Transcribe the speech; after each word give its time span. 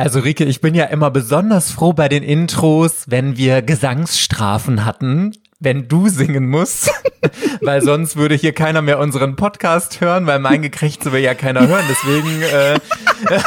Also 0.00 0.20
Rike, 0.20 0.44
ich 0.44 0.60
bin 0.60 0.76
ja 0.76 0.84
immer 0.84 1.10
besonders 1.10 1.72
froh 1.72 1.92
bei 1.92 2.08
den 2.08 2.22
Intros, 2.22 3.06
wenn 3.08 3.36
wir 3.36 3.62
Gesangsstrafen 3.62 4.84
hatten, 4.84 5.32
wenn 5.58 5.88
du 5.88 6.08
singen 6.08 6.46
musst, 6.46 6.92
weil 7.62 7.82
sonst 7.82 8.14
würde 8.14 8.36
hier 8.36 8.52
keiner 8.52 8.80
mehr 8.80 9.00
unseren 9.00 9.34
Podcast 9.34 10.00
hören, 10.00 10.28
weil 10.28 10.38
mein 10.38 10.62
Gekrächze 10.62 11.10
will 11.10 11.20
ja 11.20 11.34
keiner 11.34 11.66
hören. 11.66 11.84
Deswegen 11.90 12.42
äh, 12.42 12.78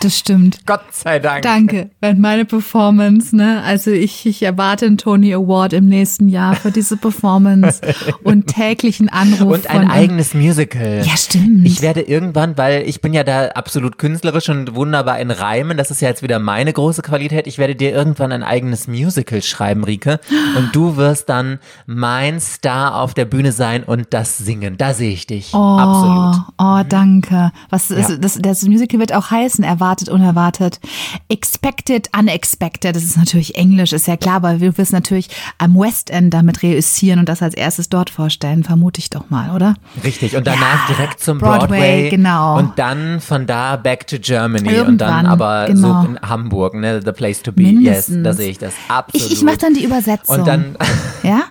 Das 0.00 0.18
stimmt. 0.18 0.66
Gott 0.66 0.82
sei 0.92 1.18
Dank. 1.18 1.42
Danke. 1.42 1.90
Weil 2.00 2.14
meine 2.14 2.44
Performance, 2.44 3.34
ne, 3.34 3.62
also 3.64 3.90
ich, 3.90 4.26
ich 4.26 4.42
erwarte 4.42 4.86
einen 4.86 4.98
Tony 4.98 5.32
Award 5.34 5.72
im 5.72 5.86
nächsten 5.86 6.28
Jahr 6.28 6.54
für 6.56 6.70
diese 6.70 6.96
Performance 6.96 7.80
und 8.22 8.46
täglichen 8.48 9.08
Anruf. 9.08 9.54
Und 9.54 9.70
ein 9.70 9.90
eigenes 9.90 10.34
Musical. 10.34 11.02
Ja, 11.04 11.16
stimmt. 11.16 11.66
Ich 11.66 11.82
werde 11.82 12.02
irgendwann, 12.02 12.56
weil 12.58 12.82
ich 12.88 13.00
bin 13.00 13.12
ja 13.14 13.24
da 13.24 13.48
absolut 13.48 13.98
künstlerisch 13.98 14.48
und 14.48 14.74
wunderbar 14.74 15.18
in 15.20 15.30
Reimen, 15.30 15.76
das 15.76 15.90
ist 15.90 16.00
ja 16.00 16.08
jetzt 16.08 16.22
wieder 16.22 16.38
meine 16.38 16.72
große 16.72 17.02
Qualität, 17.02 17.46
ich 17.46 17.58
werde 17.58 17.74
dir 17.74 17.92
irgendwann 17.92 18.32
ein 18.32 18.42
eigenes 18.42 18.88
Musical 18.88 19.42
schreiben, 19.42 19.84
Rike. 19.84 20.20
Und 20.56 20.74
du 20.74 20.96
wirst 20.96 21.28
dann 21.28 21.58
mein 21.86 22.40
Star 22.40 23.00
auf 23.00 23.14
der 23.14 23.24
Bühne 23.24 23.52
sein 23.52 23.84
und 23.84 24.06
das 24.10 24.38
singen. 24.38 24.76
Da 24.78 24.94
sehe 24.94 25.10
ich 25.12 25.26
dich. 25.26 25.52
Oh, 25.52 25.58
Absolut. 25.58 26.46
oh, 26.58 26.82
danke. 26.88 27.52
Was 27.70 27.88
Ja. 27.90 27.96
ist, 27.96 28.18
das, 28.24 28.38
das 28.40 28.62
Musical 28.62 29.00
wird 29.00 29.12
auch 29.14 29.30
heißen, 29.30 29.64
erwartet, 29.76 30.08
unerwartet. 30.08 30.80
Expected, 31.28 32.08
unexpected. 32.18 32.94
Das 32.96 33.02
ist 33.02 33.16
natürlich 33.16 33.56
Englisch, 33.56 33.92
ist 33.92 34.06
ja 34.06 34.16
klar, 34.16 34.36
aber 34.36 34.60
wir 34.60 34.76
wirst 34.78 34.92
natürlich 34.92 35.28
am 35.58 35.74
West 35.78 36.10
End 36.10 36.32
damit 36.32 36.62
reüssieren 36.62 37.20
und 37.20 37.28
das 37.28 37.42
als 37.42 37.54
erstes 37.54 37.88
dort 37.88 38.10
vorstellen, 38.10 38.64
vermute 38.64 38.98
ich 39.00 39.10
doch 39.10 39.28
mal, 39.30 39.50
oder? 39.54 39.74
Richtig. 40.04 40.36
Und 40.36 40.46
danach 40.46 40.88
Ja, 40.88 40.94
direkt 40.94 41.20
zum 41.20 41.38
Broadway, 41.38 41.66
Broadway. 41.66 42.08
genau. 42.10 42.58
Und 42.58 42.78
dann 42.78 43.20
von 43.20 43.46
da 43.46 43.76
back 43.76 44.06
to 44.06 44.16
Germany. 44.18 44.68
und 44.68 44.74
Irgendwann, 44.74 45.24
dann 45.24 45.26
aber 45.26 45.66
genau. 45.66 46.02
so 46.02 46.08
in 46.08 46.20
Hamburg, 46.20 46.74
ne? 46.74 47.00
The 47.04 47.12
place 47.12 47.42
to 47.42 47.52
be. 47.52 47.62
Mindestens. 47.62 48.16
Yes, 48.16 48.24
da 48.24 48.32
sehe 48.32 48.50
ich 48.50 48.58
das. 48.58 48.74
Absolut. 48.88 49.26
Ich, 49.26 49.32
ich 49.32 49.42
mache 49.42 49.58
dann 49.58 49.74
die 49.74 49.84
Übersetzung. 49.84 50.38
Und 50.40 50.46
dann, 50.46 50.76
Ja? 51.22 51.42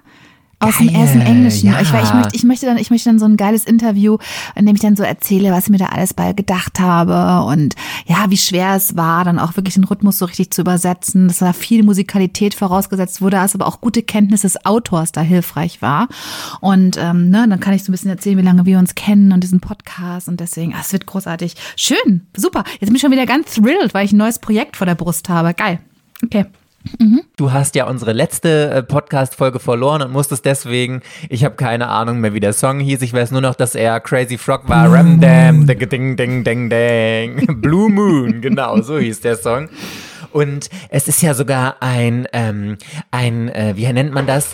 Aus 0.65 0.77
dem 0.77 0.87
Geil, 0.87 0.95
ersten 1.01 1.21
Englischen. 1.21 1.71
ja. 1.71 1.81
Ich, 1.81 1.87
ich, 1.87 1.93
möchte, 1.93 2.29
ich, 2.33 2.43
möchte 2.43 2.65
dann, 2.65 2.77
ich 2.77 2.89
möchte 2.89 3.09
dann 3.09 3.19
so 3.19 3.25
ein 3.25 3.37
geiles 3.37 3.65
Interview, 3.65 4.17
in 4.55 4.65
dem 4.65 4.75
ich 4.75 4.81
dann 4.81 4.95
so 4.95 5.03
erzähle, 5.03 5.51
was 5.51 5.65
ich 5.65 5.69
mir 5.69 5.77
da 5.77 5.87
alles 5.87 6.13
bei 6.13 6.33
gedacht 6.33 6.79
habe 6.79 7.45
und 7.45 7.75
ja, 8.05 8.25
wie 8.29 8.37
schwer 8.37 8.75
es 8.75 8.95
war, 8.95 9.23
dann 9.23 9.39
auch 9.39 9.55
wirklich 9.55 9.75
den 9.75 9.83
Rhythmus 9.83 10.17
so 10.17 10.25
richtig 10.25 10.51
zu 10.51 10.61
übersetzen, 10.61 11.27
dass 11.27 11.39
da 11.39 11.53
viel 11.53 11.83
Musikalität 11.83 12.53
vorausgesetzt 12.53 13.21
wurde, 13.21 13.37
dass 13.37 13.55
aber 13.55 13.67
auch 13.67 13.81
gute 13.81 14.03
Kenntnis 14.03 14.41
des 14.41 14.65
Autors 14.65 15.11
da 15.11 15.21
hilfreich 15.21 15.81
war. 15.81 16.07
Und 16.61 16.97
ähm, 16.97 17.29
ne, 17.29 17.47
dann 17.47 17.59
kann 17.59 17.73
ich 17.73 17.83
so 17.83 17.91
ein 17.91 17.93
bisschen 17.93 18.11
erzählen, 18.11 18.37
wie 18.37 18.43
lange 18.43 18.65
wir 18.65 18.79
uns 18.79 18.95
kennen 18.95 19.31
und 19.31 19.41
diesen 19.43 19.59
Podcast 19.59 20.27
und 20.27 20.39
deswegen, 20.39 20.73
ah, 20.73 20.79
es 20.81 20.93
wird 20.93 21.05
großartig. 21.05 21.55
Schön, 21.75 22.27
super. 22.35 22.63
Jetzt 22.79 22.87
bin 22.87 22.95
ich 22.95 23.01
schon 23.01 23.11
wieder 23.11 23.25
ganz 23.25 23.53
thrilled, 23.53 23.93
weil 23.93 24.05
ich 24.05 24.13
ein 24.13 24.17
neues 24.17 24.39
Projekt 24.39 24.77
vor 24.77 24.85
der 24.85 24.95
Brust 24.95 25.29
habe. 25.29 25.53
Geil. 25.53 25.79
Okay. 26.23 26.45
Du 27.37 27.51
hast 27.51 27.75
ja 27.75 27.85
unsere 27.85 28.13
letzte 28.13 28.69
äh, 28.69 28.83
Podcast-Folge 28.83 29.59
verloren 29.59 30.01
und 30.01 30.11
musstest 30.11 30.45
deswegen, 30.45 31.01
ich 31.29 31.43
habe 31.43 31.55
keine 31.55 31.87
Ahnung 31.87 32.19
mehr, 32.19 32.33
wie 32.33 32.39
der 32.39 32.53
Song 32.53 32.79
hieß. 32.79 33.01
Ich 33.01 33.13
weiß 33.13 33.31
nur 33.31 33.41
noch, 33.41 33.55
dass 33.55 33.75
er 33.75 33.99
Crazy 33.99 34.37
Frog 34.37 34.69
war. 34.69 34.91
Ram 34.91 35.19
Dam, 35.19 35.67
ding, 35.67 35.89
ding, 35.89 36.15
ding, 36.15 36.43
ding, 36.43 36.69
ding. 36.69 37.61
Blue 37.61 37.89
Moon, 37.89 38.41
genau, 38.41 38.81
so 38.81 38.97
hieß 38.99 39.21
der 39.21 39.35
Song. 39.35 39.69
Und 40.31 40.69
es 40.89 41.07
ist 41.07 41.21
ja 41.21 41.33
sogar 41.33 41.77
ein, 41.81 42.27
ähm, 42.33 42.77
ein, 43.11 43.49
äh, 43.49 43.73
wie 43.75 43.91
nennt 43.91 44.13
man 44.13 44.27
das? 44.27 44.53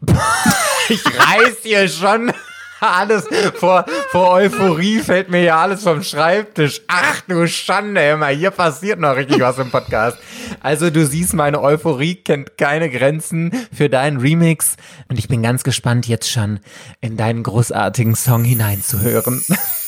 ich 0.88 1.04
reiß 1.04 1.58
hier 1.62 1.88
schon 1.88 2.32
alles 2.98 3.26
vor, 3.54 3.84
vor 4.10 4.30
Euphorie 4.32 5.00
fällt 5.00 5.30
mir 5.30 5.42
ja 5.42 5.60
alles 5.60 5.82
vom 5.82 6.02
Schreibtisch. 6.02 6.82
Ach 6.86 7.20
du 7.28 7.46
Schande, 7.46 8.10
immer 8.10 8.28
hier 8.28 8.50
passiert 8.50 9.00
noch 9.00 9.16
richtig 9.16 9.40
was 9.40 9.58
im 9.58 9.70
Podcast. 9.70 10.18
Also 10.60 10.90
du 10.90 11.04
siehst, 11.04 11.34
meine 11.34 11.60
Euphorie 11.60 12.16
kennt 12.16 12.56
keine 12.56 12.90
Grenzen 12.90 13.52
für 13.72 13.88
deinen 13.88 14.18
Remix 14.18 14.76
und 15.08 15.18
ich 15.18 15.28
bin 15.28 15.42
ganz 15.42 15.64
gespannt 15.64 16.06
jetzt 16.06 16.30
schon 16.30 16.60
in 17.00 17.16
deinen 17.16 17.42
großartigen 17.42 18.14
Song 18.14 18.44
hineinzuhören. 18.44 19.42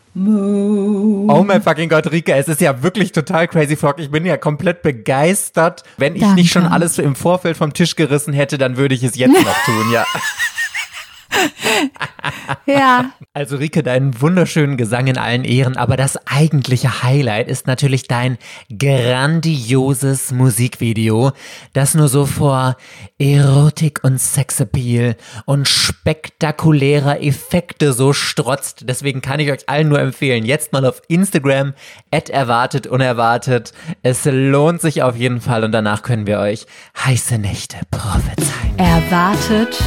moon. 0.13 1.29
Oh 1.29 1.43
mein 1.43 1.61
fucking 1.61 1.89
Gott, 1.89 2.11
Rike, 2.11 2.33
es 2.33 2.47
ist 2.47 2.61
ja 2.61 2.83
wirklich 2.83 3.11
total 3.11 3.47
crazy 3.47 3.75
Frog. 3.75 3.99
Ich 3.99 4.11
bin 4.11 4.25
ja 4.25 4.37
komplett 4.37 4.81
begeistert. 4.81 5.83
Wenn 5.97 6.15
ich 6.15 6.21
Danke. 6.21 6.35
nicht 6.35 6.51
schon 6.51 6.65
alles 6.65 6.97
im 6.97 7.15
Vorfeld 7.15 7.57
vom 7.57 7.73
Tisch 7.73 7.95
gerissen 7.95 8.33
hätte, 8.33 8.57
dann 8.57 8.77
würde 8.77 8.95
ich 8.95 9.03
es 9.03 9.15
jetzt 9.15 9.33
noch 9.33 9.63
tun, 9.65 9.91
ja. 9.91 10.05
Ja. 12.65 13.11
Also 13.33 13.57
Rike, 13.57 13.83
deinen 13.83 14.21
wunderschönen 14.21 14.77
Gesang 14.77 15.07
in 15.07 15.17
allen 15.17 15.45
Ehren, 15.45 15.77
aber 15.77 15.97
das 15.97 16.17
eigentliche 16.27 17.03
Highlight 17.03 17.47
ist 17.47 17.65
natürlich 17.65 18.07
dein 18.07 18.37
grandioses 18.77 20.31
Musikvideo, 20.31 21.31
das 21.73 21.95
nur 21.95 22.07
so 22.07 22.25
vor 22.25 22.77
Erotik 23.17 24.03
und 24.03 24.19
Sexappeal 24.19 25.15
und 25.45 25.67
spektakulärer 25.67 27.21
Effekte 27.21 27.93
so 27.93 28.13
strotzt. 28.13 28.83
Deswegen 28.87 29.21
kann 29.21 29.39
ich 29.39 29.51
euch 29.51 29.67
allen 29.67 29.89
nur 29.89 29.99
empfehlen, 29.99 30.45
jetzt 30.45 30.73
mal 30.73 30.85
auf 30.85 31.01
Instagram, 31.07 31.73
erwartet, 32.11 32.87
unerwartet. 32.87 33.73
Es 34.03 34.25
lohnt 34.25 34.81
sich 34.81 35.03
auf 35.03 35.15
jeden 35.15 35.41
Fall 35.41 35.63
und 35.63 35.71
danach 35.71 36.03
können 36.03 36.27
wir 36.27 36.39
euch 36.39 36.65
heiße 36.97 37.37
Nächte 37.37 37.77
prophezeien. 37.89 38.77
Erwartet, 38.77 39.81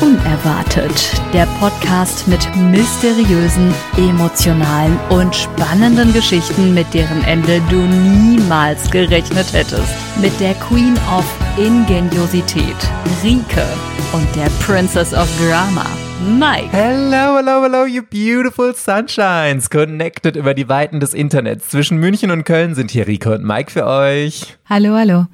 unerwartet. 0.00 1.20
Der 1.32 1.46
Podcast 1.58 2.26
mit 2.26 2.40
mysteriösen, 2.56 3.74
emotionalen 3.96 4.98
und 5.10 5.34
spannenden 5.34 6.12
Geschichten, 6.12 6.74
mit 6.74 6.92
deren 6.94 7.22
Ende 7.24 7.60
du 7.70 7.76
niemals 7.76 8.90
gerechnet 8.90 9.52
hättest. 9.52 9.92
Mit 10.20 10.38
der 10.40 10.54
Queen 10.54 10.94
of 11.16 11.24
Ingeniosität, 11.56 12.76
Rike, 13.22 13.66
und 14.12 14.26
der 14.34 14.50
Princess 14.64 15.14
of 15.14 15.28
Drama, 15.38 15.86
Mike. 16.20 16.68
Hello, 16.70 17.38
hello, 17.38 17.62
hello, 17.62 17.86
you 17.86 18.02
beautiful 18.02 18.74
sunshines. 18.74 19.70
Connected 19.70 20.36
über 20.36 20.52
die 20.52 20.68
Weiten 20.68 21.00
des 21.00 21.14
Internets. 21.14 21.70
Zwischen 21.70 21.96
München 21.96 22.30
und 22.30 22.44
Köln 22.44 22.74
sind 22.74 22.90
hier 22.90 23.06
Rike 23.06 23.32
und 23.32 23.42
Mike 23.42 23.70
für 23.70 23.86
euch. 23.86 24.58
Hallo, 24.68 24.94
hallo. 24.94 25.28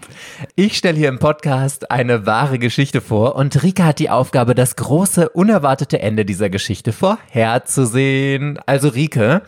Ich 0.55 0.79
stelle 0.79 0.97
hier 0.97 1.09
im 1.09 1.19
Podcast 1.19 1.91
eine 1.91 2.25
wahre 2.25 2.61
Geschichte 2.61 3.01
vor 3.01 3.35
und 3.35 3.65
Rika 3.65 3.83
hat 3.83 3.99
die 3.99 4.11
Aufgabe, 4.11 4.55
das 4.55 4.77
große, 4.77 5.29
unerwartete 5.31 5.99
Ende 5.99 6.25
dieser 6.25 6.51
Geschichte 6.51 6.93
vorherzusehen. 6.93 8.61
Also 8.67 8.87
Rike, 8.87 9.43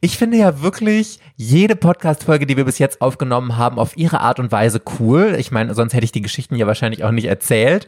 ich 0.00 0.18
finde 0.18 0.38
ja 0.38 0.62
wirklich 0.62 1.20
jede 1.36 1.76
Podcast-Folge, 1.76 2.44
die 2.44 2.56
wir 2.56 2.64
bis 2.64 2.80
jetzt 2.80 3.00
aufgenommen 3.00 3.56
haben, 3.56 3.78
auf 3.78 3.96
ihre 3.96 4.18
Art 4.18 4.40
und 4.40 4.50
Weise 4.50 4.82
cool. 4.98 5.36
Ich 5.38 5.52
meine, 5.52 5.74
sonst 5.74 5.94
hätte 5.94 6.04
ich 6.04 6.12
die 6.12 6.22
Geschichten 6.22 6.56
ja 6.56 6.66
wahrscheinlich 6.66 7.04
auch 7.04 7.12
nicht 7.12 7.26
erzählt. 7.26 7.86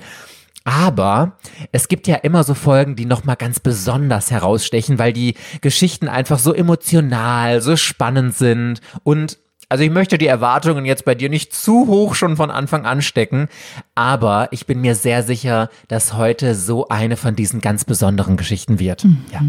Aber 0.65 1.37
es 1.73 1.89
gibt 1.89 2.07
ja 2.07 2.17
immer 2.17 2.43
so 2.43 2.55
Folgen, 2.55 2.97
die 2.97 3.05
nochmal 3.05 3.37
ganz 3.37 3.61
besonders 3.61 4.31
herausstechen, 4.31 4.99
weil 4.99 5.13
die 5.13 5.35
Geschichten 5.61 6.09
einfach 6.09 6.39
so 6.39 6.55
emotional, 6.55 7.61
so 7.61 7.77
spannend 7.77 8.35
sind 8.35 8.81
und 9.03 9.39
also 9.69 9.83
ich 9.83 9.91
möchte 9.91 10.19
die 10.19 10.27
Erwartungen 10.27 10.85
jetzt 10.85 11.05
bei 11.05 11.15
dir 11.15 11.29
nicht 11.29 11.55
zu 11.55 11.87
hoch 11.87 12.15
schon 12.15 12.37
von 12.37 12.51
Anfang 12.51 12.85
an 12.85 13.03
stecken, 13.03 13.49
aber 13.95 14.49
ich 14.51 14.67
bin 14.67 14.81
mir 14.81 14.95
sehr 14.95 15.23
sicher, 15.23 15.71
dass 15.89 16.15
heute 16.15 16.55
so 16.55 16.89
eine 16.89 17.17
von 17.17 17.35
diesen 17.35 17.61
ganz 17.61 17.85
besonderen 17.85 18.37
Geschichten 18.37 18.79
wird. 18.79 19.05
Ja. 19.33 19.41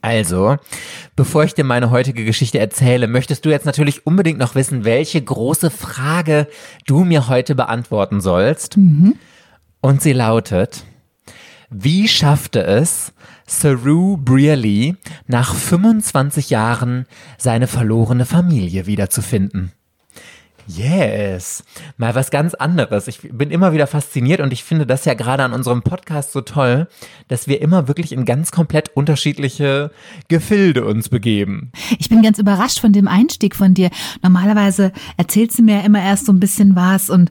Also, 0.00 0.56
bevor 1.16 1.44
ich 1.44 1.54
dir 1.54 1.64
meine 1.64 1.90
heutige 1.90 2.24
Geschichte 2.24 2.58
erzähle, 2.58 3.06
möchtest 3.06 3.44
du 3.44 3.50
jetzt 3.50 3.66
natürlich 3.66 4.06
unbedingt 4.06 4.38
noch 4.38 4.54
wissen, 4.54 4.84
welche 4.84 5.22
große 5.22 5.70
Frage 5.70 6.48
du 6.86 7.04
mir 7.04 7.28
heute 7.28 7.54
beantworten 7.54 8.20
sollst. 8.20 8.76
Und 9.82 10.00
sie 10.00 10.12
lautet, 10.12 10.84
wie 11.68 12.06
schaffte 12.06 12.62
es 12.62 13.12
Saru 13.48 14.16
Brearley 14.16 14.94
nach 15.26 15.56
25 15.56 16.50
Jahren 16.50 17.04
seine 17.36 17.66
verlorene 17.66 18.24
Familie 18.24 18.86
wiederzufinden? 18.86 19.72
Yes, 20.68 21.64
mal 21.96 22.14
was 22.14 22.30
ganz 22.30 22.54
anderes. 22.54 23.08
Ich 23.08 23.28
bin 23.32 23.50
immer 23.50 23.72
wieder 23.72 23.88
fasziniert 23.88 24.40
und 24.40 24.52
ich 24.52 24.62
finde 24.62 24.86
das 24.86 25.04
ja 25.04 25.14
gerade 25.14 25.42
an 25.42 25.52
unserem 25.52 25.82
Podcast 25.82 26.30
so 26.30 26.42
toll, 26.42 26.86
dass 27.26 27.48
wir 27.48 27.60
immer 27.60 27.88
wirklich 27.88 28.12
in 28.12 28.24
ganz 28.24 28.52
komplett 28.52 28.90
unterschiedliche 28.94 29.90
Gefilde 30.28 30.84
uns 30.84 31.08
begeben. 31.08 31.72
Ich 31.98 32.08
bin 32.08 32.22
ganz 32.22 32.38
überrascht 32.38 32.78
von 32.78 32.92
dem 32.92 33.08
Einstieg 33.08 33.56
von 33.56 33.74
dir. 33.74 33.90
Normalerweise 34.22 34.92
erzählst 35.16 35.58
du 35.58 35.64
mir 35.64 35.78
ja 35.78 35.82
immer 35.82 36.00
erst 36.00 36.26
so 36.26 36.32
ein 36.32 36.38
bisschen 36.38 36.76
was 36.76 37.10
und 37.10 37.30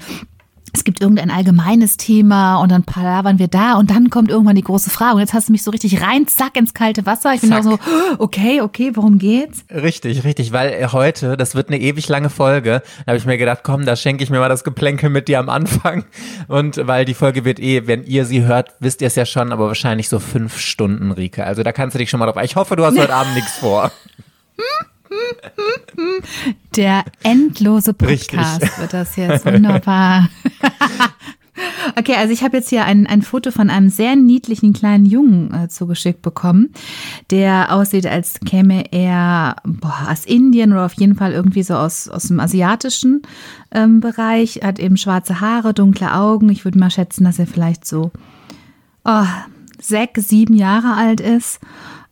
es 0.74 0.84
gibt 0.84 1.02
irgendein 1.02 1.32
allgemeines 1.32 1.98
Thema 1.98 2.58
und 2.58 2.72
dann 2.72 2.84
palavern 2.84 3.40
wir 3.40 3.48
da 3.48 3.74
und 3.74 3.90
dann 3.90 4.10
kommt 4.10 4.30
irgendwann 4.30 4.56
die 4.56 4.64
große 4.64 4.90
Frage. 4.90 5.16
Und 5.16 5.20
jetzt 5.22 5.34
hast 5.34 5.50
du 5.50 5.52
mich 5.52 5.64
so 5.64 5.72
richtig 5.72 6.02
rein, 6.02 6.28
zack, 6.28 6.56
ins 6.56 6.74
kalte 6.74 7.06
Wasser. 7.06 7.34
Ich 7.34 7.42
bin 7.42 7.54
auch 7.54 7.64
so, 7.64 7.80
okay, 8.20 8.62
okay, 8.62 8.92
worum 8.96 9.18
geht's? 9.18 9.66
Richtig, 9.70 10.24
richtig, 10.24 10.54
weil 10.54 10.92
heute, 10.92 11.36
das 11.36 11.56
wird 11.56 11.68
eine 11.68 11.80
ewig 11.80 12.08
lange 12.08 12.30
Folge, 12.30 12.82
da 13.06 13.12
habe 13.12 13.18
ich 13.18 13.26
mir 13.26 13.38
gedacht, 13.38 13.62
komm, 13.64 13.86
da 13.86 13.96
schenke 13.96 14.24
ich 14.24 14.30
mir 14.30 14.40
mal 14.40 14.50
das 14.50 14.64
Geplänkel 14.64 15.10
mit 15.10 15.28
dir 15.28 15.40
am 15.40 15.50
Anfang. 15.50 16.06
Und 16.48 16.88
weil 16.88 17.06
die 17.06 17.14
Folge 17.14 17.46
wird 17.46 17.60
eh, 17.60 17.88
wenn 17.88 18.04
ihr 18.04 18.26
sie 18.26 18.44
hört, 18.44 18.70
wisst 18.80 19.02
ihr 19.02 19.08
es 19.08 19.16
ja 19.16 19.26
schon, 19.26 19.52
aber 19.52 19.68
wahrscheinlich 19.68 20.08
so 20.10 20.20
fünf 20.20 20.58
Stunden, 20.58 21.12
Rike. 21.12 21.46
Also 21.46 21.64
da 21.64 21.72
kannst 21.72 21.96
du 21.96 22.00
dich 22.00 22.10
schon 22.10 22.20
mal 22.20 22.26
drauf. 22.26 22.42
Ich 22.44 22.56
hoffe, 22.56 22.76
du 22.76 22.86
hast 22.86 22.98
heute 23.00 23.14
Abend 23.14 23.36
nichts 23.36 23.58
vor. 23.58 23.92
Der 26.76 27.04
endlose 27.24 27.94
Podcast 27.94 28.62
Richtig. 28.62 28.80
wird 28.80 28.94
das 28.94 29.16
jetzt. 29.16 29.46
Wunderbar. 29.46 30.30
Okay, 31.98 32.16
also 32.16 32.34
ich 32.34 32.44
habe 32.44 32.58
jetzt 32.58 32.70
hier 32.70 32.86
ein, 32.86 33.08
ein 33.08 33.22
Foto 33.22 33.52
von 33.52 33.70
einem 33.70 33.90
sehr 33.90 34.16
niedlichen 34.16 34.74
kleinen 34.74 35.06
Jungen 35.06 35.54
äh, 35.54 35.68
zugeschickt 35.68 36.22
bekommen, 36.22 36.72
der 37.30 37.74
aussieht, 37.74 38.08
als 38.08 38.40
käme 38.40 38.92
er 38.92 39.58
boah, 39.64 40.08
aus 40.10 40.26
Indien 40.26 40.72
oder 40.72 40.86
auf 40.86 40.94
jeden 40.94 41.16
Fall 41.16 41.34
irgendwie 41.34 41.64
so 41.64 41.76
aus, 41.76 42.08
aus 42.08 42.24
dem 42.24 42.40
asiatischen 42.40 43.22
ähm, 43.72 44.00
Bereich, 44.00 44.62
hat 44.64 44.80
eben 44.80 44.98
schwarze 44.98 45.42
Haare, 45.42 45.74
dunkle 45.74 46.14
Augen. 46.14 46.50
Ich 46.50 46.66
würde 46.66 46.80
mal 46.80 46.92
schätzen, 46.92 47.26
dass 47.26 47.40
er 47.40 47.48
vielleicht 47.48 47.86
so 47.86 48.12
oh, 49.06 49.26
sechs, 49.80 50.30
sieben 50.30 50.56
Jahre 50.56 50.96
alt 50.96 51.20
ist, 51.20 51.60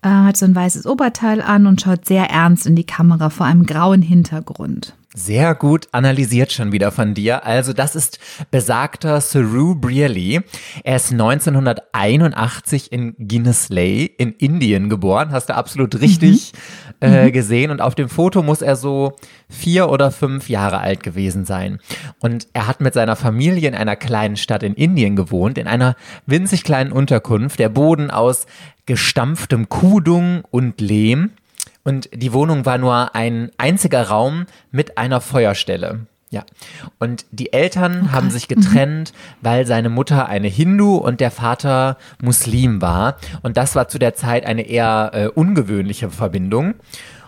äh, 0.01 0.10
hat 0.10 0.38
so 0.38 0.46
ein 0.46 0.56
weißes 0.56 0.86
Oberteil 0.86 1.42
an 1.42 1.68
und 1.68 1.81
schaut 1.81 2.06
sehr 2.06 2.30
ernst 2.30 2.66
in 2.66 2.75
die 2.75 2.86
Kamera 2.86 3.30
vor 3.30 3.46
einem 3.46 3.66
grauen 3.66 4.01
Hintergrund. 4.01 4.96
Sehr 5.16 5.56
gut 5.56 5.88
analysiert 5.92 6.51
schon 6.51 6.72
wieder 6.72 6.92
von 6.92 7.16
dir. 7.16 7.44
Also 7.44 7.74
das 7.74 7.96
ist 7.96 8.19
besagter 8.51 9.19
Saru 9.22 9.74
Brearley. 9.74 10.42
Er 10.84 10.98
ist 10.98 11.12
1981 11.12 12.92
in 12.92 13.16
Guinness-Ley 13.18 14.06
in 14.06 14.34
Indien 14.34 14.88
geboren. 14.88 15.31
Hast 15.31 15.50
du 15.50 15.56
absolut 15.56 16.00
richtig 16.00 16.54
äh, 17.00 17.31
gesehen. 17.31 17.72
Und 17.72 17.81
auf 17.81 17.96
dem 17.96 18.10
Foto 18.10 18.44
muss 18.44 18.62
er 18.62 18.75
so 18.75 19.13
vier 19.50 19.90
oder 19.90 20.12
fünf 20.12 20.50
Jahre 20.50 20.80
alt 20.80 21.04
gewesen 21.04 21.46
sein. 21.46 21.80
Und 22.19 22.48
er 22.54 22.68
hat 22.68 22.81
mit 22.81 22.94
seiner 22.94 23.16
Familie 23.16 23.68
in 23.68 23.75
einer 23.75 23.96
kleinen 23.96 24.38
Stadt 24.38 24.63
in 24.63 24.74
Indien 24.74 25.16
gewohnt, 25.16 25.57
in 25.57 25.68
einer 25.68 25.96
winzig 26.25 26.63
kleinen 26.63 26.92
Unterkunft. 26.92 27.60
Der 27.60 27.69
Boden 27.69 28.12
aus 28.12 28.46
gestampftem 28.86 29.69
Kuhdung 29.69 30.44
und 30.51 30.81
Lehm. 30.81 31.31
Und 31.84 32.10
die 32.13 32.34
Wohnung 32.34 32.66
war 32.66 32.78
nur 32.78 33.16
ein 33.16 33.52
einziger 33.57 34.07
Raum 34.10 34.45
mit 34.72 34.98
einer 34.98 35.22
Feuerstelle. 35.22 36.02
Ja. 36.31 36.44
Und 37.00 37.26
die 37.31 37.54
Eltern 37.54 38.12
haben 38.12 38.30
sich 38.30 38.48
getrennt, 38.48 39.14
weil 39.42 39.66
seine 39.66 39.90
Mutter 39.90 40.28
eine 40.28 40.48
Hindu 40.48 40.98
und 40.98 41.22
der 41.22 41.31
Vater 41.31 41.98
Muslim 42.22 42.81
war. 42.81 43.18
Und 43.42 43.58
das 43.58 43.76
war 43.76 43.88
zu 43.88 43.98
der 43.98 44.14
Zeit 44.14 44.46
eine 44.46 44.62
eher 44.62 45.12
äh, 45.14 45.28
ungewöhnliche 45.28 46.12
Verbindung. 46.12 46.76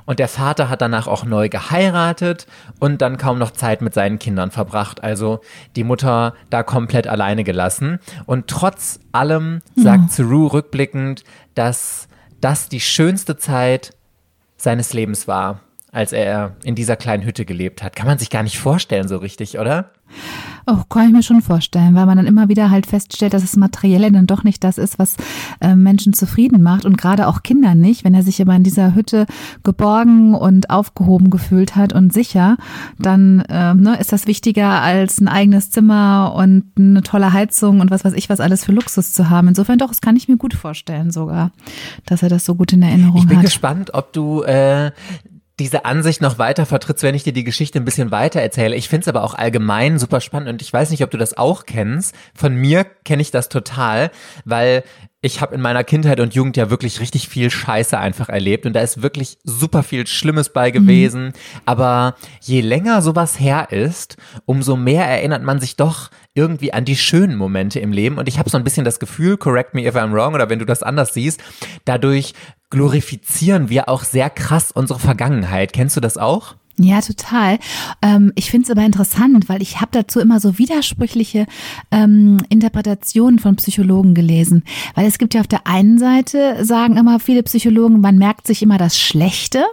Und 0.05 0.19
der 0.19 0.27
Vater 0.27 0.69
hat 0.69 0.81
danach 0.81 1.07
auch 1.07 1.25
neu 1.25 1.49
geheiratet 1.49 2.45
und 2.79 3.01
dann 3.01 3.17
kaum 3.17 3.39
noch 3.39 3.51
Zeit 3.51 3.81
mit 3.81 3.93
seinen 3.93 4.19
Kindern 4.19 4.51
verbracht. 4.51 5.03
Also 5.03 5.41
die 5.75 5.83
Mutter 5.83 6.33
da 6.49 6.63
komplett 6.63 7.07
alleine 7.07 7.43
gelassen. 7.43 7.99
Und 8.25 8.47
trotz 8.47 8.99
allem 9.11 9.61
sagt 9.75 10.11
Saru 10.11 10.47
rückblickend, 10.47 11.23
dass 11.55 12.07
das 12.39 12.69
die 12.69 12.79
schönste 12.79 13.37
Zeit 13.37 13.93
seines 14.57 14.93
Lebens 14.93 15.27
war, 15.27 15.61
als 15.91 16.13
er 16.13 16.55
in 16.63 16.75
dieser 16.75 16.95
kleinen 16.95 17.23
Hütte 17.23 17.45
gelebt 17.45 17.83
hat. 17.83 17.95
Kann 17.95 18.07
man 18.07 18.17
sich 18.17 18.29
gar 18.29 18.43
nicht 18.43 18.57
vorstellen 18.59 19.07
so 19.07 19.17
richtig, 19.17 19.59
oder? 19.59 19.91
Oh, 20.67 20.83
kann 20.89 21.07
ich 21.07 21.13
mir 21.13 21.23
schon 21.23 21.41
vorstellen, 21.41 21.95
weil 21.95 22.05
man 22.05 22.17
dann 22.17 22.27
immer 22.27 22.47
wieder 22.47 22.69
halt 22.69 22.85
feststellt, 22.85 23.33
dass 23.33 23.41
das 23.41 23.55
Materielle 23.55 24.11
dann 24.11 24.27
doch 24.27 24.43
nicht 24.43 24.63
das 24.63 24.77
ist, 24.77 24.99
was 24.99 25.15
äh, 25.59 25.75
Menschen 25.75 26.13
zufrieden 26.13 26.61
macht 26.61 26.85
und 26.85 26.97
gerade 26.97 27.27
auch 27.27 27.43
Kinder 27.43 27.75
nicht. 27.75 28.03
Wenn 28.03 28.13
er 28.13 28.21
sich 28.21 28.41
aber 28.41 28.53
in 28.55 28.63
dieser 28.63 28.93
Hütte 28.93 29.25
geborgen 29.63 30.35
und 30.35 30.69
aufgehoben 30.69 31.29
gefühlt 31.29 31.75
hat 31.75 31.93
und 31.93 32.13
sicher, 32.13 32.57
dann 32.99 33.39
äh, 33.49 33.73
ne, 33.73 33.97
ist 33.99 34.11
das 34.13 34.27
wichtiger 34.27 34.81
als 34.81 35.19
ein 35.19 35.27
eigenes 35.27 35.71
Zimmer 35.71 36.33
und 36.35 36.65
eine 36.77 37.01
tolle 37.01 37.33
Heizung 37.33 37.79
und 37.79 37.89
was 37.89 38.05
weiß 38.05 38.13
ich, 38.13 38.29
was 38.29 38.39
alles 38.39 38.63
für 38.63 38.71
Luxus 38.71 39.13
zu 39.13 39.29
haben. 39.29 39.47
Insofern 39.47 39.79
doch, 39.79 39.89
das 39.89 40.01
kann 40.01 40.15
ich 40.15 40.27
mir 40.27 40.37
gut 40.37 40.53
vorstellen 40.53 41.11
sogar, 41.11 41.51
dass 42.05 42.21
er 42.21 42.29
das 42.29 42.45
so 42.45 42.55
gut 42.55 42.71
in 42.73 42.83
Erinnerung 42.83 43.17
Ich 43.17 43.27
bin 43.27 43.37
hat. 43.37 43.45
gespannt, 43.45 43.93
ob 43.93 44.13
du 44.13 44.43
äh, 44.43 44.91
diese 45.61 45.85
Ansicht 45.85 46.21
noch 46.21 46.37
weiter 46.39 46.65
vertrittst, 46.65 47.03
wenn 47.03 47.15
ich 47.15 47.23
dir 47.23 47.33
die 47.33 47.43
Geschichte 47.43 47.79
ein 47.79 47.85
bisschen 47.85 48.11
weiter 48.11 48.41
erzähle. 48.41 48.75
Ich 48.75 48.89
finde 48.89 49.03
es 49.03 49.07
aber 49.07 49.23
auch 49.23 49.33
allgemein 49.33 49.99
super 49.99 50.19
spannend 50.19 50.49
und 50.49 50.61
ich 50.61 50.73
weiß 50.73 50.89
nicht, 50.89 51.03
ob 51.03 51.11
du 51.11 51.17
das 51.17 51.37
auch 51.37 51.65
kennst. 51.65 52.15
Von 52.33 52.55
mir 52.55 52.83
kenne 52.83 53.21
ich 53.21 53.31
das 53.31 53.49
total, 53.49 54.11
weil 54.43 54.83
ich 55.23 55.39
habe 55.39 55.53
in 55.53 55.61
meiner 55.61 55.83
Kindheit 55.83 56.19
und 56.19 56.33
Jugend 56.33 56.57
ja 56.57 56.71
wirklich 56.71 56.99
richtig 56.99 57.29
viel 57.29 57.51
Scheiße 57.51 57.97
einfach 57.97 58.27
erlebt 58.27 58.65
und 58.65 58.73
da 58.73 58.81
ist 58.81 59.03
wirklich 59.03 59.37
super 59.43 59.83
viel 59.83 60.07
Schlimmes 60.07 60.49
bei 60.49 60.71
gewesen. 60.71 61.33
Aber 61.65 62.15
je 62.41 62.61
länger 62.61 63.03
sowas 63.03 63.39
her 63.39 63.67
ist, 63.71 64.17
umso 64.45 64.75
mehr 64.75 65.05
erinnert 65.05 65.43
man 65.43 65.59
sich 65.59 65.75
doch 65.75 66.09
irgendwie 66.33 66.73
an 66.73 66.85
die 66.85 66.95
schönen 66.95 67.35
Momente 67.35 67.79
im 67.79 67.91
Leben. 67.91 68.17
Und 68.17 68.27
ich 68.27 68.39
habe 68.39 68.49
so 68.49 68.57
ein 68.57 68.63
bisschen 68.63 68.85
das 68.85 68.99
Gefühl, 68.99 69.37
correct 69.37 69.73
me 69.73 69.85
if 69.85 69.95
I'm 69.95 70.13
wrong 70.13 70.33
oder 70.33 70.49
wenn 70.49 70.59
du 70.59 70.65
das 70.65 70.83
anders 70.83 71.13
siehst, 71.13 71.41
dadurch 71.85 72.33
glorifizieren 72.69 73.69
wir 73.69 73.89
auch 73.89 74.03
sehr 74.03 74.29
krass 74.29 74.71
unsere 74.71 74.99
Vergangenheit. 74.99 75.73
Kennst 75.73 75.97
du 75.97 76.01
das 76.01 76.17
auch? 76.17 76.55
Ja, 76.83 77.01
total. 77.01 77.59
Ähm, 78.01 78.31
ich 78.35 78.49
finde 78.49 78.65
es 78.65 78.71
aber 78.71 78.85
interessant, 78.85 79.49
weil 79.49 79.61
ich 79.61 79.81
habe 79.81 79.91
dazu 79.91 80.19
immer 80.19 80.39
so 80.39 80.57
widersprüchliche 80.57 81.45
ähm, 81.91 82.41
Interpretationen 82.49 83.39
von 83.39 83.55
Psychologen 83.55 84.13
gelesen. 84.13 84.63
Weil 84.95 85.05
es 85.05 85.17
gibt 85.17 85.33
ja 85.33 85.41
auf 85.41 85.47
der 85.47 85.67
einen 85.67 85.97
Seite, 85.99 86.63
sagen 86.65 86.97
immer 86.97 87.19
viele 87.19 87.43
Psychologen, 87.43 88.01
man 88.01 88.17
merkt 88.17 88.47
sich 88.47 88.61
immer 88.63 88.77
das 88.77 88.97
Schlechte, 88.99 89.63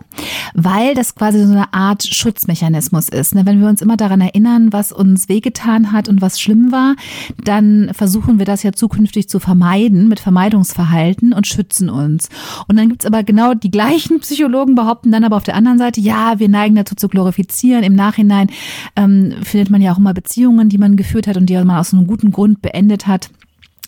weil 0.54 0.94
das 0.94 1.14
quasi 1.14 1.44
so 1.44 1.52
eine 1.52 1.72
Art 1.72 2.02
Schutzmechanismus 2.02 3.08
ist. 3.08 3.34
Ne? 3.34 3.46
Wenn 3.46 3.60
wir 3.60 3.68
uns 3.68 3.82
immer 3.82 3.96
daran 3.96 4.20
erinnern, 4.20 4.72
was 4.72 4.92
uns 4.92 5.28
wehgetan 5.28 5.92
hat 5.92 6.08
und 6.08 6.20
was 6.20 6.40
schlimm 6.40 6.72
war, 6.72 6.96
dann 7.42 7.90
versuchen 7.92 8.38
wir 8.38 8.46
das 8.46 8.62
ja 8.62 8.72
zukünftig 8.72 9.28
zu 9.28 9.40
vermeiden 9.40 10.08
mit 10.08 10.20
Vermeidungsverhalten 10.20 11.32
und 11.32 11.46
schützen 11.46 11.90
uns. 11.90 12.28
Und 12.66 12.76
dann 12.76 12.88
gibt's 12.88 13.06
aber 13.06 13.22
genau 13.22 13.54
die 13.54 13.70
gleichen 13.70 14.20
Psychologen 14.20 14.74
behaupten 14.74 15.12
dann 15.12 15.24
aber 15.24 15.36
auf 15.36 15.44
der 15.44 15.54
anderen 15.54 15.78
Seite, 15.78 16.00
ja, 16.00 16.38
wir 16.38 16.48
neigen 16.48 16.74
dazu 16.74 16.94
zu 16.98 17.08
glorifizieren. 17.08 17.84
Im 17.84 17.94
Nachhinein 17.94 18.50
ähm, 18.96 19.34
findet 19.42 19.70
man 19.70 19.80
ja 19.80 19.92
auch 19.92 19.98
immer 19.98 20.14
Beziehungen, 20.14 20.68
die 20.68 20.78
man 20.78 20.96
geführt 20.96 21.26
hat 21.26 21.36
und 21.36 21.46
die 21.46 21.54
man 21.54 21.70
aus 21.70 21.92
einem 21.92 22.06
guten 22.06 22.32
Grund 22.32 22.62
beendet 22.62 23.06
hat 23.06 23.30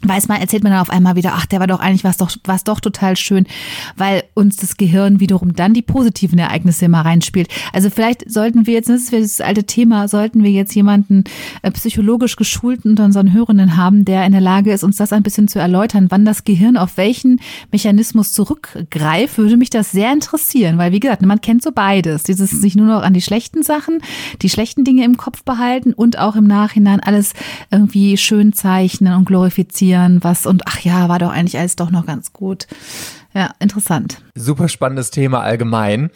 weiß 0.03 0.29
man, 0.29 0.41
erzählt 0.41 0.63
man 0.63 0.73
dann 0.73 0.81
auf 0.81 0.91
einmal 0.91 1.17
wieder, 1.17 1.33
ach, 1.35 1.47
der 1.47 1.61
war 1.61 1.67
doch 1.67 1.81
eigentlich 1.81 2.05
was 2.05 2.17
doch, 2.17 2.31
was 2.45 2.65
doch 2.65 2.81
total 2.81 3.17
schön, 3.17 3.47
weil 3.97 4.23
uns 4.35 4.57
das 4.57 4.77
Gehirn 4.77 5.21
wiederum 5.21 5.55
dann 5.55 5.75
die 5.75 5.83
positiven 5.83 6.39
Ereignisse 6.39 6.87
immer 6.87 7.03
reinspielt. 7.03 7.49
Also 7.73 7.91
vielleicht 7.91 8.31
sollten 8.31 8.67
wir 8.67 8.75
jetzt, 8.75 8.89
das 8.89 9.13
ist 9.13 9.41
das 9.41 9.47
alte 9.47 9.65
Thema, 9.65 10.09
sollten 10.09 10.43
wir 10.43 10.51
jetzt 10.51 10.75
jemanden 10.75 11.25
äh, 11.63 11.71
psychologisch 11.71 12.37
geschulten 12.37 12.93
unter 12.93 13.05
unseren 13.05 13.33
Hörenden 13.33 13.77
haben, 13.77 14.05
der 14.07 14.25
in 14.25 14.33
der 14.33 14.41
Lage 14.41 14.73
ist, 14.73 14.85
uns 14.85 14.97
das 14.97 15.13
ein 15.13 15.23
bisschen 15.23 15.49
zu 15.49 15.59
erläutern, 15.59 16.07
wann 16.09 16.25
das 16.25 16.45
Gehirn 16.45 16.79
auf 16.79 16.97
welchen 16.97 17.41
Mechanismus 17.71 18.33
zurückgreift, 18.33 19.37
würde 19.37 19.59
mich 19.59 19.71
das 19.71 19.93
sehr 19.93 20.13
interessieren, 20.13 20.79
weil 20.79 20.93
wie 20.93 21.01
gesagt, 21.01 21.23
man 21.23 21.41
kennt 21.43 21.63
so 21.63 21.73
beides, 21.73 22.23
dieses 22.23 22.51
sich 22.51 22.75
nur 22.75 22.87
noch 22.87 23.03
an 23.03 23.13
die 23.13 23.21
schlechten 23.21 23.63
Sachen, 23.63 23.99
die 24.41 24.49
schlechten 24.49 24.85
Dinge 24.85 25.05
im 25.05 25.19
Kopf 25.19 25.45
behalten 25.45 25.93
und 25.93 26.19
auch 26.19 26.37
im 26.37 26.47
Nachhinein 26.47 27.01
alles 27.01 27.35
irgendwie 27.71 28.17
schön 28.17 28.53
zeichnen 28.53 29.15
und 29.15 29.27
glorifizieren 29.27 29.90
was 30.21 30.47
und 30.47 30.63
ach 30.67 30.81
ja, 30.81 31.09
war 31.09 31.19
doch 31.19 31.31
eigentlich 31.31 31.59
alles 31.59 31.77
doch 31.77 31.91
noch 31.91 32.07
ganz 32.07 32.33
gut. 32.33 32.67
Ja, 33.35 33.51
interessant. 33.61 34.21
Super 34.35 34.69
spannendes 34.69 35.11
Thema 35.11 35.41
allgemein. 35.41 36.11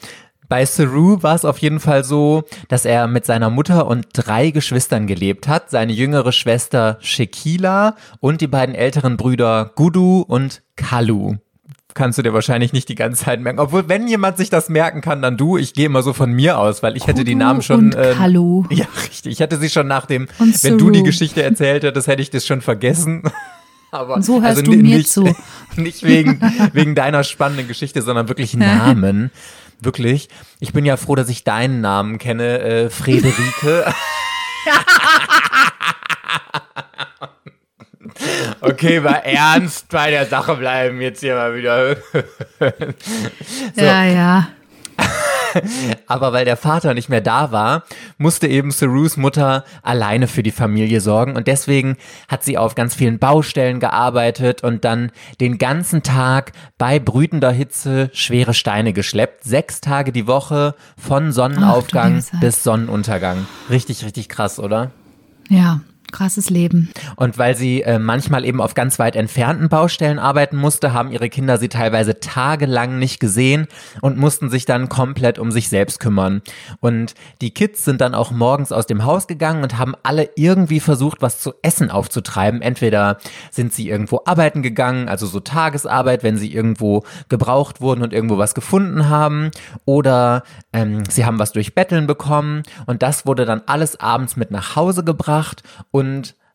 Bei 0.48 0.64
Saru 0.66 1.22
war 1.22 1.34
es 1.34 1.44
auf 1.44 1.58
jeden 1.58 1.80
Fall 1.80 2.04
so, 2.04 2.44
dass 2.68 2.84
er 2.84 3.06
mit 3.06 3.24
seiner 3.24 3.50
Mutter 3.50 3.86
und 3.86 4.06
drei 4.12 4.50
Geschwistern 4.50 5.06
gelebt 5.06 5.48
hat. 5.48 5.70
Seine 5.70 5.92
jüngere 5.92 6.32
Schwester 6.32 6.98
Shekila 7.00 7.96
und 8.20 8.40
die 8.40 8.46
beiden 8.46 8.74
älteren 8.74 9.16
Brüder 9.16 9.72
Gudu 9.74 10.20
und 10.20 10.62
Kalu. 10.76 11.36
Kannst 11.94 12.18
du 12.18 12.22
dir 12.22 12.34
wahrscheinlich 12.34 12.72
nicht 12.72 12.88
die 12.88 12.96
ganze 12.96 13.24
Zeit 13.24 13.40
merken. 13.40 13.60
Obwohl, 13.60 13.88
wenn 13.88 14.08
jemand 14.08 14.36
sich 14.36 14.50
das 14.50 14.68
merken 14.68 15.00
kann, 15.00 15.22
dann 15.22 15.36
du. 15.36 15.56
Ich 15.56 15.74
gehe 15.74 15.86
immer 15.86 16.02
so 16.02 16.12
von 16.12 16.32
mir 16.32 16.58
aus, 16.58 16.82
weil 16.82 16.96
ich 16.96 17.06
hätte 17.06 17.24
die 17.24 17.32
Kudu 17.32 17.44
Namen 17.44 17.62
schon. 17.62 17.94
und 17.94 17.96
Kalu. 18.16 18.64
ja, 18.70 18.86
richtig. 19.08 19.32
Ich 19.32 19.40
hätte 19.40 19.58
sie 19.58 19.70
schon 19.70 19.86
nach 19.86 20.06
dem, 20.06 20.28
wenn 20.62 20.76
du 20.76 20.90
die. 20.90 21.04
Geschichte 21.04 21.42
erzählt 21.42 21.84
hättest, 21.84 22.08
hätte 22.08 22.20
ich 22.20 22.30
das 22.30 22.46
schon 22.46 22.60
vergessen. 22.60 23.22
Aber, 23.94 24.14
Und 24.14 24.24
so 24.24 24.42
hörst 24.42 24.58
also 24.58 24.72
du 24.72 24.76
mir 24.76 24.96
nicht, 24.96 25.08
zu. 25.08 25.32
Nicht 25.76 26.02
wegen, 26.02 26.40
wegen 26.72 26.96
deiner 26.96 27.22
spannenden 27.22 27.68
Geschichte, 27.68 28.02
sondern 28.02 28.28
wirklich 28.28 28.54
Namen. 28.56 29.30
Wirklich. 29.80 30.28
Ich 30.58 30.72
bin 30.72 30.84
ja 30.84 30.96
froh, 30.96 31.14
dass 31.14 31.28
ich 31.28 31.44
deinen 31.44 31.80
Namen 31.80 32.18
kenne, 32.18 32.58
äh, 32.58 32.90
Friederike. 32.90 33.84
Okay, 38.60 39.00
mal 39.00 39.16
ernst 39.16 39.88
bei 39.88 40.10
der 40.10 40.24
Sache 40.24 40.54
bleiben 40.54 41.00
jetzt 41.00 41.20
hier 41.20 41.34
mal 41.34 41.54
wieder. 41.54 41.96
so, 41.96 43.84
Ja, 43.84 44.04
ja. 44.04 44.48
Aber 46.06 46.32
weil 46.32 46.44
der 46.44 46.56
Vater 46.56 46.94
nicht 46.94 47.08
mehr 47.08 47.20
da 47.20 47.52
war, 47.52 47.84
musste 48.18 48.46
eben 48.46 48.70
Sarus 48.70 49.16
Mutter 49.16 49.64
alleine 49.82 50.26
für 50.26 50.42
die 50.42 50.50
Familie 50.50 51.00
sorgen 51.00 51.36
und 51.36 51.46
deswegen 51.46 51.96
hat 52.28 52.44
sie 52.44 52.58
auf 52.58 52.74
ganz 52.74 52.94
vielen 52.94 53.18
Baustellen 53.18 53.80
gearbeitet 53.80 54.62
und 54.62 54.84
dann 54.84 55.10
den 55.40 55.58
ganzen 55.58 56.02
Tag 56.02 56.52
bei 56.78 56.98
brütender 56.98 57.52
Hitze 57.52 58.10
schwere 58.12 58.54
Steine 58.54 58.92
geschleppt. 58.92 59.44
Sechs 59.44 59.80
Tage 59.80 60.12
die 60.12 60.26
Woche 60.26 60.74
von 60.96 61.32
Sonnenaufgang 61.32 62.22
Ach, 62.34 62.40
bis 62.40 62.62
Sonnenuntergang. 62.62 63.46
Richtig, 63.70 64.04
richtig 64.04 64.28
krass, 64.28 64.58
oder? 64.58 64.90
Ja, 65.48 65.80
krasses 66.14 66.48
Leben. 66.48 66.90
Und 67.16 67.38
weil 67.38 67.56
sie 67.56 67.82
äh, 67.82 67.98
manchmal 67.98 68.44
eben 68.44 68.60
auf 68.60 68.74
ganz 68.74 69.00
weit 69.00 69.16
entfernten 69.16 69.68
Baustellen 69.68 70.20
arbeiten 70.20 70.56
musste, 70.56 70.92
haben 70.92 71.10
ihre 71.10 71.28
Kinder 71.28 71.58
sie 71.58 71.68
teilweise 71.68 72.20
tagelang 72.20 73.00
nicht 73.00 73.18
gesehen 73.18 73.66
und 74.00 74.16
mussten 74.16 74.48
sich 74.48 74.64
dann 74.64 74.88
komplett 74.88 75.40
um 75.40 75.50
sich 75.50 75.68
selbst 75.68 75.98
kümmern. 75.98 76.42
Und 76.78 77.14
die 77.40 77.52
Kids 77.52 77.84
sind 77.84 78.00
dann 78.00 78.14
auch 78.14 78.30
morgens 78.30 78.70
aus 78.70 78.86
dem 78.86 79.04
Haus 79.04 79.26
gegangen 79.26 79.64
und 79.64 79.76
haben 79.76 79.94
alle 80.04 80.30
irgendwie 80.36 80.78
versucht, 80.78 81.20
was 81.20 81.40
zu 81.40 81.52
essen 81.62 81.90
aufzutreiben. 81.90 82.62
Entweder 82.62 83.18
sind 83.50 83.72
sie 83.72 83.88
irgendwo 83.88 84.20
arbeiten 84.24 84.62
gegangen, 84.62 85.08
also 85.08 85.26
so 85.26 85.40
Tagesarbeit, 85.40 86.22
wenn 86.22 86.38
sie 86.38 86.54
irgendwo 86.54 87.02
gebraucht 87.28 87.80
wurden 87.80 88.02
und 88.02 88.12
irgendwo 88.12 88.38
was 88.38 88.54
gefunden 88.54 89.08
haben, 89.08 89.50
oder 89.84 90.44
ähm, 90.72 91.02
sie 91.10 91.24
haben 91.24 91.40
was 91.40 91.50
durch 91.50 91.74
Betteln 91.74 92.06
bekommen 92.06 92.62
und 92.86 93.02
das 93.02 93.26
wurde 93.26 93.46
dann 93.46 93.62
alles 93.66 93.98
abends 93.98 94.36
mit 94.36 94.52
nach 94.52 94.76
Hause 94.76 95.02
gebracht 95.02 95.64
und 95.90 96.03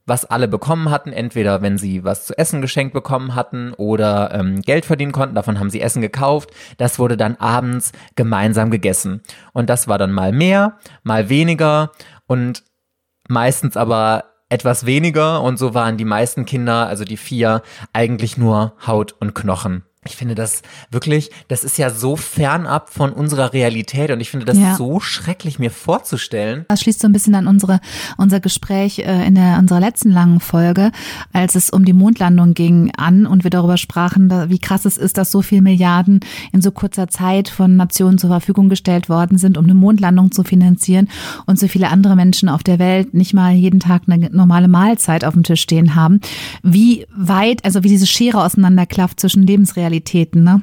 was 0.09 0.25
alle 0.25 0.47
bekommen 0.47 0.89
hatten, 0.89 1.13
entweder 1.13 1.61
wenn 1.61 1.77
sie 1.77 2.03
was 2.03 2.25
zu 2.25 2.37
essen 2.37 2.61
geschenkt 2.61 2.93
bekommen 2.93 3.35
hatten 3.35 3.73
oder 3.73 4.33
ähm, 4.33 4.61
Geld 4.61 4.85
verdienen 4.85 5.11
konnten, 5.11 5.35
davon 5.35 5.59
haben 5.59 5.69
sie 5.69 5.81
Essen 5.81 6.01
gekauft, 6.01 6.49
das 6.77 6.99
wurde 6.99 7.15
dann 7.15 7.35
abends 7.35 7.93
gemeinsam 8.15 8.71
gegessen. 8.71 9.21
Und 9.53 9.69
das 9.69 9.87
war 9.87 9.97
dann 9.97 10.11
mal 10.11 10.33
mehr, 10.33 10.79
mal 11.03 11.29
weniger 11.29 11.91
und 12.25 12.63
meistens 13.29 13.77
aber 13.77 14.25
etwas 14.49 14.87
weniger 14.87 15.43
und 15.43 15.57
so 15.57 15.75
waren 15.75 15.97
die 15.97 16.05
meisten 16.05 16.45
Kinder, 16.45 16.87
also 16.87 17.05
die 17.05 17.17
vier, 17.17 17.61
eigentlich 17.93 18.37
nur 18.37 18.73
Haut 18.85 19.15
und 19.19 19.35
Knochen. 19.35 19.83
Ich 20.05 20.15
finde 20.15 20.33
das 20.33 20.61
wirklich, 20.91 21.29
das 21.49 21.65
ist 21.65 21.77
ja 21.77 21.89
so 21.89 22.15
fernab 22.15 22.89
von 22.89 23.11
unserer 23.11 23.51
Realität 23.51 24.11
und 24.11 24.21
ich 24.21 24.29
finde 24.29 24.45
das 24.45 24.57
Ja. 24.57 24.75
so 24.77 25.01
schrecklich 25.01 25.59
mir 25.59 25.71
vorzustellen. 25.71 26.63
Das 26.69 26.79
schließt 26.79 27.01
so 27.01 27.07
ein 27.07 27.11
bisschen 27.11 27.35
an 27.35 27.47
unsere, 27.47 27.81
unser 28.15 28.39
Gespräch 28.39 28.99
äh, 28.99 29.27
in 29.27 29.35
der, 29.35 29.57
unserer 29.59 29.81
letzten 29.81 30.09
langen 30.11 30.39
Folge, 30.39 30.93
als 31.33 31.55
es 31.55 31.69
um 31.69 31.83
die 31.83 31.91
Mondlandung 31.91 32.53
ging, 32.53 32.93
an 32.95 33.25
und 33.25 33.43
wir 33.43 33.51
darüber 33.51 33.75
sprachen, 33.75 34.31
wie 34.49 34.59
krass 34.59 34.85
es 34.85 34.95
ist, 34.95 35.17
dass 35.17 35.31
so 35.31 35.41
viel 35.41 35.61
Milliarden 35.61 36.21
in 36.53 36.61
so 36.61 36.71
kurzer 36.71 37.09
Zeit 37.09 37.49
von 37.49 37.75
Nationen 37.75 38.17
zur 38.17 38.29
Verfügung 38.29 38.69
gestellt 38.69 39.09
worden 39.09 39.37
sind, 39.37 39.57
um 39.57 39.65
eine 39.65 39.73
Mondlandung 39.73 40.31
zu 40.31 40.45
finanzieren 40.45 41.09
und 41.45 41.59
so 41.59 41.67
viele 41.67 41.89
andere 41.89 42.15
Menschen 42.15 42.47
auf 42.47 42.63
der 42.63 42.79
Welt 42.79 43.13
nicht 43.13 43.33
mal 43.33 43.51
jeden 43.51 43.81
Tag 43.81 44.03
eine 44.07 44.29
normale 44.29 44.69
Mahlzeit 44.69 45.25
auf 45.25 45.33
dem 45.33 45.43
Tisch 45.43 45.61
stehen 45.61 45.93
haben. 45.95 46.21
Wie 46.63 47.05
weit, 47.13 47.65
also 47.65 47.83
wie 47.83 47.89
diese 47.89 48.07
Schere 48.07 48.41
auseinanderklafft 48.45 49.19
zwischen 49.19 49.45
Realitäten, 49.89 50.43
ne? 50.43 50.61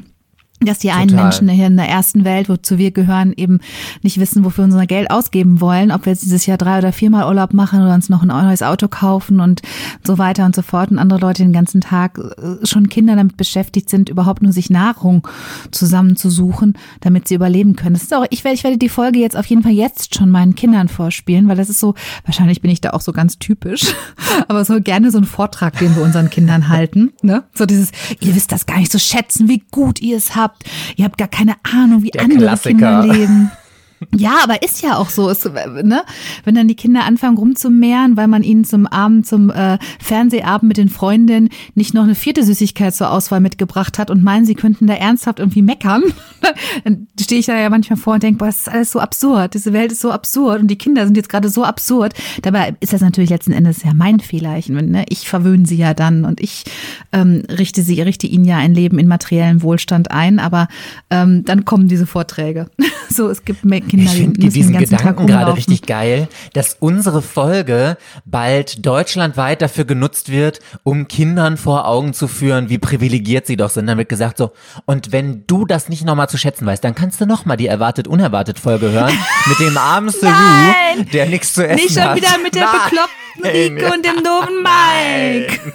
Dass 0.61 0.79
die 0.79 0.91
einen 0.91 1.09
Total. 1.09 1.25
Menschen 1.25 1.49
hier 1.51 1.67
in 1.67 1.77
der 1.77 1.89
ersten 1.89 2.25
Welt, 2.25 2.49
wozu 2.49 2.79
wir 2.79 2.91
gehören, 2.91 3.35
eben 3.37 3.61
nicht 4.03 4.19
wissen, 4.19 4.43
wofür 4.43 4.65
wir 4.65 4.73
unser 4.73 4.87
Geld 4.87 5.11
ausgeben 5.11 5.61
wollen, 5.61 5.93
ob 5.93 6.07
wir 6.07 6.13
jetzt 6.13 6.25
dieses 6.25 6.47
Jahr 6.47 6.57
drei 6.57 6.79
oder 6.79 6.93
viermal 6.93 7.27
Urlaub 7.27 7.53
machen 7.53 7.83
oder 7.83 7.93
uns 7.95 8.09
noch 8.09 8.23
ein 8.23 8.29
neues 8.29 8.63
Auto 8.63 8.89
kaufen 8.89 9.41
und 9.41 9.61
so 10.03 10.17
weiter 10.17 10.47
und 10.47 10.57
so 10.57 10.63
fort. 10.63 10.91
Und 10.91 10.99
andere 10.99 11.21
Leute 11.21 11.43
den 11.43 11.53
ganzen 11.53 11.83
Tag 11.83 12.19
äh, 12.19 12.67
schon 12.67 12.89
Kinder 12.89 13.17
damit 13.17 13.37
beschäftigt 13.37 13.91
sind, 13.91 14.09
überhaupt 14.09 14.43
nur 14.43 14.53
sich 14.53 14.71
Nahrung 14.71 15.29
zusammenzusuchen, 15.71 16.75
damit 17.01 17.29
sie 17.29 17.35
überleben 17.35 17.77
können. 17.77 17.95
Das 17.95 18.03
ist 18.03 18.15
auch, 18.15 18.25
ich 18.31 18.43
werde, 18.43 18.55
ich 18.55 18.65
werde 18.65 18.79
die 18.79 18.89
Folge 18.89 19.19
jetzt 19.19 19.37
auf 19.37 19.47
jeden 19.47 19.63
Fall 19.63 19.73
jetzt 19.73 20.15
schon 20.15 20.31
meinen 20.31 20.55
Kindern 20.55 20.89
vorspielen, 20.89 21.49
weil 21.49 21.57
das 21.57 21.69
ist 21.69 21.81
so, 21.81 21.95
wahrscheinlich 22.25 22.63
bin 22.63 22.71
ich 22.71 22.81
da 22.81 22.91
auch 22.91 23.03
so 23.03 23.13
ganz 23.13 23.39
typisch, 23.39 23.95
aber 24.49 24.65
so 24.65 24.81
gerne 24.81 25.11
so 25.11 25.19
ein 25.19 25.25
Vortrag, 25.25 25.79
den 25.79 25.95
wir 25.95 26.03
unseren 26.03 26.31
Kindern 26.31 26.69
halten, 26.69 27.13
ne? 27.21 27.45
So 27.55 27.67
dieses, 27.67 27.91
ihr 28.21 28.35
wisst 28.35 28.53
das 28.53 28.65
gar 28.65 28.79
nicht 28.79 28.91
zu 28.91 28.99
schätzen, 28.99 29.49
wie 29.49 29.63
gut 29.71 30.01
ihr 30.01 30.17
es 30.17 30.35
habt. 30.35 30.46
Ihr 30.97 31.05
habt 31.05 31.19
gar 31.19 31.29
keine 31.29 31.55
Ahnung, 31.62 32.03
wie 32.03 32.11
Der 32.11 32.23
andere 32.23 32.38
Klassiker. 32.41 33.00
Kinder 33.03 33.15
leben. 33.15 33.50
Ja, 34.15 34.38
aber 34.43 34.62
ist 34.62 34.83
ja 34.83 34.99
auch 34.99 35.09
so, 35.09 35.31
ist, 35.31 35.47
ne? 35.47 36.03
Wenn 36.45 36.55
dann 36.55 36.69
die 36.69 36.75
Kinder 36.75 37.05
anfangen 37.05 37.38
rumzumehren, 37.38 38.17
weil 38.17 38.29
man 38.29 38.43
ihnen 38.43 38.65
zum 38.65 38.87
Abend, 38.87 39.26
zum 39.26 39.50
äh, 39.50 39.79
Fernsehabend 39.99 40.69
mit 40.69 40.76
den 40.76 40.91
Freundinnen 40.91 41.49
nicht 41.75 41.95
noch 41.95 42.03
eine 42.03 42.15
vierte 42.15 42.45
Süßigkeit 42.45 42.95
zur 42.95 43.11
Auswahl 43.11 43.41
mitgebracht 43.41 43.99
hat 43.99 44.11
und 44.11 44.23
meinen, 44.23 44.45
sie 44.45 44.55
könnten 44.55 44.87
da 44.87 44.95
ernsthaft 44.95 45.38
irgendwie 45.38 45.62
meckern, 45.62 46.03
dann 46.85 47.07
stehe 47.19 47.41
ich 47.41 47.47
da 47.47 47.59
ja 47.59 47.71
manchmal 47.71 47.97
vor 47.97 48.15
und 48.15 48.23
denke, 48.23 48.38
boah, 48.38 48.47
das 48.47 48.61
ist 48.61 48.69
alles 48.69 48.93
so 48.93 49.00
absurd, 49.00 49.55
diese 49.55 49.73
Welt 49.73 49.93
ist 49.93 50.03
so 50.03 50.11
absurd 50.11 50.61
und 50.61 50.69
die 50.69 50.76
Kinder 50.76 51.07
sind 51.07 51.17
jetzt 51.17 51.31
gerade 51.31 51.49
so 51.49 51.65
absurd. 51.65 52.12
Dabei 52.43 52.75
ist 52.81 52.93
das 52.93 53.00
natürlich 53.00 53.31
letzten 53.31 53.53
Endes 53.53 53.83
ja 53.83 53.95
mein 53.95 54.21
Fehler. 54.21 54.59
Ich, 54.59 54.69
ne? 54.69 55.07
ich 55.09 55.29
verwöhne 55.29 55.67
sie 55.67 55.76
ja 55.76 55.95
dann 55.95 56.26
und 56.26 56.41
ich 56.41 56.65
ähm, 57.12 57.45
richte 57.49 57.83
sie, 57.83 58.03
richte 58.03 58.26
ihnen 58.26 58.45
ja 58.45 58.59
ein 58.59 58.75
Leben 58.75 58.99
in 58.99 59.09
materiellen 59.09 59.62
Wohlstand 59.62 60.11
ein, 60.11 60.38
aber 60.38 60.69
ähm, 61.09 61.45
dann 61.45 61.65
kommen 61.65 61.88
diese 61.88 62.07
Vorträge. 62.07 62.69
so, 63.09 63.31
es 63.31 63.45
gibt 63.45 63.65
mehr 63.65 63.81
Kinder, 63.88 64.05
Ich 64.11 64.19
finde 64.19 64.49
diesen 64.49 64.76
Gedanken 64.76 65.26
gerade 65.26 65.57
richtig 65.57 65.83
geil, 65.83 66.28
dass 66.52 66.76
unsere 66.81 67.23
Folge 67.23 67.97
bald 68.25 68.85
deutschlandweit 68.85 69.62
dafür 69.62 69.85
genutzt 69.85 70.31
wird, 70.31 70.61
um 70.83 71.09
Kindern 71.09 71.57
vor 71.57 71.87
Augen 71.87 72.12
zu 72.12 72.28
führen, 72.28 72.69
wie 72.69 72.78
privilegiert 72.78 73.47
sie 73.47 73.57
doch 73.57 73.71
sind. 73.71 73.87
Wird 73.97 74.09
gesagt 74.09 74.37
so, 74.38 74.52
und 74.85 75.12
wenn 75.12 75.45
du 75.47 75.64
das 75.64 75.88
nicht 75.88 76.05
nochmal 76.05 76.28
zu 76.28 76.37
schätzen 76.38 76.66
weißt, 76.66 76.83
dann 76.85 76.95
kannst 76.95 77.21
du 77.21 77.26
nochmal 77.26 77.57
die 77.57 77.66
erwartet 77.66 78.09
unerwartet 78.09 78.59
Folge 78.59 78.90
hören 78.90 79.16
mit 79.47 79.59
dem 79.61 79.76
armen 79.78 80.12
Nein! 80.21 81.09
der 81.12 81.26
nichts 81.26 81.55
zu 81.55 81.66
essen 81.66 81.76
Nicht 81.76 81.95
schon 81.95 82.05
hat. 82.05 82.16
wieder 82.16 82.38
mit 82.43 82.55
der 82.55 82.62
Nein! 82.62 82.73
bekloppten 82.85 83.16
Rike 83.45 83.95
und 83.95 84.05
dem 84.05 84.25
doofen 84.25 84.62
Mike. 84.62 85.73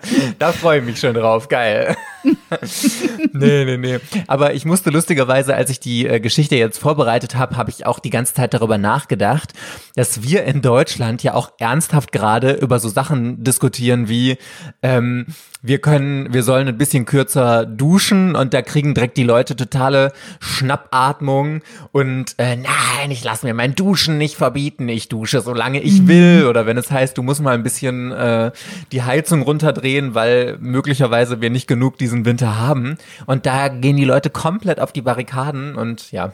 Da 0.38 0.52
freue 0.52 0.80
ich 0.80 0.84
mich 0.84 0.98
schon 1.00 1.14
drauf, 1.14 1.48
geil. 1.48 1.96
nee, 3.32 3.64
nee, 3.64 3.76
nee. 3.76 3.98
Aber 4.26 4.54
ich 4.54 4.64
musste 4.64 4.90
lustigerweise, 4.90 5.54
als 5.54 5.70
ich 5.70 5.80
die 5.80 6.06
äh, 6.06 6.20
Geschichte 6.20 6.56
jetzt 6.56 6.78
vorbereitet 6.78 7.34
habe, 7.34 7.56
habe 7.56 7.70
ich 7.70 7.86
auch 7.86 7.98
die 7.98 8.10
ganze 8.10 8.34
Zeit 8.34 8.54
darüber 8.54 8.78
nachgedacht, 8.78 9.52
dass 9.94 10.22
wir 10.22 10.44
in 10.44 10.62
Deutschland 10.62 11.22
ja 11.22 11.34
auch 11.34 11.52
ernsthaft 11.58 12.12
gerade 12.12 12.52
über 12.52 12.78
so 12.78 12.88
Sachen 12.88 13.44
diskutieren 13.44 14.08
wie, 14.08 14.38
ähm, 14.82 15.26
wir 15.62 15.80
können, 15.80 16.32
wir 16.32 16.42
sollen 16.42 16.68
ein 16.68 16.78
bisschen 16.78 17.04
kürzer 17.04 17.66
duschen 17.66 18.34
und 18.34 18.54
da 18.54 18.62
kriegen 18.62 18.94
direkt 18.94 19.16
die 19.16 19.24
Leute 19.24 19.56
totale 19.56 20.12
Schnappatmung 20.38 21.62
und 21.92 22.34
äh, 22.38 22.56
nein, 22.56 23.10
ich 23.10 23.24
lasse 23.24 23.46
mir 23.46 23.52
mein 23.52 23.74
Duschen 23.74 24.16
nicht 24.16 24.36
verbieten, 24.36 24.88
ich 24.88 25.08
dusche 25.08 25.40
solange 25.40 25.80
ich 25.80 26.06
will. 26.06 26.46
Oder 26.48 26.66
wenn 26.66 26.76
es 26.76 26.90
heißt, 26.90 27.16
du 27.16 27.22
musst 27.22 27.40
mal 27.40 27.54
ein 27.54 27.62
bisschen 27.62 28.12
äh, 28.12 28.52
die 28.92 29.02
Heizung 29.02 29.42
runterdrehen, 29.42 30.14
weil 30.14 30.56
möglicherweise 30.60 31.40
wir 31.40 31.50
nicht 31.50 31.66
genug 31.66 31.98
diesen 31.98 32.24
Winter 32.24 32.58
haben. 32.58 32.96
Und 33.26 33.46
da 33.46 33.68
gehen 33.68 33.96
die 33.96 34.04
Leute 34.04 34.30
komplett 34.30 34.80
auf 34.80 34.92
die 34.92 35.02
Barrikaden 35.02 35.74
und 35.74 36.12
ja, 36.12 36.32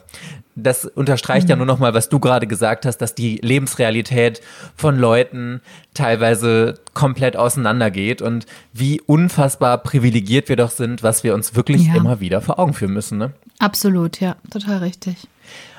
das 0.56 0.86
unterstreicht 0.86 1.48
ja 1.50 1.56
nur 1.56 1.66
noch 1.66 1.78
mal, 1.78 1.92
was 1.94 2.08
du 2.08 2.18
gerade 2.18 2.46
gesagt 2.46 2.86
hast, 2.86 2.98
dass 2.98 3.14
die 3.14 3.36
Lebensrealität 3.42 4.40
von 4.74 4.98
Leuten 4.98 5.60
teilweise 5.92 6.74
komplett 6.94 7.36
auseinandergeht 7.36 8.22
und 8.22 8.46
wie 8.72 9.00
unfassbar 9.02 9.78
privilegiert 9.78 10.48
wir 10.48 10.56
doch 10.56 10.70
sind, 10.70 11.02
was 11.02 11.22
wir 11.24 11.34
uns 11.34 11.54
wirklich 11.54 11.86
Ja. 11.86 11.94
immer 11.96 12.20
wieder 12.20 12.40
vor 12.40 12.58
Augen 12.58 12.72
führen 12.72 12.94
müssen. 12.94 13.18
Ne? 13.18 13.32
Absolut, 13.58 14.20
ja, 14.20 14.36
total 14.50 14.78
richtig. 14.78 15.28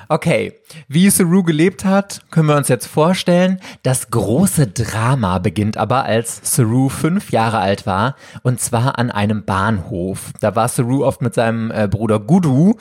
Okay, 0.10 0.54
wie 0.88 1.10
Saru 1.10 1.44
gelebt 1.44 1.84
hat, 1.84 2.22
können 2.32 2.48
wir 2.48 2.56
uns 2.56 2.70
jetzt 2.70 2.88
vorstellen. 2.88 3.60
Das 3.84 4.10
große 4.10 4.68
Drama 4.68 5.40
beginnt 5.40 5.76
aber, 5.76 6.06
als 6.06 6.40
Saru 6.44 6.88
fünf 6.88 7.32
Jahre 7.32 7.60
alt 7.60 7.86
war, 7.86 8.16
und 8.42 8.62
zwar 8.62 8.98
an 9.00 9.12
einem 9.12 9.44
Bahnhof. 9.44 10.32
Da 10.40 10.56
war 10.56 10.70
Saru 10.70 11.06
oft 11.06 11.22
mit 11.22 11.34
seinem 11.34 11.72
äh, 11.72 11.90
Bruder 11.90 12.20
Gudu, 12.20 12.78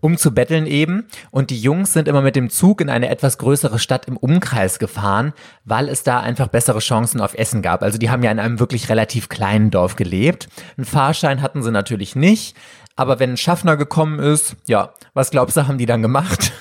um 0.00 0.16
zu 0.16 0.32
betteln 0.32 0.66
eben. 0.66 1.04
Und 1.30 1.50
die 1.50 1.60
Jungs 1.60 1.92
sind 1.92 2.08
immer 2.08 2.22
mit 2.22 2.34
dem 2.34 2.48
Zug 2.48 2.80
in 2.80 2.88
eine 2.88 3.10
etwas 3.10 3.36
größere 3.36 3.78
Stadt 3.78 4.06
im 4.06 4.16
Umkreis 4.16 4.78
gefahren, 4.78 5.34
weil 5.66 5.90
es 5.90 6.02
da 6.02 6.20
einfach 6.20 6.48
bessere 6.48 6.78
Chancen 6.78 7.20
auf 7.20 7.34
Essen 7.34 7.60
gab. 7.60 7.82
Also 7.82 7.98
die 7.98 8.08
haben 8.08 8.22
ja 8.22 8.30
in 8.30 8.38
einem 8.38 8.58
wirklich 8.58 8.88
relativ 8.88 9.28
kleinen 9.28 9.70
Dorf 9.70 9.96
gelebt. 9.96 10.48
Einen 10.78 10.86
Fahrschein 10.86 11.42
hatten 11.42 11.62
sie 11.62 11.70
natürlich 11.70 12.16
nicht. 12.16 12.56
Aber 12.96 13.18
wenn 13.18 13.30
ein 13.30 13.36
Schaffner 13.36 13.76
gekommen 13.76 14.18
ist, 14.18 14.56
ja, 14.66 14.90
was 15.14 15.30
glaubst 15.30 15.56
du, 15.56 15.66
haben 15.66 15.78
die 15.78 15.86
dann 15.86 16.02
gemacht? 16.02 16.52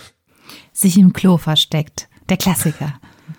Sich 0.72 0.98
im 0.98 1.14
Klo 1.14 1.38
versteckt. 1.38 2.10
Der 2.30 2.38
Klassiker. 2.38 2.94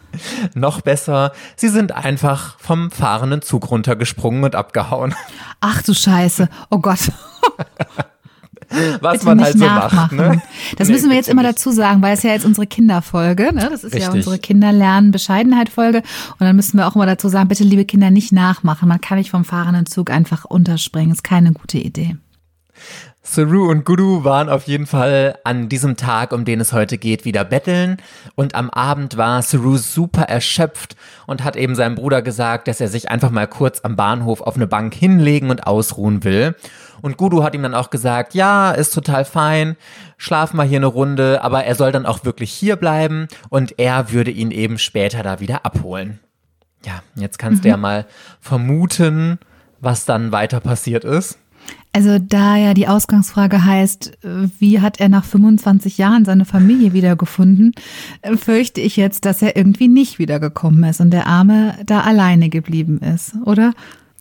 Noch 0.54 0.80
besser, 0.80 1.32
sie 1.56 1.68
sind 1.68 1.90
einfach 1.92 2.58
vom 2.60 2.92
fahrenden 2.92 3.42
Zug 3.42 3.68
runtergesprungen 3.70 4.44
und 4.44 4.54
abgehauen. 4.54 5.14
Ach 5.60 5.82
du 5.82 5.92
Scheiße. 5.92 6.48
Oh 6.70 6.78
Gott. 6.78 7.00
Was 9.00 9.12
Bitte 9.12 9.26
man 9.26 9.42
halt 9.42 9.58
so 9.58 9.64
nachmachen. 9.64 10.16
macht. 10.16 10.34
Ne? 10.36 10.42
Das 10.78 10.88
Nee, 10.88 10.94
müssen 10.94 11.10
wir 11.10 11.16
jetzt 11.16 11.28
immer 11.28 11.42
dazu 11.42 11.70
sagen, 11.70 12.00
weil 12.02 12.14
es 12.14 12.22
ja 12.22 12.30
jetzt 12.30 12.44
unsere 12.44 12.66
Kinderfolge, 12.66 13.52
ne? 13.54 13.68
Das 13.70 13.84
ist 13.84 13.92
ja 13.92 13.98
Richtig. 14.06 14.14
unsere 14.14 14.38
Kinderlernen-Bescheidenheit-Folge. 14.38 15.98
Und 15.98 16.40
dann 16.40 16.56
müssen 16.56 16.78
wir 16.78 16.86
auch 16.86 16.94
immer 16.96 17.06
dazu 17.06 17.28
sagen, 17.28 17.48
bitte 17.48 17.64
liebe 17.64 17.84
Kinder 17.84 18.10
nicht 18.10 18.32
nachmachen. 18.32 18.88
Man 18.88 19.00
kann 19.00 19.18
nicht 19.18 19.30
vom 19.30 19.44
fahrenden 19.44 19.86
Zug 19.86 20.10
einfach 20.10 20.44
unterspringen. 20.44 21.12
Ist 21.12 21.24
keine 21.24 21.52
gute 21.52 21.78
Idee. 21.78 22.16
Saru 23.26 23.70
und 23.70 23.86
Guru 23.86 24.22
waren 24.22 24.50
auf 24.50 24.64
jeden 24.64 24.86
Fall 24.86 25.38
an 25.44 25.70
diesem 25.70 25.96
Tag, 25.96 26.32
um 26.32 26.44
den 26.44 26.60
es 26.60 26.74
heute 26.74 26.98
geht, 26.98 27.24
wieder 27.24 27.42
betteln. 27.44 27.96
Und 28.34 28.54
am 28.54 28.68
Abend 28.68 29.16
war 29.16 29.40
Saru 29.40 29.78
super 29.78 30.24
erschöpft 30.24 30.94
und 31.26 31.42
hat 31.42 31.56
eben 31.56 31.74
seinem 31.74 31.94
Bruder 31.94 32.20
gesagt, 32.20 32.68
dass 32.68 32.82
er 32.82 32.88
sich 32.88 33.10
einfach 33.10 33.30
mal 33.30 33.46
kurz 33.46 33.80
am 33.80 33.96
Bahnhof 33.96 34.42
auf 34.42 34.56
eine 34.56 34.66
Bank 34.66 34.94
hinlegen 34.94 35.50
und 35.50 35.66
ausruhen 35.66 36.22
will. 36.22 36.54
Und 37.00 37.16
Guru 37.16 37.42
hat 37.42 37.54
ihm 37.54 37.62
dann 37.62 37.74
auch 37.74 37.90
gesagt, 37.90 38.34
ja, 38.34 38.72
ist 38.72 38.94
total 38.94 39.24
fein, 39.24 39.76
schlaf 40.16 40.52
mal 40.52 40.66
hier 40.66 40.78
eine 40.78 40.86
Runde, 40.86 41.42
aber 41.42 41.64
er 41.64 41.74
soll 41.74 41.92
dann 41.92 42.06
auch 42.06 42.24
wirklich 42.24 42.52
hier 42.52 42.76
bleiben 42.76 43.28
und 43.48 43.78
er 43.78 44.12
würde 44.12 44.30
ihn 44.30 44.50
eben 44.50 44.78
später 44.78 45.22
da 45.22 45.40
wieder 45.40 45.64
abholen. 45.64 46.20
Ja, 46.84 47.02
jetzt 47.14 47.38
kannst 47.38 47.60
mhm. 47.60 47.62
du 47.62 47.68
ja 47.70 47.76
mal 47.76 48.06
vermuten, 48.40 49.38
was 49.80 50.04
dann 50.04 50.32
weiter 50.32 50.60
passiert 50.60 51.04
ist. 51.04 51.38
Also 51.94 52.18
da 52.18 52.56
ja 52.56 52.74
die 52.74 52.88
Ausgangsfrage 52.88 53.64
heißt, 53.64 54.18
wie 54.58 54.80
hat 54.80 54.98
er 54.98 55.08
nach 55.08 55.24
25 55.24 55.96
Jahren 55.96 56.24
seine 56.24 56.44
Familie 56.44 56.92
wiedergefunden, 56.92 57.72
fürchte 58.36 58.80
ich 58.80 58.96
jetzt, 58.96 59.24
dass 59.24 59.42
er 59.42 59.56
irgendwie 59.56 59.86
nicht 59.86 60.18
wiedergekommen 60.18 60.82
ist 60.82 61.00
und 61.00 61.12
der 61.12 61.28
Arme 61.28 61.76
da 61.86 62.00
alleine 62.00 62.48
geblieben 62.48 62.98
ist, 62.98 63.36
oder? 63.44 63.74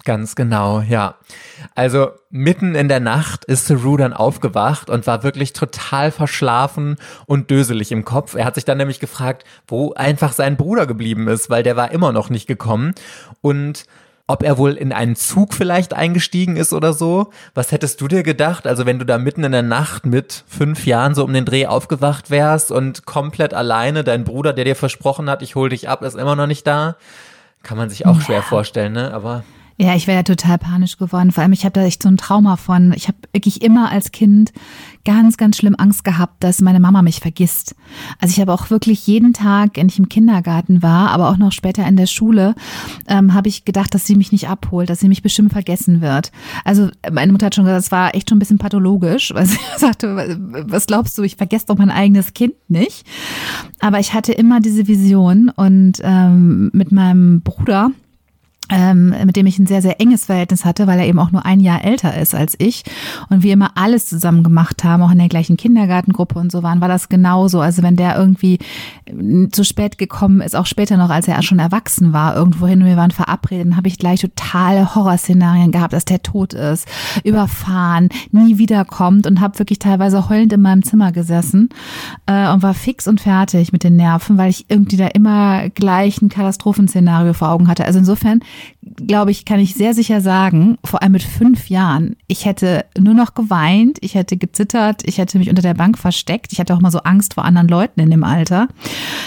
Ganz 0.06 0.36
genau, 0.36 0.82
ja. 0.82 1.15
Also 1.74 2.10
mitten 2.30 2.75
in 2.75 2.89
der 2.89 3.00
Nacht 3.00 3.46
ist 3.46 3.65
Saru 3.65 3.98
dann 3.98 4.13
aufgewacht 4.13 4.92
und 4.92 5.08
war 5.08 5.24
wirklich 5.24 5.53
total 5.53 6.12
verschlafen 6.12 6.98
und 7.25 7.50
döselig 7.50 7.92
im 7.92 8.06
Kopf. 8.06 8.36
Er 8.36 8.46
hat 8.46 8.53
sich 8.53 8.65
dann 8.65 8.77
nämlich 8.77 9.00
gefragt, 9.00 9.46
wo 9.65 9.94
einfach 9.94 10.34
sein 10.34 10.58
Bruder 10.58 10.86
geblieben 10.86 11.27
ist, 11.27 11.50
weil 11.50 11.63
der 11.63 11.75
war 11.75 11.92
immer 11.92 12.12
noch 12.12 12.30
nicht 12.30 12.46
gekommen. 12.46 12.94
Und 13.42 13.86
ob 14.25 14.44
er 14.44 14.58
wohl 14.58 14.74
in 14.74 14.94
einen 14.94 15.15
Zug 15.15 15.53
vielleicht 15.53 15.94
eingestiegen 15.94 16.56
ist 16.56 16.72
oder 16.72 16.94
so. 16.94 17.32
Was 17.53 17.72
hättest 17.72 18.00
du 18.00 18.08
dir 18.08 18.24
gedacht? 18.24 18.65
Also 18.65 18.86
wenn 18.86 19.00
du 19.00 19.06
da 19.06 19.18
mitten 19.18 19.44
in 19.44 19.51
der 19.51 19.63
Nacht 19.63 20.06
mit 20.06 20.46
fünf 20.48 20.86
Jahren 20.86 21.13
so 21.13 21.25
um 21.25 21.34
den 21.34 21.46
Dreh 21.46 21.68
aufgewacht 21.68 22.30
wärst 22.32 22.72
und 22.72 23.06
komplett 23.06 23.53
alleine, 23.53 24.03
dein 24.03 24.24
Bruder, 24.24 24.53
der 24.53 24.65
dir 24.65 24.75
versprochen 24.77 25.30
hat, 25.30 25.42
ich 25.42 25.56
hol 25.56 25.70
dich 25.70 25.89
ab, 25.89 26.03
ist 26.03 26.15
immer 26.15 26.36
noch 26.36 26.48
nicht 26.48 26.65
da. 26.65 26.96
Kann 27.63 27.77
man 27.77 27.89
sich 27.89 28.06
auch 28.06 28.18
ja. 28.18 28.22
schwer 28.22 28.42
vorstellen, 28.44 28.94
ne? 28.94 29.13
Aber 29.13 29.44
ja, 29.77 29.96
ich 29.96 30.08
wäre 30.08 30.18
ja 30.18 30.24
total 30.24 30.58
panisch 30.60 30.98
geworden. 30.98 31.32
Vor 31.32 31.42
allem, 31.42 31.53
ich 31.53 31.65
habe 31.65 31.74
da 31.74 31.84
echt 31.84 32.03
so 32.03 32.10
ein 32.10 32.18
Trauma 32.18 32.58
von. 32.58 32.94
Ich 32.96 33.08
habe 33.08 33.18
wirklich 33.32 33.63
immer 33.63 33.92
als 33.92 34.12
Kind 34.12 34.53
ganz, 35.03 35.36
ganz 35.38 35.58
schlimm 35.58 35.75
Angst 35.77 36.03
gehabt, 36.03 36.44
dass 36.44 36.62
meine 36.62 36.80
Mama 36.80 37.01
mich 37.01 37.20
vergisst. 37.20 37.75
Also 38.20 38.34
ich 38.34 38.39
habe 38.39 38.53
auch 38.53 38.70
wirklich 38.70 39.06
jeden 39.08 39.34
Tag, 39.34 39.72
wenn 39.75 39.88
ich 39.88 40.00
im 40.00 40.10
Kindergarten 40.10 40.82
war, 40.82 41.10
aber 41.10 41.30
auch 41.30 41.38
noch 41.38 41.51
später 41.51 41.86
in 41.88 41.98
der 41.98 42.06
Schule, 42.06 42.56
ähm, 43.08 43.34
habe 43.34 43.50
ich 43.50 43.65
gedacht, 43.65 43.94
dass 43.94 44.06
sie 44.06 44.15
mich 44.15 44.32
nicht 44.32 44.48
abholt, 44.48 44.89
dass 44.89 45.00
sie 45.00 45.10
mich 45.10 45.22
bestimmt 45.22 45.51
vergessen 45.51 46.01
wird. 46.01 46.32
Also 46.63 46.89
meine 47.12 47.32
Mutter 47.32 47.48
hat 47.48 47.56
schon 47.56 47.65
gesagt, 47.65 47.84
es 47.84 47.92
war 47.92 48.15
echt 48.15 48.30
schon 48.30 48.38
ein 48.38 48.39
bisschen 48.39 48.60
pathologisch, 48.60 49.34
weil 49.34 49.46
sie 49.46 49.58
sagte, 49.77 50.38
was 50.68 50.86
glaubst 50.86 51.18
du, 51.18 51.24
ich 51.24 51.36
vergesse 51.36 51.65
doch 51.68 51.77
mein 51.77 51.92
eigenes 51.92 52.34
Kind 52.34 52.53
nicht. 52.70 53.06
Aber 53.80 54.00
ich 54.00 54.13
hatte 54.13 54.32
immer 54.32 54.62
diese 54.62 54.88
Vision 54.88 55.50
und 55.50 56.00
ähm, 56.03 56.70
mit 56.74 56.92
meinem 56.92 57.42
Bruder, 57.42 57.92
ähm, 58.74 59.13
mit 59.25 59.36
dem 59.36 59.46
ich 59.46 59.60
ein 59.60 59.68
sehr, 59.68 59.82
sehr 59.82 60.01
enges 60.01 60.25
Verhältnis 60.25 60.65
hatte, 60.65 60.88
weil 60.88 61.00
er 61.00 61.06
eben 61.06 61.20
auch 61.20 61.32
nur 61.32 61.46
ein 61.46 61.60
Jahr 61.60 61.84
älter 61.84 62.18
ist 62.20 62.34
als 62.34 62.56
ich 62.58 62.84
und 63.30 63.44
wir 63.44 63.53
immer 63.53 63.72
alles 63.75 64.08
zusammen 64.08 64.44
gemacht 64.44 64.84
haben, 64.84 65.03
auch 65.03 65.12
in 65.12 65.20
der 65.20 65.30
gleichen 65.30 65.58
Kindergartengruppe 65.58 66.39
und 66.39 66.51
so 66.51 66.63
waren, 66.63 66.82
war 66.82 66.88
das 66.88 67.08
genauso. 67.08 67.62
Also 67.62 67.84
wenn 67.84 67.96
der 67.96 68.18
irgendwie 68.18 68.58
äh, 69.06 69.50
zu 69.50 69.63
spät 69.63 69.98
gekommen 69.98 70.42
ist, 70.42 70.56
auch 70.56 70.65
später 70.65 70.98
noch, 70.98 71.12
als 71.12 71.27
er 71.27 71.42
schon 71.44 71.60
erwachsen 71.60 72.13
war, 72.13 72.36
irgendwohin 72.36 72.82
und 72.82 72.88
wir 72.88 72.98
waren 72.98 73.12
verabredet, 73.12 73.68
dann 73.68 73.77
habe 73.77 73.88
ich 73.88 74.00
gleich 74.00 74.22
totale 74.22 74.96
Horrorszenarien 74.96 75.72
gehabt, 75.72 75.94
dass 75.94 76.06
der 76.06 76.24
tot 76.24 76.53
ist, 76.53 76.88
überfahren, 77.24 78.10
nie 78.32 78.58
wiederkommt 78.58 79.27
und 79.27 79.39
habe 79.39 79.60
wirklich 79.60 79.80
teilweise 79.80 80.30
heulend 80.30 80.53
in 80.53 80.62
meinem 80.62 80.84
Zimmer 80.84 81.12
gesessen 81.12 81.70
äh, 82.25 82.51
und 82.51 82.63
war 82.63 82.74
fix 82.74 83.08
und 83.08 83.22
fertig 83.22 83.72
mit 83.72 83.84
den 83.84 83.96
Nerven, 83.96 84.38
weil 84.38 84.50
ich 84.50 84.65
irgendwie 84.70 84.98
da 84.98 85.08
immer 85.08 85.70
gleich 85.70 86.22
ein 86.22 86.30
Katastrophenszenario 86.30 87.34
vor 87.34 87.50
Augen 87.50 87.68
hatte. 87.68 87.86
Also 87.86 88.00
insofern 88.00 88.39
glaube 88.96 89.32
ich, 89.32 89.46
kann 89.46 89.60
ich 89.60 89.74
sehr 89.74 89.94
sicher 89.94 90.22
sagen, 90.22 90.78
vor 90.84 91.02
allem 91.02 91.14
mit 91.14 91.24
fünf 91.24 91.70
Jahren, 91.70 92.16
ich 92.28 92.46
hätte 92.46 92.86
nur 92.98 93.14
noch 93.14 93.34
geweint, 93.34 93.98
ich 94.02 94.16
hätte 94.16 94.38
gezittert, 94.38 95.02
ich 95.06 95.18
hätte 95.18 95.38
mich 95.38 95.50
unter 95.50 95.62
der 95.62 95.74
Bank 95.74 95.98
versteckt, 95.98 96.52
ich 96.54 96.60
hatte 96.60 96.74
auch 96.74 96.82
mal 96.82 96.91
so 96.91 97.00
Angst 97.00 97.34
vor 97.34 97.46
anderen 97.46 97.67
Leuten 97.67 98.00
in 98.00 98.12
dem 98.12 98.24
Alter, 98.24 98.67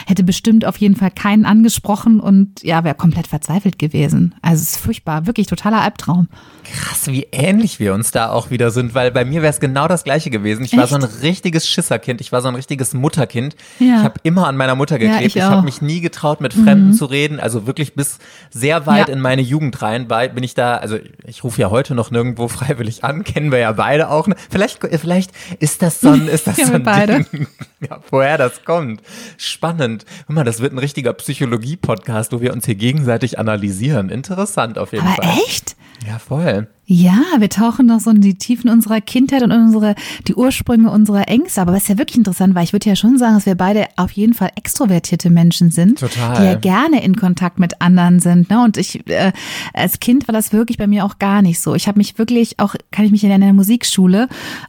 hätte 0.07 0.25
bestimmt 0.25 0.65
auf 0.65 0.77
jeden 0.79 0.97
Fall 0.97 1.11
keinen 1.11 1.45
angesprochen 1.45 2.21
und 2.21 2.63
ja, 2.63 2.85
wäre 2.85 2.95
komplett 2.95 3.27
verzweifelt 3.27 3.79
gewesen. 3.79 4.35
Also 4.43 4.63
es 4.63 4.73
ist 4.73 4.77
furchtbar, 4.79 5.27
wirklich 5.27 5.47
totaler 5.47 5.81
Albtraum. 5.83 6.29
Krass, 6.65 7.07
wie 7.07 7.29
ähnlich 7.33 7.79
wir 7.79 7.95
uns 7.95 8.11
da 8.11 8.31
auch 8.31 8.51
wieder 8.51 8.71
sind, 8.71 8.95
weil 8.95 9.11
bei 9.11 9.25
mir 9.25 9.43
wäre 9.43 9.53
es 9.53 9.61
genau 9.61 9.89
das 9.89 10.05
gleiche 10.05 10.31
gewesen. 10.31 10.65
Ich 10.65 10.73
Echt? 10.73 10.81
war 10.81 10.87
so 10.87 10.97
ein 10.97 11.05
richtiges 11.23 11.69
Schisserkind, 11.69 12.21
ich 12.21 12.33
war 12.33 12.43
so 12.43 12.49
ein 12.49 12.55
richtiges 12.55 12.95
Mutterkind. 12.95 13.57
Ja. 13.79 13.99
Ich 13.99 14.05
habe 14.05 14.21
immer 14.23 14.47
an 14.47 14.57
meiner 14.57 14.75
Mutter 14.75 14.99
geklebt, 14.99 15.21
ja, 15.21 15.27
ich, 15.27 15.37
ich 15.37 15.43
habe 15.43 15.63
mich 15.63 15.83
nie 15.83 16.01
getraut, 16.01 16.41
mit 16.41 16.55
Fremden 16.55 16.89
mhm. 16.89 16.93
zu 16.93 17.05
reden, 17.07 17.41
also 17.41 17.67
wirklich 17.67 17.95
bis 17.95 18.19
sehr 18.51 18.87
weit 18.87 19.09
ja. 19.09 19.15
in 19.15 19.21
meine 19.21 19.43
Jugend 19.43 19.56
rein 19.83 20.09
bei, 20.09 20.29
bin 20.29 20.45
ich 20.45 20.55
da, 20.55 20.77
also 20.77 20.99
ich 21.27 21.45
rufe 21.45 21.61
ja 21.61 21.71
heute 21.71 21.95
noch 21.95 22.11
nirgendwo 22.11 22.49
freiwillig 22.49 23.05
an, 23.05 23.25
kennen 23.25 23.51
wir 23.51 23.59
ja 23.59 23.73
beide 23.73 24.11
auch. 24.11 24.29
Vielleicht, 24.51 24.81
vielleicht 24.83 25.31
ist 25.61 25.83
das 25.83 26.01
so 26.01 26.11
ein, 26.11 26.29
ist 26.29 26.47
das 26.47 26.57
so 26.57 26.73
ein 26.73 26.83
beide. 26.83 27.25
Ding, 27.25 27.47
ja, 27.81 28.01
woher 28.11 28.39
das 28.39 28.65
kommt. 28.65 29.03
Spannend. 29.37 30.05
Guck 30.27 30.37
mal, 30.37 30.45
das 30.45 30.61
wird 30.61 30.73
ein 30.73 30.79
richtiger 30.79 31.13
Psychologie-Podcast, 31.13 32.33
wo 32.33 32.41
wir 32.41 32.53
uns 32.53 32.67
hier 32.67 32.75
gegenseitig 32.75 33.39
analysieren. 33.39 34.09
Interessant 34.09 34.79
auf 34.79 34.93
jeden 34.93 35.07
Aber 35.07 35.23
Fall. 35.23 35.39
Echt? 35.47 35.77
Ja, 36.07 36.19
voll. 36.19 36.69
Ja, 36.87 37.21
wir 37.39 37.51
tauchen 37.51 37.87
noch 37.87 38.01
so 38.01 38.11
in 38.11 38.21
die 38.21 38.37
Tiefen 38.37 38.71
unserer 38.71 39.01
Kindheit 39.01 39.43
und 39.43 39.53
unsere, 39.53 39.95
die 40.27 40.35
Ursprünge 40.35 40.91
unserer 40.91 41.29
Ängste. 41.29 41.61
Aber 41.61 41.73
was 41.73 41.83
ist 41.83 41.89
ja 41.89 41.99
wirklich 41.99 42.17
interessant 42.17 42.55
weil 42.55 42.65
ich 42.65 42.73
würde 42.73 42.89
ja 42.89 42.97
schon 42.97 43.19
sagen, 43.19 43.35
dass 43.35 43.47
wir 43.47 43.55
beide 43.55 43.87
auf 43.97 44.13
jeden 44.13 44.35
Fall 44.35 44.51
extrovertierte 44.55 45.31
Menschen 45.31 45.71
sind, 45.71 46.01
Total. 46.01 46.37
die 46.37 46.45
ja 46.45 46.55
gerne 46.55 47.03
in 47.03 47.17
Kontakt 47.17 47.59
mit 47.59 47.81
anderen 47.81 48.21
sind. 48.21 48.51
Ne? 48.51 48.63
Und 48.63 48.77
ich, 48.77 49.07
äh, 49.09 49.33
als 49.75 50.01
Kind 50.01 50.27
war 50.29 50.33
das 50.33 50.53
wirklich 50.53 50.79
bei 50.79 50.87
mir 50.87 51.05
auch 51.05 51.19
gar 51.19 51.43
nicht 51.43 51.61
so. 51.61 51.75
Ich 51.75 51.89
habe 51.89 51.99
mich 51.99 52.19
wirklich 52.19 52.59
auch, 52.59 52.75
kann 52.91 53.05
ich 53.05 53.11
mich 53.11 53.25
in 53.25 53.31
einer 53.31 53.53
Musikschule, 53.53 54.29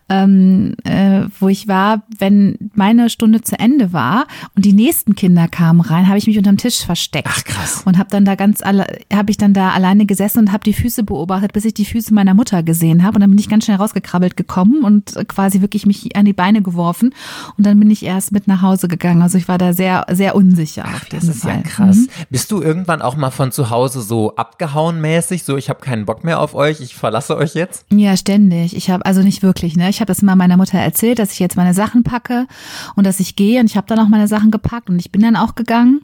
ähm, 0.10 0.76
äh, 0.84 1.22
wo 1.40 1.48
ich 1.48 1.68
war, 1.68 2.04
wenn 2.20 2.58
meine 2.74 3.10
Stunde 3.10 3.42
zu 3.42 3.60
Ende 3.60 3.94
war 3.94 4.28
und 4.56 4.66
die 4.66 4.74
nächsten 4.74 5.16
Kinder 5.16 5.48
kamen 5.48 5.82
rein, 5.82 6.08
habe 6.08 6.18
ich 6.18 6.28
mich 6.28 6.38
unterm 6.38 6.58
Tisch 6.58 6.86
versteckt. 6.86 7.30
Ach 7.32 7.44
krass. 7.44 7.84
Und 7.86 7.98
habe 7.98 8.10
dann 8.10 8.26
da 8.26 8.36
ganz 8.36 8.62
alle, 8.62 8.86
habe 9.14 9.32
ich 9.32 9.38
dann 9.38 9.54
da 9.54 9.70
alleine 9.70 10.06
gesessen 10.06 10.40
und 10.40 10.52
habe 10.52 10.64
die 10.64 10.74
Füße 10.74 11.04
beobachtet, 11.04 11.54
bis 11.54 11.66
ich 11.66 11.74
die 11.74 11.86
Füße 11.86 12.07
meiner 12.12 12.34
Mutter 12.34 12.64
gesehen 12.64 13.04
habe. 13.04 13.16
Und 13.16 13.22
dann 13.22 13.30
bin 13.30 13.40
ich 13.40 13.50
ganz 13.50 13.66
schnell 13.66 13.78
rausgekrabbelt 13.78 14.38
gekommen 14.38 14.84
und 14.84 15.16
quasi 15.28 15.62
wirklich 15.62 15.86
mich 15.86 16.16
an 16.16 16.26
die 16.26 16.34
Beine 16.34 16.62
geworfen. 16.62 17.14
Und 17.58 17.66
dann 17.66 17.80
bin 17.80 17.90
ich 17.90 18.04
erst 18.04 18.32
mit 18.32 18.48
nach 18.48 18.62
Hause 18.62 18.88
gegangen. 18.88 19.22
Also 19.22 19.38
ich 19.38 19.48
war 19.48 19.58
da 19.58 19.74
sehr, 19.74 20.06
sehr 20.10 20.36
unsicher. 20.36 20.86
Ach, 20.88 21.06
das 21.06 21.26
ist 21.26 21.44
Fall. 21.44 21.58
ja 21.58 21.62
krass. 21.62 21.98
Mhm. 21.98 22.10
Bist 22.30 22.52
du 22.52 22.62
irgendwann 22.62 23.02
auch 23.02 23.16
mal 23.16 23.32
von 23.32 23.52
zu 23.52 23.70
Hause 23.70 24.02
so 24.02 24.36
abgehauen 24.36 25.02
mäßig? 25.02 25.44
So, 25.44 25.58
ich 25.58 25.70
habe 25.70 25.80
keinen 25.80 26.06
Bock 26.06 26.24
mehr 26.24 26.40
auf 26.40 26.56
euch, 26.56 26.82
ich 26.82 26.96
verlasse 26.96 27.38
euch 27.38 27.54
jetzt? 27.54 27.86
Ja, 27.92 28.18
ständig. 28.18 28.76
Ich 28.76 28.90
habe, 28.90 29.06
also 29.06 29.22
nicht 29.22 29.44
wirklich, 29.44 29.76
ne? 29.76 29.90
Ich 29.90 30.00
habe 30.00 30.08
das 30.08 30.20
immer 30.20 30.36
meiner 30.36 30.58
Mutter 30.58 30.78
erzählt, 30.78 31.20
dass 31.20 31.32
ich 31.32 31.40
jetzt 31.40 31.58
meine 31.58 31.74
Sachen 31.74 32.04
packe 32.04 32.48
und 32.96 33.06
dass 33.06 33.20
ich 33.20 33.36
gehe. 33.36 33.60
Und 33.60 33.68
ich 33.68 33.78
habe 33.78 33.88
dann 33.88 34.00
auch 34.00 34.08
meine 34.08 34.28
Sachen 34.28 34.52
gepackt 34.52 34.90
und 34.90 35.00
ich 35.00 35.12
bin 35.12 35.22
dann 35.22 35.36
auch 35.36 35.56
gegangen. 35.56 36.02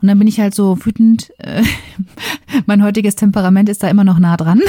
Und 0.00 0.08
dann 0.08 0.18
bin 0.18 0.28
ich 0.28 0.40
halt 0.40 0.54
so 0.54 0.84
wütend. 0.84 1.32
Äh, 1.38 1.62
mein 2.66 2.82
heutiges 2.82 3.16
Temperament 3.16 3.68
ist 3.68 3.82
da 3.82 3.88
immer 3.88 4.04
noch 4.04 4.18
nah 4.18 4.36
dran. 4.36 4.60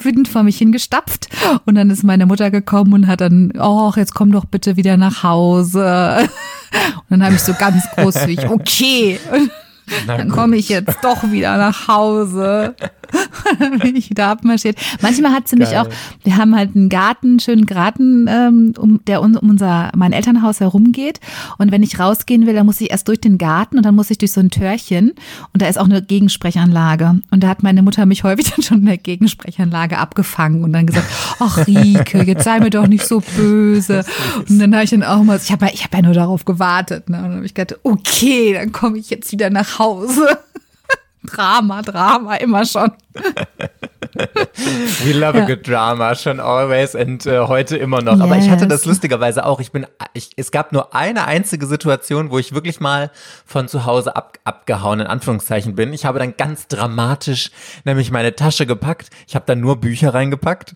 Wütend 0.00 0.28
vor 0.28 0.42
mich 0.42 0.58
hingestapft. 0.58 1.28
Und 1.64 1.74
dann 1.74 1.90
ist 1.90 2.04
meine 2.04 2.26
Mutter 2.26 2.50
gekommen 2.50 2.92
und 2.92 3.06
hat 3.06 3.20
dann, 3.20 3.52
oh, 3.58 3.92
jetzt 3.96 4.14
komm 4.14 4.32
doch 4.32 4.44
bitte 4.44 4.76
wieder 4.76 4.96
nach 4.96 5.22
Hause. 5.22 6.28
Und 7.08 7.10
dann 7.10 7.24
habe 7.24 7.36
ich 7.36 7.40
so 7.40 7.54
ganz 7.54 7.84
großzügig, 7.94 8.48
okay. 8.50 9.20
Dann 10.06 10.28
komme 10.28 10.56
ich 10.56 10.68
jetzt 10.68 10.98
doch 11.02 11.30
wieder 11.30 11.56
nach 11.58 11.88
Hause. 11.88 12.74
dann 13.58 13.78
bin 13.78 13.96
ich 13.96 14.10
wieder 14.10 14.28
abmarschiert. 14.28 14.76
Manchmal 15.00 15.32
hat 15.32 15.48
sie 15.48 15.56
Geil. 15.56 15.68
mich 15.68 15.78
auch, 15.78 15.88
wir 16.22 16.36
haben 16.36 16.56
halt 16.56 16.74
einen 16.74 16.88
Garten, 16.88 17.28
einen 17.28 17.40
schönen 17.40 17.66
Garten, 17.66 18.26
ähm, 18.28 18.74
um, 18.78 19.04
der 19.06 19.22
um 19.22 19.34
unser, 19.36 19.90
mein 19.94 20.12
Elternhaus 20.12 20.60
herumgeht. 20.60 21.20
Und 21.58 21.72
wenn 21.72 21.82
ich 21.82 21.98
rausgehen 21.98 22.46
will, 22.46 22.54
dann 22.54 22.66
muss 22.66 22.80
ich 22.80 22.90
erst 22.90 23.08
durch 23.08 23.20
den 23.20 23.38
Garten 23.38 23.76
und 23.76 23.84
dann 23.84 23.94
muss 23.94 24.10
ich 24.10 24.18
durch 24.18 24.32
so 24.32 24.40
ein 24.40 24.50
Türchen. 24.50 25.12
Und 25.52 25.62
da 25.62 25.66
ist 25.66 25.78
auch 25.78 25.84
eine 25.84 26.02
Gegensprechanlage. 26.02 27.20
Und 27.30 27.42
da 27.42 27.48
hat 27.48 27.62
meine 27.62 27.82
Mutter 27.82 28.06
mich 28.06 28.24
häufig 28.24 28.50
dann 28.54 28.62
schon 28.62 28.78
in 28.80 28.86
der 28.86 28.98
Gegensprechanlage 28.98 29.98
abgefangen 29.98 30.64
und 30.64 30.72
dann 30.72 30.86
gesagt, 30.86 31.06
ach 31.40 31.66
Rike, 31.66 32.22
jetzt 32.24 32.44
sei 32.44 32.60
mir 32.60 32.70
doch 32.70 32.86
nicht 32.86 33.06
so 33.06 33.22
böse. 33.36 34.04
Und 34.48 34.58
dann 34.58 34.74
habe 34.74 34.84
ich 34.84 34.90
dann 34.90 35.02
auch 35.02 35.22
mal, 35.22 35.40
ich 35.42 35.52
habe 35.52 35.70
ich 35.72 35.84
hab 35.84 35.94
ja 35.94 36.02
nur 36.02 36.14
darauf 36.14 36.44
gewartet. 36.44 37.08
Ne? 37.08 37.18
Und 37.18 37.24
dann 37.24 37.36
habe 37.36 37.46
ich 37.46 37.54
gedacht, 37.54 37.80
okay, 37.82 38.54
dann 38.54 38.72
komme 38.72 38.98
ich 38.98 39.10
jetzt 39.10 39.32
wieder 39.32 39.50
nach 39.50 39.73
Hause. 39.78 40.38
Drama, 41.24 41.82
Drama, 41.82 42.36
immer 42.36 42.66
schon. 42.66 42.92
We 44.14 45.12
love 45.12 45.38
ja. 45.38 45.44
a 45.44 45.46
good 45.46 45.66
drama, 45.66 46.14
schon 46.14 46.38
always 46.38 46.94
und 46.94 47.26
äh, 47.26 47.40
heute 47.40 47.76
immer 47.76 48.02
noch. 48.02 48.12
Yes. 48.12 48.20
Aber 48.20 48.36
ich 48.36 48.50
hatte 48.50 48.68
das 48.68 48.84
lustigerweise 48.84 49.44
auch. 49.44 49.58
Ich 49.58 49.72
bin, 49.72 49.86
ich, 50.12 50.30
es 50.36 50.50
gab 50.50 50.72
nur 50.72 50.94
eine 50.94 51.26
einzige 51.26 51.66
Situation, 51.66 52.30
wo 52.30 52.38
ich 52.38 52.54
wirklich 52.54 52.78
mal 52.78 53.10
von 53.44 53.66
zu 53.68 53.86
Hause 53.86 54.14
ab, 54.14 54.38
abgehauen 54.44 55.00
in 55.00 55.06
Anführungszeichen 55.06 55.74
bin. 55.74 55.92
Ich 55.92 56.04
habe 56.04 56.18
dann 56.18 56.36
ganz 56.36 56.68
dramatisch 56.68 57.50
nämlich 57.84 58.10
meine 58.10 58.36
Tasche 58.36 58.66
gepackt. 58.66 59.08
Ich 59.26 59.34
habe 59.34 59.46
dann 59.46 59.60
nur 59.60 59.80
Bücher 59.80 60.14
reingepackt 60.14 60.74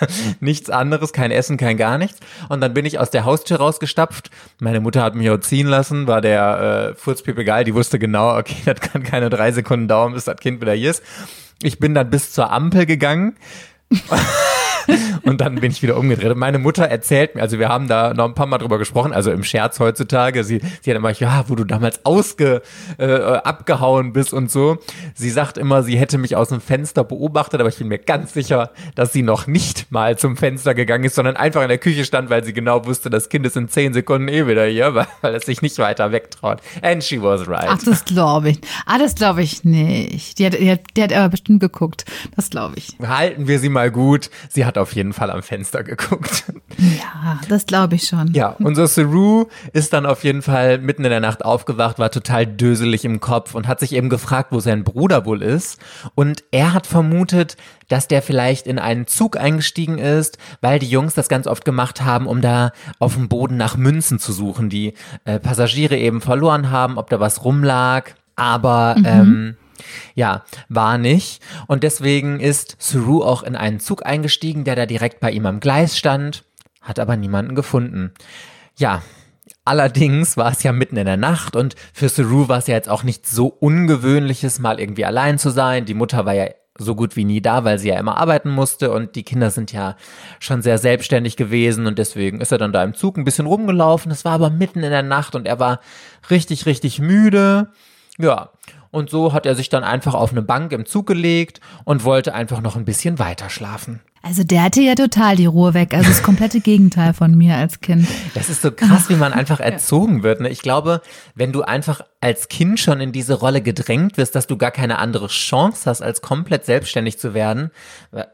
nichts 0.40 0.70
anderes, 0.70 1.12
kein 1.12 1.30
Essen, 1.30 1.56
kein 1.56 1.76
gar 1.76 1.98
nichts. 1.98 2.18
Und 2.48 2.60
dann 2.60 2.74
bin 2.74 2.86
ich 2.86 2.98
aus 2.98 3.10
der 3.10 3.24
Haustür 3.24 3.58
rausgestapft. 3.58 4.30
Meine 4.60 4.80
Mutter 4.80 5.02
hat 5.02 5.14
mich 5.14 5.30
auch 5.30 5.40
ziehen 5.40 5.66
lassen, 5.66 6.06
war 6.06 6.20
der 6.20 6.92
äh, 6.92 6.94
Furzpiep 6.94 7.38
egal. 7.38 7.64
Die 7.64 7.74
wusste 7.74 7.98
genau, 7.98 8.36
okay, 8.36 8.56
das 8.64 8.80
kann 8.80 9.02
keine 9.02 9.30
drei 9.30 9.52
Sekunden 9.52 9.88
dauern, 9.88 10.12
bis 10.12 10.24
das 10.24 10.36
Kind 10.36 10.60
wieder 10.60 10.72
hier 10.72 10.90
ist. 10.90 11.02
Ich 11.62 11.78
bin 11.78 11.94
dann 11.94 12.10
bis 12.10 12.32
zur 12.32 12.52
Ampel 12.52 12.86
gegangen. 12.86 13.36
Und 15.22 15.40
dann 15.40 15.56
bin 15.56 15.70
ich 15.70 15.82
wieder 15.82 15.96
umgedreht. 15.96 16.30
Und 16.30 16.38
meine 16.38 16.58
Mutter 16.58 16.84
erzählt 16.84 17.34
mir, 17.34 17.42
also 17.42 17.58
wir 17.58 17.68
haben 17.68 17.88
da 17.88 18.14
noch 18.14 18.24
ein 18.24 18.34
paar 18.34 18.46
Mal 18.46 18.58
drüber 18.58 18.78
gesprochen, 18.78 19.12
also 19.12 19.30
im 19.30 19.44
Scherz 19.44 19.80
heutzutage. 19.80 20.44
Sie, 20.44 20.60
sie 20.82 20.90
hat 20.90 20.96
immer, 20.96 21.12
ja, 21.12 21.44
wo 21.48 21.54
du 21.54 21.64
damals 21.64 22.04
ausge, 22.04 22.62
äh, 22.98 23.06
abgehauen 23.06 24.12
bist 24.12 24.32
und 24.32 24.50
so. 24.50 24.78
Sie 25.14 25.30
sagt 25.30 25.58
immer, 25.58 25.82
sie 25.82 25.98
hätte 25.98 26.18
mich 26.18 26.36
aus 26.36 26.48
dem 26.48 26.60
Fenster 26.60 27.04
beobachtet, 27.04 27.60
aber 27.60 27.68
ich 27.68 27.78
bin 27.78 27.88
mir 27.88 27.98
ganz 27.98 28.32
sicher, 28.32 28.70
dass 28.94 29.12
sie 29.12 29.22
noch 29.22 29.46
nicht 29.46 29.90
mal 29.90 30.18
zum 30.18 30.36
Fenster 30.36 30.74
gegangen 30.74 31.04
ist, 31.04 31.14
sondern 31.14 31.36
einfach 31.36 31.62
in 31.62 31.68
der 31.68 31.78
Küche 31.78 32.04
stand, 32.04 32.30
weil 32.30 32.44
sie 32.44 32.52
genau 32.52 32.84
wusste, 32.86 33.10
das 33.10 33.28
Kind 33.28 33.46
ist 33.46 33.56
in 33.56 33.68
zehn 33.68 33.92
Sekunden 33.92 34.28
eh 34.28 34.46
wieder 34.46 34.64
hier, 34.66 34.94
weil, 34.94 35.06
weil 35.20 35.34
es 35.34 35.46
sich 35.46 35.62
nicht 35.62 35.78
weiter 35.78 36.12
wegtraut. 36.12 36.60
And 36.82 37.02
she 37.02 37.22
was 37.22 37.46
right. 37.48 37.66
Ach, 37.68 37.82
das 37.84 38.04
glaube 38.04 38.50
ich. 38.50 38.60
Ah, 38.86 38.98
das 38.98 39.14
glaube 39.14 39.42
ich 39.42 39.64
nicht. 39.64 40.38
Die 40.38 40.46
hat, 40.46 40.54
die, 40.54 40.70
hat, 40.70 40.80
die 40.96 41.02
hat 41.02 41.12
aber 41.12 41.28
bestimmt 41.28 41.60
geguckt. 41.60 42.04
Das 42.36 42.50
glaube 42.50 42.74
ich. 42.76 42.96
Halten 43.06 43.48
wir 43.48 43.58
sie 43.58 43.68
mal 43.68 43.90
gut. 43.90 44.30
Sie 44.48 44.64
hat 44.64 44.77
auf 44.78 44.94
jeden 44.94 45.12
Fall 45.12 45.30
am 45.30 45.42
Fenster 45.42 45.82
geguckt. 45.82 46.44
Ja, 46.78 47.40
das 47.48 47.66
glaube 47.66 47.96
ich 47.96 48.04
schon. 48.04 48.32
Ja, 48.32 48.54
unser 48.60 48.86
Saru 48.86 49.46
ist 49.72 49.92
dann 49.92 50.06
auf 50.06 50.24
jeden 50.24 50.42
Fall 50.42 50.78
mitten 50.78 51.04
in 51.04 51.10
der 51.10 51.20
Nacht 51.20 51.44
aufgewacht, 51.44 51.98
war 51.98 52.10
total 52.10 52.46
döselig 52.46 53.04
im 53.04 53.20
Kopf 53.20 53.54
und 53.54 53.66
hat 53.66 53.80
sich 53.80 53.94
eben 53.94 54.08
gefragt, 54.08 54.52
wo 54.52 54.60
sein 54.60 54.84
Bruder 54.84 55.24
wohl 55.26 55.42
ist. 55.42 55.80
Und 56.14 56.44
er 56.50 56.72
hat 56.74 56.86
vermutet, 56.86 57.56
dass 57.88 58.06
der 58.06 58.22
vielleicht 58.22 58.66
in 58.66 58.78
einen 58.78 59.06
Zug 59.06 59.36
eingestiegen 59.36 59.98
ist, 59.98 60.38
weil 60.60 60.78
die 60.78 60.88
Jungs 60.88 61.14
das 61.14 61.28
ganz 61.28 61.46
oft 61.46 61.64
gemacht 61.64 62.02
haben, 62.02 62.26
um 62.26 62.40
da 62.40 62.72
auf 62.98 63.14
dem 63.14 63.28
Boden 63.28 63.56
nach 63.56 63.76
Münzen 63.76 64.18
zu 64.18 64.32
suchen, 64.32 64.68
die 64.68 64.94
äh, 65.24 65.40
Passagiere 65.40 65.96
eben 65.96 66.20
verloren 66.20 66.70
haben, 66.70 66.98
ob 66.98 67.10
da 67.10 67.18
was 67.18 67.44
rumlag. 67.44 68.10
Aber 68.36 68.94
ähm, 69.04 69.56
ja, 70.14 70.44
war 70.68 70.98
nicht. 70.98 71.42
Und 71.66 71.82
deswegen 71.82 72.40
ist 72.40 72.76
Suru 72.78 73.22
auch 73.22 73.42
in 73.42 73.56
einen 73.56 73.80
Zug 73.80 74.04
eingestiegen, 74.04 74.64
der 74.64 74.76
da 74.76 74.86
direkt 74.86 75.20
bei 75.20 75.30
ihm 75.30 75.46
am 75.46 75.60
Gleis 75.60 75.96
stand, 75.98 76.44
hat 76.80 76.98
aber 76.98 77.16
niemanden 77.16 77.54
gefunden. 77.54 78.12
Ja, 78.76 79.02
allerdings 79.64 80.36
war 80.36 80.50
es 80.52 80.62
ja 80.62 80.72
mitten 80.72 80.96
in 80.96 81.06
der 81.06 81.16
Nacht 81.16 81.56
und 81.56 81.74
für 81.92 82.08
Suru 82.08 82.48
war 82.48 82.58
es 82.58 82.66
ja 82.66 82.74
jetzt 82.74 82.88
auch 82.88 83.02
nicht 83.02 83.26
so 83.26 83.46
ungewöhnliches, 83.48 84.58
mal 84.58 84.80
irgendwie 84.80 85.04
allein 85.04 85.38
zu 85.38 85.50
sein. 85.50 85.84
Die 85.84 85.94
Mutter 85.94 86.24
war 86.24 86.34
ja 86.34 86.48
so 86.78 86.94
gut 86.94 87.16
wie 87.16 87.24
nie 87.24 87.42
da, 87.42 87.64
weil 87.64 87.78
sie 87.78 87.88
ja 87.88 87.98
immer 87.98 88.16
arbeiten 88.16 88.50
musste 88.50 88.92
und 88.92 89.16
die 89.16 89.24
Kinder 89.24 89.50
sind 89.50 89.72
ja 89.72 89.96
schon 90.38 90.62
sehr 90.62 90.78
selbstständig 90.78 91.36
gewesen 91.36 91.86
und 91.86 91.98
deswegen 91.98 92.40
ist 92.40 92.52
er 92.52 92.58
dann 92.58 92.72
da 92.72 92.82
im 92.84 92.94
Zug 92.94 93.18
ein 93.18 93.24
bisschen 93.24 93.46
rumgelaufen. 93.46 94.12
Es 94.12 94.24
war 94.24 94.32
aber 94.32 94.50
mitten 94.50 94.82
in 94.82 94.90
der 94.90 95.02
Nacht 95.02 95.34
und 95.34 95.46
er 95.46 95.58
war 95.58 95.80
richtig, 96.30 96.66
richtig 96.66 97.00
müde. 97.00 97.72
Ja, 98.16 98.50
und 98.90 99.10
so 99.10 99.32
hat 99.32 99.46
er 99.46 99.54
sich 99.54 99.68
dann 99.68 99.84
einfach 99.84 100.14
auf 100.14 100.32
eine 100.32 100.42
Bank 100.42 100.72
im 100.72 100.86
Zug 100.86 101.06
gelegt 101.06 101.60
und 101.84 102.04
wollte 102.04 102.34
einfach 102.34 102.60
noch 102.60 102.76
ein 102.76 102.84
bisschen 102.84 103.18
weiter 103.18 103.50
schlafen. 103.50 104.00
Also 104.22 104.42
der 104.42 104.64
hatte 104.64 104.80
ja 104.80 104.94
total 104.94 105.36
die 105.36 105.46
Ruhe 105.46 105.74
weg. 105.74 105.94
Also 105.94 106.08
das 106.08 106.22
komplette 106.22 106.60
Gegenteil 106.60 107.14
von 107.14 107.36
mir 107.36 107.56
als 107.56 107.80
Kind. 107.80 108.06
Das 108.34 108.48
ist 108.48 108.62
so 108.62 108.72
krass, 108.72 109.08
wie 109.08 109.14
man 109.14 109.32
einfach 109.32 109.60
erzogen 109.60 110.22
wird. 110.22 110.40
Ne? 110.40 110.48
Ich 110.48 110.62
glaube, 110.62 111.02
wenn 111.34 111.52
du 111.52 111.62
einfach 111.62 112.02
als 112.20 112.48
Kind 112.48 112.80
schon 112.80 113.00
in 113.00 113.12
diese 113.12 113.34
Rolle 113.34 113.62
gedrängt 113.62 114.16
wirst, 114.16 114.34
dass 114.34 114.48
du 114.48 114.56
gar 114.56 114.72
keine 114.72 114.98
andere 114.98 115.28
Chance 115.28 115.88
hast, 115.88 116.02
als 116.02 116.20
komplett 116.20 116.64
selbstständig 116.64 117.18
zu 117.18 117.32
werden. 117.32 117.70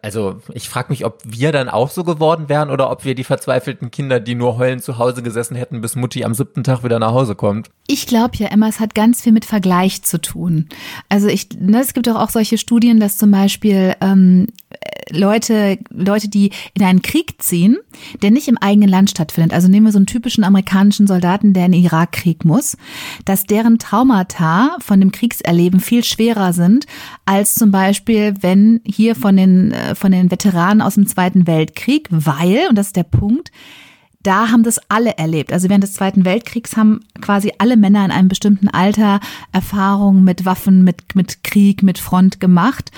Also 0.01 0.41
ich 0.55 0.71
frage 0.71 0.87
mich, 0.89 1.05
ob 1.05 1.21
wir 1.25 1.53
dann 1.53 1.69
auch 1.69 1.91
so 1.91 2.03
geworden 2.03 2.49
wären 2.49 2.71
oder 2.71 2.91
ob 2.91 3.05
wir 3.05 3.15
die 3.15 3.25
verzweifelten 3.25 3.91
Kinder, 3.91 4.21
die 4.21 4.35
nur 4.35 4.57
heulend 4.57 4.83
zu 4.83 4.97
Hause 4.97 5.23
gesessen 5.23 5.55
hätten, 5.55 5.83
bis 5.83 5.97
Mutti 5.97 6.25
am 6.25 6.33
siebten 6.33 6.65
Tag 6.65 6.83
wieder 6.83 6.99
nach 6.99 7.13
Hause 7.13 7.35
kommt. 7.35 7.71
Ich 7.87 8.07
glaube 8.07 8.37
ja, 8.37 8.49
Emma, 8.49 8.69
es 8.69 8.81
hat 8.81 8.95
ganz 8.95 9.21
viel 9.21 9.33
mit 9.33 9.45
Vergleich 9.45 10.03
zu 10.03 10.19
tun. 10.19 10.69
Also 11.11 11.29
ich, 11.29 11.49
ne, 11.59 11.81
es 11.81 11.93
gibt 11.93 12.07
doch 12.07 12.17
auch 12.17 12.31
solche 12.31 12.57
Studien, 12.57 13.01
dass 13.01 13.19
zum 13.19 13.31
Beispiel 13.31 13.95
ähm, 14.01 14.47
Leute, 15.11 15.79
Leute, 15.91 16.29
die 16.29 16.51
in 16.75 16.85
einen 16.85 17.03
Krieg 17.03 17.43
ziehen, 17.43 17.77
der 18.23 18.31
nicht 18.31 18.49
im 18.49 18.59
eigenen 18.59 18.89
Land 18.89 19.11
stattfindet. 19.11 19.53
Also 19.53 19.69
nehmen 19.69 19.87
wir 19.87 19.93
so 19.93 19.99
einen 19.99 20.07
typischen 20.07 20.45
amerikanischen 20.45 21.07
Soldaten, 21.07 21.53
der 21.53 21.67
in 21.67 21.73
den 21.73 21.85
Irakkrieg 21.85 22.45
muss, 22.45 22.77
dass 23.25 23.45
deren 23.45 23.79
Traumata 23.79 24.77
von 24.81 25.01
dem 25.01 25.13
Kriegserleben 25.13 25.81
viel 25.81 26.05
schwerer 26.05 26.53
sind 26.53 26.87
als 27.25 27.55
zum 27.55 27.71
Beispiel, 27.71 28.35
wenn 28.41 28.81
hier 28.85 29.15
von 29.15 29.37
den, 29.37 29.73
äh, 29.73 29.95
von 29.95 30.13
den 30.13 30.31
Veteranen 30.31 30.81
aus 30.81 30.95
dem 30.95 31.07
Zweiten 31.07 31.47
Weltkrieg, 31.47 32.09
weil, 32.11 32.69
und 32.69 32.77
das 32.77 32.89
ist 32.89 32.97
der 32.97 33.05
Punkt, 33.05 33.51
da 34.25 34.51
haben 34.51 34.65
das 34.65 34.81
alle 34.89 35.17
erlebt. 35.19 35.53
Also 35.53 35.69
während 35.69 35.85
des 35.85 35.95
Zweiten 35.95 36.25
Weltkriegs 36.25 36.77
haben 36.77 37.01
quasi 37.21 37.53
alle 37.59 37.77
Männer 37.77 38.05
in 38.05 38.11
einem 38.11 38.29
bestimmten 38.29 38.69
Alter 38.69 39.21
Erfahrungen 39.53 40.25
mit 40.25 40.45
Waffen, 40.45 40.83
mit, 40.83 41.15
mit 41.15 41.45
Krieg, 41.45 41.83
mit 41.83 41.99
Front 41.99 42.41
gemacht. 42.41 42.91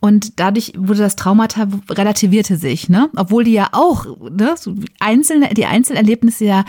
Und 0.00 0.38
dadurch 0.38 0.72
wurde 0.76 1.00
das 1.00 1.16
Traumata 1.16 1.68
relativierte 1.90 2.56
sich, 2.56 2.88
ne? 2.88 3.10
Obwohl 3.16 3.44
die 3.44 3.52
ja 3.52 3.70
auch, 3.72 4.06
ne, 4.30 4.54
so 4.56 4.74
einzelne, 5.00 5.54
die 5.54 5.66
Einzelerlebnisse 5.66 6.44
ja 6.44 6.64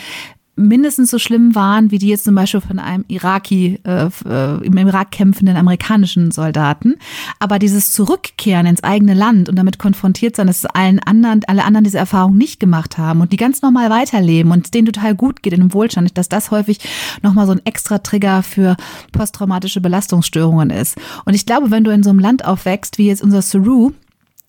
mindestens 0.56 1.12
so 1.12 1.20
schlimm 1.20 1.56
waren, 1.56 1.92
wie 1.92 1.98
die 1.98 2.08
jetzt 2.08 2.24
zum 2.24 2.36
Beispiel 2.36 2.62
von 2.62 2.80
einem 2.80 3.06
Iraki, 3.08 3.80
äh, 3.84 4.10
äh, 4.26 4.66
im 4.66 4.78
Irak 4.78 5.12
kämpfenden 5.12 5.58
amerikanischen 5.58 6.32
Soldaten. 6.32 6.96
Aber 7.40 7.60
dieses 7.60 7.92
Zurückkehren 7.92 8.66
ins 8.66 8.84
eigene 8.84 9.14
Land 9.14 9.50
und 9.50 9.58
damit 9.58 9.80
konfrontiert 9.80 10.36
sein, 10.36 10.48
dass 10.48 10.66
allen 10.66 11.00
anderen, 11.00 11.42
alle 11.48 11.64
anderen 11.64 11.84
diese 11.84 11.98
Erfahrung 11.98 12.38
nicht 12.38 12.60
gemacht 12.60 12.98
haben 12.98 13.22
und 13.22 13.34
die 13.34 13.38
ganz 13.38 13.62
normal 13.62 13.90
weiterleben 13.90 14.52
und 14.52 14.74
denen 14.74 14.86
total 14.86 15.16
gut 15.16 15.44
geht 15.44 15.54
in 15.54 15.62
dem 15.62 15.74
Wohlstand, 15.74 16.18
dass 16.18 16.30
das 16.30 16.52
häufig 16.52 16.80
nochmal 17.22 17.48
so 17.48 17.52
ein 17.52 17.66
extra 17.66 18.00
Trigger 18.00 18.44
für 18.44 18.78
posttraumatische 19.12 19.82
Belastungsstörungen 19.82 20.70
ist. 20.70 20.98
Und 21.26 21.34
ich 21.34 21.46
glaube, 21.46 21.72
wenn 21.72 21.84
du 21.84 21.92
in 21.92 22.04
so 22.04 22.10
einem 22.10 22.20
Land 22.20 22.46
aufwächst, 22.46 22.98
wie 22.98 23.08
jetzt 23.08 23.24
unser 23.24 23.42
Suru, 23.42 23.92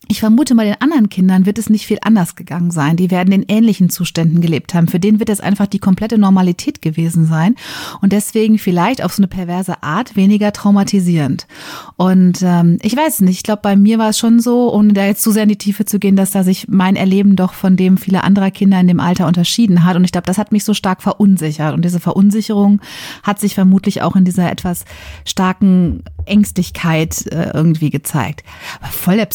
ich 0.09 0.19
vermute 0.19 0.55
mal, 0.55 0.65
den 0.65 0.81
anderen 0.81 1.09
Kindern 1.09 1.45
wird 1.45 1.57
es 1.57 1.69
nicht 1.69 1.85
viel 1.85 1.97
anders 2.01 2.35
gegangen 2.35 2.71
sein. 2.71 2.95
Die 2.95 3.11
werden 3.11 3.33
in 3.33 3.45
ähnlichen 3.47 3.89
Zuständen 3.89 4.41
gelebt 4.41 4.73
haben. 4.73 4.87
Für 4.87 4.99
den 4.99 5.19
wird 5.19 5.29
es 5.29 5.41
einfach 5.41 5.67
die 5.67 5.79
komplette 5.79 6.17
Normalität 6.17 6.81
gewesen 6.81 7.25
sein 7.25 7.55
und 8.01 8.13
deswegen 8.13 8.57
vielleicht 8.57 9.03
auf 9.03 9.13
so 9.13 9.21
eine 9.21 9.27
perverse 9.27 9.83
Art 9.83 10.15
weniger 10.15 10.53
traumatisierend. 10.53 11.47
Und 11.97 12.39
ähm, 12.41 12.77
ich 12.81 12.95
weiß 12.95 13.21
nicht, 13.21 13.37
ich 13.37 13.43
glaube, 13.43 13.61
bei 13.61 13.75
mir 13.75 13.97
war 13.97 14.09
es 14.09 14.17
schon 14.17 14.39
so, 14.39 14.73
ohne 14.73 14.93
da 14.93 15.05
jetzt 15.05 15.23
zu 15.23 15.31
sehr 15.31 15.43
in 15.43 15.49
die 15.49 15.57
Tiefe 15.57 15.85
zu 15.85 15.99
gehen, 15.99 16.15
dass 16.15 16.31
da 16.31 16.43
sich 16.43 16.67
mein 16.69 16.95
Erleben 16.95 17.35
doch 17.35 17.53
von 17.53 17.75
dem 17.75 17.97
vieler 17.97 18.23
anderer 18.23 18.51
Kinder 18.51 18.79
in 18.79 18.87
dem 18.87 18.99
Alter 18.99 19.27
unterschieden 19.27 19.83
hat. 19.83 19.95
Und 19.95 20.03
ich 20.03 20.11
glaube, 20.11 20.27
das 20.27 20.37
hat 20.37 20.51
mich 20.51 20.63
so 20.63 20.73
stark 20.73 21.01
verunsichert. 21.01 21.73
Und 21.73 21.83
diese 21.83 21.99
Verunsicherung 21.99 22.81
hat 23.23 23.39
sich 23.39 23.55
vermutlich 23.55 24.01
auch 24.01 24.15
in 24.15 24.25
dieser 24.25 24.49
etwas 24.51 24.85
starken 25.25 26.03
Ängstlichkeit 26.25 27.25
äh, 27.27 27.51
irgendwie 27.53 27.89
gezeigt. 27.89 28.43
Aber 28.79 28.91
voll 28.91 29.17
der 29.17 29.25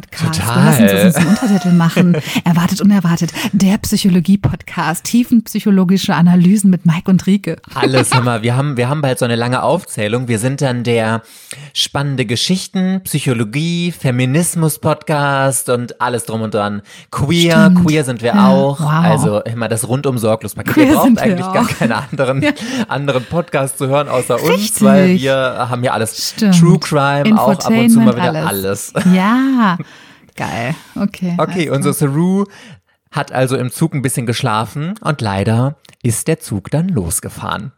Psychologie-Podcast. 0.00 0.80
Lass 0.80 0.80
uns 0.80 0.92
das 0.92 1.14
zum 1.14 1.26
Untertitel 1.26 1.72
machen. 1.72 2.16
Erwartet, 2.44 2.80
unerwartet. 2.80 3.32
Der 3.52 3.78
Psychologie-Podcast. 3.78 5.04
Tiefenpsychologische 5.04 6.14
Analysen 6.14 6.70
mit 6.70 6.84
Mike 6.86 7.10
und 7.10 7.26
Rike. 7.26 7.56
Alles, 7.74 8.10
mal, 8.22 8.42
wir 8.42 8.56
haben, 8.56 8.76
wir 8.76 8.88
haben 8.88 9.00
bald 9.00 9.18
so 9.18 9.24
eine 9.24 9.36
lange 9.36 9.62
Aufzählung. 9.62 10.28
Wir 10.28 10.38
sind 10.38 10.60
dann 10.60 10.84
der 10.84 11.22
spannende 11.72 12.26
Geschichten, 12.26 13.00
Psychologie, 13.04 13.92
Feminismus-Podcast 13.92 15.68
und 15.70 16.00
alles 16.00 16.24
drum 16.24 16.42
und 16.42 16.54
dran. 16.54 16.82
Queer, 17.10 17.70
Stimmt. 17.70 17.84
queer 17.86 18.04
sind 18.04 18.22
wir 18.22 18.34
Ja, 18.34 18.48
auch. 18.48 18.80
wow. 18.80 18.90
Also 18.90 19.40
immer 19.42 19.68
das 19.68 19.86
rundum 19.88 20.18
sorglos 20.18 20.54
Paket. 20.54 20.76
Ihr 20.76 20.92
braucht 20.94 21.18
eigentlich 21.18 21.52
gar 21.52 21.64
auch. 21.64 21.68
keine 21.78 21.96
anderen, 21.96 22.44
anderen 22.88 23.24
Podcasts 23.24 23.78
zu 23.78 23.86
hören 23.88 24.08
außer 24.08 24.40
uns, 24.42 24.50
Richtig. 24.54 24.82
weil 24.82 25.18
wir 25.18 25.66
haben 25.70 25.82
ja 25.84 25.92
alles 25.92 26.30
Stimmt. 26.36 26.58
True 26.58 26.78
Crime, 26.78 27.40
auch 27.40 27.48
ab 27.50 27.68
und 27.70 27.90
zu 27.90 28.00
mal 28.00 28.14
wieder 28.16 28.28
Infotainment, 28.28 28.46
alles. 28.46 28.92
Ja, 29.14 29.78
geil. 30.36 30.74
Okay. 30.94 31.34
Okay, 31.38 31.70
unser 31.70 31.92
Saru 31.92 32.44
hat 33.10 33.32
also 33.32 33.56
im 33.56 33.70
Zug 33.70 33.94
ein 33.94 34.02
bisschen 34.02 34.26
geschlafen 34.26 34.94
und 35.00 35.20
leider 35.20 35.76
ist 36.02 36.28
der 36.28 36.38
Zug 36.40 36.70
dann 36.70 36.88
losgefahren. 36.88 37.72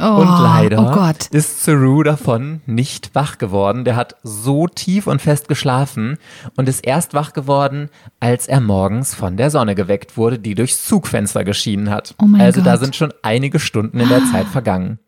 Oh, 0.00 0.04
Und 0.16 0.26
leider 0.42 0.80
Oh 0.80 0.90
Gott. 0.94 1.26
ist 1.30 1.62
Saru 1.62 2.02
davon 2.02 2.62
nicht 2.66 3.14
wach 3.14 3.38
geworden. 3.38 3.84
Der 3.84 3.94
hat 3.94 4.16
so 4.24 4.66
tief 4.66 5.06
und 5.06 5.22
fest 5.22 5.46
geschlafen 5.46 6.16
und 6.56 6.68
ist 6.68 6.84
erst 6.84 7.14
wach 7.14 7.34
geworden, 7.34 7.88
als 8.18 8.48
er 8.48 8.60
morgens 8.60 9.14
von 9.14 9.36
der 9.36 9.50
Sonne 9.50 9.74
geweckt 9.74 10.16
wurde, 10.16 10.38
die 10.40 10.54
durchs 10.56 10.86
Zugfenster 10.86 11.44
geschienen 11.44 11.90
hat. 11.90 12.14
Oh 12.20 12.26
also 12.38 12.62
da 12.62 12.72
Gott. 12.72 12.80
sind 12.80 12.96
schon 12.96 13.12
einige 13.22 13.60
Stunden 13.60 14.00
in 14.00 14.08
der 14.08 14.24
Zeit 14.32 14.46
vergangen. 14.52 14.98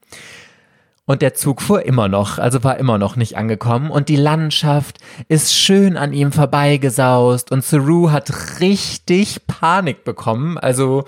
Und 1.06 1.20
der 1.20 1.34
Zug 1.34 1.60
fuhr 1.60 1.84
immer 1.84 2.08
noch, 2.08 2.38
also 2.38 2.64
war 2.64 2.78
immer 2.78 2.96
noch 2.96 3.16
nicht 3.16 3.36
angekommen. 3.36 3.90
Und 3.90 4.08
die 4.08 4.16
Landschaft 4.16 4.98
ist 5.28 5.54
schön 5.54 5.98
an 5.98 6.14
ihm 6.14 6.32
vorbeigesaust. 6.32 7.52
Und 7.52 7.62
Saru 7.62 8.10
hat 8.10 8.60
richtig 8.60 9.46
Panik 9.46 10.04
bekommen. 10.04 10.56
Also 10.56 11.04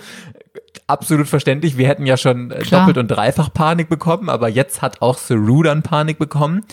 absolut 0.86 1.28
verständlich. 1.28 1.78
Wir 1.78 1.88
hätten 1.88 2.04
ja 2.04 2.18
schon 2.18 2.50
äh, 2.50 2.60
Klar. 2.60 2.82
doppelt 2.82 2.98
und 2.98 3.08
dreifach 3.08 3.52
Panik 3.52 3.88
bekommen, 3.88 4.28
aber 4.28 4.48
jetzt 4.48 4.82
hat 4.82 5.00
auch 5.00 5.16
Saru 5.16 5.62
dann 5.62 5.82
Panik 5.82 6.18
bekommen. 6.18 6.64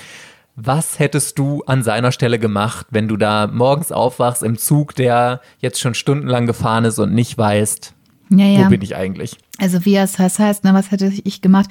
Was 0.56 1.00
hättest 1.00 1.40
du 1.40 1.64
an 1.66 1.82
seiner 1.82 2.12
Stelle 2.12 2.38
gemacht, 2.38 2.88
wenn 2.92 3.08
du 3.08 3.18
da 3.18 3.48
morgens 3.48 3.92
aufwachst 3.92 4.44
im 4.44 4.58
Zug, 4.58 4.96
der 4.96 5.42
jetzt 5.60 5.80
schon 5.80 5.96
stundenlang 5.96 6.46
gefahren 6.46 6.86
ist 6.86 7.00
und 7.00 7.14
nicht 7.14 7.38
weißt, 7.38 7.94
Ja, 8.38 8.46
ja. 8.46 8.66
wo 8.66 8.70
bin 8.70 8.82
ich 8.82 8.96
eigentlich? 8.96 9.38
Also 9.60 9.86
wie 9.86 9.96
es 9.96 10.14
das 10.14 10.40
heißt, 10.40 10.64
ne, 10.64 10.74
was 10.74 10.90
hätte 10.90 11.12
ich 11.24 11.42
gemacht? 11.42 11.70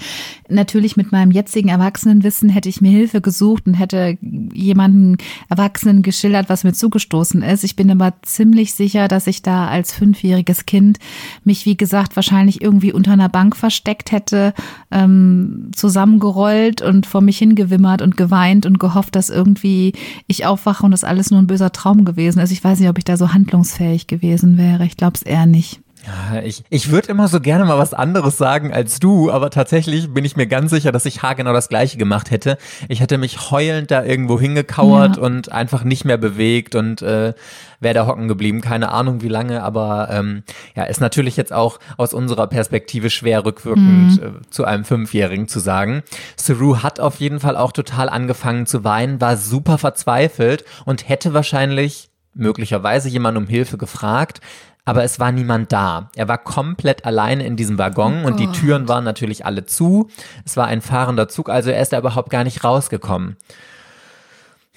Natürlich 0.48 0.96
mit 0.96 1.10
meinem 1.10 1.32
jetzigen 1.32 1.68
Erwachsenenwissen 1.68 2.48
hätte 2.48 2.68
ich 2.68 2.80
mir 2.80 2.92
Hilfe 2.92 3.20
gesucht 3.20 3.66
und 3.66 3.74
hätte 3.74 4.16
jemanden 4.52 5.16
Erwachsenen 5.48 6.02
geschildert, 6.02 6.48
was 6.48 6.62
mir 6.62 6.74
zugestoßen 6.74 7.42
ist. 7.42 7.64
Ich 7.64 7.74
bin 7.74 7.90
aber 7.90 8.14
ziemlich 8.22 8.74
sicher, 8.74 9.08
dass 9.08 9.26
ich 9.26 9.42
da 9.42 9.66
als 9.66 9.92
fünfjähriges 9.92 10.64
Kind 10.64 11.00
mich, 11.42 11.66
wie 11.66 11.76
gesagt, 11.76 12.14
wahrscheinlich 12.14 12.62
irgendwie 12.62 12.92
unter 12.92 13.12
einer 13.12 13.28
Bank 13.28 13.56
versteckt 13.56 14.12
hätte, 14.12 14.54
ähm, 14.92 15.70
zusammengerollt 15.74 16.82
und 16.82 17.06
vor 17.06 17.20
mich 17.20 17.38
hingewimmert 17.38 18.00
und 18.00 18.16
geweint 18.16 18.64
und 18.64 18.78
gehofft, 18.78 19.16
dass 19.16 19.28
irgendwie 19.28 19.92
ich 20.28 20.46
aufwache 20.46 20.86
und 20.86 20.92
das 20.92 21.02
alles 21.02 21.32
nur 21.32 21.40
ein 21.40 21.48
böser 21.48 21.72
Traum 21.72 22.04
gewesen 22.04 22.38
ist. 22.38 22.52
Ich 22.52 22.62
weiß 22.62 22.78
nicht, 22.78 22.88
ob 22.88 22.98
ich 22.98 23.04
da 23.04 23.16
so 23.16 23.32
handlungsfähig 23.32 24.06
gewesen 24.06 24.56
wäre. 24.56 24.84
Ich 24.86 24.96
glaube 24.96 25.16
es 25.16 25.22
eher 25.22 25.46
nicht. 25.46 25.80
Ja, 26.04 26.40
ich, 26.42 26.64
ich 26.68 26.90
würde 26.90 27.08
immer 27.08 27.28
so 27.28 27.38
gerne 27.38 27.64
mal 27.64 27.78
was 27.78 27.94
anderes 27.94 28.36
sagen 28.36 28.72
als 28.72 28.98
du, 28.98 29.30
aber 29.30 29.50
tatsächlich 29.50 30.12
bin 30.12 30.24
ich 30.24 30.34
mir 30.36 30.48
ganz 30.48 30.70
sicher, 30.72 30.90
dass 30.90 31.04
ich 31.06 31.22
haargenau 31.22 31.52
das 31.52 31.68
gleiche 31.68 31.96
gemacht 31.96 32.32
hätte. 32.32 32.58
Ich 32.88 32.98
hätte 33.00 33.18
mich 33.18 33.52
heulend 33.52 33.92
da 33.92 34.02
irgendwo 34.02 34.40
hingekauert 34.40 35.16
Ja. 35.18 35.22
und 35.22 35.52
einfach 35.52 35.84
nicht 35.84 36.04
mehr 36.04 36.16
bewegt 36.18 36.74
und 36.74 37.02
äh, 37.02 37.34
wäre 37.78 37.94
da 37.94 38.06
hocken 38.08 38.26
geblieben. 38.26 38.60
Keine 38.62 38.90
Ahnung 38.90 39.22
wie 39.22 39.28
lange, 39.28 39.62
aber 39.62 40.08
ähm, 40.10 40.42
ja, 40.74 40.82
ist 40.84 41.00
natürlich 41.00 41.36
jetzt 41.36 41.52
auch 41.52 41.78
aus 41.98 42.14
unserer 42.14 42.48
Perspektive 42.48 43.08
schwer 43.08 43.44
rückwirkend 43.44 44.20
äh, 44.20 44.30
zu 44.50 44.64
einem 44.64 44.84
Fünfjährigen 44.84 45.46
zu 45.46 45.60
sagen. 45.60 46.02
Saru 46.36 46.82
hat 46.82 46.98
auf 46.98 47.20
jeden 47.20 47.38
Fall 47.38 47.56
auch 47.56 47.70
total 47.70 48.08
angefangen 48.08 48.66
zu 48.66 48.82
weinen, 48.82 49.20
war 49.20 49.36
super 49.36 49.78
verzweifelt 49.78 50.64
und 50.84 51.08
hätte 51.08 51.32
wahrscheinlich 51.32 52.08
möglicherweise 52.34 53.08
jemand 53.08 53.36
um 53.38 53.46
Hilfe 53.46 53.76
gefragt, 53.78 54.40
aber 54.84 55.04
es 55.04 55.20
war 55.20 55.30
niemand 55.32 55.72
da. 55.72 56.10
Er 56.16 56.28
war 56.28 56.38
komplett 56.38 57.04
alleine 57.04 57.46
in 57.46 57.56
diesem 57.56 57.78
Waggon 57.78 58.24
und 58.24 58.40
die 58.40 58.48
Türen 58.48 58.88
waren 58.88 59.04
natürlich 59.04 59.46
alle 59.46 59.64
zu. 59.64 60.08
Es 60.44 60.56
war 60.56 60.66
ein 60.66 60.80
fahrender 60.80 61.28
Zug, 61.28 61.48
also 61.48 61.70
er 61.70 61.80
ist 61.80 61.92
da 61.92 61.98
überhaupt 61.98 62.30
gar 62.30 62.44
nicht 62.44 62.64
rausgekommen. 62.64 63.36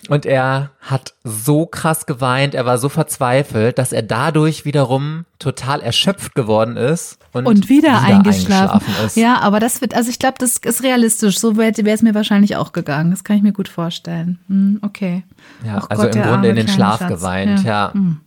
Und 0.07 0.27
er 0.27 0.69
hat 0.81 1.15
so 1.23 1.65
krass 1.65 2.05
geweint, 2.05 2.53
er 2.53 2.67
war 2.67 2.77
so 2.77 2.89
verzweifelt, 2.89 3.79
dass 3.79 3.91
er 3.91 4.03
dadurch 4.03 4.63
wiederum 4.63 5.25
total 5.39 5.81
erschöpft 5.81 6.35
geworden 6.35 6.77
ist 6.77 7.17
und, 7.31 7.47
Und 7.47 7.69
wieder, 7.69 8.01
eingeschlafen. 8.01 8.81
ist. 9.03 9.17
Ja, 9.17 9.39
aber 9.39 9.59
das 9.59 9.81
wird, 9.81 9.95
also 9.95 10.11
ich 10.11 10.19
glaube, 10.19 10.35
das 10.37 10.57
ist 10.57 10.83
realistisch. 10.83 11.39
So 11.39 11.57
wäre 11.57 11.71
es 11.73 12.01
mir 12.03 12.13
wahrscheinlich 12.13 12.55
auch 12.55 12.71
gegangen. 12.71 13.09
Das 13.09 13.23
kann 13.23 13.37
ich 13.37 13.41
mir 13.43 13.53
gut 13.53 13.67
vorstellen. 13.67 14.37
Hm, 14.47 14.79
okay. 14.83 15.23
Ja, 15.65 15.79
Ach 15.81 15.89
also 15.89 16.03
Gott, 16.03 16.15
im 16.15 16.21
Grunde 16.21 16.49
in 16.49 16.55
den 16.55 16.67
Schlaf 16.67 16.99
Schatz. 16.99 17.09
geweint, 17.09 17.63
ja. 17.63 17.91
Hm. 17.93 18.21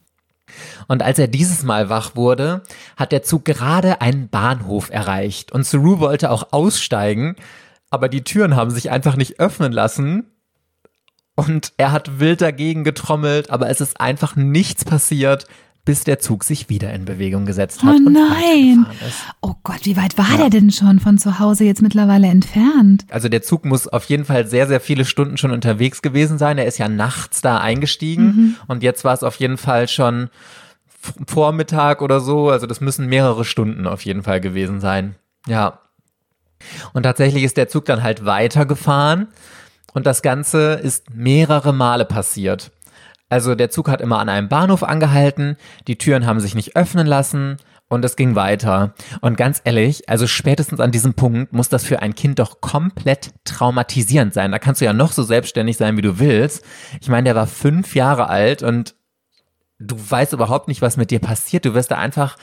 Und 0.87 1.03
als 1.03 1.19
er 1.19 1.29
dieses 1.29 1.63
Mal 1.63 1.89
wach 1.89 2.17
wurde, 2.17 2.63
hat 2.97 3.13
der 3.13 3.23
Zug 3.23 3.45
gerade 3.45 4.01
einen 4.01 4.29
Bahnhof 4.29 4.91
erreicht. 4.91 5.53
Und 5.53 5.67
Saru 5.67 6.01
wollte 6.01 6.31
auch 6.31 6.53
aussteigen, 6.53 7.37
aber 7.91 8.09
die 8.09 8.25
Türen 8.25 8.57
haben 8.57 8.71
sich 8.71 8.91
einfach 8.91 9.17
nicht 9.17 9.41
öffnen 9.41 9.73
lassen. 9.73 10.27
Und 11.35 11.73
er 11.77 11.93
hat 11.93 12.19
wild 12.19 12.41
dagegen 12.41 12.83
getrommelt, 12.83 13.51
aber 13.51 13.71
es 13.71 13.81
ist 13.81 14.01
einfach 14.01 14.35
nichts 14.35 14.85
passiert, 14.85 15.47
bis 15.89 16.05
der 16.05 16.19
Zug 16.19 16.45
sich 16.45 16.69
wieder 16.69 16.93
in 16.93 17.07
Bewegung 17.07 17.47
gesetzt 17.47 17.83
hat. 17.83 17.95
Oh 17.95 18.07
und 18.07 18.13
nein. 18.13 18.85
ist. 19.09 19.23
Oh 19.41 19.55
Gott, 19.63 19.81
wie 19.85 19.97
weit 19.97 20.19
war 20.19 20.37
der 20.37 20.51
denn 20.51 20.71
schon 20.71 21.01
von 21.01 21.17
zu 21.17 21.39
Hause 21.39 21.65
jetzt 21.65 21.81
mittlerweile 21.81 22.27
entfernt? 22.27 23.07
Also 23.09 23.31
der 23.31 23.41
Zug 23.41 23.65
muss 23.65 23.89
auf 23.89 24.05
jeden 24.05 24.27
Fall 24.27 24.47
sehr, 24.47 24.67
sehr 24.67 24.81
viele 24.81 25.07
Stunden 25.07 25.39
schon 25.39 25.51
unterwegs 25.51 26.03
gewesen 26.03 26.37
sein. 26.37 26.59
Er 26.59 26.67
ist 26.67 26.77
ja 26.77 26.91
nachts 26.91 27.41
da 27.41 27.57
eingestiegen 27.57 28.25
Mhm. 28.27 28.57
und 28.67 28.83
jetzt 28.83 29.03
war 29.05 29.15
es 29.15 29.23
auf 29.23 29.37
jeden 29.37 29.57
Fall 29.57 29.89
schon 29.89 30.29
Vormittag 31.27 32.03
oder 32.03 32.21
so. 32.21 32.51
Also 32.51 32.67
das 32.67 32.83
müssen 32.83 33.07
mehrere 33.07 33.47
Stunden 33.47 33.87
auf 33.87 34.03
jeden 34.05 34.23
Fall 34.23 34.43
gewesen 34.43 34.81
sein. 34.81 35.15
Ja. 35.47 35.79
Und 36.93 37.05
tatsächlich 37.05 37.45
ist 37.45 37.57
der 37.57 37.69
Zug 37.69 37.87
dann 37.87 38.03
halt 38.03 38.27
weitergefahren 38.27 39.29
und 39.95 40.05
das 40.05 40.21
Ganze 40.21 40.75
ist 40.75 41.15
mehrere 41.15 41.73
Male 41.73 42.05
passiert. 42.05 42.73
Also 43.29 43.55
der 43.55 43.71
Zug 43.71 43.89
hat 43.89 44.01
immer 44.01 44.19
an 44.19 44.29
einem 44.29 44.49
Bahnhof 44.49 44.83
angehalten, 44.83 45.57
die 45.87 45.99
Türen 45.99 46.27
haben 46.27 46.41
sich 46.41 46.55
nicht 46.55 46.77
öffnen 46.77 47.07
lassen 47.07 47.59
und 47.89 48.05
es 48.05 48.17
ging 48.17 48.35
weiter. 48.35 48.95
Und 49.21 49.37
ganz 49.37 49.61
ehrlich, 49.65 50.09
also 50.09 50.27
spätestens 50.27 50.81
an 50.81 50.93
diesem 50.93 51.15
Punkt 51.15 51.53
muss 51.53 51.69
das 51.69 51.85
für 51.85 52.01
ein 52.01 52.15
Kind 52.15 52.39
doch 52.39 52.61
komplett 52.61 53.31
traumatisierend 53.45 54.35
sein. 54.35 54.53
Da 54.53 54.59
kannst 54.59 54.81
du 54.81 54.85
ja 54.85 54.93
noch 54.93 55.13
so 55.13 55.23
selbstständig 55.23 55.77
sein, 55.77 55.97
wie 55.97 56.03
du 56.03 56.19
willst. 56.19 56.65
Ich 57.01 57.09
meine, 57.09 57.25
der 57.25 57.35
war 57.35 57.47
fünf 57.47 57.95
Jahre 57.95 58.29
alt 58.29 58.63
und 58.63 58.95
du 59.79 59.97
weißt 59.97 60.33
überhaupt 60.33 60.69
nicht, 60.69 60.83
was 60.83 60.97
mit 60.97 61.11
dir 61.11 61.21
passiert. 61.21 61.65
Du 61.65 61.75
wirst 61.75 61.91
da 61.91 61.99
einfach 61.99 62.37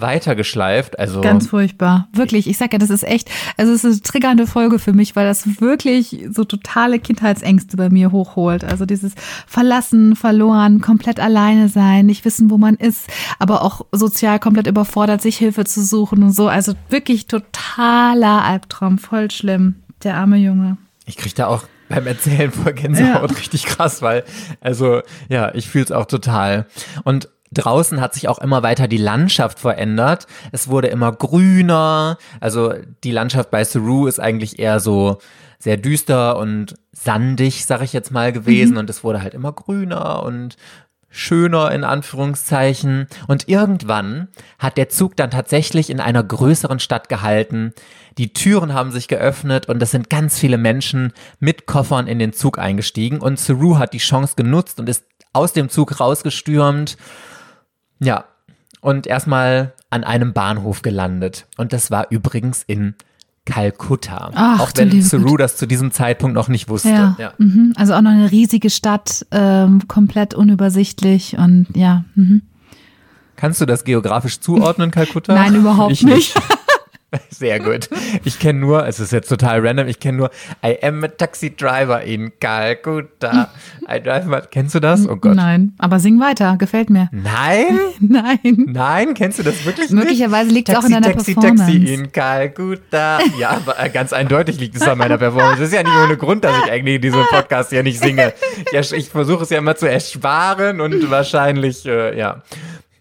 weitergeschleift. 0.00 0.98
Also 0.98 1.20
Ganz 1.20 1.48
furchtbar. 1.48 2.08
Wirklich, 2.12 2.48
ich 2.48 2.56
sag 2.58 2.72
ja, 2.72 2.78
das 2.78 2.90
ist 2.90 3.04
echt, 3.04 3.30
also 3.56 3.72
es 3.72 3.84
ist 3.84 3.92
eine 3.92 4.02
triggernde 4.02 4.46
Folge 4.46 4.78
für 4.78 4.92
mich, 4.92 5.16
weil 5.16 5.26
das 5.26 5.60
wirklich 5.60 6.26
so 6.30 6.44
totale 6.44 6.98
Kindheitsängste 6.98 7.76
bei 7.76 7.90
mir 7.90 8.12
hochholt. 8.12 8.64
Also 8.64 8.86
dieses 8.86 9.14
Verlassen, 9.46 10.16
verloren, 10.16 10.80
komplett 10.80 11.20
alleine 11.20 11.68
sein, 11.68 12.06
nicht 12.06 12.24
wissen, 12.24 12.50
wo 12.50 12.58
man 12.58 12.74
ist, 12.76 13.08
aber 13.38 13.62
auch 13.62 13.86
sozial 13.92 14.38
komplett 14.38 14.66
überfordert, 14.66 15.22
sich 15.22 15.36
Hilfe 15.36 15.64
zu 15.64 15.82
suchen 15.82 16.22
und 16.22 16.32
so. 16.32 16.48
Also 16.48 16.74
wirklich 16.88 17.26
totaler 17.26 18.44
Albtraum, 18.44 18.98
voll 18.98 19.30
schlimm. 19.30 19.76
Der 20.02 20.16
arme 20.16 20.38
Junge. 20.38 20.78
Ich 21.04 21.16
krieg 21.16 21.34
da 21.34 21.46
auch 21.48 21.64
beim 21.90 22.06
Erzählen 22.06 22.50
vor 22.50 22.72
Gänsehaut 22.72 23.30
Ja. 23.30 23.36
richtig 23.36 23.64
krass, 23.66 24.00
weil, 24.00 24.24
also, 24.60 25.02
ja, 25.28 25.52
ich 25.54 25.68
fühle 25.68 25.84
es 25.84 25.92
auch 25.92 26.06
total. 26.06 26.66
Und 27.04 27.28
draußen 27.52 28.00
hat 28.00 28.14
sich 28.14 28.28
auch 28.28 28.38
immer 28.38 28.62
weiter 28.62 28.88
die 28.88 28.96
Landschaft 28.96 29.58
verändert. 29.58 30.26
Es 30.52 30.68
wurde 30.68 30.88
immer 30.88 31.12
grüner. 31.12 32.18
Also 32.40 32.74
die 33.04 33.12
Landschaft 33.12 33.50
bei 33.50 33.64
Saru 33.64 34.06
ist 34.06 34.20
eigentlich 34.20 34.58
eher 34.58 34.80
so 34.80 35.18
sehr 35.58 35.76
düster 35.76 36.38
und 36.38 36.74
sandig, 36.92 37.66
sag 37.66 37.82
ich 37.82 37.92
jetzt 37.92 38.10
mal, 38.10 38.32
gewesen. 38.32 38.76
Und 38.76 38.88
es 38.88 39.04
wurde 39.04 39.22
halt 39.22 39.34
immer 39.34 39.52
grüner 39.52 40.22
und 40.22 40.56
schöner 41.10 41.72
in 41.72 41.84
Anführungszeichen. 41.84 43.08
Und 43.26 43.48
irgendwann 43.48 44.28
hat 44.58 44.76
der 44.76 44.88
Zug 44.88 45.16
dann 45.16 45.30
tatsächlich 45.30 45.90
in 45.90 46.00
einer 46.00 46.22
größeren 46.22 46.78
Stadt 46.78 47.08
gehalten. 47.08 47.74
Die 48.16 48.32
Türen 48.32 48.72
haben 48.72 48.92
sich 48.92 49.08
geöffnet 49.08 49.68
und 49.68 49.82
es 49.82 49.90
sind 49.90 50.08
ganz 50.08 50.38
viele 50.38 50.56
Menschen 50.56 51.12
mit 51.40 51.66
Koffern 51.66 52.06
in 52.06 52.18
den 52.18 52.32
Zug 52.32 52.58
eingestiegen. 52.58 53.18
Und 53.18 53.38
Saru 53.38 53.76
hat 53.76 53.92
die 53.92 53.98
Chance 53.98 54.34
genutzt 54.36 54.78
und 54.78 54.88
ist 54.88 55.04
aus 55.32 55.52
dem 55.52 55.68
Zug 55.68 56.00
rausgestürmt. 56.00 56.96
Ja, 58.00 58.24
und 58.80 59.06
erstmal 59.06 59.74
an 59.90 60.04
einem 60.04 60.32
Bahnhof 60.32 60.82
gelandet. 60.82 61.46
Und 61.56 61.72
das 61.72 61.90
war 61.90 62.06
übrigens 62.10 62.62
in 62.66 62.94
Kalkutta. 63.44 64.30
Ach, 64.34 64.60
auch 64.60 64.70
wenn 64.76 65.02
Saru 65.02 65.36
das 65.36 65.56
zu 65.56 65.66
diesem 65.66 65.92
Zeitpunkt 65.92 66.34
noch 66.34 66.48
nicht 66.48 66.68
wusste. 66.68 66.90
Ja. 66.90 67.16
Ja. 67.18 67.32
Mhm. 67.38 67.72
Also 67.76 67.94
auch 67.94 68.00
noch 68.00 68.10
eine 68.10 68.30
riesige 68.30 68.70
Stadt, 68.70 69.26
ähm, 69.30 69.86
komplett 69.88 70.34
unübersichtlich 70.34 71.36
und 71.36 71.66
ja. 71.74 72.04
Mhm. 72.14 72.42
Kannst 73.36 73.60
du 73.60 73.66
das 73.66 73.84
geografisch 73.84 74.40
zuordnen, 74.40 74.90
Kalkutta? 74.90 75.34
Nein, 75.34 75.54
überhaupt 75.54 75.92
ich 75.92 76.02
nicht. 76.02 76.34
Sehr 77.30 77.58
gut. 77.58 77.88
Ich 78.24 78.38
kenne 78.38 78.60
nur, 78.60 78.86
es 78.86 79.00
ist 79.00 79.12
jetzt 79.12 79.28
total 79.28 79.66
random, 79.66 79.88
ich 79.88 79.98
kenne 79.98 80.18
nur 80.18 80.30
I 80.64 80.78
am 80.82 81.02
a 81.02 81.08
taxi 81.08 81.54
driver 81.54 82.02
in 82.02 82.32
Calcutta. 82.40 83.50
I 83.88 84.00
drive 84.00 84.26
my, 84.26 84.38
kennst 84.50 84.74
du 84.74 84.80
das? 84.80 85.08
Oh 85.08 85.16
Gott. 85.16 85.34
Nein, 85.34 85.74
aber 85.78 85.98
sing 85.98 86.20
weiter, 86.20 86.56
gefällt 86.56 86.90
mir. 86.90 87.08
Nein? 87.12 87.78
Nein. 88.00 88.38
Nein, 88.66 89.14
kennst 89.14 89.38
du 89.40 89.42
das 89.42 89.64
wirklich 89.64 89.90
Möglicherweise 89.90 90.46
nicht? 90.46 90.54
liegt 90.54 90.68
es 90.68 90.76
auch 90.76 90.84
in 90.84 90.92
deiner 90.92 91.12
Taxi, 91.12 91.34
Performance. 91.34 91.64
Taxi 91.64 91.94
in 91.94 92.12
Calcutta. 92.12 93.18
Ja, 93.38 93.50
aber 93.50 93.80
äh, 93.80 93.88
ganz 93.90 94.12
eindeutig 94.12 94.60
liegt 94.60 94.76
es 94.76 94.82
an 94.82 94.98
meiner 94.98 95.18
Performance. 95.18 95.58
Das 95.60 95.68
ist 95.68 95.74
ja 95.74 95.82
nicht 95.82 95.96
ohne 95.96 96.16
Grund, 96.16 96.44
dass 96.44 96.56
ich 96.64 96.70
eigentlich 96.70 96.96
in 96.96 97.02
diesem 97.02 97.24
Podcast 97.30 97.70
hier 97.70 97.82
nicht 97.82 98.00
singe. 98.00 98.32
Ja, 98.72 98.80
ich 98.80 99.08
versuche 99.08 99.42
es 99.42 99.50
ja 99.50 99.58
immer 99.58 99.74
zu 99.76 99.86
ersparen 99.86 100.80
und 100.80 101.10
wahrscheinlich, 101.10 101.86
äh, 101.86 102.16
ja. 102.18 102.42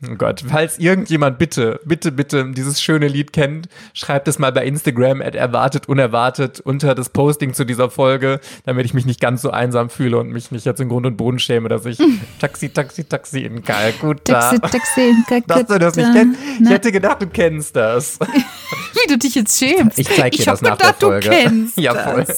Oh 0.08 0.16
Gott, 0.16 0.46
falls 0.48 0.80
irgendjemand 0.80 1.38
bitte, 1.40 1.82
bitte, 1.84 2.14
bitte 2.14 2.52
dieses 2.52 2.82
schöne 2.82 3.10
Lied 3.10 3.34
kennt, 3.34 3.68
schreibt 3.94 4.30
es 4.30 4.40
mal 4.40 4.54
bei 4.54 4.66
Instagram 4.66 5.22
at 5.22 5.36
erwartet, 5.36 5.90
unerwartet 5.90 6.62
unter 6.62 6.96
das 6.96 7.10
Posting 7.10 7.54
zu 7.54 7.66
dieser 7.66 7.90
Folge, 7.90 8.40
damit 8.66 8.86
ich 8.86 8.94
mich 8.94 9.06
nicht 9.06 9.20
ganz 9.20 9.42
so 9.42 9.52
einsam 9.52 9.90
fühle 9.90 10.18
und 10.18 10.30
mich 10.32 10.52
nicht 10.52 10.66
jetzt 10.66 10.80
in 10.80 10.88
Grund 10.88 11.06
und 11.06 11.18
Boden 11.18 11.38
schäme, 11.38 11.68
dass 11.68 11.86
ich 11.86 11.98
Taxi, 12.40 12.70
Taxi, 12.70 13.04
Taxi 13.04 13.42
in 13.42 13.62
Kalkutta. 13.62 14.52
Taxi, 14.52 14.60
Taxi, 14.60 15.02
in 15.10 15.44
Dass 15.48 15.66
du 15.66 15.78
das 15.78 15.96
nicht 15.98 16.06
Kalkutta. 16.14 16.38
kennst. 16.38 16.62
Ich 16.62 16.70
hätte 16.70 16.92
gedacht, 16.94 17.22
du 17.22 17.28
kennst 17.28 17.76
das. 17.76 18.20
Wie 18.94 19.08
du 19.08 19.18
dich 19.18 19.36
jetzt 19.36 19.58
schämst. 19.60 20.00
Ich 20.00 20.08
zeig 20.08 20.32
dir 20.32 20.40
ich 20.40 20.46
das 20.46 20.62
hab 20.62 20.70
nach 20.70 20.78
der 20.78 20.94
Folge. 20.94 21.30
Du 21.30 21.36
kennst 21.36 21.78
Ja, 21.80 21.96
voll. 21.96 22.26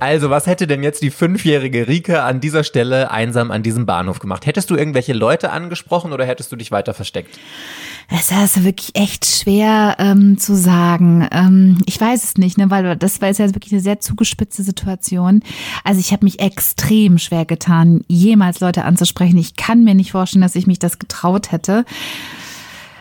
Also, 0.00 0.30
was 0.30 0.46
hätte 0.46 0.66
denn 0.66 0.82
jetzt 0.82 1.02
die 1.02 1.10
fünfjährige 1.10 1.86
Rike 1.86 2.22
an 2.22 2.40
dieser 2.40 2.64
Stelle 2.64 3.10
einsam 3.10 3.50
an 3.50 3.62
diesem 3.62 3.84
Bahnhof 3.84 4.18
gemacht? 4.18 4.46
Hättest 4.46 4.70
du 4.70 4.76
irgendwelche 4.76 5.12
Leute 5.12 5.52
angesprochen 5.52 6.12
oder 6.12 6.24
hättest 6.24 6.50
du 6.52 6.56
dich 6.56 6.72
weiter 6.72 6.94
versteckt? 6.94 7.38
Es 8.12 8.32
ist 8.32 8.64
wirklich 8.64 8.96
echt 8.96 9.24
schwer 9.24 9.96
ähm, 10.00 10.36
zu 10.36 10.56
sagen. 10.56 11.28
Ähm, 11.30 11.78
ich 11.86 12.00
weiß 12.00 12.24
es 12.24 12.36
nicht, 12.38 12.58
ne, 12.58 12.68
weil 12.68 12.96
das 12.96 13.20
war 13.20 13.28
jetzt 13.28 13.38
ja 13.38 13.54
wirklich 13.54 13.72
eine 13.72 13.82
sehr 13.82 14.00
zugespitzte 14.00 14.64
Situation. 14.64 15.42
Also 15.84 16.00
ich 16.00 16.12
habe 16.12 16.24
mich 16.24 16.40
extrem 16.40 17.18
schwer 17.18 17.44
getan, 17.44 18.02
jemals 18.08 18.58
Leute 18.58 18.84
anzusprechen. 18.84 19.38
Ich 19.38 19.54
kann 19.54 19.84
mir 19.84 19.94
nicht 19.94 20.10
vorstellen, 20.10 20.42
dass 20.42 20.56
ich 20.56 20.66
mich 20.66 20.80
das 20.80 20.98
getraut 20.98 21.52
hätte. 21.52 21.84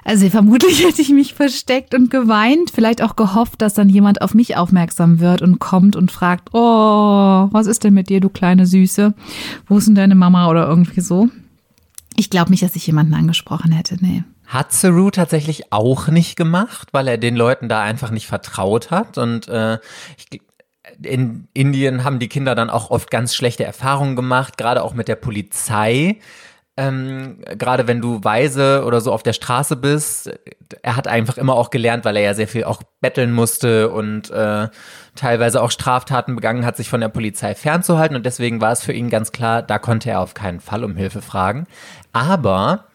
Also 0.04 0.30
vermutlich 0.30 0.84
hätte 0.88 1.02
ich 1.02 1.10
mich 1.10 1.34
versteckt 1.34 1.94
und 1.94 2.10
geweint, 2.10 2.72
vielleicht 2.72 3.02
auch 3.02 3.16
gehofft, 3.16 3.62
dass 3.62 3.74
dann 3.74 3.90
jemand 3.90 4.22
auf 4.22 4.34
mich 4.34 4.58
aufmerksam 4.58 5.20
wird 5.20 5.42
und 5.42 5.60
kommt 5.60 5.96
und 5.96 6.12
fragt, 6.12 6.50
oh, 6.54 7.48
was 7.52 7.68
ist 7.68 7.84
denn 7.84 7.94
mit 7.94 8.10
dir, 8.10 8.20
du 8.20 8.30
kleine 8.30 8.66
Süße? 8.66 9.14
Wo 9.68 9.78
ist 9.78 9.88
denn 9.88 9.96
deine 9.96 10.16
Mama 10.16 10.50
oder 10.50 10.68
irgendwie 10.68 11.02
so? 11.02 11.30
Ich 12.16 12.30
glaube 12.30 12.52
nicht, 12.52 12.64
dass 12.64 12.76
ich 12.76 12.86
jemanden 12.86 13.14
angesprochen 13.14 13.72
hätte, 13.72 13.98
nee. 14.02 14.24
Hat 14.46 14.74
Saru 14.74 15.12
tatsächlich 15.12 15.72
auch 15.72 16.08
nicht 16.08 16.36
gemacht, 16.36 16.90
weil 16.92 17.08
er 17.08 17.18
den 17.18 17.36
Leuten 17.36 17.70
da 17.70 17.82
einfach 17.82 18.10
nicht 18.10 18.28
vertraut 18.28 18.90
hat. 18.90 19.18
Und 19.18 19.48
äh, 19.48 19.78
ich, 20.18 20.42
in 21.04 21.48
Indien 21.54 22.04
haben 22.04 22.20
die 22.20 22.28
Kinder 22.28 22.56
dann 22.56 22.70
auch 22.70 22.90
oft 22.90 23.12
ganz 23.12 23.36
schlechte 23.36 23.64
Erfahrungen 23.64 24.16
gemacht, 24.16 24.58
gerade 24.58 24.84
auch 24.84 24.94
mit 24.94 25.08
der 25.08 25.16
Polizei. 25.16 26.18
Ähm, 26.80 27.40
gerade 27.58 27.88
wenn 27.88 28.00
du 28.00 28.24
weise 28.24 28.86
oder 28.86 29.02
so 29.02 29.12
auf 29.12 29.22
der 29.22 29.34
Straße 29.34 29.76
bist, 29.76 30.32
er 30.82 30.96
hat 30.96 31.10
einfach 31.10 31.38
immer 31.38 31.56
auch 31.56 31.72
gelernt, 31.72 32.06
weil 32.06 32.16
er 32.16 32.24
ja 32.24 32.34
sehr 32.34 32.48
viel 32.48 32.64
auch 32.64 32.82
betteln 33.02 33.34
musste 33.34 33.90
und 33.90 34.32
äh, 34.32 34.70
teilweise 35.14 35.62
auch 35.62 35.72
Straftaten 35.72 36.36
begangen 36.36 36.66
hat, 36.66 36.78
sich 36.78 36.88
von 36.88 37.02
der 37.02 37.10
Polizei 37.10 37.54
fernzuhalten. 37.54 38.16
Und 38.16 38.26
deswegen 38.26 38.62
war 38.62 38.72
es 38.72 38.82
für 38.82 38.94
ihn 38.94 39.10
ganz 39.10 39.34
klar, 39.34 39.62
da 39.62 39.78
konnte 39.78 40.10
er 40.10 40.22
auf 40.22 40.36
keinen 40.36 40.62
Fall 40.62 40.86
um 40.86 40.96
Hilfe 40.96 41.22
fragen. 41.22 41.68
Aber 42.14 42.86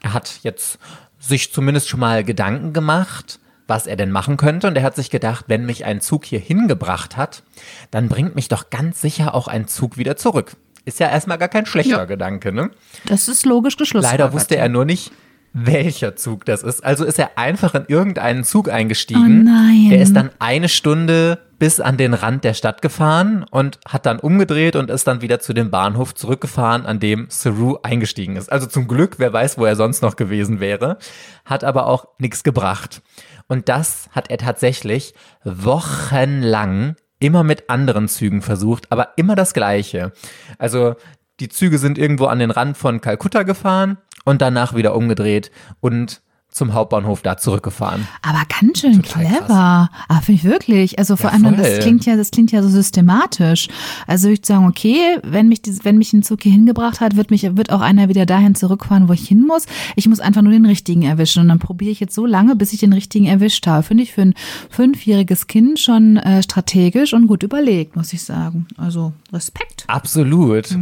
er 0.00 0.12
hat 0.12 0.38
jetzt 0.44 0.78
sich 1.18 1.52
zumindest 1.52 1.88
schon 1.88 1.98
mal 1.98 2.22
Gedanken 2.22 2.72
gemacht, 2.72 3.40
was 3.66 3.88
er 3.88 3.96
denn 3.96 4.12
machen 4.12 4.36
könnte. 4.36 4.68
Und 4.68 4.76
er 4.76 4.84
hat 4.84 4.94
sich 4.94 5.10
gedacht, 5.10 5.46
wenn 5.48 5.66
mich 5.66 5.84
ein 5.84 6.00
Zug 6.00 6.26
hier 6.26 6.38
hingebracht 6.38 7.16
hat, 7.16 7.42
dann 7.90 8.08
bringt 8.08 8.36
mich 8.36 8.46
doch 8.46 8.70
ganz 8.70 9.00
sicher 9.00 9.34
auch 9.34 9.48
ein 9.48 9.66
Zug 9.66 9.96
wieder 9.96 10.14
zurück. 10.14 10.52
Ist 10.84 11.00
ja 11.00 11.08
erstmal 11.08 11.38
gar 11.38 11.48
kein 11.48 11.66
schlechter 11.66 11.98
Ja. 11.98 12.04
Gedanke, 12.04 12.52
ne? 12.52 12.70
Das 13.06 13.28
ist 13.28 13.44
logisch 13.46 13.76
geschlossen. 13.76 14.08
Leider 14.10 14.32
wusste 14.32 14.56
er 14.56 14.68
nur 14.68 14.84
nicht, 14.84 15.12
welcher 15.52 16.16
Zug 16.16 16.44
das 16.44 16.62
ist. 16.62 16.84
Also 16.84 17.04
ist 17.04 17.18
er 17.18 17.36
einfach 17.36 17.74
in 17.74 17.84
irgendeinen 17.88 18.44
Zug 18.44 18.68
eingestiegen. 18.70 19.46
Oh 19.46 19.50
nein. 19.50 19.88
Er 19.90 20.00
ist 20.00 20.14
dann 20.14 20.30
eine 20.38 20.68
Stunde 20.68 21.38
bis 21.58 21.80
an 21.80 21.96
den 21.98 22.14
Rand 22.14 22.44
der 22.44 22.54
Stadt 22.54 22.80
gefahren 22.80 23.44
und 23.50 23.78
hat 23.86 24.06
dann 24.06 24.18
umgedreht 24.18 24.76
und 24.76 24.90
ist 24.90 25.06
dann 25.06 25.20
wieder 25.20 25.40
zu 25.40 25.52
dem 25.52 25.70
Bahnhof 25.70 26.14
zurückgefahren, 26.14 26.86
an 26.86 27.00
dem 27.00 27.26
Saru 27.28 27.76
eingestiegen 27.82 28.36
ist. 28.36 28.50
Also 28.50 28.66
zum 28.66 28.88
Glück, 28.88 29.16
wer 29.18 29.32
weiß, 29.32 29.58
wo 29.58 29.66
er 29.66 29.76
sonst 29.76 30.02
noch 30.02 30.16
gewesen 30.16 30.60
wäre, 30.60 30.96
hat 31.44 31.64
aber 31.64 31.86
auch 31.86 32.06
nichts 32.18 32.42
gebracht. 32.44 33.02
Und 33.46 33.68
das 33.68 34.08
hat 34.12 34.30
er 34.30 34.38
tatsächlich 34.38 35.12
wochenlang 35.44 36.96
immer 37.20 37.44
mit 37.44 37.70
anderen 37.70 38.08
Zügen 38.08 38.42
versucht, 38.42 38.90
aber 38.90 39.10
immer 39.16 39.36
das 39.36 39.54
Gleiche. 39.54 40.12
Also 40.58 40.96
die 41.38 41.48
Züge 41.48 41.78
sind 41.78 41.98
irgendwo 41.98 42.26
an 42.26 42.40
den 42.40 42.50
Rand 42.50 42.76
von 42.76 43.00
Kalkutta 43.00 43.44
gefahren 43.44 43.98
und 44.24 44.42
danach 44.42 44.74
wieder 44.74 44.94
umgedreht 44.94 45.50
und 45.80 46.22
zum 46.50 46.72
Hauptbahnhof 46.72 47.22
da 47.22 47.36
zurückgefahren. 47.36 48.08
Aber 48.22 48.42
ganz 48.60 48.80
schön 48.80 49.02
Total 49.02 49.24
clever. 49.24 49.90
Ah, 50.08 50.20
finde 50.20 50.40
ich 50.40 50.44
wirklich. 50.44 50.98
Also 50.98 51.14
vor 51.16 51.30
Ja, 51.30 51.36
allem, 51.36 51.54
voll. 51.54 51.64
das 51.64 51.78
klingt 51.78 52.06
ja, 52.06 52.16
das 52.16 52.30
klingt 52.32 52.50
ja 52.50 52.60
so 52.62 52.68
systematisch. 52.68 53.68
Also 54.08 54.28
ich 54.28 54.38
würde 54.40 54.46
sagen, 54.48 54.66
okay, 54.66 55.18
wenn 55.22 55.48
mich, 55.48 55.62
dies- 55.62 55.84
wenn 55.84 55.96
mich 55.96 56.12
ein 56.12 56.22
Zug 56.24 56.42
hier 56.42 56.52
hingebracht 56.52 57.00
hat, 57.00 57.14
wird 57.16 57.30
mich, 57.30 57.42
wird 57.56 57.70
auch 57.70 57.80
einer 57.80 58.08
wieder 58.08 58.26
dahin 58.26 58.54
zurückfahren, 58.56 59.08
wo 59.08 59.12
ich 59.12 59.28
hin 59.28 59.46
muss. 59.46 59.66
Ich 59.94 60.08
muss 60.08 60.18
einfach 60.18 60.42
nur 60.42 60.52
den 60.52 60.66
richtigen 60.66 61.02
erwischen. 61.02 61.42
Und 61.42 61.48
dann 61.48 61.60
probiere 61.60 61.92
ich 61.92 62.00
jetzt 62.00 62.14
so 62.14 62.26
lange, 62.26 62.56
bis 62.56 62.72
ich 62.72 62.80
den 62.80 62.92
richtigen 62.92 63.26
erwischt 63.26 63.66
habe. 63.68 63.84
Finde 63.84 64.02
ich 64.02 64.12
für 64.12 64.22
ein 64.22 64.34
fünfjähriges 64.70 65.46
Kind 65.46 65.78
schon 65.78 66.16
äh, 66.16 66.42
strategisch 66.42 67.14
und 67.14 67.26
gut 67.28 67.42
überlegt, 67.44 67.94
muss 67.94 68.12
ich 68.12 68.22
sagen. 68.22 68.66
Also 68.76 69.12
Respekt. 69.32 69.84
Absolut. 69.86 70.76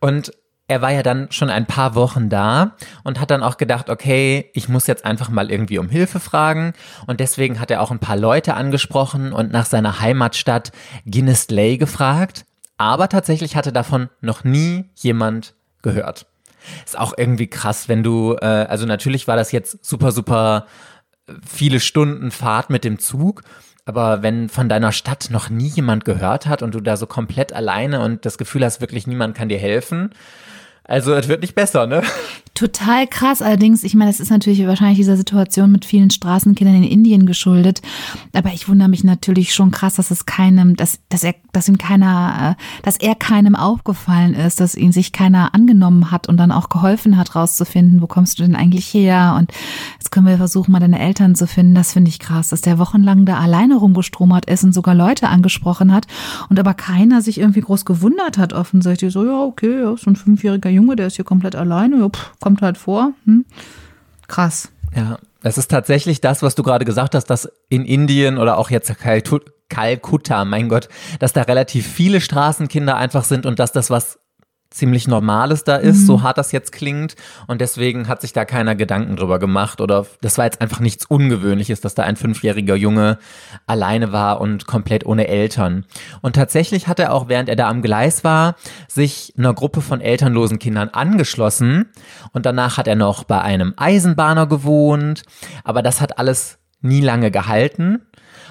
Und 0.00 0.32
er 0.68 0.82
war 0.82 0.92
ja 0.92 1.02
dann 1.02 1.32
schon 1.32 1.48
ein 1.48 1.66
paar 1.66 1.94
Wochen 1.94 2.28
da 2.28 2.76
und 3.02 3.18
hat 3.18 3.30
dann 3.30 3.42
auch 3.42 3.56
gedacht, 3.56 3.88
okay, 3.88 4.50
ich 4.52 4.68
muss 4.68 4.86
jetzt 4.86 5.06
einfach 5.06 5.30
mal 5.30 5.50
irgendwie 5.50 5.78
um 5.78 5.88
Hilfe 5.88 6.20
fragen. 6.20 6.74
Und 7.06 7.20
deswegen 7.20 7.58
hat 7.58 7.70
er 7.70 7.80
auch 7.80 7.90
ein 7.90 7.98
paar 7.98 8.18
Leute 8.18 8.52
angesprochen 8.52 9.32
und 9.32 9.50
nach 9.50 9.64
seiner 9.64 10.00
Heimatstadt 10.00 10.70
Guinness-Lay 11.06 11.78
gefragt. 11.78 12.44
Aber 12.76 13.08
tatsächlich 13.08 13.56
hatte 13.56 13.72
davon 13.72 14.10
noch 14.20 14.44
nie 14.44 14.84
jemand 14.94 15.54
gehört. 15.80 16.26
Ist 16.84 16.98
auch 16.98 17.14
irgendwie 17.16 17.46
krass, 17.46 17.88
wenn 17.88 18.02
du, 18.02 18.34
äh, 18.34 18.44
also 18.44 18.84
natürlich 18.84 19.26
war 19.26 19.36
das 19.36 19.52
jetzt 19.52 19.84
super, 19.84 20.12
super 20.12 20.66
viele 21.46 21.80
Stunden 21.80 22.30
Fahrt 22.30 22.68
mit 22.68 22.84
dem 22.84 22.98
Zug. 22.98 23.42
Aber 23.86 24.22
wenn 24.22 24.50
von 24.50 24.68
deiner 24.68 24.92
Stadt 24.92 25.28
noch 25.30 25.48
nie 25.48 25.68
jemand 25.68 26.04
gehört 26.04 26.46
hat 26.46 26.62
und 26.62 26.74
du 26.74 26.80
da 26.82 26.98
so 26.98 27.06
komplett 27.06 27.54
alleine 27.54 28.00
und 28.00 28.26
das 28.26 28.36
Gefühl 28.36 28.62
hast, 28.62 28.82
wirklich 28.82 29.06
niemand 29.06 29.34
kann 29.34 29.48
dir 29.48 29.58
helfen, 29.58 30.10
also 30.88 31.14
es 31.14 31.28
wird 31.28 31.42
nicht 31.42 31.54
besser, 31.54 31.86
ne? 31.86 32.02
Total 32.58 33.06
krass. 33.06 33.40
Allerdings, 33.40 33.84
ich 33.84 33.94
meine, 33.94 34.10
das 34.10 34.18
ist 34.18 34.30
natürlich 34.30 34.66
wahrscheinlich 34.66 34.98
dieser 34.98 35.16
Situation 35.16 35.70
mit 35.70 35.84
vielen 35.84 36.10
Straßenkindern 36.10 36.82
in 36.82 36.90
Indien 36.90 37.24
geschuldet. 37.24 37.82
Aber 38.32 38.52
ich 38.52 38.68
wundere 38.68 38.88
mich 38.88 39.04
natürlich 39.04 39.54
schon 39.54 39.70
krass, 39.70 39.94
dass 39.94 40.10
es 40.10 40.26
keinem, 40.26 40.74
dass, 40.74 40.98
dass 41.08 41.22
er, 41.22 41.36
dass 41.52 41.68
ihm 41.68 41.78
keiner, 41.78 42.56
äh, 42.58 42.82
dass 42.82 42.96
er 42.96 43.14
keinem 43.14 43.54
aufgefallen 43.54 44.34
ist, 44.34 44.58
dass 44.58 44.74
ihn 44.74 44.90
sich 44.90 45.12
keiner 45.12 45.54
angenommen 45.54 46.10
hat 46.10 46.28
und 46.28 46.36
dann 46.36 46.50
auch 46.50 46.68
geholfen 46.68 47.16
hat, 47.16 47.36
rauszufinden, 47.36 48.02
wo 48.02 48.08
kommst 48.08 48.40
du 48.40 48.42
denn 48.42 48.56
eigentlich 48.56 48.92
her? 48.92 49.36
Und 49.38 49.52
jetzt 49.94 50.10
können 50.10 50.26
wir 50.26 50.36
versuchen, 50.36 50.72
mal 50.72 50.80
deine 50.80 50.98
Eltern 50.98 51.36
zu 51.36 51.46
finden. 51.46 51.76
Das 51.76 51.92
finde 51.92 52.08
ich 52.08 52.18
krass, 52.18 52.48
dass 52.48 52.60
der 52.60 52.80
wochenlang 52.80 53.24
da 53.24 53.38
alleine 53.38 53.76
rumgestromert 53.76 54.46
ist 54.46 54.64
und 54.64 54.74
sogar 54.74 54.96
Leute 54.96 55.28
angesprochen 55.28 55.92
hat 55.92 56.08
und 56.48 56.58
aber 56.58 56.74
keiner 56.74 57.22
sich 57.22 57.38
irgendwie 57.38 57.60
groß 57.60 57.84
gewundert 57.84 58.36
hat, 58.36 58.52
offensichtlich. 58.52 59.12
So, 59.12 59.24
ja, 59.24 59.44
okay, 59.44 59.82
ja, 59.82 59.96
so 59.96 60.10
ein 60.10 60.16
fünfjähriger 60.16 60.70
Junge, 60.70 60.96
der 60.96 61.06
ist 61.06 61.14
hier 61.14 61.24
komplett 61.24 61.54
alleine, 61.54 61.98
ja, 61.98 62.08
pff, 62.08 62.32
kommt 62.48 62.62
halt 62.62 62.78
vor. 62.78 63.12
Hm? 63.26 63.44
Krass. 64.26 64.70
Ja, 64.96 65.18
es 65.42 65.58
ist 65.58 65.70
tatsächlich 65.70 66.22
das, 66.22 66.42
was 66.42 66.54
du 66.54 66.62
gerade 66.62 66.86
gesagt 66.86 67.14
hast, 67.14 67.26
dass 67.26 67.46
in 67.68 67.84
Indien 67.84 68.38
oder 68.38 68.56
auch 68.56 68.70
jetzt 68.70 68.90
Kalkutta, 69.68 70.46
mein 70.46 70.70
Gott, 70.70 70.88
dass 71.18 71.34
da 71.34 71.42
relativ 71.42 71.86
viele 71.86 72.22
Straßenkinder 72.22 72.96
einfach 72.96 73.24
sind 73.24 73.44
und 73.44 73.58
dass 73.58 73.72
das 73.72 73.90
was 73.90 74.18
ziemlich 74.70 75.08
Normales 75.08 75.64
da 75.64 75.76
ist, 75.76 76.06
so 76.06 76.22
hart 76.22 76.36
das 76.36 76.52
jetzt 76.52 76.72
klingt. 76.72 77.16
Und 77.46 77.60
deswegen 77.60 78.06
hat 78.06 78.20
sich 78.20 78.32
da 78.32 78.44
keiner 78.44 78.74
Gedanken 78.74 79.16
drüber 79.16 79.38
gemacht 79.38 79.80
oder 79.80 80.06
das 80.20 80.36
war 80.36 80.44
jetzt 80.44 80.60
einfach 80.60 80.80
nichts 80.80 81.06
Ungewöhnliches, 81.06 81.80
dass 81.80 81.94
da 81.94 82.02
ein 82.02 82.16
fünfjähriger 82.16 82.76
Junge 82.76 83.18
alleine 83.66 84.12
war 84.12 84.40
und 84.40 84.66
komplett 84.66 85.06
ohne 85.06 85.28
Eltern. 85.28 85.86
Und 86.20 86.36
tatsächlich 86.36 86.86
hat 86.86 87.00
er 87.00 87.12
auch, 87.12 87.28
während 87.28 87.48
er 87.48 87.56
da 87.56 87.68
am 87.68 87.82
Gleis 87.82 88.24
war, 88.24 88.56
sich 88.88 89.32
einer 89.38 89.54
Gruppe 89.54 89.80
von 89.80 90.00
elternlosen 90.00 90.58
Kindern 90.58 90.90
angeschlossen. 90.90 91.86
Und 92.32 92.44
danach 92.44 92.76
hat 92.76 92.88
er 92.88 92.96
noch 92.96 93.24
bei 93.24 93.40
einem 93.40 93.72
Eisenbahner 93.76 94.46
gewohnt. 94.46 95.22
Aber 95.64 95.82
das 95.82 96.00
hat 96.00 96.18
alles 96.18 96.58
nie 96.80 97.00
lange 97.00 97.30
gehalten. 97.30 98.02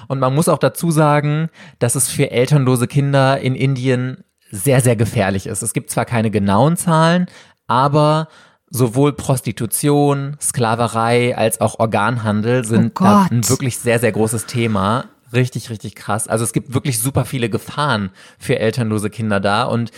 Und 0.08 0.18
man 0.20 0.34
muss 0.34 0.48
auch 0.48 0.58
dazu 0.58 0.90
sagen, 0.90 1.48
dass 1.78 1.94
es 1.94 2.08
für 2.08 2.30
elternlose 2.30 2.88
Kinder 2.88 3.40
in 3.40 3.54
Indien 3.54 4.24
sehr, 4.50 4.80
sehr 4.80 4.96
gefährlich 4.96 5.46
ist. 5.46 5.62
Es 5.62 5.72
gibt 5.72 5.90
zwar 5.90 6.04
keine 6.04 6.30
genauen 6.30 6.76
Zahlen, 6.76 7.26
aber 7.66 8.28
sowohl 8.70 9.14
Prostitution, 9.14 10.36
Sklaverei 10.40 11.36
als 11.36 11.60
auch 11.60 11.78
Organhandel 11.78 12.64
sind 12.64 12.92
Oh 13.00 13.04
da 13.04 13.22
Gott. 13.22 13.32
ein 13.32 13.48
wirklich 13.48 13.78
sehr, 13.78 13.98
sehr 13.98 14.12
großes 14.12 14.46
Thema. 14.46 15.06
Richtig, 15.32 15.70
richtig 15.70 15.94
krass. 15.94 16.28
Also 16.28 16.44
es 16.44 16.52
gibt 16.52 16.74
wirklich 16.74 16.98
super 16.98 17.24
viele 17.24 17.50
Gefahren 17.50 18.10
für 18.38 18.58
elternlose 18.58 19.10
Kinder 19.10 19.40
da 19.40 19.64
und 19.64 19.90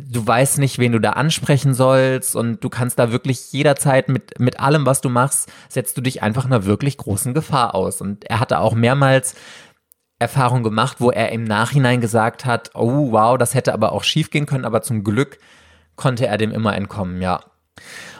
du 0.00 0.26
weißt 0.26 0.58
nicht, 0.58 0.78
wen 0.78 0.92
du 0.92 1.00
da 1.00 1.10
ansprechen 1.10 1.74
sollst 1.74 2.36
und 2.36 2.62
du 2.62 2.68
kannst 2.68 2.98
da 2.98 3.12
wirklich 3.12 3.52
jederzeit 3.52 4.08
mit, 4.08 4.38
mit 4.38 4.60
allem, 4.60 4.84
was 4.84 5.00
du 5.00 5.08
machst, 5.08 5.50
setzt 5.68 5.96
du 5.96 6.00
dich 6.02 6.22
einfach 6.22 6.44
einer 6.44 6.64
wirklich 6.64 6.98
großen 6.98 7.34
Gefahr 7.34 7.74
aus. 7.74 8.00
Und 8.00 8.24
er 8.24 8.40
hatte 8.40 8.58
auch 8.58 8.74
mehrmals 8.74 9.34
Erfahrung 10.18 10.62
gemacht, 10.62 10.96
wo 11.00 11.10
er 11.10 11.30
im 11.32 11.44
Nachhinein 11.44 12.00
gesagt 12.00 12.44
hat, 12.44 12.70
oh 12.74 13.12
wow, 13.12 13.36
das 13.36 13.54
hätte 13.54 13.74
aber 13.74 13.92
auch 13.92 14.04
schief 14.04 14.30
gehen 14.30 14.46
können, 14.46 14.64
aber 14.64 14.82
zum 14.82 15.04
Glück 15.04 15.38
konnte 15.96 16.26
er 16.26 16.38
dem 16.38 16.52
immer 16.52 16.74
entkommen, 16.76 17.20
ja. 17.20 17.40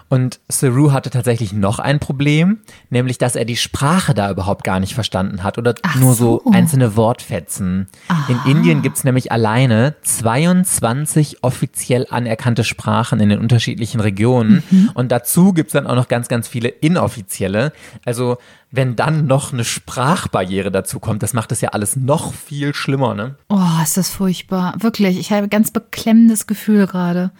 Und 0.08 0.38
Saru 0.48 0.92
hatte 0.92 1.10
tatsächlich 1.10 1.52
noch 1.52 1.80
ein 1.80 1.98
Problem, 1.98 2.58
nämlich 2.90 3.18
dass 3.18 3.34
er 3.34 3.44
die 3.44 3.56
Sprache 3.56 4.14
da 4.14 4.30
überhaupt 4.30 4.62
gar 4.62 4.78
nicht 4.78 4.94
verstanden 4.94 5.42
hat 5.42 5.58
oder 5.58 5.74
Ach 5.82 5.96
nur 5.96 6.14
so, 6.14 6.42
so. 6.44 6.52
einzelne 6.52 6.94
Wortfetzen. 6.94 7.88
In 8.28 8.38
Indien 8.48 8.82
gibt's 8.82 9.02
nämlich 9.02 9.32
alleine 9.32 9.96
22 10.02 11.42
offiziell 11.42 12.06
anerkannte 12.08 12.62
Sprachen 12.62 13.18
in 13.18 13.28
den 13.30 13.40
unterschiedlichen 13.40 14.00
Regionen 14.00 14.62
Mhm. 14.70 14.90
und 14.94 15.10
dazu 15.10 15.52
gibt's 15.52 15.72
dann 15.72 15.88
auch 15.88 15.96
noch 15.96 16.06
ganz, 16.08 16.28
ganz 16.28 16.46
viele 16.46 16.68
inoffizielle. 16.68 17.72
Also 18.04 18.36
wenn 18.76 18.96
dann 18.96 19.26
noch 19.26 19.52
eine 19.52 19.64
Sprachbarriere 19.64 20.70
dazu 20.70 21.00
kommt, 21.00 21.22
das 21.22 21.32
macht 21.32 21.52
es 21.52 21.60
ja 21.60 21.70
alles 21.70 21.96
noch 21.96 22.32
viel 22.32 22.74
schlimmer, 22.74 23.14
ne? 23.14 23.36
Oh, 23.48 23.82
ist 23.82 23.96
das 23.96 24.10
furchtbar. 24.10 24.74
Wirklich, 24.78 25.18
ich 25.18 25.32
habe 25.32 25.44
ein 25.44 25.50
ganz 25.50 25.70
beklemmendes 25.70 26.46
Gefühl 26.46 26.86
gerade. 26.86 27.32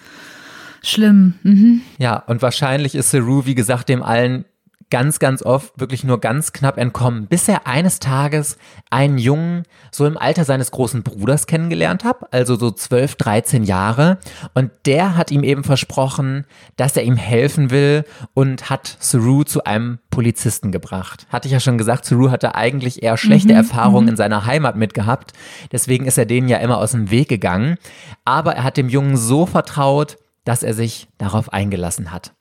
Schlimm. 0.82 1.34
Mhm. 1.42 1.82
Ja, 1.98 2.16
und 2.16 2.42
wahrscheinlich 2.42 2.94
ist 2.94 3.10
Saru, 3.10 3.44
wie 3.44 3.54
gesagt, 3.54 3.88
dem 3.88 4.02
allen 4.02 4.44
ganz, 4.90 5.18
ganz 5.18 5.42
oft 5.42 5.78
wirklich 5.80 6.04
nur 6.04 6.20
ganz 6.20 6.52
knapp 6.52 6.78
entkommen, 6.78 7.26
bis 7.26 7.48
er 7.48 7.66
eines 7.66 7.98
Tages 7.98 8.56
einen 8.90 9.18
Jungen 9.18 9.64
so 9.90 10.06
im 10.06 10.16
Alter 10.16 10.44
seines 10.44 10.70
großen 10.70 11.02
Bruders 11.02 11.46
kennengelernt 11.46 12.04
hat, 12.04 12.32
also 12.32 12.56
so 12.56 12.70
12, 12.70 13.16
13 13.16 13.64
Jahre. 13.64 14.18
Und 14.54 14.70
der 14.86 15.16
hat 15.16 15.30
ihm 15.30 15.42
eben 15.42 15.64
versprochen, 15.64 16.44
dass 16.76 16.96
er 16.96 17.02
ihm 17.02 17.16
helfen 17.16 17.70
will 17.70 18.04
und 18.34 18.70
hat 18.70 18.96
Saru 19.00 19.42
zu 19.42 19.64
einem 19.64 19.98
Polizisten 20.10 20.70
gebracht. 20.70 21.26
Hatte 21.30 21.48
ich 21.48 21.52
ja 21.52 21.60
schon 21.60 21.78
gesagt, 21.78 22.04
Saru 22.04 22.30
hatte 22.30 22.54
eigentlich 22.54 23.02
eher 23.02 23.16
schlechte 23.16 23.52
Erfahrungen 23.52 24.08
in 24.08 24.16
seiner 24.16 24.46
Heimat 24.46 24.76
mitgehabt. 24.76 25.32
Deswegen 25.72 26.06
ist 26.06 26.18
er 26.18 26.26
denen 26.26 26.48
ja 26.48 26.58
immer 26.58 26.78
aus 26.78 26.92
dem 26.92 27.10
Weg 27.10 27.28
gegangen. 27.28 27.76
Aber 28.24 28.54
er 28.54 28.64
hat 28.64 28.76
dem 28.76 28.88
Jungen 28.88 29.16
so 29.16 29.46
vertraut, 29.46 30.16
dass 30.44 30.62
er 30.62 30.74
sich 30.74 31.08
darauf 31.18 31.52
eingelassen 31.52 32.12
hat. 32.12 32.35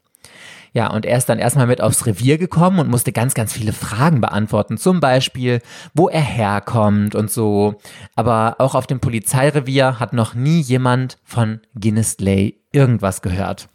Ja, 0.75 0.87
und 0.91 1.05
er 1.05 1.17
ist 1.17 1.29
dann 1.29 1.39
erstmal 1.39 1.67
mit 1.67 1.79
aufs 1.79 2.05
Revier 2.05 2.37
gekommen 2.37 2.79
und 2.79 2.89
musste 2.89 3.13
ganz, 3.13 3.33
ganz 3.33 3.53
viele 3.53 3.71
Fragen 3.71 4.19
beantworten. 4.19 4.77
Zum 4.77 4.99
Beispiel, 4.99 5.61
wo 5.93 6.09
er 6.09 6.19
herkommt 6.21 7.15
und 7.15 7.31
so. 7.31 7.75
Aber 8.17 8.57
auch 8.59 8.75
auf 8.75 8.85
dem 8.85 8.99
Polizeirevier 8.99 10.01
hat 10.01 10.11
noch 10.11 10.33
nie 10.33 10.59
jemand 10.59 11.17
von 11.23 11.61
Guinness 11.79 12.17
Lay 12.19 12.59
irgendwas 12.73 13.21
gehört. 13.21 13.69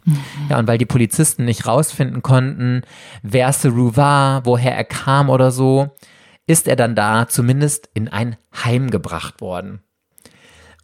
Ja, 0.47 0.59
und 0.59 0.67
weil 0.67 0.77
die 0.77 0.85
Polizisten 0.85 1.43
nicht 1.43 1.65
rausfinden 1.65 2.21
konnten, 2.21 2.83
wer 3.23 3.51
Saru 3.51 3.95
war, 3.95 4.45
woher 4.45 4.75
er 4.75 4.83
kam 4.83 5.31
oder 5.31 5.49
so, 5.49 5.89
ist 6.45 6.67
er 6.67 6.75
dann 6.75 6.93
da 6.93 7.27
zumindest 7.27 7.89
in 7.95 8.09
ein 8.09 8.35
Heim 8.63 8.91
gebracht 8.91 9.41
worden. 9.41 9.81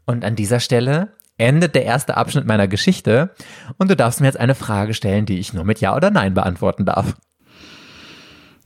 Und 0.08 0.26
an 0.26 0.36
dieser 0.36 0.62
Stelle 0.62 1.17
endet 1.38 1.76
der 1.76 1.86
erste 1.86 2.18
Abschnitt 2.18 2.46
meiner 2.46 2.68
Geschichte 2.68 3.32
und 3.78 3.90
du 3.90 3.96
darfst 3.96 4.20
mir 4.20 4.28
jetzt 4.28 4.40
eine 4.40 4.56
Frage 4.56 4.94
stellen, 4.94 5.26
die 5.26 5.38
ich 5.38 5.54
nur 5.54 5.64
mit 5.64 5.82
Ja 5.82 5.96
oder 5.96 6.10
Nein 6.10 6.34
beantworten 6.34 6.86
darf. 6.86 7.16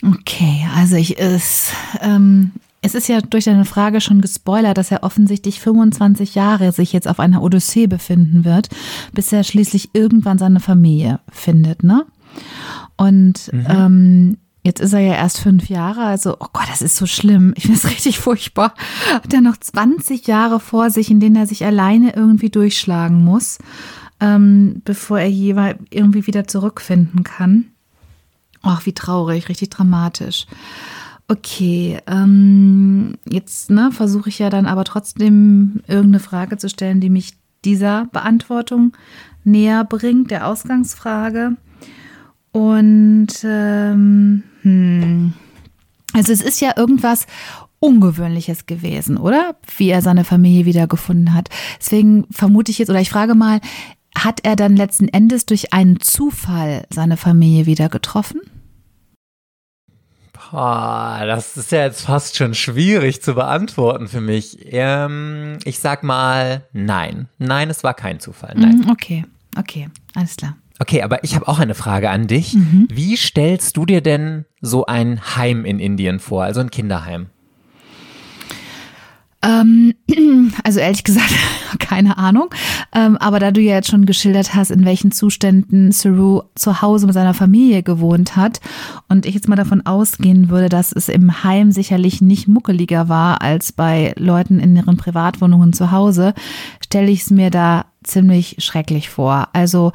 Okay, 0.04 0.66
also 0.76 0.96
ich 0.96 1.18
ist, 1.20 1.74
ähm, 2.02 2.52
es 2.82 2.96
ist 2.96 3.08
ja 3.08 3.22
durch 3.22 3.46
deine 3.46 3.66
Frage 3.66 4.02
schon 4.02 4.22
gespoilert, 4.22 4.78
dass 4.78 4.92
er 4.92 5.04
offensichtlich 5.04 5.60
25 5.60 6.34
Jahre 6.34 6.72
sich 6.72 6.92
jetzt 6.92 7.08
auf 7.08 7.20
einer 7.20 7.44
Odyssee 7.44 7.86
befinden 7.86 8.44
wird, 8.44 8.70
bis 9.14 9.32
er 9.32 9.44
schließlich 9.44 9.90
irgendwann 9.94 10.40
seine 10.40 10.60
Familie 10.60 11.20
findet, 11.30 11.84
ne? 11.84 12.06
Und 12.98 13.52
ähm, 13.54 14.38
jetzt 14.64 14.80
ist 14.80 14.94
er 14.94 15.00
ja 15.00 15.14
erst 15.14 15.40
fünf 15.40 15.70
Jahre, 15.70 16.04
also, 16.04 16.36
oh 16.40 16.48
Gott, 16.54 16.68
das 16.70 16.82
ist 16.82 16.96
so 16.96 17.06
schlimm. 17.06 17.54
Ich 17.56 17.64
finde 17.64 17.78
es 17.78 17.90
richtig 17.90 18.20
furchtbar. 18.20 18.74
Hat 19.12 19.34
er 19.34 19.42
noch 19.42 19.58
20 19.58 20.28
Jahre 20.28 20.60
vor 20.60 20.90
sich, 20.90 21.10
in 21.10 21.20
denen 21.20 21.36
er 21.36 21.48
sich 21.48 21.66
alleine 21.66 22.16
irgendwie 22.16 22.50
durchschlagen 22.50 23.24
muss, 23.24 23.60
ähm, 24.20 24.82
bevor 24.86 25.20
er 25.20 25.30
jeweils 25.30 25.80
irgendwie 25.90 26.28
wieder 26.28 26.48
zurückfinden 26.48 27.24
kann. 27.24 27.66
Ach, 28.62 28.86
wie 28.86 28.94
traurig, 28.94 29.50
richtig 29.50 29.70
dramatisch. 29.70 30.46
Okay, 31.28 31.98
ähm, 32.08 33.16
jetzt 33.26 33.70
ne, 33.70 33.92
versuche 33.92 34.30
ich 34.30 34.40
ja 34.40 34.50
dann 34.50 34.66
aber 34.66 34.84
trotzdem 34.84 35.82
irgendeine 35.88 36.20
Frage 36.20 36.58
zu 36.58 36.70
stellen, 36.70 37.00
die 37.00 37.10
mich 37.10 37.34
dieser 37.64 38.06
Beantwortung 38.12 38.94
näher 39.44 39.84
bringt, 39.84 40.30
der 40.30 40.48
Ausgangsfrage. 40.48 41.56
Und 42.52 43.28
ähm, 43.44 44.44
hm, 44.62 45.34
also 46.14 46.34
es 46.34 46.42
ist 46.42 46.60
ja 46.60 46.74
irgendwas 46.76 47.26
Ungewöhnliches 47.80 48.66
gewesen, 48.66 49.18
oder? 49.18 49.56
Wie 49.78 49.90
er 49.90 50.02
seine 50.02 50.24
Familie 50.24 50.66
wiedergefunden 50.66 51.34
hat. 51.34 51.50
Deswegen 51.80 52.26
vermute 52.30 52.72
ich 52.72 52.78
jetzt, 52.80 52.90
oder 52.90 53.02
ich 53.02 53.10
frage 53.10 53.34
mal, 53.34 53.60
hat 54.16 54.42
er 54.44 54.56
dann 54.56 54.76
letzten 54.76 55.08
Endes 55.08 55.46
durch 55.46 55.74
einen 55.74 56.00
Zufall 56.00 56.86
seine 56.90 57.18
Familie 57.18 57.66
wieder 57.66 57.90
getroffen? 57.90 58.42
Boah, 60.52 61.22
das 61.26 61.56
ist 61.56 61.72
ja 61.72 61.86
jetzt 61.86 62.02
fast 62.02 62.36
schon 62.36 62.54
schwierig 62.54 63.22
zu 63.22 63.36
beantworten 63.36 64.10
für 64.10 64.20
mich. 64.20 64.58
Ähm, 64.66 65.58
ich 65.64 65.80
sag 65.80 66.04
mal 66.04 66.68
nein. 66.74 67.30
Nein, 67.38 67.70
es 67.70 67.84
war 67.86 67.94
kein 67.94 68.20
Zufall. 68.20 68.54
Nein. 68.56 68.82
Mhm, 68.84 68.92
Okay, 68.92 69.26
okay, 69.58 69.90
alles 70.14 70.36
klar. 70.36 70.58
Okay, 70.82 71.04
aber 71.04 71.24
ich 71.24 71.36
habe 71.36 71.48
auch 71.48 71.60
eine 71.60 71.76
Frage 71.76 72.10
an 72.10 72.26
dich. 72.26 72.58
Wie 72.90 73.16
stellst 73.16 73.78
du 73.78 73.86
dir 73.86 74.02
denn 74.02 74.46
so 74.62 74.88
ein 74.88 75.22
Heim 75.38 75.64
in 75.64 75.78
Indien 75.78 76.20
vor, 76.20 76.44
also 76.44 76.60
ein 76.60 76.72
Kinderheim? 76.72 77.28
Ähm, 79.44 79.94
also 80.64 80.80
ehrlich 80.80 81.04
gesagt, 81.04 81.32
keine 81.80 82.18
Ahnung. 82.18 82.50
Ähm, 82.96 83.16
aber 83.18 83.38
da 83.38 83.52
du 83.52 83.62
ja 83.62 83.76
jetzt 83.76 83.92
schon 83.92 84.08
geschildert 84.08 84.56
hast, 84.56 84.72
in 84.72 84.84
welchen 84.84 85.12
Zuständen 85.12 85.92
Saru 85.92 86.42
zu 86.56 86.82
Hause 86.82 87.06
mit 87.06 87.14
seiner 87.14 87.36
Familie 87.36 87.84
gewohnt 87.84 88.36
hat 88.36 88.60
und 89.08 89.28
ich 89.28 89.36
jetzt 89.36 89.48
mal 89.48 89.56
davon 89.56 89.86
ausgehen 89.86 90.50
würde, 90.50 90.70
dass 90.70 90.92
es 90.92 91.10
im 91.10 91.44
Heim 91.44 91.72
sicherlich 91.72 92.22
nicht 92.22 92.48
muckeliger 92.48 93.08
war 93.08 93.44
als 93.44 93.72
bei 93.72 94.16
Leuten 94.18 94.60
in 94.60 94.76
ihren 94.76 94.98
Privatwohnungen 94.98 95.74
zu 95.74 95.92
Hause, 95.92 96.34
stelle 96.84 97.12
ich 97.12 97.22
es 97.22 97.30
mir 97.30 97.52
da 97.52 97.86
ziemlich 98.04 98.56
schrecklich 98.58 99.12
vor. 99.12 99.50
Also 99.54 99.92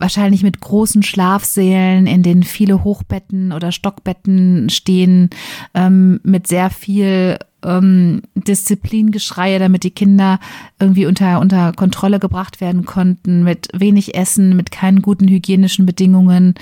wahrscheinlich 0.00 0.42
mit 0.42 0.60
großen 0.60 1.02
Schlafsälen, 1.02 2.06
in 2.06 2.22
denen 2.22 2.42
viele 2.42 2.82
Hochbetten 2.82 3.52
oder 3.52 3.70
Stockbetten 3.70 4.70
stehen, 4.70 5.30
ähm, 5.74 6.20
mit 6.24 6.46
sehr 6.46 6.70
viel 6.70 7.38
ähm, 7.64 8.22
Disziplingeschreie, 8.34 9.58
damit 9.58 9.84
die 9.84 9.90
Kinder 9.90 10.38
irgendwie 10.78 11.06
unter, 11.06 11.40
unter 11.40 11.72
Kontrolle 11.72 12.18
gebracht 12.18 12.60
werden 12.60 12.84
konnten, 12.84 13.44
mit 13.44 13.68
wenig 13.74 14.14
Essen, 14.14 14.56
mit 14.56 14.70
keinen 14.70 15.02
guten 15.02 15.28
hygienischen 15.28 15.86
Bedingungen. 15.86 16.54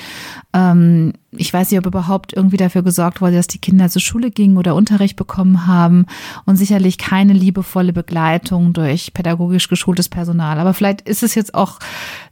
Ähm, 0.53 1.12
ich 1.30 1.53
weiß 1.53 1.70
nicht, 1.70 1.78
ob 1.78 1.86
überhaupt 1.86 2.32
irgendwie 2.32 2.57
dafür 2.57 2.82
gesorgt 2.82 3.20
wurde, 3.20 3.36
dass 3.36 3.46
die 3.46 3.59
Kinder 3.61 3.88
zur 3.88 4.01
Schule 4.01 4.30
gingen 4.30 4.57
oder 4.57 4.74
Unterricht 4.74 5.16
bekommen 5.16 5.66
haben 5.66 6.07
und 6.46 6.57
sicherlich 6.57 6.96
keine 6.96 7.34
liebevolle 7.34 7.92
Begleitung 7.92 8.72
durch 8.72 9.12
pädagogisch 9.12 9.68
geschultes 9.68 10.09
Personal. 10.09 10.59
Aber 10.59 10.72
vielleicht 10.72 11.03
ist 11.03 11.22
es 11.22 11.34
jetzt 11.34 11.55
auch 11.55 11.78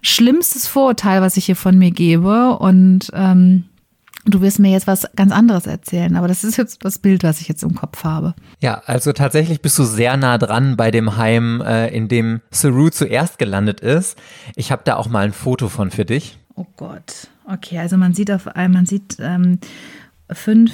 schlimmstes 0.00 0.66
Vorurteil, 0.66 1.20
was 1.20 1.36
ich 1.36 1.44
hier 1.44 1.56
von 1.56 1.78
mir 1.78 1.90
gebe 1.90 2.56
und 2.58 3.10
ähm, 3.12 3.64
Du 4.28 4.40
wirst 4.40 4.58
mir 4.58 4.72
jetzt 4.72 4.88
was 4.88 5.06
ganz 5.14 5.30
anderes 5.30 5.66
erzählen, 5.66 6.16
aber 6.16 6.26
das 6.26 6.42
ist 6.42 6.56
jetzt 6.56 6.84
das 6.84 6.98
Bild, 6.98 7.22
was 7.22 7.40
ich 7.40 7.48
jetzt 7.48 7.62
im 7.62 7.74
Kopf 7.74 8.02
habe. 8.02 8.34
Ja, 8.60 8.82
also 8.86 9.12
tatsächlich 9.12 9.62
bist 9.62 9.78
du 9.78 9.84
sehr 9.84 10.16
nah 10.16 10.36
dran 10.36 10.76
bei 10.76 10.90
dem 10.90 11.16
Heim, 11.16 11.60
äh, 11.60 11.88
in 11.96 12.08
dem 12.08 12.40
Saru 12.50 12.90
zuerst 12.90 13.38
gelandet 13.38 13.80
ist. 13.80 14.18
Ich 14.56 14.72
habe 14.72 14.82
da 14.84 14.96
auch 14.96 15.08
mal 15.08 15.24
ein 15.24 15.32
Foto 15.32 15.68
von 15.68 15.92
für 15.92 16.04
dich. 16.04 16.38
Oh 16.56 16.66
Gott. 16.76 17.28
Okay, 17.44 17.78
also 17.78 17.96
man 17.96 18.14
sieht 18.14 18.32
auf 18.32 18.48
einmal, 18.48 18.80
man 18.80 18.86
sieht 18.86 19.18
ähm, 19.20 19.60
fünf, 20.30 20.72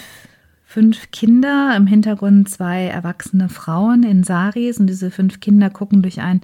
fünf 0.64 1.10
Kinder, 1.10 1.74
im 1.76 1.86
Hintergrund 1.86 2.48
zwei 2.48 2.86
erwachsene 2.86 3.50
Frauen 3.50 4.02
in 4.02 4.24
Saris 4.24 4.78
und 4.78 4.86
diese 4.86 5.10
fünf 5.10 5.40
Kinder 5.40 5.68
gucken 5.68 6.00
durch 6.00 6.20
ein, 6.22 6.40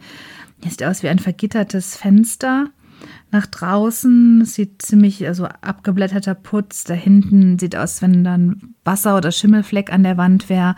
das 0.60 0.72
sieht 0.72 0.84
aus 0.84 1.02
wie 1.02 1.08
ein 1.08 1.20
vergittertes 1.20 1.96
Fenster 1.96 2.68
nach 3.30 3.46
draußen. 3.46 4.44
Sieht 4.44 4.82
ziemlich, 4.82 5.26
also 5.26 5.46
abgeblätterter 5.46 6.34
Putz. 6.34 6.84
Da 6.84 6.94
hinten 6.94 7.58
sieht 7.58 7.76
aus, 7.76 8.02
wenn 8.02 8.24
dann 8.24 8.74
Wasser 8.84 9.16
oder 9.16 9.32
Schimmelfleck 9.32 9.92
an 9.92 10.02
der 10.02 10.16
Wand 10.16 10.48
wäre. 10.48 10.74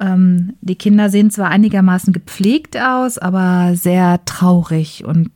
Ähm, 0.00 0.54
die 0.60 0.74
Kinder 0.74 1.08
sehen 1.08 1.30
zwar 1.30 1.50
einigermaßen 1.50 2.12
gepflegt 2.12 2.76
aus, 2.76 3.18
aber 3.18 3.76
sehr 3.76 4.24
traurig 4.24 5.04
und 5.04 5.30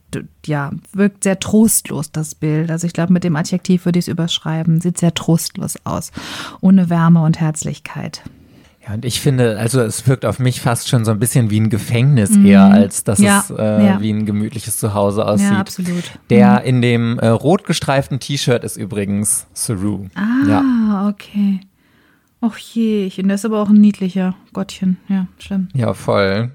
ja, 0.45 0.71
wirkt 0.91 1.23
sehr 1.23 1.39
trostlos, 1.39 2.11
das 2.11 2.35
Bild. 2.35 2.71
Also 2.71 2.87
ich 2.87 2.93
glaube, 2.93 3.13
mit 3.13 3.23
dem 3.23 3.35
Adjektiv 3.35 3.85
würde 3.85 3.99
ich 3.99 4.05
es 4.05 4.11
überschreiben. 4.11 4.81
Sieht 4.81 4.97
sehr 4.97 5.13
trostlos 5.13 5.77
aus. 5.85 6.11
Ohne 6.61 6.89
Wärme 6.89 7.21
und 7.21 7.39
Herzlichkeit. 7.39 8.23
Ja, 8.89 8.95
und 8.95 9.05
ich 9.05 9.19
finde, 9.21 9.57
also 9.59 9.81
es 9.81 10.07
wirkt 10.07 10.25
auf 10.25 10.39
mich 10.39 10.61
fast 10.61 10.89
schon 10.89 11.05
so 11.05 11.11
ein 11.11 11.19
bisschen 11.19 11.49
wie 11.49 11.59
ein 11.59 11.69
Gefängnis 11.69 12.35
eher, 12.35 12.63
als 12.65 13.03
dass 13.03 13.19
Mhm. 13.19 13.25
Ja, 13.25 13.39
es 13.39 13.49
äh, 13.51 13.85
ja. 13.85 14.01
wie 14.01 14.11
ein 14.11 14.25
gemütliches 14.25 14.77
Zuhause 14.79 15.25
aussieht. 15.27 15.51
Ja, 15.51 15.59
absolut. 15.59 16.03
Der 16.29 16.63
in 16.63 16.81
dem 16.81 17.19
äh, 17.19 17.27
rot 17.27 17.65
gestreiften 17.65 18.19
T-Shirt 18.19 18.63
ist 18.63 18.77
übrigens 18.77 19.47
Saru. 19.53 20.07
Ah, 20.15 20.47
Ja. 20.47 21.07
okay. 21.09 21.59
Och 22.41 22.57
je, 22.57 23.09
der 23.09 23.35
ist 23.35 23.45
aber 23.45 23.61
auch 23.61 23.69
ein 23.69 23.81
niedlicher 23.81 24.33
Gottchen. 24.53 24.97
Ja, 25.09 25.27
schlimm. 25.39 25.67
ja, 25.73 25.93
voll. 25.93 26.51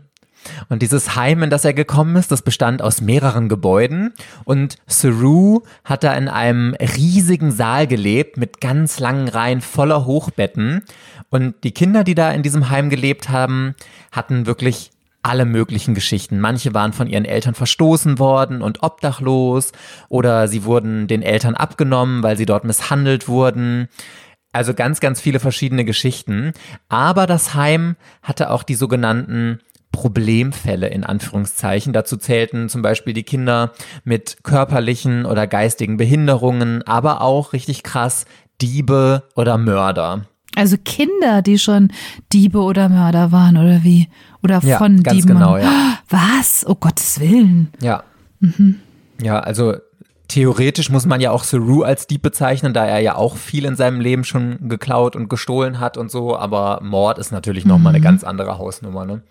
Und 0.68 0.82
dieses 0.82 1.16
Heim, 1.16 1.43
in 1.43 1.51
das 1.51 1.64
er 1.64 1.72
gekommen 1.72 2.16
ist, 2.16 2.30
das 2.30 2.43
bestand 2.43 2.82
aus 2.82 3.01
mehreren 3.01 3.49
Gebäuden. 3.49 4.12
Und 4.45 4.76
Saru 4.87 5.62
hat 5.85 6.05
da 6.05 6.12
in 6.14 6.28
einem 6.28 6.74
riesigen 6.74 7.51
Saal 7.51 7.87
gelebt 7.87 8.37
mit 8.37 8.61
ganz 8.61 8.99
langen 8.99 9.28
Reihen 9.28 9.61
voller 9.62 10.05
Hochbetten. 10.05 10.82
Und 11.35 11.64
die 11.64 11.72
Kinder, 11.72 12.05
die 12.05 12.14
da 12.14 12.30
in 12.30 12.45
diesem 12.45 12.70
Heim 12.70 12.91
gelebt 12.91 13.28
haben, 13.28 13.74
hatten 14.12 14.47
wirklich 14.47 14.93
alle 15.24 15.45
möglichen 15.47 15.93
Geschichten. 15.93 16.39
Manche 16.39 16.74
waren 16.74 16.93
von 16.93 17.09
ihren 17.09 17.24
Eltern 17.24 17.55
verstoßen 17.55 18.20
worden 18.20 18.62
und 18.62 18.85
obdachlos 18.85 19.72
oder 20.09 20.47
sie 20.47 20.62
wurden 20.62 21.09
den 21.09 21.22
Eltern 21.22 21.57
abgenommen, 21.57 22.22
weil 22.22 22.37
sie 22.37 22.47
dort 22.47 22.62
misshandelt 22.62 23.26
wurden. 23.26 23.89
Also 24.53 24.74
ganz, 24.74 25.01
ganz 25.01 25.20
viele 25.20 25.41
verschiedene 25.41 25.85
Geschichten. 25.85 26.53
Aber 26.89 27.26
das 27.26 27.55
Heim 27.55 27.97
hatte 28.22 28.51
auch 28.51 28.62
die 28.62 28.76
sogenannten 28.76 29.59
Problemfälle 29.91 30.87
in 30.87 31.03
Anführungszeichen. 31.03 31.93
Dazu 31.93 32.16
zählten 32.16 32.68
zum 32.68 32.82
Beispiel 32.82 33.12
die 33.12 33.24
Kinder 33.24 33.72
mit 34.05 34.45
körperlichen 34.45 35.26
oder 35.26 35.49
geistigen 35.49 35.97
Behinderungen, 35.97 36.85
aber 36.85 37.22
auch 37.22 37.53
richtig 37.53 37.82
krass 37.82 38.24
Diebe 38.61 39.24
oder 39.35 39.59
Mörder. 39.59 40.28
Also 40.57 40.76
Kinder, 40.84 41.42
die 41.42 41.59
schon 41.59 41.90
Diebe 42.32 42.59
oder 42.61 42.88
Mörder 42.88 43.32
waren 43.32 43.57
oder 43.57 43.82
wie? 43.82 44.09
Oder 44.42 44.61
Ja, 44.62 44.78
von 44.78 45.02
ganz 45.02 45.16
Dieben. 45.22 45.34
genau, 45.34 45.57
ja. 45.57 45.98
Was? 46.09 46.64
Oh 46.68 46.74
Gottes 46.74 47.18
Willen. 47.20 47.68
Ja. 47.80 48.05
Ja, 49.20 49.40
also 49.40 49.74
theoretisch 50.28 50.90
muss 50.90 51.07
man 51.07 51.20
ja 51.20 51.30
auch 51.30 51.44
Saru 51.44 51.82
als 51.82 52.07
Dieb 52.07 52.22
bezeichnen, 52.22 52.74
da 52.74 52.84
er 52.84 53.00
ja 53.00 53.14
auch 53.16 53.36
viel 53.36 53.64
in 53.64 53.76
seinem 53.76 54.00
Leben 54.00 54.24
schon 54.24 54.68
geklaut 54.68 55.16
und 55.16 55.28
gestohlen 55.28 55.80
hat 55.80 55.96
und 55.96 56.11
so, 56.11 56.36
aber 56.36 56.80
Mord 56.82 57.18
ist 57.18 57.32
natürlich 57.32 57.64
nochmal 57.64 57.94
eine 57.94 58.02
ganz 58.02 58.22
andere 58.24 58.59
Hausnummer, 58.59 59.05
ne? 59.07 59.22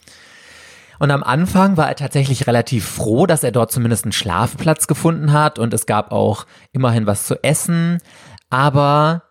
Und 1.00 1.12
am 1.12 1.24
Anfang 1.24 1.76
war 1.76 1.90
er 1.90 1.96
tatsächlich 1.96 2.48
relativ 2.48 2.86
froh, 2.86 3.26
dass 3.26 3.44
er 3.44 3.52
dort 3.52 3.72
zumindest 3.72 4.06
einen 4.06 4.14
Schlafplatz 4.14 4.88
gefunden 4.88 5.34
hat 5.34 5.60
und 5.60 5.74
es 5.74 5.86
gab 5.86 6.12
auch 6.12 6.46
immerhin 6.72 7.06
was 7.08 7.26
zu 7.26 7.44
essen, 7.44 7.98
aber 8.50 9.24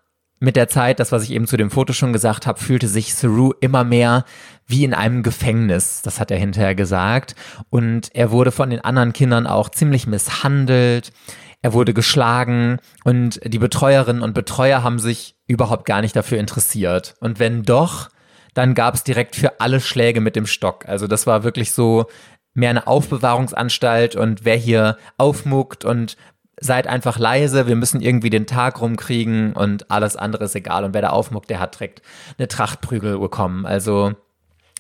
mit 0.42 0.56
der 0.56 0.68
Zeit, 0.68 0.98
das 0.98 1.12
was 1.12 1.22
ich 1.22 1.30
eben 1.30 1.46
zu 1.46 1.56
dem 1.56 1.70
Foto 1.70 1.92
schon 1.92 2.12
gesagt 2.12 2.48
habe, 2.48 2.58
fühlte 2.58 2.88
sich 2.88 3.14
Saru 3.14 3.52
immer 3.60 3.84
mehr 3.84 4.24
wie 4.66 4.82
in 4.82 4.92
einem 4.92 5.22
Gefängnis, 5.22 6.02
das 6.02 6.18
hat 6.18 6.32
er 6.32 6.36
hinterher 6.36 6.74
gesagt. 6.74 7.36
Und 7.70 8.10
er 8.12 8.32
wurde 8.32 8.50
von 8.50 8.68
den 8.68 8.80
anderen 8.80 9.12
Kindern 9.12 9.46
auch 9.46 9.68
ziemlich 9.68 10.08
misshandelt. 10.08 11.12
Er 11.62 11.72
wurde 11.72 11.94
geschlagen 11.94 12.78
und 13.04 13.40
die 13.44 13.60
Betreuerinnen 13.60 14.20
und 14.20 14.34
Betreuer 14.34 14.82
haben 14.82 14.98
sich 14.98 15.36
überhaupt 15.46 15.84
gar 15.86 16.00
nicht 16.00 16.16
dafür 16.16 16.38
interessiert. 16.38 17.14
Und 17.20 17.38
wenn 17.38 17.62
doch, 17.62 18.08
dann 18.52 18.74
gab 18.74 18.94
es 18.94 19.04
direkt 19.04 19.36
für 19.36 19.60
alle 19.60 19.80
Schläge 19.80 20.20
mit 20.20 20.34
dem 20.34 20.46
Stock. 20.46 20.88
Also 20.88 21.06
das 21.06 21.24
war 21.24 21.44
wirklich 21.44 21.70
so 21.70 22.06
mehr 22.54 22.70
eine 22.70 22.88
Aufbewahrungsanstalt 22.88 24.16
und 24.16 24.44
wer 24.44 24.56
hier 24.56 24.98
aufmuckt 25.18 25.84
und 25.84 26.16
seid 26.62 26.86
einfach 26.86 27.18
leise, 27.18 27.66
wir 27.66 27.76
müssen 27.76 28.00
irgendwie 28.00 28.30
den 28.30 28.46
Tag 28.46 28.80
rumkriegen 28.80 29.52
und 29.52 29.90
alles 29.90 30.16
andere 30.16 30.44
ist 30.44 30.54
egal. 30.54 30.84
Und 30.84 30.94
wer 30.94 31.02
da 31.02 31.10
aufmuckt, 31.10 31.50
der 31.50 31.60
hat 31.60 31.74
direkt 31.74 32.02
eine 32.38 32.48
Trachtprügel 32.48 33.18
bekommen. 33.18 33.66
Also 33.66 34.12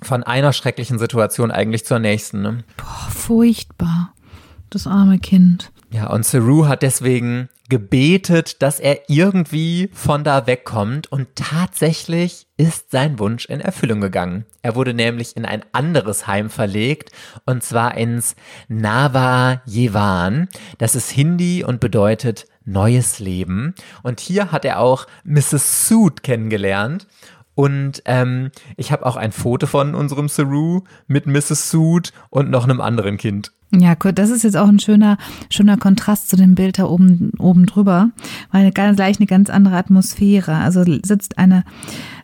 von 0.02 0.22
einer 0.22 0.52
schrecklichen 0.52 0.98
Situation 0.98 1.50
eigentlich 1.50 1.84
zur 1.84 1.98
nächsten. 1.98 2.42
Ne? 2.42 2.64
Boah, 2.76 3.10
furchtbar. 3.10 4.14
Das 4.70 4.86
arme 4.86 5.18
Kind. 5.18 5.70
Ja, 5.90 6.08
und 6.08 6.24
Saru 6.24 6.66
hat 6.66 6.82
deswegen 6.82 7.50
gebetet, 7.68 8.62
dass 8.62 8.80
er 8.80 9.10
irgendwie 9.10 9.90
von 9.92 10.24
da 10.24 10.46
wegkommt 10.46 11.10
und 11.12 11.28
tatsächlich 11.36 12.46
ist 12.62 12.92
sein 12.92 13.18
Wunsch 13.18 13.46
in 13.46 13.60
Erfüllung 13.60 14.00
gegangen. 14.00 14.44
Er 14.62 14.76
wurde 14.76 14.94
nämlich 14.94 15.36
in 15.36 15.44
ein 15.44 15.64
anderes 15.72 16.28
Heim 16.28 16.48
verlegt 16.48 17.10
und 17.44 17.64
zwar 17.64 17.96
ins 17.96 18.36
Nava 18.68 19.62
Yevan. 19.66 20.46
Das 20.78 20.94
ist 20.94 21.10
Hindi 21.10 21.64
und 21.64 21.80
bedeutet 21.80 22.46
neues 22.64 23.18
Leben. 23.18 23.74
Und 24.04 24.20
hier 24.20 24.52
hat 24.52 24.64
er 24.64 24.78
auch 24.78 25.08
Mrs. 25.24 25.88
Sood 25.88 26.22
kennengelernt. 26.22 27.08
Und 27.56 28.02
ähm, 28.04 28.52
ich 28.76 28.92
habe 28.92 29.04
auch 29.06 29.16
ein 29.16 29.32
Foto 29.32 29.66
von 29.66 29.96
unserem 29.96 30.28
Saru 30.28 30.82
mit 31.08 31.26
Mrs. 31.26 31.68
Sood 31.68 32.12
und 32.30 32.48
noch 32.48 32.62
einem 32.62 32.80
anderen 32.80 33.16
Kind. 33.16 33.50
Ja, 33.74 33.94
gut, 33.94 34.18
das 34.18 34.30
ist 34.30 34.44
jetzt 34.44 34.56
auch 34.56 34.68
ein 34.68 34.78
schöner, 34.78 35.16
schöner 35.48 35.78
Kontrast 35.78 36.28
zu 36.28 36.36
dem 36.36 36.54
Bild 36.54 36.78
da 36.78 36.84
oben, 36.84 37.32
oben 37.38 37.64
drüber, 37.64 38.10
weil 38.50 38.70
gleich 38.70 39.18
eine 39.18 39.26
ganz 39.26 39.48
andere 39.48 39.76
Atmosphäre. 39.76 40.56
Also 40.56 40.84
sitzt 40.84 41.38
eine 41.38 41.64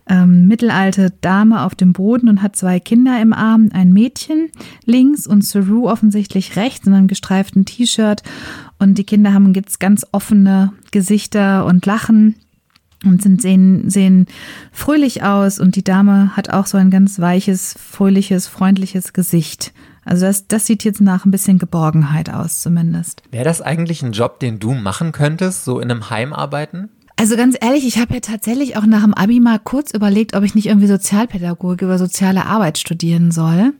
ähm, 0.08 0.46
mittelalte 0.46 1.12
Dame 1.20 1.62
auf 1.62 1.74
dem 1.74 1.92
Boden 1.92 2.28
und 2.28 2.42
hat 2.42 2.56
zwei 2.56 2.80
Kinder 2.80 3.20
im 3.20 3.32
Arm, 3.32 3.70
ein 3.72 3.92
Mädchen 3.92 4.50
links 4.84 5.26
und 5.26 5.44
Saru 5.44 5.88
offensichtlich 5.88 6.56
rechts 6.56 6.86
in 6.86 6.94
einem 6.94 7.08
gestreiften 7.08 7.64
T-Shirt. 7.64 8.22
Und 8.78 8.98
die 8.98 9.04
Kinder 9.04 9.32
haben 9.34 9.52
jetzt 9.54 9.80
ganz 9.80 10.06
offene 10.12 10.72
Gesichter 10.90 11.64
und 11.66 11.84
lachen 11.86 12.36
und 13.04 13.22
sind, 13.22 13.40
sehen, 13.40 13.90
sehen 13.90 14.26
fröhlich 14.72 15.22
aus 15.22 15.58
und 15.58 15.76
die 15.76 15.84
Dame 15.84 16.36
hat 16.36 16.50
auch 16.50 16.66
so 16.66 16.78
ein 16.78 16.90
ganz 16.90 17.18
weiches, 17.18 17.74
fröhliches, 17.78 18.48
freundliches 18.48 19.12
Gesicht. 19.12 19.72
Also 20.04 20.24
das, 20.24 20.48
das 20.48 20.66
sieht 20.66 20.84
jetzt 20.84 21.00
nach 21.00 21.26
ein 21.26 21.30
bisschen 21.30 21.58
Geborgenheit 21.58 22.30
aus 22.30 22.60
zumindest. 22.60 23.22
Wäre 23.30 23.44
das 23.44 23.60
eigentlich 23.60 24.02
ein 24.02 24.12
Job, 24.12 24.40
den 24.40 24.58
du 24.58 24.72
machen 24.72 25.12
könntest, 25.12 25.64
so 25.64 25.80
in 25.80 25.90
einem 25.90 26.08
Heim 26.08 26.32
arbeiten? 26.32 26.88
Also 27.20 27.36
ganz 27.36 27.56
ehrlich, 27.60 27.84
ich 27.84 27.98
habe 27.98 28.14
ja 28.14 28.20
tatsächlich 28.20 28.76
auch 28.76 28.86
nach 28.86 29.02
dem 29.02 29.12
Abi 29.12 29.40
mal 29.40 29.58
kurz 29.58 29.90
überlegt, 29.90 30.36
ob 30.36 30.44
ich 30.44 30.54
nicht 30.54 30.66
irgendwie 30.66 30.86
Sozialpädagogik 30.86 31.82
oder 31.82 31.98
soziale 31.98 32.46
Arbeit 32.46 32.78
studieren 32.78 33.32
soll. 33.32 33.72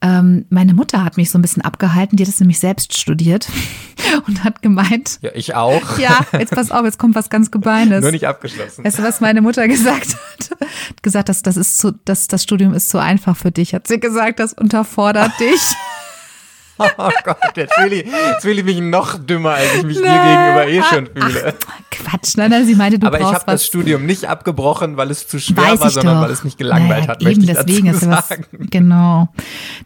Ähm, 0.00 0.46
meine 0.48 0.72
Mutter 0.72 1.04
hat 1.04 1.18
mich 1.18 1.30
so 1.30 1.36
ein 1.36 1.42
bisschen 1.42 1.62
abgehalten, 1.62 2.16
die 2.16 2.22
hat 2.24 2.30
es 2.30 2.40
nämlich 2.40 2.58
selbst 2.58 2.98
studiert 2.98 3.48
und 4.26 4.44
hat 4.44 4.62
gemeint, 4.62 5.18
Ja, 5.20 5.30
ich 5.34 5.54
auch. 5.54 5.98
ja, 5.98 6.20
jetzt 6.32 6.52
pass 6.52 6.70
auf, 6.70 6.86
jetzt 6.86 6.98
kommt 6.98 7.14
was 7.14 7.28
ganz 7.28 7.50
Gemeines. 7.50 8.00
Nur 8.00 8.12
nicht 8.12 8.26
abgeschlossen. 8.26 8.82
Weißt 8.82 8.98
du, 8.98 9.02
was 9.02 9.20
meine 9.20 9.42
Mutter 9.42 9.68
gesagt 9.68 10.16
hat? 10.16 10.50
Hat 10.88 11.02
gesagt, 11.02 11.28
dass 11.28 11.42
das 11.42 11.58
ist 11.58 11.78
zu, 11.78 11.92
dass 12.06 12.28
das 12.28 12.42
Studium 12.42 12.72
ist 12.72 12.88
zu 12.88 12.96
einfach 12.96 13.36
für 13.36 13.50
dich. 13.50 13.74
Hat 13.74 13.88
sie 13.88 14.00
gesagt, 14.00 14.40
das 14.40 14.54
unterfordert 14.54 15.38
dich. 15.38 15.60
Oh 16.78 17.10
Gott, 17.24 17.36
jetzt 17.56 17.74
fühle 17.74 17.96
ich, 17.96 18.06
jetzt 18.06 18.40
fühle 18.40 18.60
ich 18.60 18.64
mich 18.64 18.80
noch 18.80 19.18
dümmer, 19.18 19.50
als 19.50 19.74
ich 19.76 19.82
mich 19.82 19.98
dir 19.98 20.04
Nein. 20.04 20.64
gegenüber 20.64 20.66
eh 20.66 20.94
schon 20.94 21.06
fühle. 21.14 21.54
Quatsch, 22.10 22.36
nein, 22.36 22.50
nein, 22.50 22.66
sie 22.66 22.74
meinte, 22.74 22.98
du 22.98 23.06
Aber 23.06 23.20
ich 23.20 23.26
habe 23.26 23.44
das. 23.46 23.64
Studium 23.64 24.04
nicht 24.04 24.24
abgebrochen, 24.24 24.96
weil 24.96 25.10
es 25.10 25.28
zu 25.28 25.38
schwer 25.38 25.78
war, 25.78 25.86
ich 25.86 25.94
sondern 25.94 26.16
doch. 26.16 26.22
weil 26.22 26.30
es 26.30 26.42
mich 26.44 26.56
gelangweilt 26.56 27.06
naja, 27.06 27.08
hat, 27.08 27.22
eben 27.22 27.40
möchte 27.40 27.52
ich 27.52 27.58
deswegen 27.58 27.86
dazu 27.86 27.98
ist 27.98 28.02
ja 28.02 28.10
was, 28.10 28.28
sagen. 28.28 28.44
genau. 28.70 29.28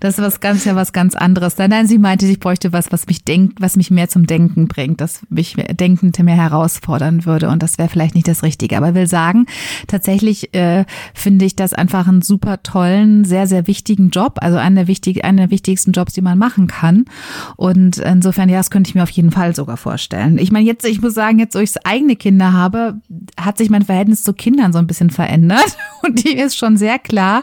Das 0.00 0.18
ist 0.18 0.24
was 0.24 0.40
ganz, 0.40 0.64
ja 0.64 0.74
was 0.74 0.92
ganz 0.92 1.14
anderes. 1.16 1.58
Nein, 1.58 1.70
nein, 1.70 1.86
sie 1.86 1.98
meinte, 1.98 2.26
ich 2.26 2.40
bräuchte 2.40 2.72
was, 2.72 2.92
was 2.92 3.06
mich 3.06 3.24
denkt, 3.24 3.60
was 3.60 3.76
mich 3.76 3.90
mehr 3.90 4.08
zum 4.08 4.26
Denken 4.26 4.68
bringt, 4.68 5.00
das 5.00 5.20
mich 5.28 5.54
denkend 5.72 6.18
mehr 6.18 6.36
herausfordern 6.36 7.26
würde 7.26 7.48
und 7.50 7.62
das 7.62 7.76
wäre 7.76 7.88
vielleicht 7.88 8.14
nicht 8.14 8.28
das 8.28 8.42
Richtige. 8.42 8.76
Aber 8.76 8.94
will 8.94 9.06
sagen, 9.06 9.46
tatsächlich 9.86 10.54
äh, 10.54 10.84
finde 11.12 11.44
ich 11.44 11.56
das 11.56 11.74
einfach 11.74 12.08
einen 12.08 12.22
super 12.22 12.62
tollen, 12.62 13.24
sehr, 13.24 13.46
sehr 13.46 13.66
wichtigen 13.66 14.10
Job, 14.10 14.38
also 14.40 14.56
einer 14.56 14.82
der, 14.82 14.88
wichtig, 14.88 15.24
einer 15.24 15.42
der 15.42 15.50
wichtigsten 15.50 15.92
Jobs, 15.92 16.14
die 16.14 16.22
man 16.22 16.38
machen 16.38 16.68
kann. 16.68 17.04
Und 17.56 17.98
insofern, 17.98 18.48
ja, 18.48 18.58
das 18.58 18.70
könnte 18.70 18.88
ich 18.88 18.94
mir 18.94 19.02
auf 19.02 19.10
jeden 19.10 19.30
Fall 19.30 19.54
sogar 19.54 19.76
vorstellen. 19.76 20.38
Ich 20.38 20.50
meine, 20.50 20.64
jetzt, 20.64 20.86
ich 20.86 21.02
muss 21.02 21.14
sagen, 21.14 21.38
jetzt, 21.38 21.54
wo 21.54 21.58
ich 21.58 21.72
eigene 22.14 22.16
Kinder 22.16 22.52
habe, 22.52 23.00
hat 23.38 23.58
sich 23.58 23.70
mein 23.70 23.82
Verhältnis 23.82 24.22
zu 24.22 24.32
Kindern 24.32 24.72
so 24.72 24.78
ein 24.78 24.86
bisschen 24.86 25.10
verändert. 25.10 25.76
Und 26.02 26.24
die 26.24 26.36
ist 26.36 26.56
schon 26.56 26.76
sehr 26.76 26.98
klar, 26.98 27.42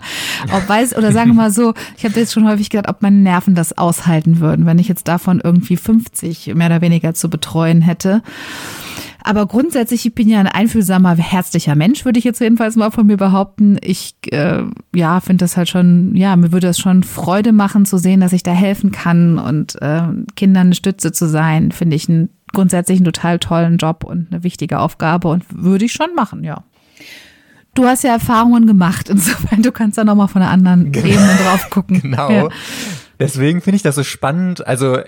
ob 0.52 0.68
weiß, 0.68 0.96
oder 0.98 1.12
sagen 1.12 1.32
wir 1.32 1.36
mal 1.36 1.52
so, 1.52 1.74
ich 1.98 2.06
habe 2.06 2.20
jetzt 2.20 2.34
schon 2.34 2.48
häufig 2.48 2.70
gedacht, 2.70 2.90
ob 2.90 3.02
meine 3.02 3.18
Nerven 3.18 3.56
das 3.56 3.78
aushalten 3.78 4.40
würden, 4.40 4.66
wenn 4.66 4.80
ich 4.80 4.88
jetzt 4.88 5.08
davon 5.08 5.42
irgendwie 5.44 5.78
50 5.78 6.54
mehr 6.56 6.68
oder 6.68 6.82
weniger 6.82 7.14
zu 7.14 7.30
betreuen 7.30 7.82
hätte. 7.82 8.22
Aber 9.24 9.46
grundsätzlich, 9.46 10.06
ich 10.06 10.16
bin 10.16 10.30
ja 10.30 10.40
ein 10.40 10.48
einfühlsamer, 10.48 11.16
herzlicher 11.16 11.76
Mensch, 11.76 12.06
würde 12.06 12.18
ich 12.18 12.26
jetzt 12.26 12.42
jedenfalls 12.42 12.76
mal 12.76 12.90
von 12.90 13.06
mir 13.06 13.18
behaupten. 13.18 13.78
Ich, 13.82 14.16
äh, 14.32 14.64
ja, 14.96 15.20
finde 15.20 15.44
das 15.44 15.58
halt 15.58 15.70
schon, 15.70 16.16
ja, 16.16 16.36
mir 16.36 16.52
würde 16.52 16.68
es 16.68 16.80
schon 16.80 17.04
Freude 17.04 17.52
machen 17.52 17.86
zu 17.86 17.98
sehen, 17.98 18.20
dass 18.20 18.34
ich 18.34 18.42
da 18.42 18.52
helfen 18.52 18.92
kann 18.92 19.38
und 19.38 19.80
äh, 19.82 20.02
Kindern 20.36 20.68
eine 20.68 20.76
Stütze 20.76 21.12
zu 21.12 21.28
sein, 21.28 21.72
finde 21.72 21.96
ich 21.96 22.10
einen, 22.10 22.30
grundsätzlich 22.54 22.98
einen 22.98 23.06
total 23.06 23.40
tollen 23.40 23.78
Job 23.78 24.04
und 24.04 24.32
eine 24.32 24.44
wichtige 24.44 24.80
Aufgabe 24.80 25.28
und 25.30 25.46
würde 25.50 25.86
ich 25.86 25.94
schon 25.94 26.14
machen, 26.16 26.44
ja. 26.44 26.64
Du 27.74 27.86
hast 27.86 28.04
ja 28.04 28.12
Erfahrungen 28.12 28.68
gemacht, 28.68 29.10
insofern 29.10 29.62
du 29.62 29.72
kannst 29.72 29.98
da 29.98 30.04
nochmal 30.04 30.28
von 30.28 30.42
einer 30.42 30.52
anderen 30.52 30.94
Ebene 30.94 31.38
drauf 31.44 31.70
gucken. 31.70 32.02
Genau. 32.02 32.30
Ja. 32.30 32.50
Deswegen 33.20 33.62
finde 33.62 33.76
ich 33.76 33.84
das 33.84 33.96
so 33.96 34.04
spannend. 34.04 34.66
Also 34.66 35.00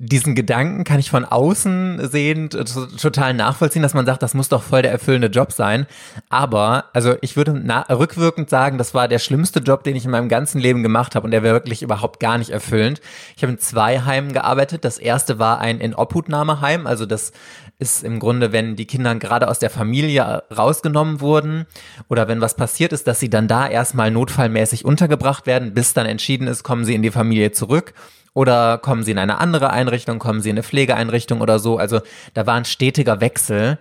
diesen 0.00 0.36
Gedanken 0.36 0.84
kann 0.84 1.00
ich 1.00 1.10
von 1.10 1.24
außen 1.24 2.08
sehend 2.08 2.54
äh, 2.54 2.64
to- 2.64 2.86
total 2.86 3.34
nachvollziehen, 3.34 3.82
dass 3.82 3.94
man 3.94 4.06
sagt, 4.06 4.22
das 4.22 4.32
muss 4.32 4.48
doch 4.48 4.62
voll 4.62 4.82
der 4.82 4.92
erfüllende 4.92 5.26
Job 5.26 5.50
sein. 5.50 5.86
Aber, 6.28 6.84
also 6.92 7.16
ich 7.20 7.36
würde 7.36 7.60
rückwirkend 7.90 8.48
sagen, 8.48 8.78
das 8.78 8.94
war 8.94 9.08
der 9.08 9.18
schlimmste 9.18 9.58
Job, 9.58 9.82
den 9.82 9.96
ich 9.96 10.04
in 10.04 10.12
meinem 10.12 10.28
ganzen 10.28 10.60
Leben 10.60 10.84
gemacht 10.84 11.16
habe 11.16 11.24
und 11.24 11.32
der 11.32 11.42
wäre 11.42 11.54
wirklich 11.54 11.82
überhaupt 11.82 12.20
gar 12.20 12.38
nicht 12.38 12.50
erfüllend. 12.50 13.00
Ich 13.36 13.42
habe 13.42 13.52
in 13.52 13.58
zwei 13.58 14.00
Heimen 14.02 14.32
gearbeitet. 14.32 14.84
Das 14.84 14.98
erste 14.98 15.40
war 15.40 15.58
ein 15.58 15.80
Inobhutnahmeheim, 15.80 16.86
also 16.86 17.04
das 17.04 17.32
ist 17.80 18.04
im 18.04 18.20
Grunde, 18.20 18.52
wenn 18.52 18.76
die 18.76 18.86
Kinder 18.86 19.14
gerade 19.16 19.48
aus 19.48 19.58
der 19.58 19.70
Familie 19.70 20.42
rausgenommen 20.56 21.20
wurden 21.20 21.66
oder 22.08 22.28
wenn 22.28 22.40
was 22.40 22.54
passiert 22.54 22.92
ist, 22.92 23.06
dass 23.06 23.20
sie 23.20 23.30
dann 23.30 23.48
da 23.48 23.68
erstmal 23.68 24.10
notfallmäßig 24.12 24.84
untergebracht 24.84 25.46
werden, 25.46 25.74
bis 25.74 25.92
dann 25.92 26.06
entschieden 26.06 26.46
ist, 26.46 26.62
kommen 26.62 26.84
sie 26.84 26.94
in 26.94 27.02
die 27.02 27.10
Familie 27.10 27.50
zurück 27.50 27.94
oder 28.34 28.78
kommen 28.78 29.02
sie 29.02 29.10
in 29.10 29.18
eine 29.18 29.38
andere 29.38 29.70
Einrichtung, 29.70 30.18
kommen 30.18 30.40
sie 30.40 30.50
in 30.50 30.54
eine 30.54 30.62
Pflegeeinrichtung 30.62 31.40
oder 31.40 31.58
so. 31.58 31.78
Also 31.78 32.00
da 32.34 32.46
war 32.46 32.54
ein 32.54 32.64
stetiger 32.64 33.20
Wechsel. 33.20 33.78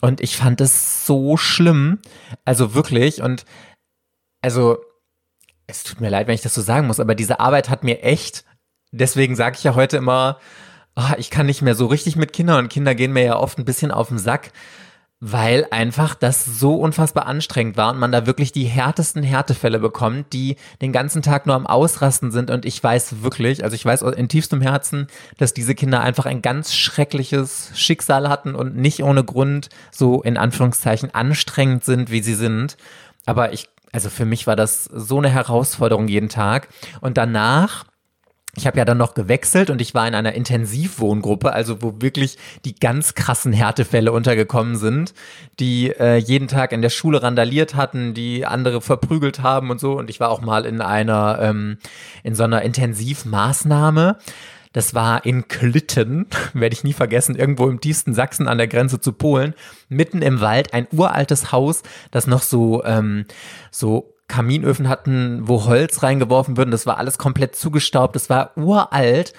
Und 0.00 0.20
ich 0.20 0.36
fand 0.36 0.60
es 0.60 1.06
so 1.06 1.36
schlimm, 1.36 1.98
also 2.44 2.74
wirklich. 2.74 3.22
Und 3.22 3.44
also 4.42 4.78
es 5.66 5.84
tut 5.84 6.00
mir 6.00 6.10
leid, 6.10 6.26
wenn 6.26 6.34
ich 6.34 6.42
das 6.42 6.54
so 6.54 6.62
sagen 6.62 6.86
muss, 6.86 7.00
aber 7.00 7.14
diese 7.14 7.40
Arbeit 7.40 7.68
hat 7.68 7.84
mir 7.84 8.02
echt, 8.02 8.44
deswegen 8.92 9.36
sage 9.36 9.56
ich 9.56 9.64
ja 9.64 9.74
heute 9.74 9.96
immer, 9.98 10.38
ah, 10.94 11.14
ich 11.18 11.30
kann 11.30 11.46
nicht 11.46 11.62
mehr 11.62 11.74
so 11.74 11.86
richtig 11.86 12.16
mit 12.16 12.32
Kindern 12.32 12.64
und 12.64 12.68
Kinder 12.68 12.94
gehen 12.94 13.12
mir 13.12 13.24
ja 13.24 13.36
oft 13.36 13.58
ein 13.58 13.64
bisschen 13.64 13.90
auf 13.90 14.08
den 14.08 14.18
Sack, 14.18 14.52
weil 15.20 15.66
einfach 15.70 16.14
das 16.14 16.46
so 16.46 16.76
unfassbar 16.76 17.26
anstrengend 17.26 17.76
war 17.76 17.90
und 17.92 17.98
man 17.98 18.10
da 18.10 18.26
wirklich 18.26 18.52
die 18.52 18.64
härtesten 18.64 19.22
Härtefälle 19.22 19.78
bekommt, 19.78 20.32
die 20.32 20.56
den 20.80 20.92
ganzen 20.92 21.20
Tag 21.20 21.46
nur 21.46 21.54
am 21.54 21.66
Ausrasten 21.66 22.30
sind 22.30 22.50
und 22.50 22.64
ich 22.64 22.82
weiß 22.82 23.22
wirklich, 23.22 23.62
also 23.62 23.74
ich 23.76 23.84
weiß 23.84 24.00
in 24.02 24.28
tiefstem 24.28 24.62
Herzen, 24.62 25.08
dass 25.36 25.52
diese 25.52 25.74
Kinder 25.74 26.00
einfach 26.00 26.24
ein 26.24 26.40
ganz 26.40 26.74
schreckliches 26.74 27.70
Schicksal 27.74 28.30
hatten 28.30 28.54
und 28.54 28.76
nicht 28.76 29.02
ohne 29.02 29.22
Grund 29.22 29.68
so 29.90 30.22
in 30.22 30.38
Anführungszeichen 30.38 31.14
anstrengend 31.14 31.84
sind, 31.84 32.10
wie 32.10 32.22
sie 32.22 32.34
sind. 32.34 32.78
Aber 33.26 33.52
ich, 33.52 33.68
also 33.92 34.08
für 34.08 34.24
mich 34.24 34.46
war 34.46 34.56
das 34.56 34.84
so 34.84 35.18
eine 35.18 35.28
Herausforderung 35.28 36.08
jeden 36.08 36.30
Tag 36.30 36.68
und 37.02 37.18
danach 37.18 37.84
ich 38.56 38.66
habe 38.66 38.78
ja 38.78 38.84
dann 38.84 38.98
noch 38.98 39.14
gewechselt 39.14 39.70
und 39.70 39.80
ich 39.80 39.94
war 39.94 40.06
in 40.08 40.14
einer 40.14 40.32
Intensivwohngruppe, 40.32 41.52
also 41.52 41.82
wo 41.82 41.94
wirklich 42.00 42.36
die 42.64 42.74
ganz 42.74 43.14
krassen 43.14 43.52
Härtefälle 43.52 44.12
untergekommen 44.12 44.76
sind, 44.76 45.14
die 45.60 45.90
äh, 45.90 46.16
jeden 46.16 46.48
Tag 46.48 46.72
in 46.72 46.82
der 46.82 46.90
Schule 46.90 47.22
randaliert 47.22 47.74
hatten, 47.76 48.12
die 48.12 48.46
andere 48.46 48.80
verprügelt 48.80 49.42
haben 49.42 49.70
und 49.70 49.80
so. 49.80 49.92
Und 49.96 50.10
ich 50.10 50.18
war 50.18 50.30
auch 50.30 50.40
mal 50.40 50.66
in 50.66 50.80
einer, 50.80 51.38
ähm, 51.40 51.78
in 52.24 52.34
so 52.34 52.42
einer 52.42 52.62
Intensivmaßnahme. 52.62 54.18
Das 54.72 54.94
war 54.94 55.24
in 55.24 55.48
Klitten, 55.48 56.26
werde 56.52 56.74
ich 56.74 56.84
nie 56.84 56.92
vergessen, 56.92 57.36
irgendwo 57.36 57.68
im 57.68 57.80
tiefsten 57.80 58.14
Sachsen 58.14 58.48
an 58.48 58.58
der 58.58 58.68
Grenze 58.68 59.00
zu 59.00 59.12
Polen, 59.12 59.54
mitten 59.88 60.22
im 60.22 60.40
Wald, 60.40 60.74
ein 60.74 60.86
uraltes 60.92 61.52
Haus, 61.52 61.82
das 62.10 62.26
noch 62.26 62.42
so, 62.42 62.84
ähm, 62.84 63.26
so 63.70 64.14
Kaminöfen 64.30 64.88
hatten, 64.88 65.40
wo 65.48 65.64
Holz 65.66 66.02
reingeworfen 66.02 66.56
wird. 66.56 66.66
und 66.68 66.72
Das 66.72 66.86
war 66.86 66.96
alles 66.98 67.18
komplett 67.18 67.56
zugestaubt. 67.56 68.14
Das 68.16 68.30
war 68.30 68.56
uralt. 68.56 69.32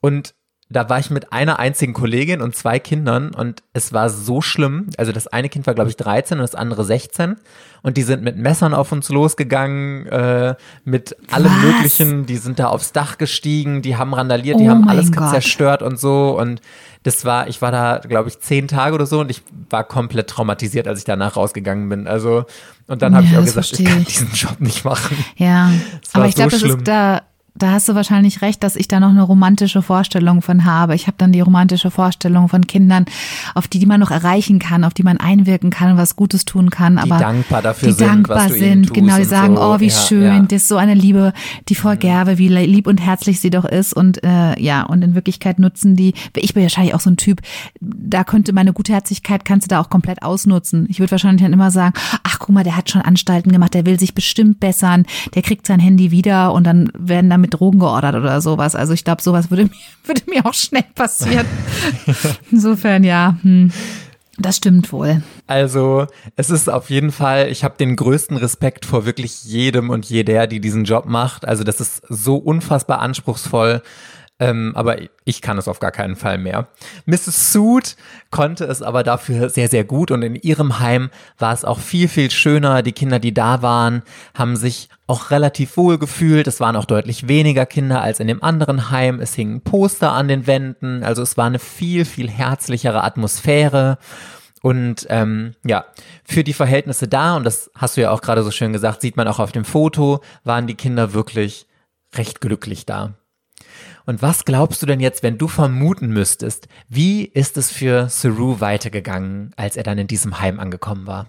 Und 0.00 0.34
da 0.68 0.88
war 0.88 0.98
ich 0.98 1.10
mit 1.10 1.32
einer 1.32 1.60
einzigen 1.60 1.92
Kollegin 1.92 2.40
und 2.42 2.56
zwei 2.56 2.80
Kindern 2.80 3.32
und 3.32 3.62
es 3.72 3.92
war 3.92 4.10
so 4.10 4.40
schlimm. 4.40 4.88
Also 4.98 5.12
das 5.12 5.28
eine 5.28 5.48
Kind 5.48 5.64
war, 5.68 5.74
glaube 5.74 5.90
ich, 5.90 5.96
13 5.96 6.38
und 6.38 6.42
das 6.42 6.56
andere 6.56 6.84
16. 6.84 7.36
Und 7.82 7.96
die 7.96 8.02
sind 8.02 8.24
mit 8.24 8.36
Messern 8.36 8.74
auf 8.74 8.90
uns 8.90 9.08
losgegangen, 9.08 10.06
äh, 10.08 10.56
mit 10.84 11.14
allem 11.30 11.52
Was? 11.52 11.62
Möglichen. 11.62 12.26
Die 12.26 12.36
sind 12.36 12.58
da 12.58 12.66
aufs 12.66 12.90
Dach 12.90 13.16
gestiegen, 13.16 13.80
die 13.80 13.94
haben 13.96 14.12
randaliert, 14.12 14.58
die 14.58 14.64
Oh 14.64 14.70
haben 14.70 14.80
mein 14.80 14.96
alles 14.98 15.12
Gott. 15.12 15.30
zerstört 15.30 15.82
und 15.82 16.00
so. 16.00 16.36
Und 16.36 16.60
das 17.06 17.24
war, 17.24 17.46
ich 17.46 17.62
war 17.62 17.70
da, 17.70 17.98
glaube 17.98 18.28
ich, 18.28 18.40
zehn 18.40 18.66
Tage 18.66 18.94
oder 18.94 19.06
so 19.06 19.20
und 19.20 19.30
ich 19.30 19.42
war 19.70 19.84
komplett 19.84 20.28
traumatisiert, 20.28 20.88
als 20.88 20.98
ich 20.98 21.04
danach 21.04 21.36
rausgegangen 21.36 21.88
bin. 21.88 22.08
Also, 22.08 22.46
und 22.88 23.00
dann 23.00 23.14
habe 23.14 23.26
Ja, 23.26 23.32
ich 23.32 23.38
auch 23.38 23.44
gesagt, 23.44 23.78
ich 23.78 23.84
kann 23.84 24.04
diesen 24.04 24.32
Job 24.32 24.58
nicht 24.58 24.84
machen. 24.84 25.16
Ja, 25.36 25.70
aber 26.12 26.26
ich 26.26 26.32
so 26.34 26.42
glaube, 26.42 26.50
das 26.50 26.62
ist 26.62 26.78
da. 26.82 27.22
Da 27.58 27.72
hast 27.72 27.88
du 27.88 27.94
wahrscheinlich 27.94 28.42
recht, 28.42 28.62
dass 28.62 28.76
ich 28.76 28.88
da 28.88 29.00
noch 29.00 29.10
eine 29.10 29.22
romantische 29.22 29.82
Vorstellung 29.82 30.42
von 30.42 30.64
habe. 30.64 30.94
Ich 30.94 31.06
habe 31.06 31.16
dann 31.18 31.32
die 31.32 31.40
romantische 31.40 31.90
Vorstellung 31.90 32.48
von 32.48 32.66
Kindern, 32.66 33.06
auf 33.54 33.68
die, 33.68 33.78
die 33.78 33.86
man 33.86 34.00
noch 34.00 34.10
erreichen 34.10 34.58
kann, 34.58 34.84
auf 34.84 34.94
die 34.94 35.02
man 35.02 35.18
einwirken 35.18 35.70
kann 35.70 35.92
und 35.92 35.98
was 35.98 36.16
Gutes 36.16 36.44
tun 36.44 36.70
kann. 36.70 36.96
Die 36.96 37.10
aber 37.10 37.18
dankbar 37.18 37.62
dafür 37.62 37.88
die 37.88 37.94
sind, 37.94 38.08
dankbar 38.08 38.36
was 38.36 38.48
du 38.48 38.56
ihnen 38.56 38.84
sind, 38.84 38.94
genau, 38.94 39.16
die 39.16 39.24
sagen, 39.24 39.56
so. 39.56 39.62
oh, 39.62 39.80
wie 39.80 39.88
Ja, 39.88 39.92
schön, 39.92 40.22
ja. 40.22 40.34
Mhm. 40.34 40.48
das 40.48 40.62
ist 40.62 40.68
so 40.68 40.76
eine 40.76 40.94
Liebe, 40.94 41.32
die 41.68 41.74
Frau 41.74 41.96
Gerbe, 41.96 42.38
wie 42.38 42.48
lieb 42.48 42.86
und 42.86 42.98
herzlich 42.98 43.40
sie 43.40 43.50
doch 43.50 43.64
ist 43.64 43.92
und 43.92 44.22
äh, 44.24 44.60
ja, 44.60 44.82
und 44.82 45.02
in 45.02 45.14
Wirklichkeit 45.14 45.58
nutzen 45.58 45.96
die, 45.96 46.14
ich 46.36 46.54
bin 46.54 46.62
wahrscheinlich 46.62 46.94
auch 46.94 47.00
so 47.00 47.10
ein 47.10 47.16
Typ, 47.16 47.40
da 47.80 48.24
könnte 48.24 48.52
meine 48.52 48.72
Gutherzigkeit, 48.72 49.44
kannst 49.44 49.66
du 49.66 49.74
da 49.74 49.80
auch 49.80 49.90
komplett 49.90 50.22
ausnutzen. 50.22 50.86
Ich 50.88 51.00
würde 51.00 51.12
wahrscheinlich 51.12 51.42
dann 51.42 51.52
immer 51.52 51.70
sagen, 51.70 51.94
ach 52.22 52.38
guck 52.38 52.50
mal, 52.50 52.64
der 52.64 52.76
hat 52.76 52.90
schon 52.90 53.02
Anstalten 53.02 53.52
gemacht, 53.52 53.74
der 53.74 53.86
will 53.86 53.98
sich 53.98 54.14
bestimmt 54.14 54.60
bessern, 54.60 55.06
der 55.34 55.42
kriegt 55.42 55.66
sein 55.66 55.80
Handy 55.80 56.10
wieder 56.10 56.52
und 56.52 56.64
dann 56.64 56.90
werden 56.96 57.30
damit 57.30 57.45
Drogen 57.48 57.78
geordert 57.78 58.14
oder 58.14 58.40
sowas. 58.40 58.74
Also 58.74 58.92
ich 58.92 59.04
glaube, 59.04 59.22
sowas 59.22 59.50
würde 59.50 59.64
mir, 59.64 59.70
würde 60.04 60.22
mir 60.26 60.46
auch 60.46 60.54
schnell 60.54 60.84
passieren. 60.94 61.46
Insofern, 62.50 63.04
ja, 63.04 63.36
hm, 63.42 63.72
das 64.38 64.58
stimmt 64.58 64.92
wohl. 64.92 65.22
Also, 65.46 66.06
es 66.36 66.50
ist 66.50 66.68
auf 66.68 66.90
jeden 66.90 67.10
Fall, 67.10 67.48
ich 67.48 67.64
habe 67.64 67.76
den 67.78 67.96
größten 67.96 68.36
Respekt 68.36 68.84
vor 68.84 69.06
wirklich 69.06 69.44
jedem 69.44 69.88
und 69.88 70.04
jeder, 70.06 70.46
die 70.46 70.60
diesen 70.60 70.84
Job 70.84 71.06
macht. 71.06 71.46
Also, 71.48 71.64
das 71.64 71.80
ist 71.80 72.02
so 72.08 72.36
unfassbar 72.36 72.98
anspruchsvoll. 72.98 73.82
Ähm, 74.38 74.72
aber 74.74 74.98
ich 75.24 75.40
kann 75.40 75.56
es 75.56 75.66
auf 75.66 75.80
gar 75.80 75.92
keinen 75.92 76.14
Fall 76.14 76.36
mehr. 76.36 76.68
Mrs. 77.06 77.52
Soot 77.52 77.96
konnte 78.30 78.64
es 78.64 78.82
aber 78.82 79.02
dafür 79.02 79.48
sehr, 79.48 79.68
sehr 79.68 79.84
gut 79.84 80.10
und 80.10 80.20
in 80.22 80.34
ihrem 80.34 80.78
Heim 80.78 81.10
war 81.38 81.54
es 81.54 81.64
auch 81.64 81.78
viel, 81.78 82.06
viel 82.06 82.30
schöner. 82.30 82.82
Die 82.82 82.92
Kinder, 82.92 83.18
die 83.18 83.32
da 83.32 83.62
waren, 83.62 84.02
haben 84.34 84.56
sich 84.56 84.90
auch 85.06 85.30
relativ 85.30 85.78
wohl 85.78 85.98
gefühlt. 85.98 86.46
Es 86.46 86.60
waren 86.60 86.76
auch 86.76 86.84
deutlich 86.84 87.28
weniger 87.28 87.64
Kinder 87.64 88.02
als 88.02 88.20
in 88.20 88.28
dem 88.28 88.42
anderen 88.42 88.90
Heim. 88.90 89.20
Es 89.20 89.34
hingen 89.34 89.62
Poster 89.62 90.12
an 90.12 90.28
den 90.28 90.46
Wänden. 90.46 91.02
Also 91.02 91.22
es 91.22 91.38
war 91.38 91.46
eine 91.46 91.58
viel, 91.58 92.04
viel 92.04 92.28
herzlichere 92.28 93.04
Atmosphäre. 93.04 93.96
Und 94.60 95.06
ähm, 95.08 95.54
ja, 95.64 95.86
für 96.24 96.44
die 96.44 96.52
Verhältnisse 96.52 97.08
da, 97.08 97.36
und 97.36 97.44
das 97.44 97.70
hast 97.74 97.96
du 97.96 98.02
ja 98.02 98.10
auch 98.10 98.20
gerade 98.20 98.42
so 98.42 98.50
schön 98.50 98.72
gesagt, 98.72 99.00
sieht 99.00 99.16
man 99.16 99.28
auch 99.28 99.38
auf 99.38 99.52
dem 99.52 99.64
Foto, 99.64 100.20
waren 100.44 100.66
die 100.66 100.74
Kinder 100.74 101.14
wirklich 101.14 101.66
recht 102.14 102.40
glücklich 102.40 102.84
da. 102.84 103.14
Und 104.06 104.22
was 104.22 104.44
glaubst 104.44 104.80
du 104.80 104.86
denn 104.86 105.00
jetzt, 105.00 105.24
wenn 105.24 105.36
du 105.36 105.48
vermuten 105.48 106.08
müsstest, 106.08 106.68
wie 106.88 107.24
ist 107.24 107.56
es 107.56 107.72
für 107.72 108.08
Saru 108.08 108.60
weitergegangen, 108.60 109.52
als 109.56 109.76
er 109.76 109.82
dann 109.82 109.98
in 109.98 110.06
diesem 110.06 110.40
Heim 110.40 110.60
angekommen 110.60 111.08
war? 111.08 111.26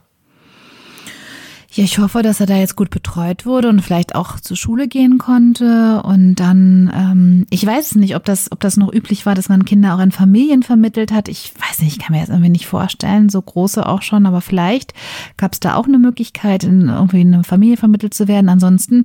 Ja, 1.78 1.84
ich 1.84 2.00
hoffe, 2.00 2.24
dass 2.24 2.40
er 2.40 2.48
da 2.48 2.56
jetzt 2.56 2.76
gut 2.76 2.90
betreut 2.90 3.46
wurde 3.46 3.70
und 3.70 3.84
vielleicht 3.84 4.16
auch 4.16 4.40
zur 4.40 4.58
Schule 4.58 4.88
gehen 4.88 5.20
konnte. 5.20 6.02
Und 6.02 6.34
dann, 6.34 6.92
ähm, 6.92 7.46
ich 7.52 7.64
weiß 7.64 7.98
nicht, 7.98 8.16
ob 8.16 8.26
das, 8.26 8.52
ob 8.52 8.60
das 8.62 8.78
noch 8.78 8.92
üblich 8.92 9.28
war, 9.28 9.36
dass 9.36 9.48
man 9.48 9.64
Kinder 9.64 9.94
auch 9.94 10.00
in 10.00 10.12
Familien 10.12 10.64
vermittelt 10.64 11.12
hat. 11.12 11.28
Ich 11.28 11.54
weiß 11.56 11.82
nicht, 11.82 11.96
ich 11.96 12.00
kann 12.04 12.16
mir 12.16 12.22
das 12.22 12.30
irgendwie 12.30 12.50
nicht 12.50 12.66
vorstellen, 12.66 13.30
so 13.30 13.40
große 13.40 13.86
auch 13.86 14.02
schon, 14.02 14.26
aber 14.26 14.42
vielleicht 14.42 14.96
gab 15.38 15.54
es 15.54 15.60
da 15.60 15.76
auch 15.76 15.86
eine 15.86 16.00
Möglichkeit, 16.00 16.64
in 16.64 16.90
irgendwie 16.90 17.22
in 17.22 17.36
eine 17.36 17.44
Familie 17.44 17.78
vermittelt 17.78 18.16
zu 18.16 18.28
werden. 18.28 18.50
Ansonsten, 18.50 19.04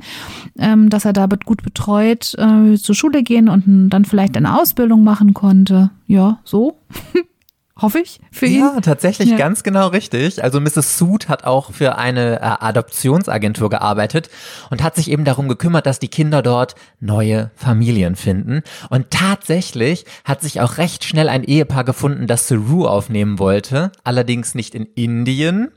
ähm, 0.59 0.89
dass 0.89 1.05
er 1.05 1.13
da 1.13 1.27
gut 1.27 1.63
betreut 1.63 2.33
äh, 2.39 2.79
zur 2.79 2.95
Schule 2.95 3.23
gehen 3.23 3.51
und 3.51 3.91
dann 3.91 4.07
vielleicht 4.07 4.35
eine 4.35 4.59
Ausbildung 4.59 5.05
machen 5.05 5.35
konnte. 5.35 5.91
Ja, 6.07 6.39
so. 6.43 6.79
Hoffe 7.81 8.01
ich 8.01 8.21
für 8.31 8.45
ihn. 8.47 8.61
Ja, 8.61 8.81
tatsächlich 8.83 9.31
Ja. 9.31 9.37
ganz 9.39 9.63
genau 9.63 9.89
richtig. 9.89 10.45
Also 10.45 10.61
Mrs. 10.61 10.99
Soot 10.99 11.29
hat 11.31 11.45
auch 11.45 11.73
für 11.73 11.97
eine 11.97 12.41
äh, 12.41 12.45
Adoptionsagentur 12.61 13.71
gearbeitet 13.71 14.29
und 14.71 14.83
hat 14.83 14.95
sich 14.95 15.11
eben 15.11 15.25
darum 15.25 15.49
gekümmert, 15.49 15.87
dass 15.87 15.99
die 15.99 16.09
Kinder 16.09 16.43
dort 16.43 16.75
neue 17.01 17.51
Familien 17.57 18.15
finden. 18.15 18.63
Und 18.91 19.11
tatsächlich 19.11 20.05
hat 20.25 20.43
sich 20.43 20.61
auch 20.61 20.77
recht 20.77 21.05
schnell 21.05 21.31
ein 21.31 21.45
Ehepaar 21.45 21.85
gefunden, 21.85 22.27
das 22.27 22.47
Saru 22.47 22.87
aufnehmen 22.87 23.39
wollte. 23.39 23.91
Allerdings 24.05 24.55
nicht 24.55 24.75
in 24.75 24.85
Indien, 24.95 25.69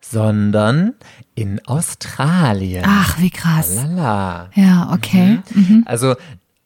sondern 0.00 0.94
in 1.34 1.60
Australien. 1.66 2.84
Ach, 2.86 3.18
wie 3.18 3.30
krass. 3.30 3.74
Lala. 3.76 4.48
Ja, 4.54 4.90
okay. 4.94 5.40
Also 5.84 6.14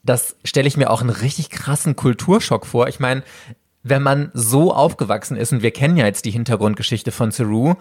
das 0.05 0.37
stelle 0.45 0.69
ich 0.69 0.77
mir 0.77 0.91
auch 0.91 1.01
einen 1.01 1.11
richtig 1.11 1.51
krassen 1.51 1.95
Kulturschock 1.97 2.65
vor. 2.67 2.89
Ich 2.89 2.99
meine, 3.01 3.23
wenn 3.83 4.03
man 4.03 4.31
so 4.35 4.73
aufgewachsen 4.73 5.37
ist, 5.37 5.53
und 5.53 5.63
wir 5.63 5.71
kennen 5.71 5.97
ja 5.97 6.07
jetzt 6.07 6.25
die 6.25 6.31
Hintergrundgeschichte 6.31 7.13
von 7.13 7.31
Saru, 7.31 7.75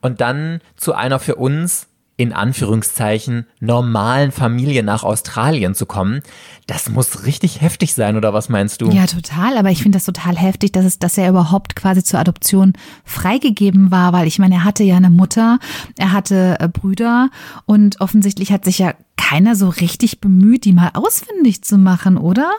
und 0.00 0.20
dann 0.20 0.60
zu 0.76 0.94
einer 0.94 1.18
für 1.18 1.36
uns 1.36 1.88
in 2.18 2.32
Anführungszeichen 2.32 3.46
normalen 3.58 4.32
Familie 4.32 4.82
nach 4.82 5.02
Australien 5.02 5.74
zu 5.74 5.86
kommen, 5.86 6.20
das 6.66 6.88
muss 6.88 7.24
richtig 7.24 7.60
heftig 7.60 7.94
sein, 7.94 8.16
oder 8.16 8.32
was 8.34 8.48
meinst 8.48 8.80
du? 8.80 8.90
Ja, 8.90 9.06
total. 9.06 9.56
Aber 9.56 9.70
ich 9.70 9.82
finde 9.82 9.96
das 9.96 10.04
total 10.04 10.36
heftig, 10.36 10.72
dass 10.72 10.84
es, 10.84 10.98
dass 10.98 11.18
er 11.18 11.30
überhaupt 11.30 11.74
quasi 11.74 12.04
zur 12.04 12.20
Adoption 12.20 12.74
freigegeben 13.04 13.90
war, 13.90 14.12
weil 14.12 14.26
ich 14.26 14.38
meine, 14.38 14.56
er 14.56 14.64
hatte 14.64 14.84
ja 14.84 14.96
eine 14.96 15.10
Mutter, 15.10 15.58
er 15.96 16.12
hatte 16.12 16.58
äh, 16.60 16.68
Brüder 16.68 17.30
und 17.64 18.00
offensichtlich 18.00 18.52
hat 18.52 18.64
sich 18.64 18.78
ja 18.78 18.94
keiner 19.16 19.56
so 19.56 19.70
richtig 19.70 20.20
bemüht, 20.20 20.64
die 20.64 20.72
mal 20.72 20.90
ausfindig 20.94 21.64
zu 21.64 21.78
machen, 21.78 22.18
oder? 22.18 22.50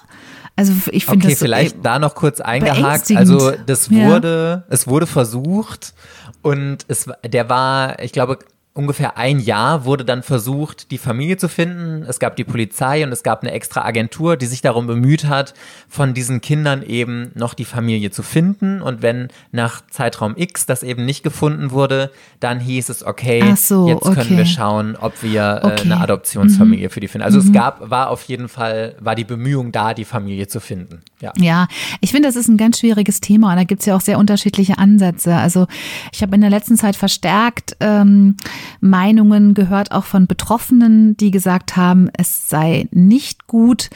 Also 0.56 0.74
ich 0.92 1.06
finde 1.06 1.26
Okay, 1.26 1.34
das 1.34 1.40
so, 1.40 1.46
vielleicht 1.46 1.76
ey, 1.76 1.82
da 1.82 2.00
noch 2.00 2.14
kurz 2.16 2.40
eingehakt. 2.40 3.12
Also 3.16 3.52
das 3.66 3.90
Ja. 3.90 4.06
wurde, 4.08 4.64
es 4.70 4.88
wurde 4.88 5.08
versucht 5.08 5.94
und 6.42 6.80
es, 6.88 7.08
der 7.26 7.50
war, 7.50 8.00
ich 8.00 8.12
glaube, 8.12 8.38
ungefähr 8.74 9.18
ein 9.18 9.40
Jahr 9.40 9.86
wurde 9.86 10.06
dann 10.06 10.24
versucht, 10.24 10.90
die 10.90 10.98
Familie 10.98 11.38
zu 11.38 11.48
finden. 11.48 12.04
Es 12.08 12.20
gab 12.20 12.36
die 12.36 12.44
Polizei 12.44 13.04
und 13.04 13.12
es 13.12 13.22
gab 13.22 13.44
eine 13.44 13.52
extra 13.52 13.86
Agentur, 13.86 14.36
die 14.36 14.48
sich 14.48 14.62
darum 14.62 14.88
bemüht 14.88 15.26
hat, 15.26 15.54
von 15.88 16.14
diesen 16.14 16.42
Kindern 16.42 16.82
eben 16.82 17.32
noch 17.36 17.54
die 17.54 17.66
Familie 17.66 18.10
zu 18.10 18.24
finden. 18.24 18.82
Und 18.82 19.02
wenn 19.02 19.28
nach 19.52 19.82
Zeitraum 19.92 20.34
X 20.36 20.66
das 20.66 20.82
eben 20.82 21.06
nicht 21.06 21.24
gefunden 21.24 21.72
wurde, 21.72 22.12
dann 22.40 22.60
hieß 22.60 22.90
es, 22.90 23.06
okay, 23.06 23.54
so, 23.56 23.88
jetzt 23.88 24.04
können 24.04 24.20
okay. 24.20 24.38
wir 24.38 24.46
schauen, 24.46 24.96
ob 24.96 25.22
wir 25.22 25.62
äh, 25.64 25.74
Okay. 25.74 25.86
Mhm. 25.86 25.92
eine 25.92 26.02
Adoptionsfamilie 26.02 26.90
für 26.90 27.00
die 27.00 27.08
finden. 27.08 27.26
Also 27.26 27.40
es 27.40 27.52
gab, 27.52 27.90
war 27.90 28.10
auf 28.10 28.24
jeden 28.24 28.48
Fall, 28.48 28.96
war 29.00 29.16
die 29.16 29.24
Bemühung 29.24 29.72
da, 29.72 29.94
die 29.94 30.06
Familie 30.06 30.48
zu 30.48 30.60
finden. 30.60 31.02
Ja. 31.20 31.32
Ja, 31.38 31.68
ich 32.02 32.12
finde, 32.12 32.28
das 32.28 32.36
ist 32.36 32.48
ein 32.48 32.58
ganz 32.58 32.80
schwieriges 32.80 33.22
Thema 33.22 33.52
und 33.52 33.58
da 33.58 33.64
gibt's 33.64 33.86
ja 33.86 33.96
auch 33.96 34.02
sehr 34.02 34.18
unterschiedliche 34.18 34.78
Ansätze. 34.78 35.36
Also 35.36 35.68
ich 36.12 36.22
habe 36.22 36.36
in 36.36 36.42
der 36.42 36.50
letzten 36.50 36.78
Zeit 36.78 36.96
verstärkt 36.96 37.76
ähm, 37.80 38.36
Meinungen 38.82 39.54
gehört, 39.54 39.92
auch 39.92 40.06
von 40.06 40.28
Betroffenen, 40.28 41.18
die 41.18 41.32
gesagt 41.32 41.76
haben, 41.76 42.10
es 42.18 42.50
sei 42.50 42.88
nicht 42.92 43.48
gut, 43.48 43.90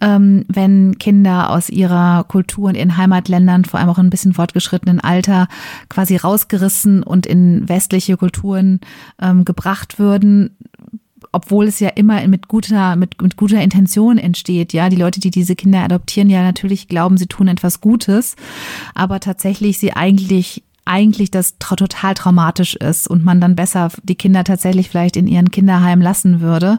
ähm, 0.00 0.44
wenn 0.48 0.98
Kinder 0.98 1.50
aus 1.50 1.70
ihrer 1.70 2.24
Kultur 2.24 2.68
und 2.68 2.76
ihren 2.76 2.96
Heimatländern, 2.96 3.64
vor 3.64 3.80
allem 3.80 3.88
auch 3.88 3.98
in 3.98 4.06
ein 4.06 4.10
bisschen 4.10 4.34
fortgeschrittenen 4.34 5.00
Alter, 5.00 5.48
quasi 5.88 6.16
rausgerissen 6.16 7.02
und 7.02 7.26
in 7.26 7.68
westliche 7.68 8.16
Kulturen 8.16 8.80
ähm, 9.20 9.44
gebracht 9.44 9.98
würden 9.98 10.56
obwohl 11.32 11.66
es 11.66 11.80
ja 11.80 11.88
immer 11.88 12.26
mit 12.28 12.46
guter, 12.46 12.94
mit, 12.94 13.20
mit 13.20 13.36
guter 13.36 13.60
Intention 13.60 14.18
entsteht, 14.18 14.72
ja. 14.72 14.88
Die 14.88 14.96
Leute, 14.96 15.18
die 15.18 15.32
diese 15.32 15.56
Kinder 15.56 15.80
adoptieren, 15.80 16.30
ja 16.30 16.42
natürlich 16.42 16.86
glauben, 16.86 17.16
sie 17.16 17.26
tun 17.26 17.48
etwas 17.48 17.80
Gutes, 17.80 18.36
aber 18.94 19.18
tatsächlich 19.18 19.78
sie 19.78 19.92
eigentlich 19.92 20.62
eigentlich 20.84 21.30
das 21.30 21.58
tra 21.58 21.76
total 21.76 22.14
traumatisch 22.14 22.76
ist 22.76 23.08
und 23.08 23.24
man 23.24 23.40
dann 23.40 23.56
besser 23.56 23.90
die 24.02 24.16
Kinder 24.16 24.44
tatsächlich 24.44 24.90
vielleicht 24.90 25.16
in 25.16 25.26
ihren 25.26 25.50
Kinderheim 25.50 26.00
lassen 26.00 26.40
würde. 26.40 26.78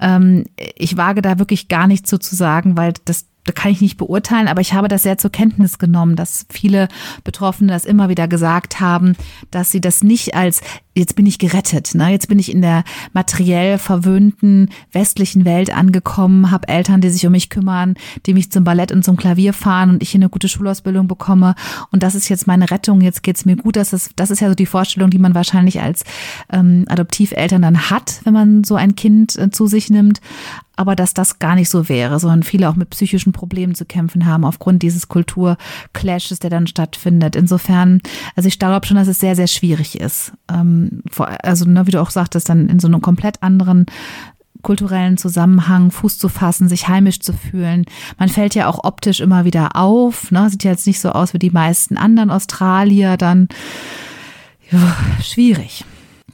Ähm, 0.00 0.44
ich 0.76 0.96
wage 0.96 1.22
da 1.22 1.38
wirklich 1.38 1.68
gar 1.68 1.86
nichts 1.86 2.10
so 2.10 2.18
zu 2.18 2.34
sagen, 2.34 2.76
weil 2.76 2.94
das 3.04 3.26
da 3.48 3.52
kann 3.52 3.72
ich 3.72 3.80
nicht 3.80 3.96
beurteilen, 3.96 4.46
aber 4.46 4.60
ich 4.60 4.74
habe 4.74 4.88
das 4.88 5.04
sehr 5.04 5.16
zur 5.16 5.32
Kenntnis 5.32 5.78
genommen, 5.78 6.16
dass 6.16 6.44
viele 6.50 6.86
Betroffene 7.24 7.72
das 7.72 7.86
immer 7.86 8.10
wieder 8.10 8.28
gesagt 8.28 8.78
haben, 8.78 9.16
dass 9.50 9.70
sie 9.70 9.80
das 9.80 10.02
nicht 10.02 10.34
als 10.34 10.60
jetzt 10.98 11.16
bin 11.16 11.26
ich 11.26 11.38
gerettet, 11.38 11.94
ne? 11.94 12.08
jetzt 12.10 12.28
bin 12.28 12.38
ich 12.38 12.52
in 12.52 12.62
der 12.62 12.84
materiell 13.12 13.78
verwöhnten 13.78 14.70
westlichen 14.92 15.44
Welt 15.44 15.74
angekommen, 15.74 16.50
habe 16.50 16.68
Eltern, 16.68 17.00
die 17.00 17.10
sich 17.10 17.26
um 17.26 17.32
mich 17.32 17.50
kümmern, 17.50 17.94
die 18.26 18.34
mich 18.34 18.50
zum 18.50 18.64
Ballett 18.64 18.92
und 18.92 19.04
zum 19.04 19.16
Klavier 19.16 19.52
fahren 19.52 19.90
und 19.90 20.02
ich 20.02 20.10
hier 20.10 20.18
eine 20.18 20.28
gute 20.28 20.48
Schulausbildung 20.48 21.08
bekomme 21.08 21.54
und 21.90 22.02
das 22.02 22.14
ist 22.14 22.28
jetzt 22.28 22.46
meine 22.46 22.70
Rettung, 22.70 23.00
jetzt 23.00 23.22
geht's 23.22 23.44
mir 23.44 23.56
gut. 23.56 23.76
Das 23.76 23.92
ist, 23.92 24.12
das 24.16 24.30
ist 24.30 24.40
ja 24.40 24.48
so 24.48 24.54
die 24.54 24.66
Vorstellung, 24.66 25.10
die 25.10 25.18
man 25.18 25.34
wahrscheinlich 25.34 25.80
als 25.80 26.04
ähm, 26.52 26.84
Adoptiveltern 26.88 27.62
dann 27.62 27.90
hat, 27.90 28.20
wenn 28.24 28.34
man 28.34 28.64
so 28.64 28.74
ein 28.74 28.96
Kind 28.96 29.36
äh, 29.36 29.50
zu 29.50 29.66
sich 29.66 29.90
nimmt 29.90 30.20
aber 30.78 30.94
dass 30.94 31.12
das 31.12 31.40
gar 31.40 31.56
nicht 31.56 31.68
so 31.68 31.88
wäre, 31.88 32.20
sondern 32.20 32.44
viele 32.44 32.68
auch 32.68 32.76
mit 32.76 32.90
psychischen 32.90 33.32
Problemen 33.32 33.74
zu 33.74 33.84
kämpfen 33.84 34.26
haben 34.26 34.44
aufgrund 34.44 34.80
dieses 34.84 35.08
Kulturclashes, 35.08 36.38
der 36.38 36.50
dann 36.50 36.68
stattfindet. 36.68 37.34
Insofern, 37.34 38.00
also 38.36 38.46
ich 38.46 38.60
glaube 38.60 38.86
schon, 38.86 38.96
dass 38.96 39.08
es 39.08 39.18
sehr, 39.18 39.34
sehr 39.34 39.48
schwierig 39.48 40.00
ist. 40.00 40.32
Vor, 41.10 41.28
also, 41.42 41.64
ne, 41.64 41.86
wie 41.86 41.90
du 41.90 42.00
auch 42.00 42.10
sagtest, 42.10 42.48
dann 42.48 42.68
in 42.68 42.80
so 42.80 42.88
einem 42.88 43.00
komplett 43.00 43.42
anderen 43.42 43.86
kulturellen 44.62 45.16
Zusammenhang 45.16 45.90
Fuß 45.90 46.18
zu 46.18 46.28
fassen, 46.28 46.68
sich 46.68 46.88
heimisch 46.88 47.20
zu 47.20 47.32
fühlen. 47.32 47.84
Man 48.18 48.28
fällt 48.28 48.54
ja 48.54 48.68
auch 48.68 48.84
optisch 48.84 49.20
immer 49.20 49.44
wieder 49.44 49.76
auf, 49.76 50.30
ne? 50.30 50.50
sieht 50.50 50.64
ja 50.64 50.72
jetzt 50.72 50.86
nicht 50.86 51.00
so 51.00 51.10
aus 51.10 51.32
wie 51.32 51.38
die 51.38 51.50
meisten 51.50 51.96
anderen 51.96 52.30
Australier, 52.30 53.16
dann 53.16 53.48
ja, 54.70 54.96
schwierig. 55.22 55.84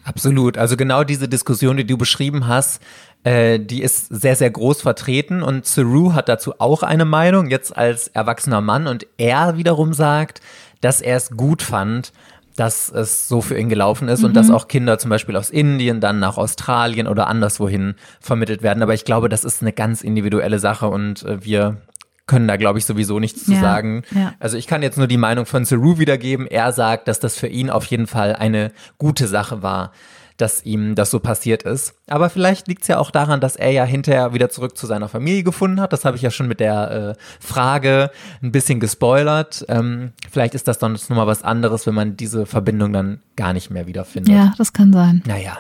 Absolut. 0.05 0.59
Also 0.59 0.77
genau 0.77 1.05
diese 1.05 1.29
Diskussion, 1.29 1.77
die 1.77 1.87
du 1.87 1.97
beschrieben 1.97 2.47
hast, 2.47 2.83
äh, 3.25 3.59
die 3.59 3.83
ist 3.83 4.09
sehr, 4.09 4.37
sehr 4.37 4.51
groß 4.51 4.83
vertreten 4.83 5.43
und 5.43 5.67
Saru 5.67 6.13
hat 6.13 6.29
dazu 6.29 6.61
auch 6.61 6.83
eine 6.83 7.07
Meinung, 7.07 7.49
jetzt 7.49 7.77
als 7.77 8.09
erwachsener 8.09 8.61
Mann 8.61 8.87
und 8.87 9.07
er 9.17 9.57
wiederum 9.57 9.95
sagt, 9.95 10.41
dass 10.83 11.01
er 11.01 11.17
es 11.17 11.31
gut 11.31 11.63
fand, 11.63 12.13
dass 12.57 12.89
es 12.91 13.29
so 13.29 13.41
für 13.41 13.59
ihn 13.59 13.69
gelaufen 13.69 14.09
ist 14.09 14.23
und 14.25 14.35
dass 14.35 14.51
auch 14.51 14.69
Kinder 14.69 14.99
zum 14.99 15.11
Beispiel 15.11 15.37
aus 15.37 15.51
Indien 15.51 16.01
dann 16.01 16.21
nach 16.21 16.37
Australien 16.37 17.09
oder 17.09 17.27
anderswohin 17.27 17.95
vermittelt 18.21 18.63
werden. 18.63 18.83
Aber 18.83 18.95
ich 18.95 19.05
glaube, 19.05 19.29
das 19.29 19.45
ist 19.45 19.61
eine 19.63 19.73
ganz 19.73 20.03
individuelle 20.03 20.59
Sache 20.59 20.89
und 20.89 21.25
äh, 21.25 21.45
wir 21.45 21.79
können 22.27 22.49
da, 22.49 22.57
glaube 22.57 22.79
ich, 22.79 22.87
sowieso 22.87 23.21
nichts 23.21 23.45
zu 23.45 23.53
Ja, 23.53 23.61
sagen. 23.61 24.03
ja. 24.15 24.33
Also 24.41 24.57
ich 24.57 24.67
kann 24.67 24.83
jetzt 24.83 24.97
nur 24.97 25.07
die 25.07 25.19
Meinung 25.19 25.45
von 25.47 25.65
Saru 25.65 25.99
wiedergeben. 25.99 26.47
Er 26.47 26.73
sagt, 26.73 27.07
dass 27.09 27.21
das 27.21 27.37
für 27.37 27.49
ihn 27.49 27.69
auf 27.71 27.85
jeden 27.87 28.07
Fall 28.07 28.35
eine 28.37 28.73
gute 28.99 29.27
Sache 29.27 29.63
war, 29.63 29.93
dass 30.37 30.65
ihm 30.65 30.95
das 30.95 31.11
so 31.11 31.21
passiert 31.21 31.63
ist. 31.63 31.95
Aber 32.09 32.29
vielleicht 32.29 32.67
liegt 32.69 32.83
es 32.83 32.89
ja 32.89 32.99
auch 32.99 33.11
daran, 33.11 33.41
dass 33.41 33.57
er 33.57 33.71
ja 33.71 33.85
hinterher 33.85 34.35
wieder 34.35 34.51
zurück 34.51 34.77
zu 34.77 34.87
seiner 34.87 35.09
Familie 35.09 35.45
gefunden 35.45 35.81
hat. 35.81 35.93
Das 35.93 36.05
habe 36.05 36.17
ich 36.17 36.23
ja 36.23 36.31
schon 36.31 36.49
mit 36.49 36.61
der 36.61 37.17
äh, 37.19 37.23
Frage 37.41 38.11
ein 38.43 38.53
bisschen 38.53 38.81
gespoilert. 38.81 39.65
Ähm, 39.69 40.13
vielleicht 40.31 40.55
ist 40.55 40.67
das 40.69 40.79
dann 40.79 40.93
nochmal 40.93 41.27
was 41.27 41.43
anderes, 41.43 41.87
wenn 41.87 41.95
man 41.95 42.17
diese 42.17 42.47
Verbindung 42.47 42.93
dann 42.93 43.21
gar 43.37 43.53
nicht 43.53 43.71
mehr 43.71 43.87
wiederfindet. 43.87 44.35
Ja, 44.35 44.53
das 44.59 44.73
kann 44.73 44.93
sein. 44.93 45.23
Naja. 45.27 45.59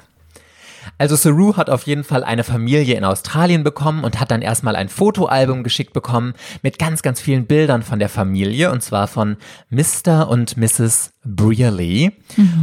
Also 0.99 1.17
Saru 1.17 1.57
hat 1.57 1.71
auf 1.71 1.85
jeden 1.85 2.05
Fall 2.05 2.23
eine 2.23 2.45
Familie 2.45 2.97
in 2.97 3.05
Australien 3.05 3.65
bekommen 3.65 4.05
und 4.05 4.21
hat 4.21 4.31
dann 4.31 4.43
erstmal 4.43 4.77
ein 4.77 4.89
Fotoalbum 4.89 5.65
geschickt 5.65 5.93
bekommen 5.93 6.35
mit 6.63 6.79
ganz, 6.79 7.03
ganz 7.03 7.21
vielen 7.21 7.47
Bildern 7.47 7.83
von 7.83 7.99
der 7.99 8.09
Familie 8.09 8.71
und 8.71 8.83
zwar 8.83 9.09
von 9.09 9.37
Mr. 9.71 10.29
und 10.29 10.57
Mrs. 10.57 11.13
Brearley 11.25 12.13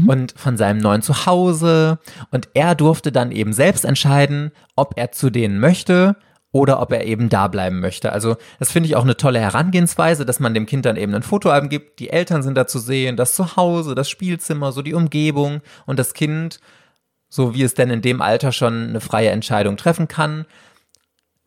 und 0.07 0.33
von 0.37 0.57
seinem 0.57 0.79
neuen 0.79 1.01
Zuhause 1.01 1.99
und 2.31 2.49
er 2.53 2.75
durfte 2.75 3.11
dann 3.11 3.31
eben 3.31 3.53
selbst 3.53 3.85
entscheiden, 3.85 4.51
ob 4.75 4.93
er 4.97 5.11
zu 5.11 5.29
denen 5.29 5.59
möchte 5.59 6.15
oder 6.51 6.81
ob 6.81 6.91
er 6.91 7.05
eben 7.05 7.29
da 7.29 7.47
bleiben 7.47 7.79
möchte. 7.79 8.11
Also 8.11 8.35
das 8.59 8.71
finde 8.71 8.87
ich 8.87 8.95
auch 8.95 9.03
eine 9.03 9.17
tolle 9.17 9.39
Herangehensweise, 9.39 10.25
dass 10.25 10.39
man 10.39 10.53
dem 10.53 10.65
Kind 10.65 10.85
dann 10.85 10.97
eben 10.97 11.13
ein 11.13 11.23
Fotoalbum 11.23 11.69
gibt, 11.69 11.99
die 11.99 12.09
Eltern 12.09 12.43
sind 12.43 12.55
da 12.55 12.67
zu 12.67 12.79
sehen, 12.79 13.15
das 13.15 13.35
Zuhause, 13.35 13.95
das 13.95 14.09
Spielzimmer, 14.09 14.71
so 14.71 14.81
die 14.81 14.93
Umgebung 14.93 15.61
und 15.85 15.97
das 15.97 16.13
Kind 16.13 16.59
so 17.31 17.55
wie 17.55 17.63
es 17.63 17.73
denn 17.73 17.89
in 17.89 18.01
dem 18.01 18.21
Alter 18.21 18.51
schon 18.51 18.89
eine 18.89 19.01
freie 19.01 19.29
Entscheidung 19.29 19.77
treffen 19.77 20.07
kann, 20.07 20.45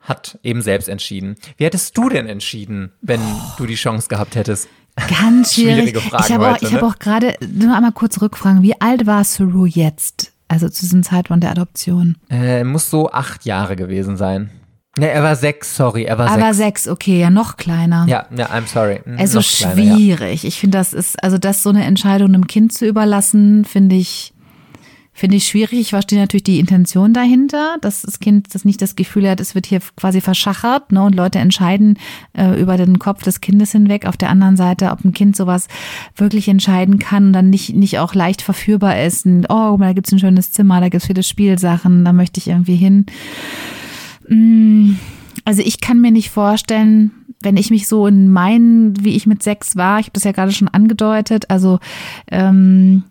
hat 0.01 0.39
eben 0.43 0.62
selbst 0.62 0.89
entschieden. 0.89 1.37
Wie 1.57 1.64
hättest 1.64 1.97
du 1.97 2.09
denn 2.09 2.26
entschieden, 2.26 2.93
wenn 3.01 3.20
du 3.59 3.66
die 3.66 3.74
Chance 3.76 4.09
gehabt 4.09 4.35
hättest? 4.35 4.68
Ganz 4.97 5.55
schwierig. 5.55 5.74
Schwierige 5.74 6.01
Fragen 6.01 6.24
ich 6.26 6.32
habe 6.32 6.51
auch, 6.51 6.61
ne? 6.61 6.82
auch 6.82 6.99
gerade 6.99 7.37
nur 7.47 7.74
einmal 7.74 7.93
kurz 7.93 8.20
rückfragen. 8.20 8.62
Wie 8.62 8.80
alt 8.80 9.07
war 9.07 9.24
Saru 9.24 9.66
jetzt? 9.66 10.32
Also 10.49 10.68
zu 10.68 10.82
diesem 10.82 11.03
Zeitpunkt 11.03 11.43
der 11.43 11.51
Adoption. 11.51 12.16
Äh, 12.30 12.64
muss 12.64 12.91
so 12.91 13.11
acht 13.11 13.45
Jahre 13.45 13.76
gewesen 13.76 14.16
sein. 14.16 14.51
Ne, 14.97 15.11
er 15.11 15.24
war 15.24 15.35
sechs, 15.35 15.74
sorry, 15.76 16.05
er 16.05 16.18
war 16.18 16.32
sechs. 16.32 16.57
sechs, 16.57 16.89
okay, 16.89 17.18
ja, 17.18 17.28
noch 17.28 17.57
kleiner. 17.57 18.07
Ja, 18.09 18.26
ja, 18.37 18.47
I'm 18.51 18.66
sorry. 18.68 19.01
Mm, 19.05 19.18
Also 19.18 19.41
noch 19.41 19.47
kleiner, 19.47 19.82
ja. 19.82 19.97
schwierig. 19.97 20.45
Ich 20.45 20.61
finde, 20.61 20.78
das 20.78 20.93
ist, 20.93 21.20
also 21.24 21.37
das 21.37 21.64
so 21.64 21.70
eine 21.70 21.85
Entscheidung 21.85 22.28
einem 22.28 22.47
Kind 22.47 22.72
zu 22.72 22.87
überlassen, 22.87 23.64
finde 23.64 23.97
ich, 23.97 24.34
finde 25.15 25.37
ich 25.37 25.47
schwierig. 25.47 25.79
Ich 25.81 25.91
verstehe 25.91 26.19
natürlich 26.19 26.43
die 26.43 26.59
Intention 26.59 27.15
dahinter, 27.15 27.77
dass 27.81 28.03
das 28.03 28.19
Kind 28.19 28.55
das 28.55 28.65
nicht 28.65 28.83
das 28.83 28.97
Gefühl 28.97 29.31
hat, 29.31 29.41
es 29.41 29.55
wird 29.55 29.67
hier 29.67 29.81
quasi 29.97 30.21
verschachert, 30.21 30.93
ne, 30.93 31.03
und 31.03 31.15
Leute 31.15 31.39
entscheiden 31.39 31.99
äh, 32.37 32.61
über 32.61 32.77
den 32.77 32.99
Kopf 32.99 33.23
des 33.23 33.41
Kindes 33.41 33.73
hinweg. 33.73 34.07
Auf 34.07 34.17
der 34.17 34.29
anderen 34.29 34.57
Seite, 34.57 34.91
ob 34.91 35.05
ein 35.05 35.12
Kind 35.12 35.37
sowas 35.37 35.69
wirklich 36.17 36.49
entscheiden 36.49 36.99
kann 36.99 37.29
und 37.29 37.33
dann 37.33 37.49
nicht, 37.49 37.75
nicht 37.75 37.99
auch 38.01 38.15
leicht 38.15 38.43
verführbar 38.43 39.01
ist. 39.01 39.25
Und, 39.25 39.47
oh, 39.49 39.77
da 39.79 39.93
gibt's 39.93 40.12
ein 40.12 40.19
schönes 40.19 40.51
Zimmer, 40.53 40.81
da 40.81 40.89
gibt's 40.89 41.07
viele 41.07 41.23
Spielsachen, 41.23 42.05
da 42.05 42.12
möchte 42.12 42.41
ich 42.41 42.49
irgendwie 42.49 42.77
hin. 42.77 43.07
Mm, 44.29 44.97
Also 45.45 45.62
ich 45.62 45.81
kann 45.81 46.01
mir 46.01 46.11
nicht 46.11 46.31
vorstellen, 46.31 47.12
wenn 47.43 47.57
ich 47.57 47.71
mich 47.71 47.87
so 47.87 48.07
in 48.07 48.31
meinen, 48.31 49.05
wie 49.05 49.15
ich 49.15 49.27
mit 49.27 49.43
sechs 49.43 49.77
war, 49.77 50.01
ich 50.01 50.07
habe 50.07 50.15
das 50.15 50.25
ja 50.25 50.33
gerade 50.33 50.53
schon 50.53 50.69
angedeutet, 50.69 51.51
also 51.51 51.79
ähm, 52.31 53.05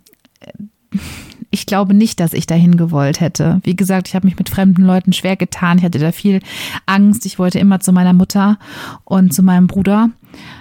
ich 1.54 1.68
glaube 1.68 1.94
nicht, 1.94 2.20
dass 2.20 2.34
ich 2.34 2.48
dahin 2.48 2.78
gewollt 2.78 3.20
hätte. 3.20 3.62
Wie 3.64 3.76
gesagt, 3.76 4.08
ich 4.08 4.16
habe 4.16 4.26
mich 4.26 4.38
mit 4.38 4.50
fremden 4.50 4.84
Leuten 4.84 5.14
schwer 5.14 5.36
getan. 5.36 5.78
Ich 5.78 5.84
hatte 5.84 6.00
da 6.00 6.12
viel 6.12 6.40
Angst. 6.88 7.28
Ich 7.28 7.38
wollte 7.38 7.60
immer 7.60 7.80
zu 7.80 7.94
meiner 7.94 8.14
Mutter 8.14 8.58
und 9.04 9.34
zu 9.34 9.44
meinem 9.44 9.68
Bruder. 9.68 10.10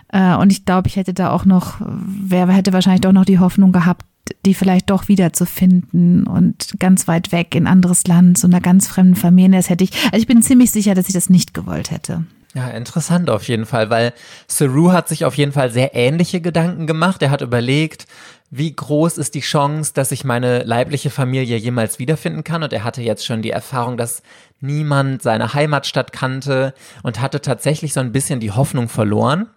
Äh, 0.09 0.35
Und 0.35 0.53
ich 0.53 0.67
glaube, 0.67 0.89
ich 0.89 0.97
hätte 0.97 1.15
da 1.15 1.31
auch 1.31 1.47
noch, 1.47 1.77
wer 1.81 2.47
hätte 2.49 2.75
wahrscheinlich 2.75 3.01
doch 3.01 3.13
noch 3.13 3.25
die 3.25 3.39
Hoffnung 3.39 3.73
gehabt, 3.73 4.05
die 4.45 4.53
vielleicht 4.53 4.91
doch 4.91 5.09
wieder 5.09 5.33
zu 5.33 5.47
finden 5.47 6.25
und 6.25 6.75
ganz 6.79 7.09
weit 7.09 7.33
weg 7.33 7.55
in 7.55 7.67
anderes 7.67 8.07
Land, 8.07 8.37
zu 8.37 8.47
einer 8.47 8.61
ganz 8.61 8.87
fremden 8.87 9.17
Familie. 9.17 9.57
Das 9.57 9.71
hätte 9.71 9.85
ich, 9.85 9.93
also 10.13 10.19
ich 10.19 10.27
bin 10.27 10.43
ziemlich 10.43 10.71
sicher, 10.71 10.95
dass 10.95 11.09
ich 11.09 11.15
das 11.15 11.31
nicht 11.31 11.55
gewollt 11.55 11.91
hätte. 11.91 12.25
Ja, 12.55 12.69
interessant 12.69 13.31
auf 13.31 13.49
jeden 13.49 13.65
Fall, 13.65 13.89
weil 13.89 14.13
Saru 14.47 14.93
hat 14.93 15.09
sich 15.09 15.25
auf 15.25 15.39
jeden 15.39 15.53
Fall 15.53 15.71
sehr 15.71 15.95
ähnliche 15.95 16.43
Gedanken 16.43 16.87
gemacht. 16.87 17.23
Er 17.23 17.31
hat 17.31 17.41
überlegt, 17.41 18.07
wie 18.55 18.71
groß 18.71 19.17
ist 19.17 19.35
die 19.35 19.41
Chance, 19.41 19.93
dass 19.95 20.13
ich 20.13 20.25
meine 20.25 20.63
leibliche 20.65 21.09
Familie 21.09 21.57
jemals 21.57 21.99
wiederfinden 21.99 22.45
kann. 22.45 22.63
Und 22.63 22.75
er 22.75 22.85
hatte 22.85 23.01
jetzt 23.01 23.25
schon 23.25 23.41
die 23.41 23.51
Erfahrung, 23.51 23.97
dass 23.97 24.23
niemand 24.61 25.23
seine 25.23 25.55
Heimatstadt 25.55 26.13
kannte 26.13 26.75
und 27.03 27.19
hatte 27.19 27.41
tatsächlich 27.41 27.95
so 27.95 28.01
ein 28.01 28.13
bisschen 28.13 28.41
die 28.41 28.51
Hoffnung 28.51 28.91
verloren. 28.91 29.49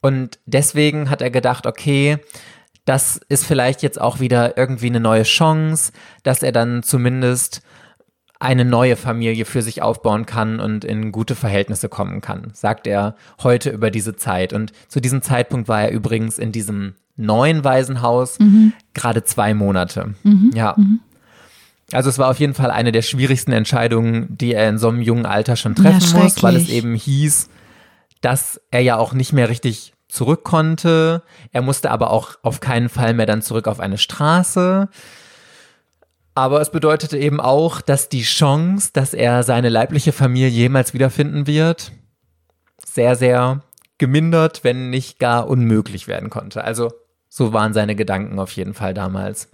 Und 0.00 0.40
deswegen 0.44 1.08
hat 1.08 1.22
er 1.22 1.30
gedacht, 1.30 1.68
okay, 1.68 2.18
das 2.84 3.20
ist 3.28 3.46
vielleicht 3.46 3.80
jetzt 3.80 4.00
auch 4.00 4.18
wieder 4.18 4.58
irgendwie 4.58 4.88
eine 4.88 4.98
neue 4.98 5.22
Chance, 5.22 5.92
dass 6.24 6.42
er 6.42 6.50
dann 6.50 6.82
zumindest 6.82 7.62
eine 8.40 8.64
neue 8.64 8.96
Familie 8.96 9.44
für 9.44 9.62
sich 9.62 9.82
aufbauen 9.82 10.26
kann 10.26 10.58
und 10.58 10.84
in 10.84 11.12
gute 11.12 11.36
Verhältnisse 11.36 11.88
kommen 11.88 12.20
kann, 12.20 12.50
sagt 12.54 12.88
er 12.88 13.14
heute 13.40 13.70
über 13.70 13.92
diese 13.92 14.16
Zeit. 14.16 14.52
Und 14.52 14.72
zu 14.88 14.98
diesem 14.98 15.22
Zeitpunkt 15.22 15.68
war 15.68 15.82
er 15.82 15.92
übrigens 15.92 16.40
in 16.40 16.50
diesem 16.50 16.96
neuen 17.22 17.64
Waisenhaus 17.64 18.38
mhm. 18.38 18.72
gerade 18.94 19.24
zwei 19.24 19.54
Monate. 19.54 20.14
Mhm. 20.22 20.50
Ja. 20.54 20.74
Mhm. 20.76 21.00
Also 21.92 22.08
es 22.08 22.18
war 22.18 22.30
auf 22.30 22.40
jeden 22.40 22.54
Fall 22.54 22.70
eine 22.70 22.92
der 22.92 23.02
schwierigsten 23.02 23.52
Entscheidungen, 23.52 24.36
die 24.36 24.54
er 24.54 24.68
in 24.68 24.78
so 24.78 24.88
einem 24.88 25.02
jungen 25.02 25.26
Alter 25.26 25.56
schon 25.56 25.74
treffen 25.74 26.16
ja, 26.16 26.22
muss, 26.22 26.42
weil 26.42 26.56
es 26.56 26.68
eben 26.68 26.94
hieß, 26.94 27.50
dass 28.22 28.60
er 28.70 28.80
ja 28.80 28.96
auch 28.96 29.12
nicht 29.12 29.32
mehr 29.32 29.48
richtig 29.48 29.92
zurück 30.08 30.44
konnte. 30.44 31.22
Er 31.52 31.62
musste 31.62 31.90
aber 31.90 32.10
auch 32.10 32.36
auf 32.42 32.60
keinen 32.60 32.88
Fall 32.88 33.14
mehr 33.14 33.26
dann 33.26 33.42
zurück 33.42 33.68
auf 33.68 33.80
eine 33.80 33.98
Straße. 33.98 34.88
Aber 36.34 36.60
es 36.60 36.70
bedeutete 36.70 37.18
eben 37.18 37.40
auch, 37.40 37.82
dass 37.82 38.08
die 38.08 38.22
Chance, 38.22 38.90
dass 38.92 39.12
er 39.12 39.42
seine 39.42 39.68
leibliche 39.68 40.12
Familie 40.12 40.48
jemals 40.48 40.94
wiederfinden 40.94 41.46
wird, 41.46 41.92
sehr, 42.84 43.16
sehr 43.16 43.62
gemindert, 43.98 44.64
wenn 44.64 44.90
nicht 44.90 45.18
gar 45.18 45.46
unmöglich 45.48 46.08
werden 46.08 46.30
konnte. 46.30 46.64
Also 46.64 46.90
so 47.34 47.54
waren 47.54 47.72
seine 47.72 47.96
Gedanken 47.96 48.38
auf 48.38 48.52
jeden 48.52 48.74
Fall 48.74 48.92
damals. 48.92 49.48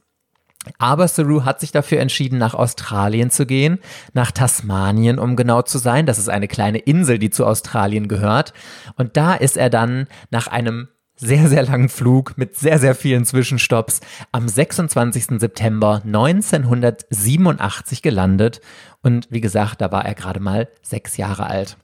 Aber 0.79 1.07
Saru 1.07 1.45
hat 1.45 1.61
sich 1.61 1.70
dafür 1.70 2.01
entschieden, 2.01 2.37
nach 2.37 2.55
Australien 2.55 3.31
zu 3.31 3.47
gehen, 3.47 3.79
nach 4.12 4.33
Tasmanien, 4.33 5.20
um 5.20 5.37
genau 5.37 5.62
zu 5.62 5.79
sein. 5.79 6.05
Das 6.05 6.18
ist 6.18 6.29
eine 6.29 6.49
kleine 6.49 6.79
Insel, 6.79 7.20
die 7.20 7.31
zu 7.31 7.47
Australien 7.47 8.09
gehört. 8.09 8.53
Und 8.97 9.16
da 9.16 9.35
ist 9.35 9.57
er 9.57 9.70
dann 9.70 10.09
nach 10.33 10.49
einem 10.49 10.89
sehr, 11.14 11.47
sehr 11.49 11.62
langen 11.62 11.89
Flug 11.89 12.37
mit 12.37 12.57
sehr, 12.57 12.81
sehr 12.81 12.97
vielen 12.97 13.24
Zwischenstopps 13.24 14.01
am 14.33 14.49
26. 14.49 15.39
September 15.39 16.03
1987 16.05 18.03
gelandet. 18.03 18.61
Und 19.03 19.29
wie 19.31 19.41
gesagt, 19.41 19.81
da 19.81 19.93
war 19.93 20.05
er 20.05 20.16
gerade 20.16 20.41
mal 20.41 20.66
sechs 20.83 21.16
Jahre 21.16 21.47
alt. 21.47 21.76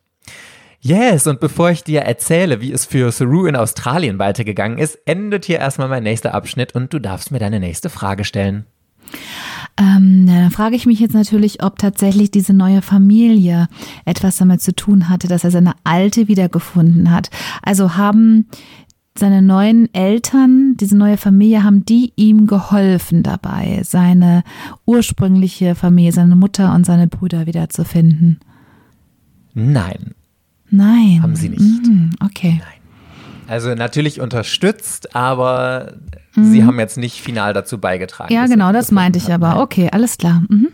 Yes, 0.86 1.26
und 1.26 1.40
bevor 1.40 1.70
ich 1.70 1.82
dir 1.82 2.02
erzähle, 2.02 2.60
wie 2.60 2.70
es 2.70 2.84
für 2.84 3.10
Saru 3.10 3.46
in 3.46 3.56
Australien 3.56 4.18
weitergegangen 4.18 4.76
ist, 4.76 4.98
endet 5.06 5.46
hier 5.46 5.58
erstmal 5.58 5.88
mein 5.88 6.02
nächster 6.02 6.34
Abschnitt 6.34 6.74
und 6.74 6.92
du 6.92 6.98
darfst 6.98 7.30
mir 7.30 7.38
deine 7.38 7.58
nächste 7.58 7.88
Frage 7.88 8.24
stellen. 8.24 8.66
Ähm, 9.78 10.26
dann 10.26 10.50
frage 10.50 10.76
ich 10.76 10.84
mich 10.84 11.00
jetzt 11.00 11.14
natürlich, 11.14 11.62
ob 11.62 11.78
tatsächlich 11.78 12.30
diese 12.30 12.52
neue 12.52 12.82
Familie 12.82 13.68
etwas 14.04 14.36
damit 14.36 14.60
zu 14.60 14.74
tun 14.74 15.08
hatte, 15.08 15.26
dass 15.26 15.42
er 15.42 15.50
seine 15.50 15.72
alte 15.84 16.28
wiedergefunden 16.28 17.10
hat. 17.10 17.30
Also 17.62 17.96
haben 17.96 18.46
seine 19.16 19.40
neuen 19.40 19.88
Eltern, 19.94 20.76
diese 20.78 20.98
neue 20.98 21.16
Familie, 21.16 21.64
haben 21.64 21.86
die 21.86 22.12
ihm 22.16 22.46
geholfen 22.46 23.22
dabei, 23.22 23.80
seine 23.84 24.44
ursprüngliche 24.84 25.76
Familie, 25.76 26.12
seine 26.12 26.36
Mutter 26.36 26.74
und 26.74 26.84
seine 26.84 27.06
Brüder 27.06 27.46
wiederzufinden? 27.46 28.38
Nein. 29.54 30.14
Nein. 30.74 31.20
Haben 31.22 31.36
sie 31.36 31.48
nicht. 31.48 31.60
Mhm, 31.60 32.10
okay. 32.24 32.60
Nein. 32.60 32.74
Also 33.46 33.74
natürlich 33.74 34.20
unterstützt, 34.20 35.14
aber 35.14 35.94
mhm. 36.34 36.50
sie 36.50 36.64
haben 36.64 36.78
jetzt 36.78 36.96
nicht 36.96 37.20
final 37.20 37.52
dazu 37.52 37.78
beigetragen. 37.78 38.32
Ja, 38.32 38.46
genau, 38.46 38.72
das 38.72 38.90
meinte 38.90 39.18
ich 39.18 39.32
aber. 39.32 39.60
Okay, 39.60 39.88
alles 39.92 40.16
klar. 40.16 40.42
Mhm. 40.48 40.68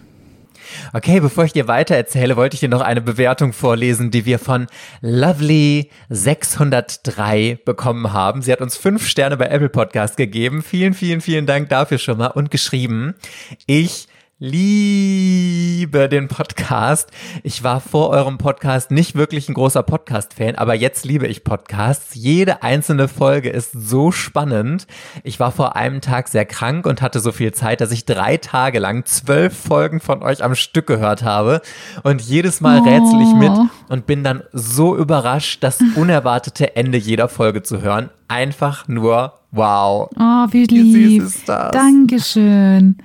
Okay, 0.92 1.20
bevor 1.20 1.44
ich 1.44 1.52
dir 1.52 1.66
weiter 1.66 1.96
erzähle, 1.96 2.36
wollte 2.36 2.54
ich 2.54 2.60
dir 2.60 2.68
noch 2.68 2.80
eine 2.80 3.00
Bewertung 3.00 3.52
vorlesen, 3.52 4.12
die 4.12 4.24
wir 4.24 4.38
von 4.38 4.68
Lovely 5.00 5.90
603 6.08 7.58
bekommen 7.64 8.12
haben. 8.12 8.40
Sie 8.40 8.52
hat 8.52 8.60
uns 8.60 8.76
fünf 8.76 9.06
Sterne 9.06 9.36
bei 9.36 9.46
Apple 9.46 9.68
Podcast 9.68 10.16
gegeben. 10.16 10.62
Vielen, 10.62 10.94
vielen, 10.94 11.20
vielen 11.20 11.46
Dank 11.46 11.68
dafür 11.68 11.98
schon 11.98 12.18
mal 12.18 12.28
und 12.28 12.52
geschrieben. 12.52 13.14
Ich 13.66 14.06
liebe 14.42 16.08
den 16.08 16.26
Podcast. 16.28 17.10
Ich 17.42 17.62
war 17.62 17.78
vor 17.78 18.08
eurem 18.08 18.38
Podcast 18.38 18.90
nicht 18.90 19.14
wirklich 19.14 19.50
ein 19.50 19.54
großer 19.54 19.82
Podcast-Fan, 19.82 20.54
aber 20.54 20.74
jetzt 20.74 21.04
liebe 21.04 21.26
ich 21.26 21.44
Podcasts. 21.44 22.14
Jede 22.14 22.62
einzelne 22.62 23.06
Folge 23.06 23.50
ist 23.50 23.72
so 23.72 24.10
spannend. 24.10 24.86
Ich 25.24 25.40
war 25.40 25.52
vor 25.52 25.76
einem 25.76 26.00
Tag 26.00 26.28
sehr 26.28 26.46
krank 26.46 26.86
und 26.86 27.02
hatte 27.02 27.20
so 27.20 27.32
viel 27.32 27.52
Zeit, 27.52 27.82
dass 27.82 27.92
ich 27.92 28.06
drei 28.06 28.38
Tage 28.38 28.78
lang 28.78 29.04
zwölf 29.04 29.54
Folgen 29.54 30.00
von 30.00 30.22
euch 30.22 30.42
am 30.42 30.54
Stück 30.54 30.86
gehört 30.86 31.22
habe. 31.22 31.60
Und 32.02 32.22
jedes 32.22 32.62
Mal 32.62 32.80
oh. 32.80 32.84
rätsel 32.84 33.20
ich 33.20 33.34
mit 33.34 33.52
und 33.90 34.06
bin 34.06 34.24
dann 34.24 34.42
so 34.54 34.96
überrascht, 34.96 35.62
das 35.62 35.80
unerwartete 35.96 36.76
Ende 36.76 36.96
jeder 36.96 37.28
Folge 37.28 37.62
zu 37.62 37.82
hören. 37.82 38.08
Einfach 38.28 38.88
nur 38.88 39.34
wow. 39.50 40.08
Oh, 40.18 40.46
wie 40.50 40.64
lieb. 40.64 40.94
Wie 40.94 41.20
süß 41.20 41.34
ist 41.34 41.46
das? 41.46 41.72
Dankeschön. 41.72 42.96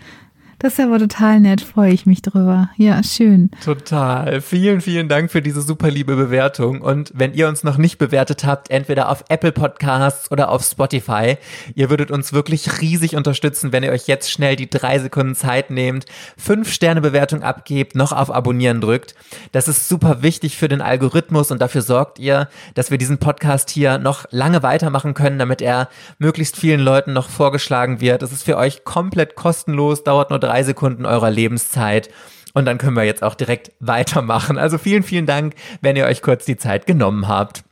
Das 0.60 0.74
ist 0.74 0.80
aber 0.80 1.00
total 1.00 1.40
nett, 1.42 1.62
freue 1.62 1.92
ich 1.92 2.06
mich 2.06 2.22
drüber. 2.22 2.70
Ja, 2.78 3.04
schön. 3.04 3.52
Total. 3.64 4.40
Vielen, 4.42 4.82
vielen 4.82 5.10
Dank 5.10 5.32
für 5.32 5.42
diese 5.42 5.62
super 5.62 5.92
liebe 5.92 6.16
Bewertung. 6.16 6.82
Und 6.82 7.12
wenn 7.14 7.34
ihr 7.34 7.50
uns 7.50 7.64
noch 7.64 7.78
nicht 7.78 7.98
bewertet 7.98 8.46
habt, 8.46 8.70
entweder 8.70 9.10
auf 9.10 9.26
Apple 9.30 9.52
Podcasts 9.52 10.32
oder 10.32 10.50
auf 10.50 10.64
Spotify, 10.64 11.38
ihr 11.76 11.90
würdet 11.90 12.10
uns 12.10 12.32
wirklich 12.32 12.82
riesig 12.82 13.16
unterstützen, 13.16 13.74
wenn 13.74 13.84
ihr 13.84 13.92
euch 13.92 14.08
jetzt 14.08 14.32
schnell 14.32 14.56
die 14.56 14.70
drei 14.70 15.00
Sekunden 15.00 15.36
Zeit 15.36 15.72
nehmt, 15.72 16.06
fünf 16.38 16.72
Sterne 16.72 17.02
Bewertung 17.02 17.44
abgebt, 17.44 17.96
noch 17.96 18.14
auf 18.14 18.34
Abonnieren 18.34 18.80
drückt. 18.80 19.16
Das 19.52 19.68
ist 19.68 19.90
super 19.90 20.22
wichtig 20.22 20.58
für 20.58 20.70
den 20.70 20.82
Algorithmus 20.82 21.52
und 21.52 21.62
dafür 21.62 21.82
sorgt 21.82 22.18
ihr, 22.18 22.48
dass 22.76 22.92
wir 22.92 22.98
diesen 22.98 23.18
Podcast 23.18 23.70
hier 23.70 23.98
noch 23.98 24.26
lange 24.32 24.64
weitermachen 24.64 25.14
können, 25.14 25.38
damit 25.38 25.62
er 25.62 25.90
möglichst 26.18 26.56
vielen 26.56 26.80
Leuten 26.80 27.12
noch 27.12 27.30
vorgeschlagen 27.30 28.00
wird. 28.00 28.22
Das 28.22 28.32
ist 28.32 28.44
für 28.44 28.58
euch 28.58 28.86
komplett 28.86 29.36
kostenlos, 29.36 30.04
dauert 30.04 30.30
nur 30.30 30.40
drei 30.46 30.64
Sekunden 30.64 31.06
eurer 31.06 31.30
Lebenszeit. 31.30 32.10
Und 32.54 32.66
dann 32.66 32.78
können 32.78 32.96
wir 32.96 33.04
jetzt 33.04 33.24
auch 33.24 33.36
direkt 33.36 33.72
weitermachen. 33.80 34.58
Also 34.58 34.78
vielen, 34.78 35.04
vielen 35.04 35.26
Dank, 35.26 35.56
wenn 35.82 35.96
ihr 35.96 36.06
euch 36.06 36.22
kurz 36.22 36.46
die 36.46 36.58
Zeit 36.58 36.86
genommen 36.86 37.28
habt. 37.28 37.64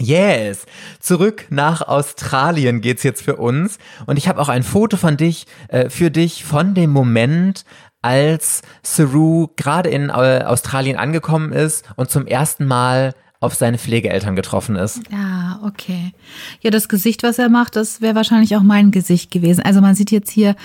Yes, 0.00 0.66
zurück 0.98 1.46
nach 1.50 1.80
Australien 1.80 2.80
geht's 2.80 3.04
jetzt 3.04 3.22
für 3.22 3.36
uns 3.36 3.78
und 4.06 4.16
ich 4.16 4.26
habe 4.26 4.40
auch 4.40 4.48
ein 4.48 4.64
Foto 4.64 4.96
von 4.96 5.16
dich 5.16 5.46
äh, 5.68 5.88
für 5.88 6.10
dich 6.10 6.44
von 6.44 6.74
dem 6.74 6.90
Moment, 6.90 7.64
als 8.02 8.62
Saru 8.82 9.48
gerade 9.56 9.88
in 9.90 10.10
äh, 10.10 10.42
Australien 10.44 10.96
angekommen 10.96 11.52
ist 11.52 11.86
und 11.94 12.10
zum 12.10 12.26
ersten 12.26 12.66
Mal 12.66 13.14
auf 13.44 13.54
seine 13.54 13.78
Pflegeeltern 13.78 14.36
getroffen 14.36 14.76
ist. 14.76 15.00
Ja, 15.10 15.60
okay. 15.64 16.12
Ja, 16.60 16.70
das 16.70 16.88
Gesicht, 16.88 17.22
was 17.22 17.38
er 17.38 17.48
macht, 17.48 17.76
das 17.76 18.00
wäre 18.00 18.14
wahrscheinlich 18.14 18.56
auch 18.56 18.62
mein 18.62 18.90
Gesicht 18.90 19.30
gewesen. 19.30 19.62
Also 19.62 19.80
man 19.80 19.94
sieht 19.94 20.10
jetzt 20.10 20.30
hier 20.30 20.56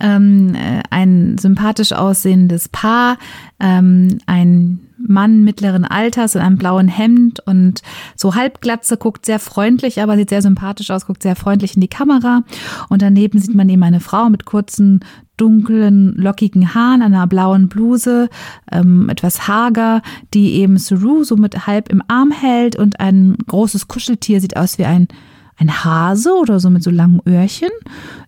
ähm, 0.00 0.54
äh, 0.54 0.82
ein 0.90 1.38
sympathisch 1.38 1.92
aussehendes 1.92 2.68
Paar, 2.68 3.18
ähm, 3.60 4.18
ein 4.26 4.80
Mann 5.06 5.44
mittleren 5.44 5.84
Alters 5.84 6.34
in 6.34 6.40
einem 6.40 6.58
blauen 6.58 6.88
Hemd 6.88 7.40
und 7.46 7.82
so 8.16 8.34
halbglatze, 8.34 8.96
guckt 8.96 9.26
sehr 9.26 9.38
freundlich, 9.38 10.00
aber 10.00 10.16
sieht 10.16 10.30
sehr 10.30 10.42
sympathisch 10.42 10.90
aus, 10.90 11.06
guckt 11.06 11.22
sehr 11.22 11.36
freundlich 11.36 11.74
in 11.74 11.80
die 11.80 11.88
Kamera. 11.88 12.42
Und 12.88 13.02
daneben 13.02 13.38
sieht 13.38 13.54
man 13.54 13.68
eben 13.68 13.82
eine 13.82 14.00
Frau 14.00 14.28
mit 14.30 14.44
kurzen, 14.44 15.00
dunklen, 15.36 16.14
lockigen 16.16 16.74
Haaren, 16.74 17.02
einer 17.02 17.26
blauen 17.26 17.68
Bluse, 17.68 18.28
ähm, 18.70 19.08
etwas 19.08 19.48
hager, 19.48 20.02
die 20.32 20.54
eben 20.54 20.78
Saru 20.78 21.24
so 21.24 21.36
mit 21.36 21.66
halb 21.66 21.90
im 21.90 22.02
Arm 22.08 22.30
hält 22.30 22.76
und 22.76 23.00
ein 23.00 23.36
großes 23.46 23.88
Kuscheltier 23.88 24.40
sieht 24.40 24.56
aus 24.56 24.78
wie 24.78 24.84
ein, 24.84 25.08
ein 25.56 25.84
Hase 25.84 26.34
oder 26.34 26.60
so 26.60 26.70
mit 26.70 26.82
so 26.82 26.90
langen 26.90 27.20
Öhrchen. 27.26 27.70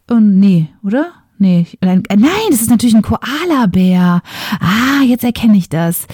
Und 0.08 0.38
nee, 0.38 0.68
oder? 0.82 1.12
Nee, 1.38 1.66
nein, 1.82 2.02
das 2.50 2.62
ist 2.62 2.70
natürlich 2.70 2.94
ein 2.94 3.02
Koala-Bär. 3.02 4.22
Ah, 4.60 5.02
jetzt 5.04 5.24
erkenne 5.24 5.56
ich 5.56 5.68
das. 5.68 6.06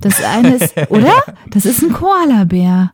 Das 0.00 0.22
eine 0.22 0.56
ist, 0.56 0.74
oder? 0.90 1.14
Das 1.50 1.64
ist 1.64 1.82
ein 1.82 1.92
Koala-Bär. 1.92 2.92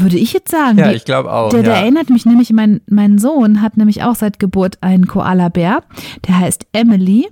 Würde 0.00 0.18
ich 0.18 0.32
jetzt 0.32 0.50
sagen. 0.50 0.78
Ja, 0.78 0.92
ich 0.92 1.04
glaube 1.04 1.32
auch. 1.32 1.50
Der, 1.50 1.62
der 1.62 1.74
ja. 1.74 1.80
erinnert 1.80 2.10
mich 2.10 2.26
nämlich, 2.26 2.52
mein, 2.52 2.80
mein 2.88 3.18
Sohn 3.18 3.62
hat 3.62 3.76
nämlich 3.76 4.02
auch 4.02 4.14
seit 4.14 4.38
Geburt 4.38 4.78
einen 4.80 5.06
Koala-Bär. 5.06 5.82
Der 6.26 6.38
heißt 6.38 6.66
Emily. 6.72 7.28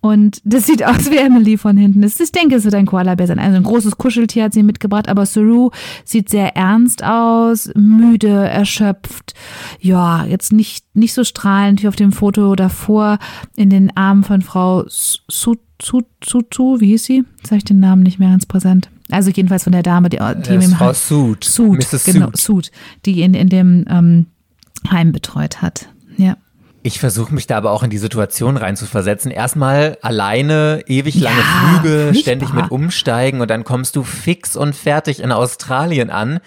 Und 0.00 0.40
das 0.44 0.66
sieht 0.66 0.84
aus 0.84 1.10
wie 1.10 1.16
Emily 1.16 1.56
von 1.56 1.76
hinten. 1.76 2.02
ich 2.02 2.32
denke, 2.32 2.56
es 2.56 2.64
wird 2.64 2.74
ein 2.74 2.86
Koala-Bär 2.86 3.26
sein. 3.26 3.38
Also 3.38 3.56
ein 3.56 3.62
großes 3.62 3.98
Kuscheltier 3.98 4.44
hat 4.44 4.52
sie 4.52 4.62
mitgebracht. 4.62 5.08
Aber 5.08 5.26
Saru 5.26 5.70
sieht 6.04 6.28
sehr 6.28 6.56
ernst 6.56 7.04
aus, 7.04 7.70
müde, 7.74 8.48
erschöpft. 8.48 9.34
Ja, 9.80 10.24
jetzt 10.24 10.52
nicht, 10.52 10.84
nicht 10.94 11.14
so 11.14 11.24
strahlend 11.24 11.82
wie 11.82 11.88
auf 11.88 11.96
dem 11.96 12.12
Foto 12.12 12.54
davor 12.56 13.18
in 13.56 13.70
den 13.70 13.96
Armen 13.96 14.24
von 14.24 14.42
Frau 14.42 14.84
Sutu, 14.88 16.02
Sutu, 16.24 16.80
wie 16.80 16.88
hieß 16.88 17.04
sie? 17.04 17.24
Jetzt 17.38 17.50
habe 17.50 17.58
ich 17.58 17.64
den 17.64 17.80
Namen 17.80 18.02
nicht 18.02 18.18
mehr 18.18 18.30
ganz 18.30 18.46
präsent. 18.46 18.88
Also 19.12 19.30
jedenfalls 19.30 19.64
von 19.64 19.72
der 19.72 19.82
Dame, 19.82 20.08
die, 20.08 20.18
die 20.18 20.54
im 20.54 20.60
ist 20.60 20.74
Frau 20.74 20.92
Sood. 20.92 21.44
Sood, 21.44 21.78
Mrs. 21.78 22.04
genau. 22.04 22.30
Sood, 22.34 22.70
die 23.04 23.20
ihn 23.20 23.34
in 23.34 23.48
dem 23.48 23.84
ähm, 23.88 24.26
Heim 24.90 25.12
betreut 25.12 25.60
hat. 25.60 25.88
Ja. 26.16 26.36
Ich 26.82 26.98
versuche 26.98 27.32
mich 27.32 27.46
da 27.46 27.58
aber 27.58 27.70
auch 27.70 27.82
in 27.84 27.90
die 27.90 27.98
Situation 27.98 28.56
reinzuversetzen. 28.56 29.30
Erstmal 29.30 29.98
alleine, 30.02 30.82
ewig 30.86 31.14
lange 31.14 31.38
Ja, 31.38 31.44
Flüge, 31.44 31.98
furchtbar. 32.04 32.20
ständig 32.20 32.52
mit 32.54 32.70
Umsteigen 32.70 33.40
und 33.40 33.50
dann 33.50 33.62
kommst 33.64 33.94
du 33.94 34.02
fix 34.02 34.56
und 34.56 34.74
fertig 34.74 35.20
in 35.20 35.30
Australien 35.30 36.10
an. 36.10 36.40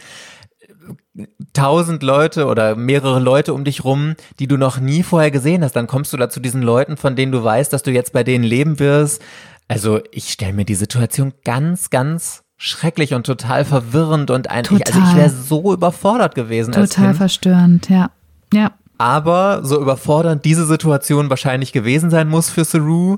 Tausend 1.54 2.04
Leute 2.04 2.48
oder 2.48 2.76
mehrere 2.76 3.20
Leute 3.20 3.54
um 3.54 3.64
dich 3.64 3.86
rum, 3.86 4.16
die 4.40 4.48
du 4.48 4.58
noch 4.58 4.80
nie 4.80 5.04
vorher 5.04 5.32
gesehen 5.32 5.64
hast. 5.64 5.74
Dann 5.76 5.88
kommst 5.88 6.12
du 6.12 6.18
da 6.18 6.30
zu 6.30 6.42
diesen 6.42 6.62
Leuten, 6.62 6.98
von 6.98 7.16
denen 7.16 7.32
du 7.32 7.42
weißt, 7.44 7.72
dass 7.72 7.84
du 7.84 7.92
jetzt 7.92 8.12
bei 8.12 8.24
denen 8.26 8.44
leben 8.44 8.80
wirst. 8.80 9.22
Also 9.70 10.02
ich 10.12 10.32
stelle 10.32 10.54
mir 10.54 10.66
die 10.66 10.76
Situation 10.76 11.34
ganz, 11.46 11.90
ganz 11.90 12.45
schrecklich 12.66 13.14
und 13.14 13.26
total 13.26 13.64
verwirrend 13.66 14.32
und 14.32 14.50
eigentlich, 14.50 14.86
also 14.88 15.00
ich 15.00 15.06
Total. 15.06 15.18
wäre 15.18 15.30
so 15.30 15.74
überfordert 15.74 16.36
gewesen 16.36 16.72
Total 16.72 17.14
verstörend, 17.14 17.90
ja. 17.90 18.10
Ja. 18.54 18.72
Aber 18.98 19.64
so 19.64 19.80
überfordernd 19.82 20.46
diese 20.46 20.66
Situation 20.66 21.30
wahrscheinlich 21.30 21.72
gewesen 21.74 22.10
sein 22.10 22.28
muss 22.30 22.50
für 22.50 22.64
Saru, 22.64 23.18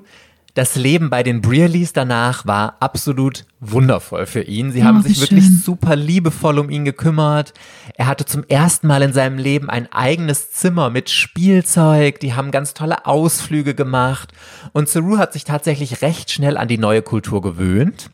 das 0.54 0.76
Leben 0.76 1.12
bei 1.12 1.22
den 1.22 1.42
Brearleys 1.42 1.94
danach 1.94 2.48
war 2.48 2.78
absolut 2.80 3.46
wundervoll 3.60 4.26
für 4.26 4.42
ihn. 4.42 4.72
Sie 4.72 4.82
Oh, 4.82 4.86
haben 4.86 5.04
sich 5.04 5.22
wirklich 5.22 5.46
schön. 5.46 5.62
super 5.64 5.96
liebevoll 5.96 6.58
um 6.58 6.72
ihn 6.72 6.84
gekümmert. 6.84 7.54
Er 7.94 8.08
hatte 8.08 8.26
zum 8.26 8.44
ersten 8.48 8.88
Mal 8.88 9.04
in 9.04 9.14
seinem 9.14 9.38
Leben 9.38 9.70
ein 9.70 9.88
eigenes 9.92 10.52
Zimmer 10.52 10.90
mit 10.90 11.12
Spielzeug. 11.12 12.20
Die 12.22 12.34
haben 12.34 12.50
ganz 12.50 12.74
tolle 12.74 13.06
Ausflüge 13.06 13.76
gemacht. 13.76 14.34
Und 14.74 14.90
Saru 14.90 15.20
hat 15.20 15.32
sich 15.34 15.44
tatsächlich 15.44 16.02
recht 16.02 16.32
schnell 16.32 16.58
an 16.58 16.68
die 16.68 16.80
neue 16.80 17.04
Kultur 17.04 17.44
gewöhnt. 17.44 18.10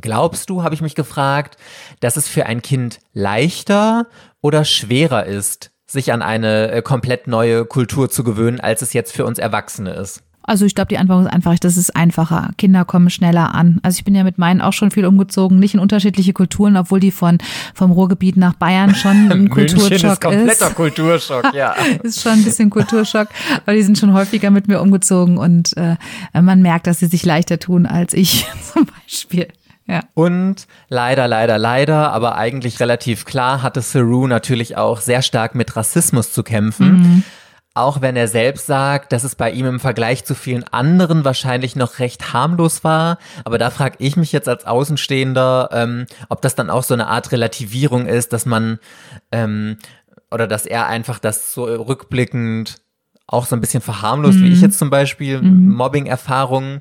Glaubst 0.00 0.50
du, 0.50 0.62
habe 0.62 0.74
ich 0.74 0.82
mich 0.82 0.94
gefragt, 0.94 1.56
dass 2.00 2.16
es 2.16 2.28
für 2.28 2.46
ein 2.46 2.62
Kind 2.62 3.00
leichter 3.12 4.06
oder 4.40 4.64
schwerer 4.64 5.26
ist, 5.26 5.70
sich 5.86 6.12
an 6.12 6.22
eine 6.22 6.70
äh, 6.70 6.82
komplett 6.82 7.26
neue 7.26 7.64
Kultur 7.64 8.10
zu 8.10 8.24
gewöhnen, 8.24 8.60
als 8.60 8.82
es 8.82 8.92
jetzt 8.92 9.12
für 9.12 9.24
uns 9.24 9.38
Erwachsene 9.38 9.90
ist? 9.90 10.22
Also 10.46 10.64
ich 10.64 10.76
glaube, 10.76 10.88
die 10.88 10.98
Antwort 10.98 11.26
ist 11.26 11.32
einfach, 11.32 11.58
das 11.58 11.76
ist 11.76 11.96
einfacher. 11.96 12.50
Kinder 12.56 12.84
kommen 12.84 13.10
schneller 13.10 13.54
an. 13.54 13.80
Also 13.82 13.98
ich 13.98 14.04
bin 14.04 14.14
ja 14.14 14.22
mit 14.22 14.38
meinen 14.38 14.60
auch 14.60 14.72
schon 14.72 14.92
viel 14.92 15.04
umgezogen, 15.04 15.58
nicht 15.58 15.74
in 15.74 15.80
unterschiedliche 15.80 16.32
Kulturen, 16.32 16.76
obwohl 16.76 17.00
die 17.00 17.10
von 17.10 17.38
vom 17.74 17.90
Ruhrgebiet 17.90 18.36
nach 18.36 18.54
Bayern 18.54 18.94
schon 18.94 19.10
ein 19.32 19.50
Kulturschock 19.50 20.24
ist. 20.24 20.74
Kulturschock, 20.76 21.46
ja. 21.54 21.74
ist 22.02 22.22
schon 22.22 22.32
ein 22.32 22.44
bisschen 22.44 22.70
Kulturschock, 22.70 23.28
weil 23.64 23.76
die 23.76 23.82
sind 23.82 23.98
schon 23.98 24.12
häufiger 24.12 24.50
mit 24.50 24.68
mir 24.68 24.80
umgezogen 24.80 25.36
und 25.36 25.76
äh, 25.76 25.96
man 26.40 26.62
merkt, 26.62 26.86
dass 26.86 27.00
sie 27.00 27.06
sich 27.06 27.24
leichter 27.24 27.58
tun 27.58 27.84
als 27.84 28.14
ich 28.14 28.46
zum 28.72 28.86
Beispiel. 28.86 29.48
Ja. 29.88 30.00
Und 30.14 30.66
leider, 30.88 31.28
leider, 31.28 31.58
leider, 31.58 32.12
aber 32.12 32.36
eigentlich 32.36 32.80
relativ 32.80 33.24
klar 33.24 33.62
hatte 33.62 33.80
Saru 33.80 34.26
natürlich 34.26 34.76
auch 34.76 35.00
sehr 35.00 35.22
stark 35.22 35.54
mit 35.54 35.76
Rassismus 35.76 36.32
zu 36.32 36.42
kämpfen. 36.42 37.24
Auch 37.74 38.00
wenn 38.00 38.16
er 38.16 38.26
selbst 38.26 38.66
sagt, 38.66 39.12
dass 39.12 39.22
es 39.22 39.34
bei 39.34 39.50
ihm 39.50 39.66
im 39.66 39.80
Vergleich 39.80 40.24
zu 40.24 40.34
vielen 40.34 40.64
anderen 40.64 41.26
wahrscheinlich 41.26 41.76
noch 41.76 41.98
recht 41.98 42.32
harmlos 42.32 42.84
war. 42.84 43.18
Aber 43.44 43.58
da 43.58 43.68
frage 43.68 43.96
ich 43.98 44.16
mich 44.16 44.32
jetzt 44.32 44.48
als 44.48 44.64
Außenstehender, 44.64 45.68
ähm, 45.72 46.06
ob 46.30 46.40
das 46.40 46.54
dann 46.54 46.70
auch 46.70 46.82
so 46.82 46.94
eine 46.94 47.06
Art 47.06 47.32
Relativierung 47.32 48.06
ist, 48.06 48.32
dass 48.32 48.46
man 48.46 48.78
ähm, 49.30 49.76
oder 50.30 50.46
dass 50.46 50.64
er 50.66 50.86
einfach 50.86 51.18
das 51.18 51.52
so 51.52 51.64
rückblickend 51.64 52.80
auch 53.26 53.46
so 53.46 53.56
ein 53.56 53.60
bisschen 53.60 53.82
verharmlost, 53.82 54.40
wie 54.40 54.52
ich 54.52 54.60
jetzt 54.60 54.78
zum 54.78 54.88
Beispiel 54.88 55.42
Mobbing-Erfahrungen. 55.42 56.80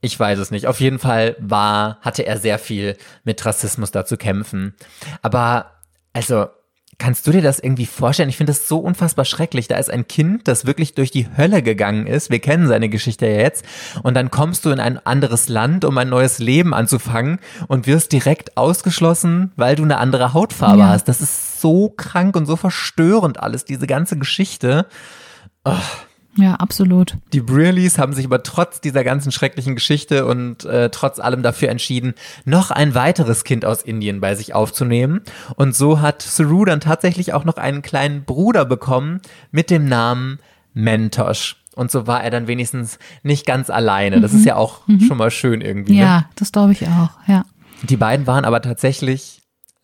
Ich 0.00 0.18
weiß 0.18 0.38
es 0.38 0.50
nicht. 0.50 0.66
Auf 0.66 0.80
jeden 0.80 0.98
Fall 0.98 1.34
war, 1.40 1.98
hatte 2.02 2.24
er 2.26 2.38
sehr 2.38 2.58
viel 2.58 2.96
mit 3.24 3.44
Rassismus 3.44 3.90
da 3.90 4.04
zu 4.04 4.16
kämpfen. 4.16 4.74
Aber, 5.22 5.72
also, 6.12 6.46
kannst 6.98 7.26
du 7.26 7.32
dir 7.32 7.42
das 7.42 7.58
irgendwie 7.58 7.86
vorstellen? 7.86 8.28
Ich 8.28 8.36
finde 8.36 8.52
das 8.52 8.68
so 8.68 8.78
unfassbar 8.78 9.24
schrecklich. 9.24 9.66
Da 9.68 9.76
ist 9.76 9.90
ein 9.90 10.06
Kind, 10.06 10.46
das 10.48 10.66
wirklich 10.66 10.94
durch 10.94 11.10
die 11.10 11.28
Hölle 11.36 11.62
gegangen 11.62 12.06
ist. 12.06 12.30
Wir 12.30 12.38
kennen 12.40 12.68
seine 12.68 12.88
Geschichte 12.88 13.26
ja 13.26 13.38
jetzt. 13.40 13.64
Und 14.04 14.14
dann 14.14 14.30
kommst 14.30 14.64
du 14.64 14.70
in 14.70 14.78
ein 14.80 15.04
anderes 15.04 15.48
Land, 15.48 15.84
um 15.84 15.98
ein 15.98 16.08
neues 16.08 16.38
Leben 16.38 16.74
anzufangen 16.74 17.38
und 17.66 17.86
wirst 17.88 18.12
direkt 18.12 18.56
ausgeschlossen, 18.56 19.52
weil 19.56 19.74
du 19.76 19.82
eine 19.82 19.98
andere 19.98 20.32
Hautfarbe 20.32 20.80
Ja. 20.80 20.88
hast. 20.88 21.08
Das 21.08 21.20
ist 21.20 21.60
so 21.60 21.88
krank 21.90 22.36
und 22.36 22.46
so 22.46 22.54
verstörend 22.56 23.40
alles, 23.40 23.64
diese 23.64 23.86
ganze 23.88 24.16
Geschichte. 24.16 24.86
Ja, 26.38 26.54
absolut. 26.54 27.16
Die 27.32 27.40
Brearleys 27.40 27.98
haben 27.98 28.12
sich 28.12 28.24
aber 28.24 28.44
trotz 28.44 28.80
dieser 28.80 29.02
ganzen 29.02 29.32
schrecklichen 29.32 29.74
Geschichte 29.74 30.24
und 30.24 30.64
äh, 30.64 30.88
trotz 30.88 31.18
allem 31.18 31.42
dafür 31.42 31.68
entschieden, 31.68 32.14
noch 32.44 32.70
ein 32.70 32.94
weiteres 32.94 33.42
Kind 33.42 33.64
aus 33.64 33.82
Indien 33.82 34.20
bei 34.20 34.36
sich 34.36 34.54
aufzunehmen. 34.54 35.22
Und 35.56 35.74
so 35.74 36.00
hat 36.00 36.22
Saru 36.22 36.64
dann 36.64 36.78
tatsächlich 36.78 37.32
auch 37.34 37.44
noch 37.44 37.56
einen 37.56 37.82
kleinen 37.82 38.22
Bruder 38.24 38.64
bekommen 38.64 39.20
mit 39.50 39.68
dem 39.68 39.86
Namen 39.86 40.38
Mentosh. 40.74 41.56
Und 41.74 41.90
so 41.90 42.06
war 42.06 42.22
er 42.22 42.30
dann 42.30 42.46
wenigstens 42.46 43.00
nicht 43.24 43.44
ganz 43.44 43.68
alleine. 43.68 44.20
Das 44.20 44.32
ist 44.32 44.44
ja 44.44 44.54
auch 44.54 44.82
schon 45.06 45.16
mal 45.16 45.30
schön 45.30 45.60
irgendwie. 45.60 45.94
Ne? 45.94 46.00
Ja, 46.00 46.24
das 46.36 46.52
glaube 46.52 46.72
ich 46.72 46.86
auch. 46.86 47.10
Ja. 47.26 47.44
Die 47.82 47.96
beiden 47.96 48.26
waren 48.26 48.44
aber 48.44 48.62
tatsächlich 48.62 49.37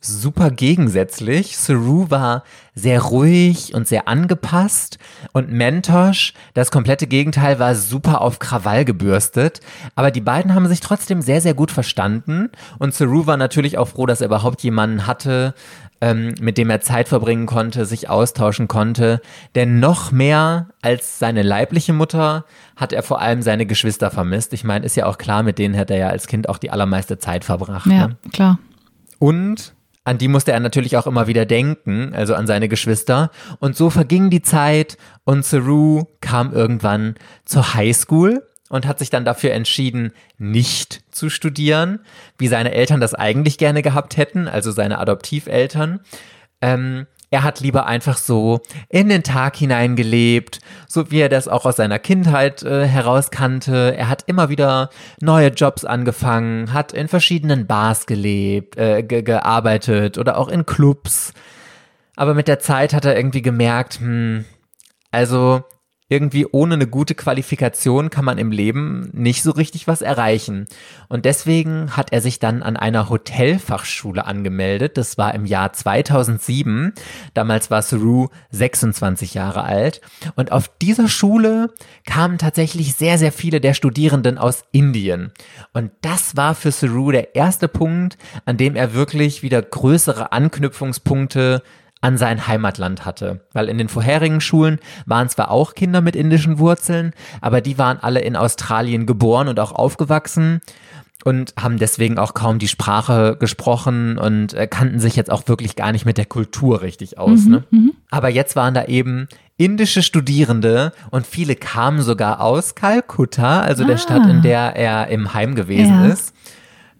super 0.06 0.50
gegensätzlich. 0.50 1.56
Saru 1.56 2.10
war 2.10 2.44
sehr 2.74 3.00
ruhig 3.02 3.74
und 3.74 3.86
sehr 3.86 4.08
angepasst 4.08 4.98
und 5.32 5.50
Mentosh, 5.50 6.34
das 6.54 6.70
komplette 6.70 7.06
Gegenteil, 7.06 7.58
war 7.58 7.74
super 7.74 8.20
auf 8.20 8.38
Krawall 8.38 8.84
gebürstet. 8.84 9.60
Aber 9.94 10.10
die 10.10 10.20
beiden 10.20 10.54
haben 10.54 10.66
sich 10.66 10.80
trotzdem 10.80 11.22
sehr, 11.22 11.40
sehr 11.40 11.54
gut 11.54 11.70
verstanden 11.70 12.50
und 12.78 12.94
Saru 12.94 13.26
war 13.26 13.36
natürlich 13.36 13.78
auch 13.78 13.88
froh, 13.88 14.06
dass 14.06 14.20
er 14.20 14.26
überhaupt 14.26 14.62
jemanden 14.62 15.06
hatte, 15.06 15.54
ähm, 16.00 16.34
mit 16.40 16.58
dem 16.58 16.68
er 16.68 16.80
Zeit 16.80 17.08
verbringen 17.08 17.46
konnte, 17.46 17.86
sich 17.86 18.10
austauschen 18.10 18.66
konnte. 18.68 19.20
Denn 19.54 19.78
noch 19.78 20.10
mehr 20.12 20.68
als 20.82 21.18
seine 21.20 21.42
leibliche 21.42 21.92
Mutter 21.92 22.44
hat 22.76 22.92
er 22.92 23.02
vor 23.04 23.20
allem 23.20 23.40
seine 23.40 23.64
Geschwister 23.66 24.10
vermisst. 24.10 24.52
Ich 24.52 24.64
meine, 24.64 24.84
ist 24.84 24.96
ja 24.96 25.06
auch 25.06 25.16
klar, 25.16 25.42
mit 25.44 25.58
denen 25.58 25.76
hat 25.78 25.90
er 25.90 25.96
ja 25.98 26.08
als 26.08 26.26
Kind 26.26 26.48
auch 26.48 26.58
die 26.58 26.70
allermeiste 26.72 27.18
Zeit 27.18 27.44
verbracht. 27.44 27.86
Ja, 27.86 28.08
Ne? 28.08 28.16
klar. 28.32 28.58
Und 29.20 29.74
an 30.04 30.18
die 30.18 30.28
musste 30.28 30.52
er 30.52 30.60
natürlich 30.60 30.96
auch 30.96 31.06
immer 31.06 31.26
wieder 31.26 31.46
denken, 31.46 32.12
also 32.14 32.34
an 32.34 32.46
seine 32.46 32.68
Geschwister. 32.68 33.30
Und 33.58 33.74
so 33.76 33.88
verging 33.88 34.28
die 34.28 34.42
Zeit 34.42 34.98
und 35.24 35.44
Saru 35.44 36.04
kam 36.20 36.52
irgendwann 36.52 37.14
zur 37.46 37.74
Highschool 37.74 38.46
und 38.68 38.86
hat 38.86 38.98
sich 38.98 39.08
dann 39.08 39.24
dafür 39.24 39.52
entschieden, 39.52 40.12
nicht 40.36 41.02
zu 41.10 41.30
studieren, 41.30 42.00
wie 42.38 42.48
seine 42.48 42.72
Eltern 42.72 43.00
das 43.00 43.14
eigentlich 43.14 43.56
gerne 43.56 43.82
gehabt 43.82 44.16
hätten, 44.18 44.46
also 44.46 44.72
seine 44.72 44.98
Adoptiveltern. 44.98 46.00
Ähm, 46.60 47.06
er 47.34 47.42
hat 47.42 47.58
lieber 47.58 47.86
einfach 47.86 48.16
so 48.16 48.60
in 48.88 49.08
den 49.08 49.24
Tag 49.24 49.56
hineingelebt, 49.56 50.60
so 50.86 51.10
wie 51.10 51.18
er 51.18 51.28
das 51.28 51.48
auch 51.48 51.66
aus 51.66 51.74
seiner 51.74 51.98
Kindheit 51.98 52.62
äh, 52.62 52.86
heraus 52.86 53.32
kannte. 53.32 53.96
Er 53.96 54.08
hat 54.08 54.22
immer 54.28 54.50
wieder 54.50 54.88
neue 55.20 55.48
Jobs 55.48 55.84
angefangen, 55.84 56.72
hat 56.72 56.92
in 56.92 57.08
verschiedenen 57.08 57.66
Bars 57.66 58.06
gelebt, 58.06 58.78
äh, 58.78 59.02
ge 59.02 59.22
gearbeitet 59.22 60.16
oder 60.16 60.38
auch 60.38 60.46
in 60.46 60.64
Clubs. 60.64 61.32
Aber 62.14 62.34
mit 62.34 62.46
der 62.46 62.60
Zeit 62.60 62.94
hat 62.94 63.04
er 63.04 63.16
irgendwie 63.16 63.42
gemerkt, 63.42 63.98
hm, 63.98 64.44
also 65.10 65.64
irgendwie 66.14 66.46
ohne 66.46 66.74
eine 66.74 66.86
gute 66.86 67.16
Qualifikation 67.16 68.08
kann 68.08 68.24
man 68.24 68.38
im 68.38 68.52
Leben 68.52 69.10
nicht 69.12 69.42
so 69.42 69.50
richtig 69.50 69.88
was 69.88 70.00
erreichen. 70.00 70.66
Und 71.08 71.24
deswegen 71.24 71.96
hat 71.96 72.12
er 72.12 72.20
sich 72.20 72.38
dann 72.38 72.62
an 72.62 72.76
einer 72.76 73.08
Hotelfachschule 73.08 74.24
angemeldet. 74.24 74.96
Das 74.96 75.18
war 75.18 75.34
im 75.34 75.44
Jahr 75.44 75.72
2007. 75.72 76.92
Damals 77.34 77.68
war 77.68 77.82
Saru 77.82 78.28
26 78.52 79.34
Jahre 79.34 79.64
alt. 79.64 80.02
Und 80.36 80.52
auf 80.52 80.70
dieser 80.80 81.08
Schule 81.08 81.74
kamen 82.06 82.38
tatsächlich 82.38 82.94
sehr, 82.94 83.18
sehr 83.18 83.32
viele 83.32 83.60
der 83.60 83.74
Studierenden 83.74 84.38
aus 84.38 84.62
Indien. 84.70 85.32
Und 85.72 85.90
das 86.00 86.36
war 86.36 86.54
für 86.54 86.70
Saru 86.70 87.10
der 87.10 87.34
erste 87.34 87.66
Punkt, 87.66 88.18
an 88.44 88.56
dem 88.56 88.76
er 88.76 88.94
wirklich 88.94 89.42
wieder 89.42 89.60
größere 89.60 90.30
Anknüpfungspunkte 90.30 91.64
an 92.04 92.18
sein 92.18 92.46
Heimatland 92.46 93.06
hatte. 93.06 93.40
Weil 93.54 93.68
in 93.70 93.78
den 93.78 93.88
vorherigen 93.88 94.42
Schulen 94.42 94.78
waren 95.06 95.30
zwar 95.30 95.50
auch 95.50 95.74
Kinder 95.74 96.02
mit 96.02 96.14
indischen 96.14 96.58
Wurzeln, 96.58 97.14
aber 97.40 97.62
die 97.62 97.78
waren 97.78 97.98
alle 97.98 98.20
in 98.20 98.36
Australien 98.36 99.06
geboren 99.06 99.48
und 99.48 99.58
auch 99.58 99.72
aufgewachsen 99.72 100.60
und 101.24 101.54
haben 101.58 101.78
deswegen 101.78 102.18
auch 102.18 102.34
kaum 102.34 102.58
die 102.58 102.68
Sprache 102.68 103.36
gesprochen 103.40 104.18
und 104.18 104.52
äh, 104.52 104.66
kannten 104.66 105.00
sich 105.00 105.16
jetzt 105.16 105.32
auch 105.32 105.48
wirklich 105.48 105.76
gar 105.76 105.92
nicht 105.92 106.04
mit 106.04 106.18
der 106.18 106.26
Kultur 106.26 106.82
richtig 106.82 107.16
aus. 107.18 107.46
ne? 107.46 107.64
Aber 108.10 108.28
jetzt 108.28 108.54
waren 108.54 108.74
da 108.74 108.84
eben 108.84 109.26
indische 109.56 110.02
Studierende 110.02 110.92
und 111.10 111.26
viele 111.26 111.56
kamen 111.56 112.02
sogar 112.02 112.42
aus 112.42 112.74
Kalkutta, 112.74 113.60
also 113.60 113.84
der 113.84 113.96
Stadt, 113.96 114.26
in 114.26 114.42
der 114.42 114.76
er 114.76 115.08
im 115.08 115.32
Heim 115.32 115.54
gewesen 115.54 116.04
Ja. 116.04 116.06
ist. 116.12 116.34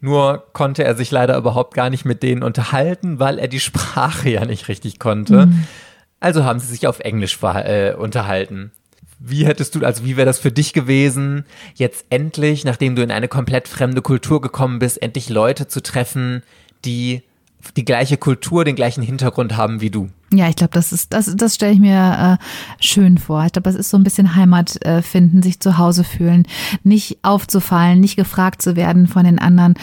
Nur 0.05 0.45
konnte 0.53 0.85
er 0.85 0.97
sich 0.97 1.11
leider 1.11 1.35
überhaupt 1.35 1.73
gar 1.73 1.89
nicht 1.89 2.05
mit 2.05 2.23
denen 2.23 2.43
unterhalten, 2.43 3.21
weil 3.21 3.39
er 3.39 3.49
die 3.49 3.59
Sprache 3.59 4.29
ja 4.29 4.45
nicht 4.45 4.69
richtig 4.69 4.99
konnte. 4.99 5.49
Also 6.21 6.45
haben 6.45 6.59
sie 6.61 6.67
sich 6.67 6.87
auf 6.87 7.01
Englisch 7.01 7.39
äh, 7.43 7.95
unterhalten. 7.95 8.71
wie 9.19 9.47
hättest 9.47 9.75
du, 9.75 9.83
also 9.83 10.05
wie 10.05 10.19
wäre 10.19 10.27
das 10.27 10.39
für 10.39 10.53
dich 10.53 10.75
gewesen, 10.75 11.47
jetzt 11.75 12.05
endlich, 12.11 12.67
nachdem 12.67 12.97
du 12.97 13.03
in 13.03 13.11
eine 13.11 13.29
komplett 13.29 13.67
fremde 13.67 14.03
Kultur 14.03 14.43
gekommen 14.43 14.79
bist, 14.79 15.01
endlich 15.01 15.31
Leute 15.31 15.69
zu 15.69 15.83
treffen, 15.83 16.43
die 16.85 17.23
die 17.73 17.85
gleiche 17.85 18.17
Kultur, 18.17 18.65
den 18.65 18.77
gleichen 18.77 19.03
Hintergrund 19.03 19.57
haben 19.57 19.81
wie 19.81 19.91
du? 19.91 20.11
Ja, 20.33 20.49
ich 20.49 20.57
glaube, 20.57 20.73
das 20.73 20.93
ist, 20.93 21.13
das, 21.13 21.33
das 21.37 21.55
stelle 21.55 21.73
ich 21.73 21.81
mir 21.81 22.39
äh, 22.41 22.85
schön 22.85 23.19
vor. 23.19 23.45
Ich 23.45 23.53
glaube, 23.53 23.69
das 23.69 23.77
ist 23.77 23.91
so 23.91 23.97
ein 23.97 24.03
bisschen 24.03 24.35
Heimat 24.35 24.85
äh, 24.85 25.01
finden, 25.01 25.43
sich 25.43 25.61
zu 25.61 25.79
Hause 25.79 26.03
fühlen, 26.03 26.47
nicht 26.83 27.19
aufzufallen, 27.23 28.01
nicht 28.01 28.17
gefragt 28.17 28.61
zu 28.61 28.75
werden 28.75 29.07
von 29.07 29.25
den 29.25 29.39
anderen, 29.39 29.75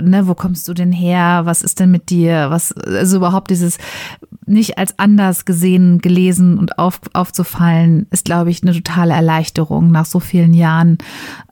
ne, 0.00 0.26
wo 0.26 0.34
kommst 0.34 0.66
du 0.68 0.74
denn 0.74 0.92
her? 0.92 1.42
Was 1.44 1.62
ist 1.62 1.80
denn 1.80 1.90
mit 1.90 2.08
dir? 2.08 2.46
Was, 2.48 2.72
also 2.72 3.18
überhaupt 3.18 3.50
dieses 3.50 3.76
nicht 4.46 4.78
als 4.78 4.98
anders 4.98 5.44
gesehen, 5.44 5.98
gelesen 5.98 6.58
und 6.58 6.78
auf, 6.78 7.00
aufzufallen, 7.12 8.06
ist, 8.10 8.24
glaube 8.24 8.50
ich, 8.50 8.62
eine 8.62 8.72
totale 8.72 9.14
Erleichterung 9.14 9.90
nach 9.90 10.06
so 10.06 10.18
vielen 10.18 10.54
Jahren, 10.54 10.98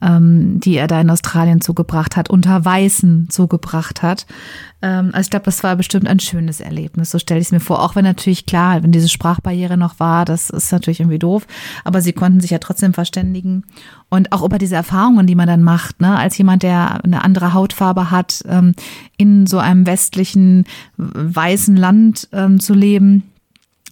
ähm, 0.00 0.58
die 0.60 0.76
er 0.76 0.86
da 0.86 1.00
in 1.00 1.10
Australien 1.10 1.60
zugebracht 1.60 2.16
hat, 2.16 2.30
unter 2.30 2.64
Weißen 2.64 3.28
zugebracht 3.30 4.02
hat. 4.02 4.26
Ähm, 4.80 5.10
also 5.12 5.26
ich 5.26 5.30
glaube, 5.30 5.44
das 5.44 5.62
war 5.62 5.76
bestimmt 5.76 6.08
ein 6.08 6.20
schönes 6.20 6.60
Erlebnis. 6.60 7.10
So 7.10 7.18
stelle 7.18 7.40
ich 7.40 7.46
es 7.46 7.52
mir 7.52 7.60
vor. 7.60 7.82
Auch 7.82 7.96
wenn 7.96 8.04
natürlich 8.04 8.46
klar, 8.46 8.82
wenn 8.82 8.92
diese 8.92 9.08
Sprachbarriere 9.08 9.76
noch 9.76 9.98
war, 9.98 10.24
das 10.24 10.50
ist 10.50 10.72
natürlich 10.72 11.00
irgendwie 11.00 11.18
doof. 11.18 11.46
Aber 11.84 12.00
sie 12.00 12.12
konnten 12.12 12.40
sich 12.40 12.50
ja 12.50 12.58
trotzdem 12.58 12.94
verständigen. 12.94 13.64
Und 14.08 14.32
auch 14.32 14.42
über 14.42 14.58
diese 14.58 14.76
Erfahrungen, 14.76 15.26
die 15.26 15.34
man 15.34 15.46
dann 15.46 15.62
macht, 15.62 16.00
ne, 16.00 16.16
als 16.16 16.38
jemand, 16.38 16.62
der 16.62 17.04
eine 17.04 17.24
andere 17.24 17.52
Hautfarbe 17.54 18.10
hat, 18.10 18.42
ähm, 18.48 18.74
in 19.16 19.46
so 19.46 19.58
einem 19.58 19.86
westlichen 19.86 20.64
weißen 20.96 21.76
Land 21.76 22.28
ähm, 22.32 22.60
zu 22.60 22.74
leben, 22.74 23.24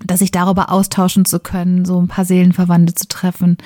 dass 0.05 0.21
sich 0.21 0.31
darüber 0.31 0.71
austauschen 0.71 1.25
zu 1.25 1.41
können, 1.41 1.85
so 1.85 2.01
ein 2.01 2.09
paar 2.09 2.25
Seelenverwandte 2.25 2.95
zu 2.95 3.09
treffen. 3.09 3.57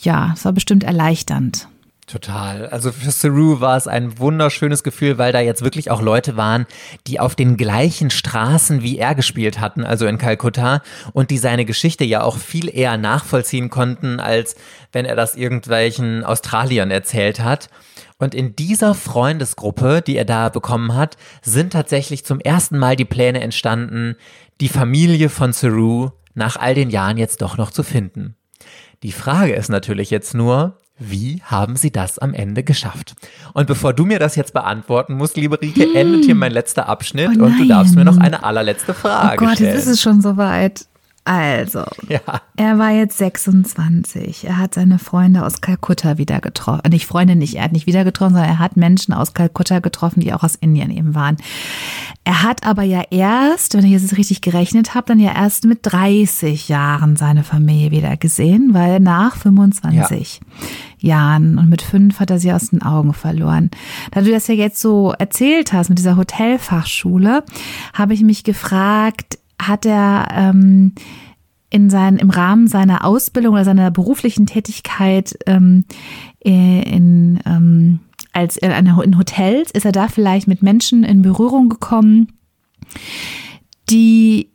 Ja, 0.00 0.32
es 0.34 0.44
war 0.44 0.52
bestimmt 0.52 0.84
erleichternd. 0.84 1.68
Total. 2.06 2.66
Also 2.68 2.92
für 2.92 3.10
Saru 3.10 3.60
war 3.60 3.78
es 3.78 3.88
ein 3.88 4.18
wunderschönes 4.18 4.82
Gefühl, 4.82 5.16
weil 5.16 5.32
da 5.32 5.40
jetzt 5.40 5.62
wirklich 5.62 5.90
auch 5.90 6.02
Leute 6.02 6.36
waren, 6.36 6.66
die 7.06 7.18
auf 7.18 7.34
den 7.34 7.56
gleichen 7.56 8.10
Straßen 8.10 8.82
wie 8.82 8.98
er 8.98 9.14
gespielt 9.14 9.58
hatten, 9.58 9.84
also 9.84 10.06
in 10.06 10.18
Kalkutta, 10.18 10.82
und 11.14 11.30
die 11.30 11.38
seine 11.38 11.64
Geschichte 11.64 12.04
ja 12.04 12.22
auch 12.22 12.36
viel 12.36 12.68
eher 12.68 12.98
nachvollziehen 12.98 13.70
konnten, 13.70 14.20
als 14.20 14.54
wenn 14.92 15.06
er 15.06 15.16
das 15.16 15.34
irgendwelchen 15.34 16.24
Australiern 16.24 16.90
erzählt 16.90 17.40
hat. 17.40 17.70
Und 18.18 18.34
in 18.34 18.54
dieser 18.54 18.94
Freundesgruppe, 18.94 20.02
die 20.02 20.16
er 20.16 20.26
da 20.26 20.50
bekommen 20.50 20.94
hat, 20.94 21.16
sind 21.40 21.72
tatsächlich 21.72 22.26
zum 22.26 22.38
ersten 22.38 22.78
Mal 22.78 22.96
die 22.96 23.06
Pläne 23.06 23.40
entstanden, 23.40 24.16
die 24.60 24.68
Familie 24.68 25.30
von 25.30 25.54
Saru 25.54 26.10
nach 26.34 26.56
all 26.56 26.74
den 26.74 26.90
Jahren 26.90 27.16
jetzt 27.16 27.40
doch 27.40 27.56
noch 27.56 27.70
zu 27.70 27.82
finden. 27.82 28.36
Die 29.02 29.12
Frage 29.12 29.54
ist 29.54 29.68
natürlich 29.68 30.10
jetzt 30.10 30.34
nur, 30.34 30.80
wie 30.98 31.42
haben 31.44 31.76
Sie 31.76 31.90
das 31.90 32.18
am 32.18 32.34
Ende 32.34 32.62
geschafft? 32.62 33.16
Und 33.52 33.66
bevor 33.66 33.92
du 33.92 34.04
mir 34.04 34.18
das 34.18 34.36
jetzt 34.36 34.52
beantworten 34.52 35.14
musst, 35.14 35.36
liebe 35.36 35.60
Rike, 35.60 35.84
hm. 35.84 35.96
endet 35.96 36.24
hier 36.24 36.34
mein 36.34 36.52
letzter 36.52 36.88
Abschnitt 36.88 37.30
oh 37.40 37.44
und 37.44 37.58
du 37.58 37.66
darfst 37.66 37.96
mir 37.96 38.04
noch 38.04 38.18
eine 38.18 38.44
allerletzte 38.44 38.94
Frage 38.94 39.42
oh 39.42 39.46
Gott, 39.46 39.56
stellen. 39.56 39.74
jetzt 39.74 39.86
ist 39.86 39.88
es 39.88 40.02
schon 40.02 40.20
soweit. 40.22 40.86
Also, 41.26 41.84
Ja. 42.08 42.20
er 42.56 42.78
war 42.78 42.90
jetzt 42.90 43.16
26. 43.16 44.44
Er 44.46 44.58
hat 44.58 44.74
seine 44.74 44.98
Freunde 44.98 45.44
aus 45.46 45.62
Kalkutta 45.62 46.18
wieder 46.18 46.40
getroffen. 46.40 46.82
Nicht 46.90 47.06
Freunde 47.06 47.34
nicht, 47.34 47.54
er 47.56 47.64
hat 47.64 47.72
nicht 47.72 47.86
wieder 47.86 48.04
getroffen, 48.04 48.34
sondern 48.34 48.50
er 48.50 48.58
hat 48.58 48.76
Menschen 48.76 49.14
aus 49.14 49.32
Kalkutta 49.32 49.78
getroffen, 49.78 50.20
die 50.20 50.34
auch 50.34 50.42
aus 50.42 50.54
Indien 50.54 50.90
eben 50.90 51.14
waren. 51.14 51.38
Er 52.24 52.42
hat 52.42 52.66
aber 52.66 52.82
ja 52.82 53.02
erst, 53.10 53.72
wenn 53.74 53.86
ich 53.86 53.92
jetzt 53.92 54.16
richtig 54.18 54.42
gerechnet 54.42 54.94
habe, 54.94 55.06
dann 55.06 55.18
ja 55.18 55.34
erst 55.34 55.64
mit 55.64 55.78
30 55.82 56.68
Jahren 56.68 57.16
seine 57.16 57.42
Familie 57.42 57.90
wieder 57.90 58.16
gesehen, 58.18 58.74
weil 58.74 59.00
nach 59.00 59.36
25 59.36 60.40
Jahren 60.98 61.58
und 61.58 61.68
mit 61.70 61.80
fünf 61.82 62.20
hat 62.20 62.30
er 62.30 62.38
sie 62.38 62.52
aus 62.52 62.68
den 62.70 62.82
Augen 62.82 63.14
verloren. 63.14 63.70
Da 64.10 64.20
du 64.20 64.30
das 64.30 64.46
ja 64.46 64.54
jetzt 64.54 64.80
so 64.80 65.12
erzählt 65.18 65.72
hast 65.72 65.88
mit 65.88 65.98
dieser 65.98 66.16
Hotelfachschule, 66.16 67.44
habe 67.94 68.12
ich 68.14 68.22
mich 68.22 68.44
gefragt, 68.44 69.38
hat 69.68 69.86
er 69.86 70.28
ähm, 70.32 70.92
in 71.70 71.90
sein, 71.90 72.16
im 72.18 72.30
Rahmen 72.30 72.68
seiner 72.68 73.04
Ausbildung 73.04 73.54
oder 73.54 73.64
seiner 73.64 73.90
beruflichen 73.90 74.46
Tätigkeit 74.46 75.36
ähm, 75.46 75.84
in, 76.38 77.40
ähm, 77.46 78.00
als 78.32 78.56
in, 78.56 78.70
in 78.70 79.18
Hotels, 79.18 79.70
ist 79.72 79.84
er 79.84 79.92
da 79.92 80.08
vielleicht 80.08 80.46
mit 80.46 80.62
Menschen 80.62 81.02
in 81.04 81.22
Berührung 81.22 81.68
gekommen, 81.68 82.28
die 83.90 84.50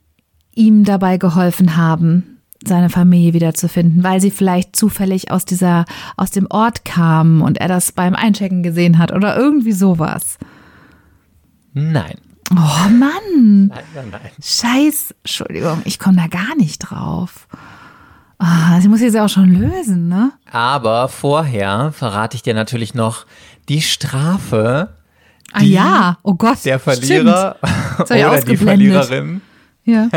ihm 0.55 0.83
dabei 0.83 1.17
geholfen 1.17 1.75
haben, 1.75 2.39
seine 2.63 2.89
Familie 2.89 3.33
wiederzufinden, 3.33 4.03
weil 4.03 4.21
sie 4.21 4.31
vielleicht 4.31 4.75
zufällig 4.75 5.31
aus 5.31 5.45
dieser, 5.45 5.85
aus 6.17 6.31
dem 6.31 6.47
Ort 6.49 6.85
kamen 6.85 7.41
und 7.41 7.57
er 7.57 7.67
das 7.67 7.91
beim 7.91 8.15
Einchecken 8.15 8.63
gesehen 8.63 8.97
hat 8.97 9.11
oder 9.11 9.37
irgendwie 9.37 9.71
sowas. 9.71 10.37
Nein. 11.73 12.15
Oh 12.51 12.89
Mann. 12.89 13.67
Nein, 13.67 13.83
nein, 13.93 14.09
nein. 14.11 14.21
Scheiß, 14.41 15.13
Entschuldigung, 15.23 15.81
ich 15.85 15.99
komme 15.99 16.17
da 16.17 16.27
gar 16.27 16.55
nicht 16.57 16.79
drauf. 16.79 17.47
Ah, 18.39 18.79
sie 18.81 18.87
muss 18.87 19.01
jetzt 19.01 19.13
ja 19.15 19.25
auch 19.25 19.29
schon 19.29 19.53
lösen, 19.53 20.07
ne? 20.07 20.31
Aber 20.51 21.09
vorher 21.09 21.91
verrate 21.91 22.35
ich 22.35 22.41
dir 22.41 22.53
natürlich 22.53 22.93
noch 22.93 23.25
die 23.67 23.81
Strafe, 23.81 24.95
Ah 25.51 25.61
ja, 25.63 26.17
oh 26.23 26.35
Gott. 26.35 26.63
der 26.63 26.79
Verlierer 26.79 27.57
oder 27.99 28.41
die. 28.41 28.57
Verliererin 28.57 29.41
Ja. 29.83 30.07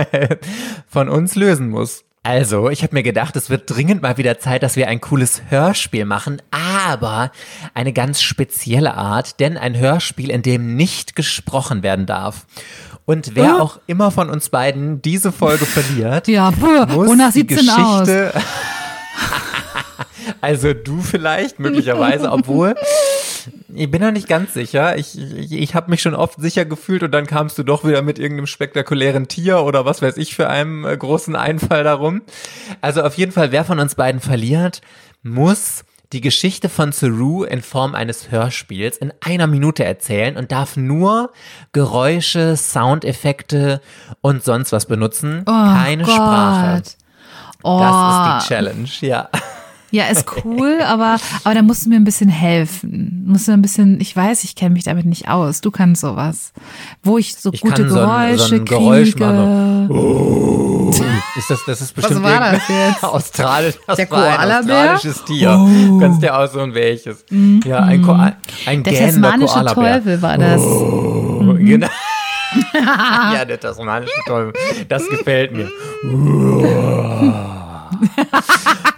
von 0.87 1.09
uns 1.09 1.35
lösen 1.35 1.71
muss. 1.71 2.05
Also, 2.25 2.71
ich 2.71 2.85
habe 2.85 2.95
mir 2.95 3.03
gedacht, 3.03 3.35
es 3.35 3.51
wird 3.51 3.69
dringend 3.69 4.01
mal 4.03 4.17
wieder 4.17 4.39
Zeit, 4.39 4.63
dass 4.63 4.77
wir 4.77 4.87
ein 4.87 5.01
cooles 5.01 5.43
Hörspiel 5.49 6.05
machen, 6.05 6.41
aber 6.53 7.33
eine 7.75 7.93
ganz 7.93 8.23
spezielle 8.23 8.95
Art, 8.95 9.41
denn 9.41 9.59
ein 9.59 9.77
Hörspiel, 9.77 10.31
in 10.31 10.43
dem 10.43 10.77
nicht 10.77 11.17
gesprochen 11.17 11.83
werden 11.83 12.07
darf. 12.07 12.47
Und 13.07 13.35
wer 13.35 13.57
Oh. 13.57 13.61
auch 13.63 13.81
immer 13.89 14.13
von 14.13 14.31
uns 14.31 14.51
beiden 14.51 15.03
diese 15.03 15.33
Folge 15.33 15.67
verliert, 15.67 16.29
Ja, 16.29 16.53
muss 16.53 17.09
wonach 17.09 17.33
die 17.33 17.45
denn 17.45 17.69
aus? 17.69 18.07
Geschichte. 18.07 18.33
also 20.41 20.75
du 20.75 21.01
vielleicht, 21.03 21.59
möglicherweise, 21.59 22.31
obwohl 22.31 22.77
ich 23.75 23.91
bin 23.91 24.01
da 24.01 24.11
nicht 24.11 24.29
ganz 24.29 24.55
sicher. 24.55 24.97
Ich, 24.97 25.19
ich, 25.19 25.53
ich 25.53 25.75
habe 25.75 25.91
mich 25.91 26.03
schon 26.03 26.15
oft 26.15 26.41
sicher 26.41 26.65
gefühlt 26.65 27.03
und 27.03 27.13
dann 27.13 27.27
kamst 27.27 27.59
du 27.59 27.63
doch 27.63 27.85
wieder 27.85 28.03
mit 28.03 28.19
irgendeinem 28.19 28.47
spektakulären 28.47 29.29
Tier 29.29 29.63
oder 29.63 29.85
was 29.85 30.03
weiß 30.03 30.17
ich 30.17 30.35
für 30.35 30.49
einem 30.49 30.85
äh, 30.85 30.97
großen 30.97 31.37
Einfall 31.37 31.85
darum. 31.85 32.23
Also 32.81 33.03
auf 33.03 33.17
jeden 33.17 33.33
Fall, 33.33 33.53
wer 33.53 33.65
von 33.65 33.79
uns 33.79 33.95
beiden 33.95 34.21
verliert, 34.21 34.81
muss 35.23 35.85
die 36.13 36.21
Geschichte 36.21 36.69
von 36.69 36.93
Saru 36.93 37.45
in 37.45 37.63
Form 37.63 37.95
eines 37.95 38.31
Hörspiels 38.31 38.99
in 38.99 39.13
einer 39.21 39.47
Minute 39.47 39.85
erzählen 39.85 40.37
und 40.37 40.53
darf 40.53 40.77
nur 40.77 41.33
Geräusche, 41.73 42.57
Soundeffekte 42.57 43.81
und 44.21 44.45
sonst 44.45 44.73
was 44.73 44.87
benutzen. 44.87 45.43
Oh 45.47 45.51
Keine 45.51 46.05
Gott. 46.05 46.15
Sprache. 46.15 46.83
Oh, 47.63 47.79
Das 47.81 48.43
ist 48.43 48.49
die 48.49 48.55
Challenge, 48.55 48.89
ja. 49.01 49.29
Ja, 49.93 50.07
ist 50.07 50.25
cool, 50.45 50.81
aber, 50.85 51.17
aber 51.45 51.55
da 51.55 51.63
musst 51.63 51.87
du 51.87 51.91
mir 51.91 51.97
ein 51.97 52.05
bisschen 52.05 52.29
helfen. 52.29 53.23
Musst 53.27 53.47
du 53.47 53.53
ein 53.53 53.63
bisschen, 53.63 54.01
ich 54.01 54.17
weiß, 54.17 54.43
ich 54.45 54.57
kenne 54.57 54.71
mich 54.75 54.83
damit 54.85 55.07
nicht 55.07 55.29
aus. 55.29 55.61
Du 55.61 55.71
kannst 55.71 56.01
sowas. 56.03 56.53
Wo 57.05 57.17
ich 57.19 57.37
so 57.37 57.51
Ich 57.53 57.61
gute 57.61 57.83
kann 57.85 57.91
so 57.91 58.01
ein- 58.01 58.31
Geräusche 58.37 58.49
so 58.49 58.55
ein 58.57 58.65
Geräusch 58.65 59.13
kriege. 59.13 59.25
machen. 59.27 60.93
Ist 61.37 61.49
das, 61.49 61.61
das 61.67 61.81
ist 61.81 61.95
bestimmt 61.95 62.23
war 62.23 62.53
das 62.53 62.63
jetzt? 62.69 63.03
Australisch, 63.03 63.75
das 63.87 63.97
Der 63.97 64.13
ein 64.13 64.51
australisches 64.53 65.25
Tier. 65.25 65.51
Oh. 65.59 65.99
Kannst 65.99 66.23
dir 66.23 66.37
aussuchen, 66.37 66.75
welches. 66.75 67.25
Ja, 67.65 67.79
ein, 67.81 68.03
Ko 68.03 68.13
ein 68.13 68.83
Der 68.83 69.07
tasmanische 69.07 69.55
Koalabär. 69.55 69.95
Teufel 70.03 70.23
war 70.23 70.37
das. 70.39 70.61
Oh, 70.61 71.55
Genau. 71.59 71.89
ja, 73.35 73.45
der 73.47 73.59
tasmanische 73.59 74.13
Teufel. 74.27 74.53
Das 74.89 75.09
gefällt 75.09 75.53
mir. 75.53 75.71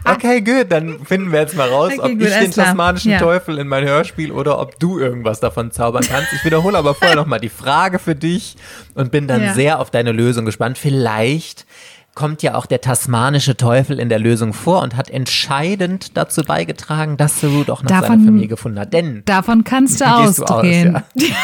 Okay, 0.05 0.41
gut, 0.43 0.67
dann 0.71 1.05
finden 1.05 1.33
wir 1.33 1.41
jetzt 1.41 1.57
mal 1.57 1.69
raus, 1.69 1.93
Okay, 1.97 2.01
ob 2.13 2.19
gut, 2.19 2.23
ich 2.29 2.35
den 2.35 2.51
tasmanischen 2.53 3.11
Ja. 3.13 3.19
Teufel 3.19 3.59
in 3.59 3.69
mein 3.69 3.85
Hörspiel 3.85 4.33
oder 4.33 4.59
ob 4.61 4.79
du 4.79 4.99
irgendwas 4.99 5.41
davon 5.41 5.71
zaubern 5.71 6.05
kannst. 6.07 6.33
Ich 6.33 6.45
wiederhole 6.45 6.77
aber 6.77 6.95
vorher 6.95 7.17
nochmal 7.23 7.41
die 7.41 7.49
Frage 7.49 7.99
für 7.99 8.15
dich 8.15 8.57
und 8.95 9.11
bin 9.11 9.27
dann 9.27 9.43
Ja. 9.43 9.55
sehr 9.55 9.81
auf 9.81 9.91
deine 9.91 10.13
Lösung 10.13 10.45
gespannt. 10.45 10.77
Vielleicht 10.79 11.65
kommt 12.15 12.43
ja 12.43 12.55
auch 12.55 12.67
der 12.67 12.81
tasmanische 12.81 13.57
Teufel 13.57 13.99
in 13.99 14.09
der 14.09 14.19
Lösung 14.19 14.53
vor 14.53 14.83
und 14.83 14.97
hat 14.97 15.11
entscheidend 15.11 16.17
dazu 16.17 16.43
beigetragen, 16.43 17.17
dass 17.17 17.41
Saru 17.41 17.65
doch 17.65 17.83
nach 17.83 17.91
seiner 17.91 18.03
Davon- 18.03 18.25
Familie 18.25 18.49
gefunden 18.49 18.79
hat. 18.79 18.93
Denn 18.93 19.23
Davon 19.25 19.65
kannst 19.65 20.01
du 20.01 20.05
Gehst 20.25 20.39
du 20.39 20.45
aus, 20.45 20.51
ausgehen. 20.51 21.03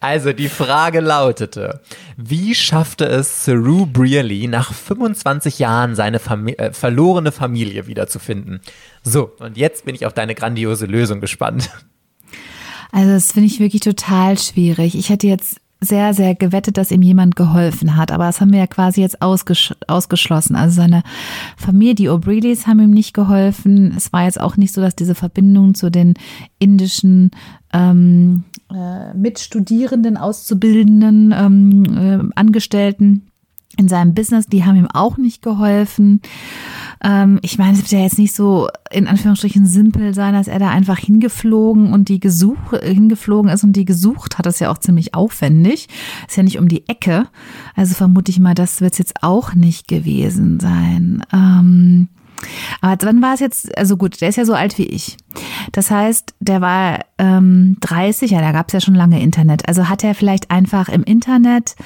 Also 0.00 0.32
die 0.32 0.48
Frage 0.48 1.00
lautete, 1.00 1.80
wie 2.16 2.54
schaffte 2.54 3.04
es 3.06 3.44
Saru 3.44 3.86
Brearley 3.86 4.46
nach 4.48 4.72
25 4.72 5.58
Jahren 5.58 5.94
seine 5.94 6.18
Fami 6.18 6.52
äh, 6.52 6.72
verlorene 6.72 7.32
Familie 7.32 7.86
wiederzufinden? 7.86 8.60
So, 9.02 9.32
und 9.38 9.56
jetzt 9.56 9.84
bin 9.84 9.94
ich 9.94 10.06
auf 10.06 10.12
deine 10.12 10.34
grandiose 10.34 10.86
Lösung 10.86 11.20
gespannt. 11.20 11.70
Also 12.92 13.10
das 13.12 13.32
finde 13.32 13.46
ich 13.46 13.60
wirklich 13.60 13.82
total 13.82 14.38
schwierig. 14.38 14.94
Ich 14.96 15.08
hätte 15.10 15.26
jetzt 15.26 15.60
sehr, 15.80 16.12
sehr 16.12 16.34
gewettet, 16.34 16.76
dass 16.76 16.90
ihm 16.90 17.02
jemand 17.02 17.36
geholfen 17.36 17.96
hat. 17.96 18.12
Aber 18.12 18.26
das 18.26 18.40
haben 18.40 18.52
wir 18.52 18.58
ja 18.58 18.66
quasi 18.66 19.00
jetzt 19.00 19.22
ausgesch 19.22 19.74
ausgeschlossen. 19.86 20.54
Also 20.54 20.76
seine 20.76 21.02
Familie, 21.56 21.94
die 21.94 22.10
O'Breillys, 22.10 22.66
haben 22.66 22.80
ihm 22.80 22.90
nicht 22.90 23.14
geholfen. 23.14 23.94
Es 23.96 24.12
war 24.12 24.24
jetzt 24.24 24.40
auch 24.40 24.56
nicht 24.56 24.74
so, 24.74 24.80
dass 24.80 24.94
diese 24.94 25.14
Verbindung 25.14 25.74
zu 25.74 25.90
den 25.90 26.14
indischen 26.58 27.30
ähm, 27.72 28.44
äh, 28.70 29.14
Mitstudierenden, 29.14 30.16
Auszubildenden, 30.16 31.32
ähm, 31.36 31.84
äh, 31.96 32.38
Angestellten 32.38 33.29
in 33.76 33.88
seinem 33.88 34.14
Business, 34.14 34.46
die 34.46 34.64
haben 34.64 34.76
ihm 34.76 34.88
auch 34.88 35.16
nicht 35.16 35.42
geholfen. 35.42 36.20
Ähm, 37.02 37.38
ich 37.42 37.56
meine, 37.56 37.72
es 37.72 37.78
wird 37.78 37.92
ja 37.92 38.00
jetzt 38.00 38.18
nicht 38.18 38.34
so 38.34 38.68
in 38.90 39.06
Anführungsstrichen 39.06 39.64
simpel 39.64 40.12
sein, 40.12 40.34
dass 40.34 40.48
er 40.48 40.58
da 40.58 40.70
einfach 40.70 40.98
hingeflogen 40.98 41.92
und 41.92 42.08
die 42.08 42.20
gesucht, 42.20 42.82
hingeflogen 42.82 43.50
ist 43.50 43.64
und 43.64 43.72
die 43.74 43.84
gesucht 43.84 44.38
hat. 44.38 44.46
Das 44.46 44.54
ist 44.54 44.60
ja 44.60 44.70
auch 44.70 44.78
ziemlich 44.78 45.14
aufwendig. 45.14 45.88
Ist 46.26 46.36
ja 46.36 46.42
nicht 46.42 46.58
um 46.58 46.68
die 46.68 46.88
Ecke. 46.88 47.28
Also 47.76 47.94
vermute 47.94 48.30
ich 48.30 48.40
mal, 48.40 48.54
das 48.54 48.80
wird 48.80 48.92
es 48.92 48.98
jetzt 48.98 49.22
auch 49.22 49.54
nicht 49.54 49.86
gewesen 49.88 50.58
sein. 50.60 51.24
Ähm, 51.32 52.08
aber 52.80 52.96
wann 53.06 53.22
war 53.22 53.34
es 53.34 53.40
jetzt, 53.40 53.76
also 53.76 53.96
gut, 53.96 54.20
der 54.20 54.30
ist 54.30 54.36
ja 54.36 54.44
so 54.44 54.54
alt 54.54 54.78
wie 54.78 54.86
ich. 54.86 55.16
Das 55.72 55.90
heißt, 55.90 56.34
der 56.40 56.60
war 56.60 57.00
ähm, 57.18 57.76
30, 57.80 58.30
ja, 58.30 58.40
da 58.40 58.52
gab 58.52 58.68
es 58.68 58.72
ja 58.72 58.80
schon 58.80 58.94
lange 58.94 59.22
Internet. 59.22 59.68
Also 59.68 59.88
hat 59.88 60.02
er 60.04 60.14
vielleicht 60.14 60.50
einfach 60.50 60.88
im 60.88 61.04
Internet 61.04 61.76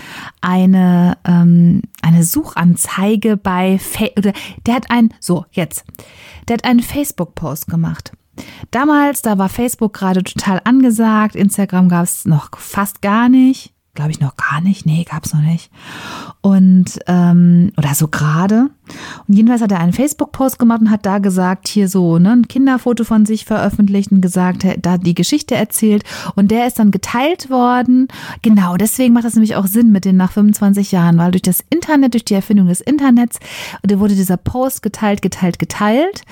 eine, 0.40 1.18
ähm, 1.24 1.82
eine 2.02 2.24
Suchanzeige 2.24 3.36
bei, 3.36 3.78
Fa 3.78 4.06
oder 4.16 4.32
der 4.66 4.74
hat 4.74 4.90
ein, 4.90 5.12
so, 5.20 5.44
jetzt, 5.50 5.84
der 6.48 6.54
hat 6.54 6.64
einen 6.64 6.80
Facebook-Post 6.80 7.68
gemacht. 7.68 8.12
Damals, 8.70 9.22
da 9.22 9.38
war 9.38 9.48
Facebook 9.48 9.92
gerade 9.92 10.24
total 10.24 10.60
angesagt, 10.64 11.36
Instagram 11.36 11.88
gab 11.88 12.04
es 12.04 12.24
noch 12.24 12.50
fast 12.58 13.00
gar 13.00 13.28
nicht 13.28 13.73
glaube 13.94 14.10
ich, 14.10 14.20
noch 14.20 14.36
gar 14.36 14.60
nicht. 14.60 14.86
Nee, 14.86 15.04
gab's 15.08 15.32
noch 15.32 15.40
nicht. 15.40 15.70
Und, 16.40 16.98
ähm, 17.06 17.72
oder 17.76 17.94
so 17.94 18.08
gerade. 18.08 18.70
Und 19.26 19.34
jedenfalls 19.34 19.62
hat 19.62 19.72
er 19.72 19.80
einen 19.80 19.92
Facebook-Post 19.92 20.58
gemacht 20.58 20.80
und 20.80 20.90
hat 20.90 21.06
da 21.06 21.18
gesagt, 21.18 21.68
hier 21.68 21.88
so, 21.88 22.18
ne, 22.18 22.32
ein 22.32 22.48
Kinderfoto 22.48 23.04
von 23.04 23.24
sich 23.24 23.44
veröffentlicht 23.44 24.12
und 24.12 24.20
gesagt, 24.20 24.66
da 24.82 24.98
die 24.98 25.14
Geschichte 25.14 25.54
erzählt. 25.54 26.04
Und 26.34 26.50
der 26.50 26.66
ist 26.66 26.78
dann 26.78 26.90
geteilt 26.90 27.50
worden. 27.50 28.08
Genau, 28.42 28.76
deswegen 28.76 29.14
macht 29.14 29.24
das 29.24 29.34
nämlich 29.34 29.56
auch 29.56 29.66
Sinn 29.66 29.90
mit 29.90 30.04
den 30.04 30.16
nach 30.16 30.32
25 30.32 30.92
Jahren, 30.92 31.16
weil 31.16 31.30
durch 31.30 31.42
das 31.42 31.64
Internet, 31.70 32.14
durch 32.14 32.24
die 32.24 32.34
Erfindung 32.34 32.66
des 32.66 32.80
Internets, 32.80 33.38
wurde 33.88 34.14
dieser 34.14 34.36
Post 34.36 34.82
geteilt, 34.82 35.22
geteilt, 35.22 35.58
geteilt. 35.58 36.22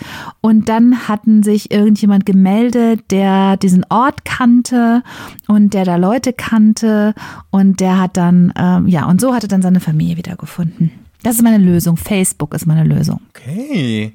Und 0.40 0.68
dann 0.68 1.08
hatten 1.08 1.42
sich 1.42 1.70
irgendjemand 1.70 2.26
gemeldet, 2.26 3.04
der 3.10 3.56
diesen 3.56 3.86
Ort 3.88 4.24
kannte 4.24 5.02
und 5.48 5.74
der 5.74 5.84
da 5.84 5.96
Leute 5.96 6.32
kannte 6.32 7.14
und 7.52 7.78
der 7.78 8.00
hat 8.00 8.16
dann, 8.16 8.52
ähm, 8.58 8.88
ja, 8.88 9.04
und 9.06 9.20
so 9.20 9.32
hat 9.32 9.44
er 9.44 9.48
dann 9.48 9.62
seine 9.62 9.78
Familie 9.78 10.16
wiedergefunden. 10.16 10.90
Das 11.22 11.36
ist 11.36 11.42
meine 11.42 11.58
Lösung. 11.58 11.96
Facebook 11.96 12.52
ist 12.54 12.66
meine 12.66 12.82
Lösung. 12.82 13.20
Okay. 13.28 14.12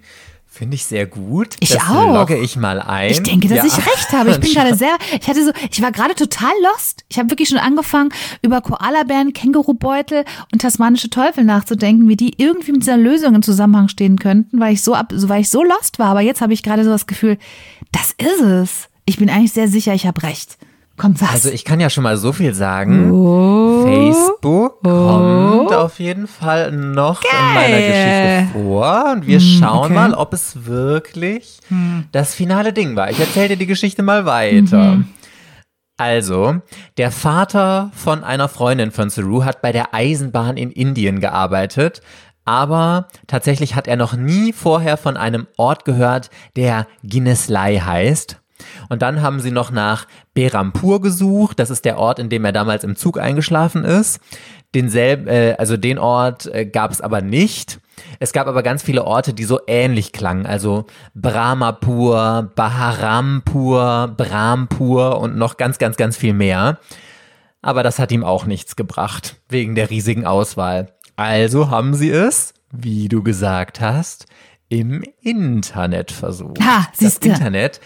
Finde 0.50 0.74
ich 0.74 0.86
sehr 0.86 1.06
gut. 1.06 1.56
Ich 1.60 1.70
das 1.70 1.84
auch. 1.88 2.16
logge 2.16 2.36
ich 2.36 2.56
mal 2.58 2.82
ein. 2.82 3.12
Ich 3.12 3.22
denke, 3.22 3.48
dass 3.48 3.60
Ja. 3.60 3.66
ich 3.66 3.78
recht 3.78 4.12
habe. 4.12 4.32
Ich 4.32 4.40
bin 4.40 4.52
gerade 4.54 4.76
sehr, 4.76 4.98
ich 5.22 5.28
hatte 5.30 5.46
so, 5.46 5.52
ich 5.72 5.82
war 5.84 5.92
gerade 5.92 6.16
total 6.16 6.52
lost. 6.74 7.06
Ich 7.10 7.20
habe 7.20 7.30
wirklich 7.30 7.48
schon 7.48 7.60
angefangen, 7.60 8.10
über 8.42 8.60
Koalabären, 8.62 9.34
Kängurubeutel 9.34 10.26
und 10.52 10.62
tasmanische 10.64 11.12
Teufel 11.12 11.44
nachzudenken, 11.44 12.10
wie 12.10 12.16
die 12.18 12.34
irgendwie 12.42 12.72
mit 12.72 12.82
dieser 12.82 12.98
Lösung 12.98 13.36
im 13.36 13.44
Zusammenhang 13.44 13.88
stehen 13.88 14.18
könnten, 14.18 14.60
weil 14.60 14.74
ich 14.74 14.82
so 14.82 14.96
ab, 14.96 15.14
so, 15.16 15.30
weil 15.30 15.42
ich 15.42 15.50
so 15.52 15.64
lost 15.64 16.00
war. 16.00 16.08
Aber 16.08 16.22
jetzt 16.22 16.42
habe 16.42 16.54
ich 16.54 16.64
gerade 16.64 16.84
so 16.84 16.90
das 16.90 17.06
Gefühl, 17.06 17.38
das 17.92 18.14
ist 18.18 18.42
es. 18.42 18.90
Ich 19.06 19.18
bin 19.18 19.30
eigentlich 19.30 19.54
sehr 19.54 19.68
sicher, 19.68 19.94
ich 19.94 20.08
habe 20.08 20.24
recht. 20.24 20.58
Komm, 20.98 21.14
was? 21.22 21.32
Also 21.32 21.50
ich 21.50 21.64
kann 21.64 21.80
ja 21.80 21.92
schon 21.92 22.04
mal 22.04 22.18
so 22.18 22.34
viel 22.34 22.56
sagen. 22.56 23.12
Oh. 23.12 23.84
Facebook 23.86 24.82
kommt 24.82 25.72
auf 25.72 26.00
jeden 26.00 26.28
Fall 26.28 26.72
noch 26.72 27.22
in 27.24 27.54
meiner 27.54 27.78
Geschichte 27.78 28.48
vor. 28.54 29.12
Und 29.14 29.28
wir 29.28 29.40
schauen 29.40 29.86
okay. 29.86 29.94
mal, 29.94 30.14
ob 30.16 30.34
es 30.34 30.66
wirklich 30.66 31.60
das 32.12 32.34
finale 32.34 32.74
Ding 32.74 32.96
war. 32.96 33.12
Ich 33.12 33.20
erzähle 33.20 33.50
dir 33.50 33.58
die 33.58 33.68
Geschichte 33.68 34.02
mal 34.02 34.26
weiter. 34.26 35.04
Also, 35.98 36.62
der 36.98 37.12
Vater 37.12 37.92
von 37.96 38.24
einer 38.24 38.50
Freundin 38.50 38.92
von 38.92 39.10
Saru 39.10 39.46
hat 39.46 39.62
bei 39.62 39.72
der 39.72 39.94
Eisenbahn 39.94 40.58
in 40.58 40.72
Indien 40.72 41.20
gearbeitet. 41.20 42.02
Aber 42.44 43.08
tatsächlich 43.28 43.76
hat 43.76 43.88
er 43.88 43.98
noch 43.98 44.14
nie 44.14 44.54
vorher 44.54 44.98
von 44.98 45.18
einem 45.18 45.48
Ort 45.58 45.86
gehört, 45.86 46.30
der 46.56 46.88
Guinnesslai 47.04 47.78
heißt. 47.80 48.40
Und 48.90 49.02
dann 49.02 49.22
haben 49.22 49.40
sie 49.40 49.52
noch 49.52 49.72
nach 49.72 50.08
Berampur 50.34 51.02
gesucht. 51.02 51.60
Das 51.60 51.70
ist 51.70 51.86
der 51.86 51.98
Ort, 51.98 52.20
in 52.20 52.30
dem 52.30 52.46
er 52.46 52.52
damals 52.52 52.84
im 52.84 52.96
Zug 52.96 53.20
eingeschlafen 53.20 53.84
ist. 53.84 54.20
Denselben, 54.76 55.28
äh, 55.28 55.56
also 55.58 55.78
den 55.78 55.98
Ort 55.98 56.46
äh, 56.48 56.66
gab 56.66 56.92
es 56.92 57.02
aber 57.02 57.22
nicht. 57.22 57.80
Es 58.20 58.34
gab 58.34 58.48
aber 58.48 58.64
ganz 58.64 58.84
viele 58.84 59.06
Orte, 59.06 59.34
die 59.34 59.44
so 59.44 59.60
ähnlich 59.68 60.12
klangen. 60.12 60.46
Also 60.46 60.86
Brahmapur, 61.16 62.52
Baharampur, 62.56 64.14
Brahmpur 64.16 65.20
und 65.20 65.38
noch 65.38 65.58
ganz, 65.58 65.78
ganz, 65.78 65.98
ganz 65.98 66.18
viel 66.18 66.34
mehr. 66.34 66.80
Aber 67.62 67.84
das 67.84 68.00
hat 68.00 68.12
ihm 68.12 68.24
auch 68.24 68.46
nichts 68.46 68.76
gebracht, 68.76 69.38
wegen 69.50 69.76
der 69.76 69.90
riesigen 69.90 70.26
Auswahl. 70.26 70.94
Also 71.16 71.70
haben 71.70 71.96
sie 71.96 72.12
es, 72.12 72.54
wie 72.72 73.08
du 73.08 73.24
gesagt 73.24 73.82
hast, 73.82 74.28
im 74.70 75.04
Internet 75.22 76.12
versucht. 76.12 76.60
Ha, 76.62 76.88
das 76.92 77.00
siehste. 77.00 77.30
Internet 77.30 77.80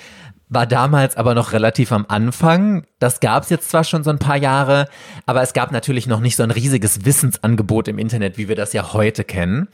war 0.51 0.67
damals 0.67 1.15
aber 1.17 1.33
noch 1.33 1.53
relativ 1.53 1.91
am 1.91 2.05
Anfang. 2.07 2.83
Das 2.99 3.21
gab 3.21 3.43
es 3.43 3.49
jetzt 3.49 3.69
zwar 3.71 3.85
schon 3.85 4.03
so 4.03 4.09
ein 4.09 4.19
paar 4.19 4.35
Jahre, 4.35 4.87
aber 5.25 5.41
es 5.41 5.53
gab 5.53 5.71
natürlich 5.71 6.07
noch 6.07 6.19
nicht 6.19 6.35
so 6.35 6.43
ein 6.43 6.51
riesiges 6.51 7.05
Wissensangebot 7.05 7.87
im 7.87 7.97
Internet, 7.97 8.37
wie 8.37 8.49
wir 8.49 8.55
das 8.55 8.73
ja 8.73 8.93
heute 8.93 9.23
kennen. 9.23 9.69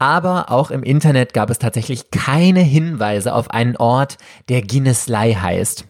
Aber 0.00 0.52
auch 0.52 0.70
im 0.70 0.84
Internet 0.84 1.34
gab 1.34 1.50
es 1.50 1.58
tatsächlich 1.58 2.12
keine 2.12 2.60
Hinweise 2.60 3.34
auf 3.34 3.50
einen 3.50 3.76
Ort, 3.76 4.16
der 4.48 4.62
Guinnesslai 4.62 5.34
heißt. 5.34 5.86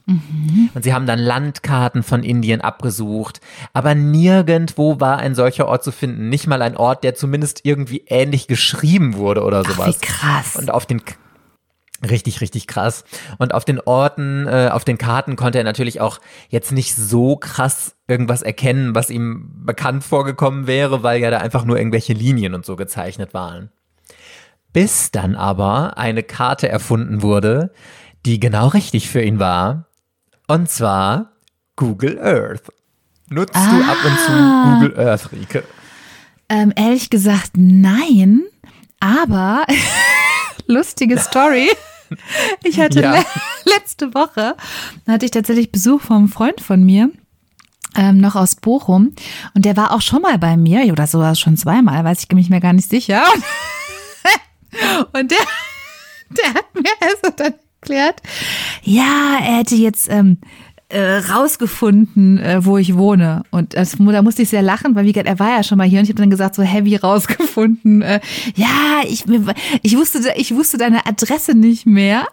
Und 0.74 0.82
sie 0.82 0.94
haben 0.94 1.04
dann 1.04 1.18
Landkarten 1.18 2.02
von 2.02 2.22
Indien 2.22 2.62
abgesucht, 2.62 3.42
aber 3.74 3.94
nirgendwo 3.94 4.98
war 4.98 5.18
ein 5.18 5.34
solcher 5.34 5.68
Ort 5.68 5.84
zu 5.84 5.92
finden. 5.92 6.30
Nicht 6.30 6.46
mal 6.46 6.62
ein 6.62 6.78
Ort, 6.78 7.04
der 7.04 7.14
zumindest 7.14 7.66
irgendwie 7.66 8.04
ähnlich 8.06 8.46
geschrieben 8.46 9.16
wurde 9.16 9.44
oder 9.44 9.62
Ach, 9.66 9.70
sowas. 9.70 9.88
wie 9.88 10.06
krass. 10.06 10.56
Und 10.56 10.70
auf 10.70 10.86
den 10.86 11.02
Richtig, 12.08 12.40
richtig 12.40 12.68
krass. 12.68 13.04
Und 13.38 13.54
auf 13.54 13.64
den 13.64 13.80
Orten, 13.80 14.46
äh, 14.46 14.70
auf 14.72 14.84
den 14.84 14.98
Karten 14.98 15.34
konnte 15.34 15.58
er 15.58 15.64
natürlich 15.64 16.00
auch 16.00 16.20
jetzt 16.48 16.70
nicht 16.70 16.94
so 16.94 17.36
krass 17.36 17.96
irgendwas 18.06 18.42
erkennen, 18.42 18.94
was 18.94 19.10
ihm 19.10 19.50
bekannt 19.64 20.04
vorgekommen 20.04 20.68
wäre, 20.68 21.02
weil 21.02 21.20
ja 21.20 21.30
da 21.30 21.38
einfach 21.38 21.64
nur 21.64 21.76
irgendwelche 21.76 22.12
Linien 22.12 22.54
und 22.54 22.64
so 22.64 22.76
gezeichnet 22.76 23.34
waren. 23.34 23.70
Bis 24.72 25.10
dann 25.10 25.34
aber 25.34 25.98
eine 25.98 26.22
Karte 26.22 26.68
erfunden 26.68 27.22
wurde, 27.22 27.72
die 28.24 28.38
genau 28.38 28.68
richtig 28.68 29.08
für 29.08 29.22
ihn 29.22 29.40
war. 29.40 29.86
Und 30.46 30.70
zwar 30.70 31.32
Google 31.74 32.20
Earth. 32.20 32.72
Nutzt 33.28 33.56
du 33.56 33.58
ab 33.58 33.98
und 34.04 34.18
zu 34.20 34.32
Google 34.32 35.06
Earth, 35.08 35.32
Rike? 35.32 35.64
Ähm, 36.48 36.72
ehrlich 36.76 37.10
gesagt, 37.10 37.52
nein. 37.56 38.42
Aber 39.00 39.66
lustige 40.66 41.18
Story. 41.18 41.68
Ich 42.64 42.78
hatte 42.80 43.00
Ja. 43.00 43.12
le 43.16 43.24
letzte 43.64 44.14
Woche 44.14 44.56
hatte 45.06 45.24
ich 45.24 45.30
tatsächlich 45.30 45.72
Besuch 45.72 46.00
vom 46.00 46.28
Freund 46.28 46.60
von 46.60 46.82
mir. 46.84 47.10
Ähm, 47.96 48.18
noch 48.18 48.36
aus 48.36 48.54
Bochum 48.56 49.14
und 49.54 49.64
der 49.64 49.76
war 49.76 49.92
auch 49.92 50.02
schon 50.02 50.20
mal 50.22 50.38
bei 50.38 50.56
mir 50.58 50.92
oder 50.92 51.06
sogar 51.06 51.34
schon 51.34 51.56
zweimal, 51.56 52.04
weiß 52.04 52.22
ich 52.22 52.34
mich 52.34 52.50
mir 52.50 52.60
gar 52.60 52.74
nicht 52.74 52.88
sicher. 52.90 53.22
Und 55.14 55.30
der, 55.30 55.38
der 56.30 56.54
hat 56.54 56.74
mir 56.74 56.90
also 57.00 57.34
dann 57.34 57.54
erklärt, 57.80 58.20
ja, 58.82 59.38
er 59.40 59.58
hätte 59.58 59.74
jetzt 59.76 60.08
ähm, 60.10 60.38
äh, 60.90 61.18
rausgefunden, 61.18 62.38
äh, 62.38 62.64
wo 62.64 62.78
ich 62.78 62.96
wohne. 62.96 63.42
Und 63.50 63.74
das, 63.74 63.96
da 63.98 64.22
musste 64.22 64.42
ich 64.42 64.48
sehr 64.48 64.62
lachen, 64.62 64.94
weil 64.94 65.04
wie 65.04 65.12
gesagt, 65.12 65.28
er 65.28 65.38
war 65.38 65.50
ja 65.50 65.62
schon 65.62 65.76
mal 65.76 65.86
hier 65.86 65.98
und 65.98 66.04
ich 66.04 66.10
habe 66.10 66.20
dann 66.20 66.30
gesagt, 66.30 66.54
so 66.54 66.62
heavy 66.62 66.96
rausgefunden. 66.96 68.00
Äh, 68.00 68.20
ja, 68.54 69.02
ich, 69.06 69.24
ich, 69.82 69.96
wusste, 69.96 70.20
ich 70.36 70.54
wusste 70.54 70.78
deine 70.78 71.04
Adresse 71.06 71.54
nicht 71.54 71.84
mehr. 71.84 72.26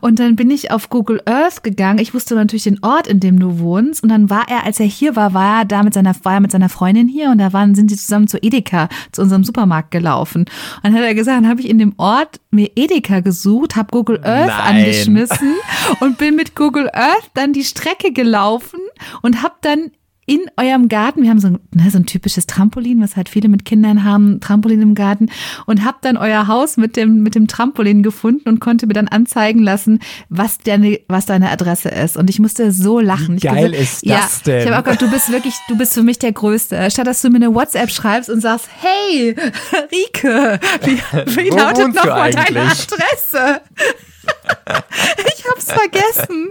Und 0.00 0.18
dann 0.18 0.34
bin 0.34 0.50
ich 0.50 0.72
auf 0.72 0.90
Google 0.90 1.20
Earth 1.24 1.62
gegangen. 1.62 2.00
Ich 2.00 2.12
wusste 2.12 2.34
natürlich 2.34 2.64
den 2.64 2.82
Ort, 2.82 3.06
in 3.06 3.20
dem 3.20 3.38
du 3.38 3.60
wohnst. 3.60 4.02
Und 4.02 4.08
dann 4.08 4.28
war 4.28 4.48
er, 4.48 4.64
als 4.64 4.80
er 4.80 4.86
hier 4.86 5.14
war, 5.14 5.32
war 5.32 5.60
er 5.60 5.64
da 5.64 5.84
mit 5.84 5.94
seiner, 5.94 6.14
war 6.24 6.34
er 6.34 6.40
mit 6.40 6.50
seiner 6.50 6.68
Freundin 6.68 7.06
hier 7.06 7.30
und 7.30 7.38
da 7.38 7.52
waren, 7.52 7.76
sind 7.76 7.90
sie 7.90 7.96
zusammen 7.96 8.26
zu 8.26 8.38
Edeka, 8.42 8.88
zu 9.12 9.22
unserem 9.22 9.44
Supermarkt 9.44 9.92
gelaufen. 9.92 10.42
Und 10.42 10.82
dann 10.82 10.94
hat 10.94 11.02
er 11.02 11.14
gesagt, 11.14 11.36
dann 11.36 11.48
habe 11.48 11.60
ich 11.60 11.68
in 11.68 11.78
dem 11.78 11.94
Ort 11.96 12.40
mir 12.50 12.70
Edeka 12.74 13.20
gesucht, 13.20 13.76
habe 13.76 13.90
Google 13.92 14.20
Earth 14.24 14.48
Nein. 14.48 14.76
angeschmissen 14.76 15.54
und 16.00 16.18
bin 16.18 16.34
mit 16.34 16.56
Google 16.56 16.90
Earth 16.92 17.30
dann 17.34 17.52
die 17.52 17.62
Strecke 17.62 17.99
gelaufen 18.08 18.80
und 19.22 19.42
habe 19.42 19.54
dann 19.60 19.90
in 20.30 20.42
eurem 20.56 20.88
Garten, 20.88 21.24
wir 21.24 21.30
haben 21.30 21.40
so 21.40 21.48
ein, 21.48 21.58
ne, 21.74 21.90
so 21.90 21.98
ein 21.98 22.06
typisches 22.06 22.46
Trampolin, 22.46 23.02
was 23.02 23.16
halt 23.16 23.28
viele 23.28 23.48
mit 23.48 23.64
Kindern 23.64 24.04
haben, 24.04 24.38
Trampolin 24.38 24.80
im 24.80 24.94
Garten 24.94 25.28
und 25.66 25.84
habe 25.84 25.98
dann 26.02 26.16
euer 26.16 26.46
Haus 26.46 26.76
mit 26.76 26.96
dem 26.96 27.24
mit 27.24 27.34
dem 27.34 27.48
Trampolin 27.48 28.04
gefunden 28.04 28.48
und 28.48 28.60
konnte 28.60 28.86
mir 28.86 28.92
dann 28.92 29.08
anzeigen 29.08 29.58
lassen, 29.58 29.98
was 30.28 30.58
deine 30.58 31.00
was 31.08 31.26
deine 31.26 31.50
Adresse 31.50 31.88
ist 31.88 32.16
und 32.16 32.30
ich 32.30 32.38
musste 32.38 32.70
so 32.70 33.00
lachen. 33.00 33.42
Wie 33.42 33.46
geil 33.46 33.74
ist 33.74 34.06
ja, 34.06 34.20
das 34.20 34.42
denn? 34.42 34.60
Ich 34.60 34.66
habe 34.66 34.78
auch 34.78 34.84
gedacht, 34.84 35.02
du 35.02 35.10
bist 35.10 35.32
wirklich, 35.32 35.54
du 35.66 35.76
bist 35.76 35.94
für 35.94 36.04
mich 36.04 36.20
der 36.20 36.30
Größte. 36.30 36.88
Statt 36.92 37.08
dass 37.08 37.22
du 37.22 37.30
mir 37.30 37.36
eine 37.36 37.52
WhatsApp 37.52 37.90
schreibst 37.90 38.30
und 38.30 38.40
sagst, 38.40 38.68
hey, 38.80 39.34
Rike, 39.90 40.60
wie, 40.84 41.00
wie 41.36 41.48
lautet 41.56 41.92
nochmal 41.92 42.30
deine? 42.30 42.70
Adresse? 42.70 43.62
Ich 45.36 45.44
hab's 45.48 45.72
vergessen. 45.72 46.50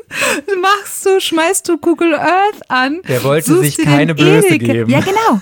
Machst 0.61 1.05
du, 1.05 1.19
schmeißt 1.19 1.67
du 1.69 1.77
Google 1.77 2.15
Earth 2.15 2.59
an. 2.69 3.01
Der 3.07 3.23
wollte 3.23 3.57
sich 3.59 3.77
keine 3.77 4.13
Blöße 4.15 4.47
Edeka- 4.47 4.57
geben. 4.73 4.89
Ja, 4.91 4.99
genau. 4.99 5.39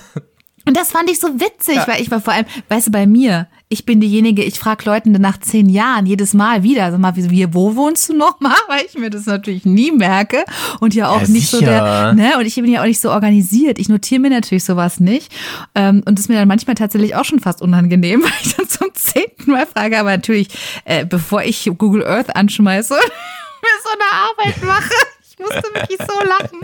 Und 0.66 0.76
das 0.76 0.90
fand 0.90 1.10
ich 1.10 1.18
so 1.18 1.28
witzig, 1.40 1.78
weil 1.86 2.00
ich 2.00 2.10
war 2.10 2.20
vor 2.20 2.34
allem, 2.34 2.44
weißt 2.68 2.88
du, 2.88 2.90
bei 2.92 3.06
mir, 3.06 3.48
ich 3.70 3.84
bin 3.84 4.00
diejenige, 4.00 4.42
ich 4.42 4.58
frage 4.58 4.84
Leuten 4.86 5.12
dann 5.12 5.20
nach 5.22 5.38
zehn 5.40 5.68
Jahren 5.68 6.06
jedes 6.06 6.32
Mal 6.32 6.62
wieder, 6.62 6.90
sag 6.90 7.00
mal, 7.00 7.14
wie, 7.16 7.52
wo 7.52 7.76
wohnst 7.76 8.08
du 8.08 8.14
noch 8.16 8.40
mal? 8.40 8.56
Weil 8.68 8.84
ich 8.86 8.94
mir 8.98 9.10
das 9.10 9.26
natürlich 9.26 9.64
nie 9.66 9.92
merke 9.92 10.44
und 10.80 10.94
ja 10.94 11.08
auch 11.10 11.20
Ja, 11.22 11.28
nicht 11.28 11.50
so 11.50 11.58
sicher. 11.58 11.70
der, 11.70 12.12
ne, 12.14 12.38
und 12.38 12.46
ich 12.46 12.54
bin 12.54 12.66
ja 12.70 12.80
auch 12.80 12.86
nicht 12.86 13.00
so 13.00 13.10
organisiert. 13.10 13.78
Ich 13.78 13.88
notiere 13.88 14.20
mir 14.20 14.30
natürlich 14.30 14.64
sowas 14.64 15.00
nicht. 15.00 15.30
Ähm, 15.74 16.02
und 16.06 16.18
das 16.18 16.20
ist 16.24 16.28
mir 16.28 16.36
dann 16.36 16.48
manchmal 16.48 16.76
tatsächlich 16.76 17.14
auch 17.14 17.24
schon 17.24 17.40
fast 17.40 17.60
unangenehm, 17.60 18.22
weil 18.24 18.32
ich 18.42 18.54
dann 18.56 18.68
zum 18.68 18.88
zehnten 18.94 19.50
Mal 19.50 19.66
frage, 19.66 19.98
aber 19.98 20.10
natürlich, 20.12 20.48
äh, 20.84 21.04
bevor 21.04 21.42
ich 21.42 21.70
Google 21.76 22.06
Earth 22.06 22.34
anschmeiße, 22.34 22.94
mir 23.62 23.68
so 23.82 23.90
eine 23.92 24.28
Arbeit 24.30 24.64
mache. 24.64 24.94
Ich 25.38 25.44
musste 25.44 25.62
wirklich 25.74 25.98
so 26.00 26.28
lachen. 26.28 26.60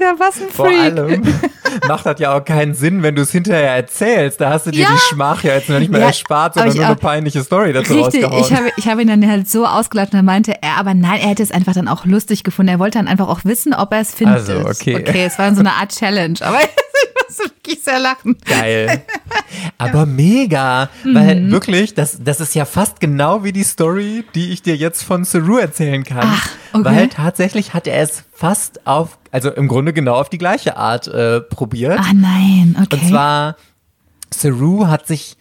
Ja, 0.00 0.14
Was 0.18 0.40
ein 0.40 0.48
Vor 0.50 0.66
Freak. 0.66 0.80
allem 0.98 1.22
macht 1.86 2.06
das 2.06 2.18
ja 2.20 2.36
auch 2.36 2.44
keinen 2.44 2.74
Sinn, 2.74 3.02
wenn 3.02 3.14
du 3.14 3.22
es 3.22 3.30
hinterher 3.30 3.74
erzählst. 3.76 4.40
Da 4.40 4.50
hast 4.50 4.66
du 4.66 4.70
dir 4.72 4.82
Ja. 4.82 4.88
die 4.92 4.98
Schmach 5.14 5.42
ja 5.44 5.54
jetzt 5.54 5.68
noch 5.68 5.78
nicht 5.78 5.90
mehr 5.90 6.00
Ja, 6.00 6.06
erspart, 6.08 6.54
sondern 6.54 6.74
nur 6.76 6.84
eine 6.86 6.94
auch- 6.96 7.00
peinliche 7.00 7.42
Story 7.44 7.72
dazu 7.72 7.94
Richtig, 7.94 8.24
rausgehauen. 8.24 8.44
ich 8.44 8.52
habe, 8.56 8.72
ich 8.76 8.88
habe 8.88 9.02
ihn 9.02 9.08
dann 9.08 9.28
halt 9.30 9.48
so 9.48 9.66
ausgelacht 9.66 10.12
und 10.12 10.18
er 10.18 10.22
meinte, 10.24 10.54
er, 10.62 10.76
aber 10.78 10.94
nein, 10.94 11.20
er 11.20 11.28
hätte 11.28 11.42
es 11.42 11.50
einfach 11.52 11.74
dann 11.74 11.88
auch 11.88 12.04
lustig 12.04 12.42
gefunden. 12.44 12.70
Er 12.72 12.78
wollte 12.78 12.98
dann 12.98 13.08
einfach 13.08 13.28
auch 13.28 13.44
wissen, 13.44 13.74
ob 13.74 13.92
er 13.92 14.00
es 14.00 14.14
findet. 14.14 14.36
Also, 14.48 14.58
okay. 14.68 14.96
Okay, 14.96 15.24
es 15.26 15.38
war 15.38 15.46
dann 15.46 15.54
so 15.54 15.60
eine 15.60 15.72
Art 15.74 15.94
Challenge, 15.96 16.34
aber 16.40 16.58
ich 16.62 17.28
musste 17.28 17.44
wirklich 17.54 17.82
sehr 17.82 17.98
lachen. 18.00 18.36
Geil. 18.46 19.02
Aber 19.78 20.06
mega, 20.06 20.88
Mhm. 21.04 21.14
weil 21.14 21.50
wirklich, 21.52 21.94
das, 21.94 22.18
das 22.22 22.40
ist 22.40 22.54
ja 22.54 22.64
fast 22.64 22.98
genau 23.00 23.44
wie 23.44 23.52
die 23.52 23.62
Story, 23.62 24.24
die 24.34 24.50
ich 24.52 24.62
dir 24.62 24.74
jetzt 24.76 25.04
von 25.04 25.24
Saru 25.24 25.58
erzählen 25.58 26.02
kann. 26.04 26.20
Ach, 26.24 26.48
okay. 26.72 26.84
Weil 26.84 27.08
tatsächlich 27.08 27.74
hat 27.74 27.86
er 27.86 28.02
es 28.02 28.24
fast 28.32 28.86
auf, 28.86 29.18
also 29.30 29.50
im 29.50 29.68
Grunde 29.68 29.92
genau 29.92 30.14
auf 30.14 30.28
die 30.28 30.38
gleiche 30.38 30.76
Art 30.76 31.06
äh, 31.08 31.40
probiert. 31.40 31.98
Ah 31.98 32.12
nein, 32.14 32.76
okay. 32.80 32.96
Und 32.96 33.08
zwar, 33.08 33.56
Saru 34.32 34.86
hat 34.86 35.06
sich 35.06 35.36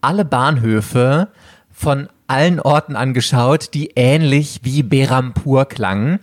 alle 0.00 0.24
Bahnhöfe 0.24 1.28
von 1.72 2.08
allen 2.28 2.58
Orten 2.60 2.96
angeschaut, 2.96 3.74
die 3.74 3.92
ähnlich 3.94 4.60
wie 4.62 4.82
Berampur 4.82 5.66
klangen. 5.66 6.18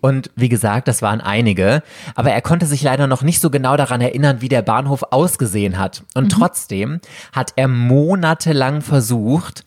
Und 0.00 0.30
wie 0.36 0.48
gesagt, 0.48 0.86
das 0.88 1.02
waren 1.02 1.20
einige. 1.20 1.82
Aber 2.14 2.30
er 2.30 2.42
konnte 2.42 2.66
sich 2.66 2.82
leider 2.82 3.06
noch 3.06 3.22
nicht 3.22 3.40
so 3.40 3.50
genau 3.50 3.76
daran 3.76 4.00
erinnern, 4.00 4.40
wie 4.40 4.48
der 4.48 4.62
Bahnhof 4.62 5.02
ausgesehen 5.10 5.78
hat. 5.78 6.04
Und 6.14 6.30
trotzdem 6.30 7.00
hat 7.32 7.54
er 7.56 7.68
monatelang 7.68 8.82
versucht, 8.82 9.64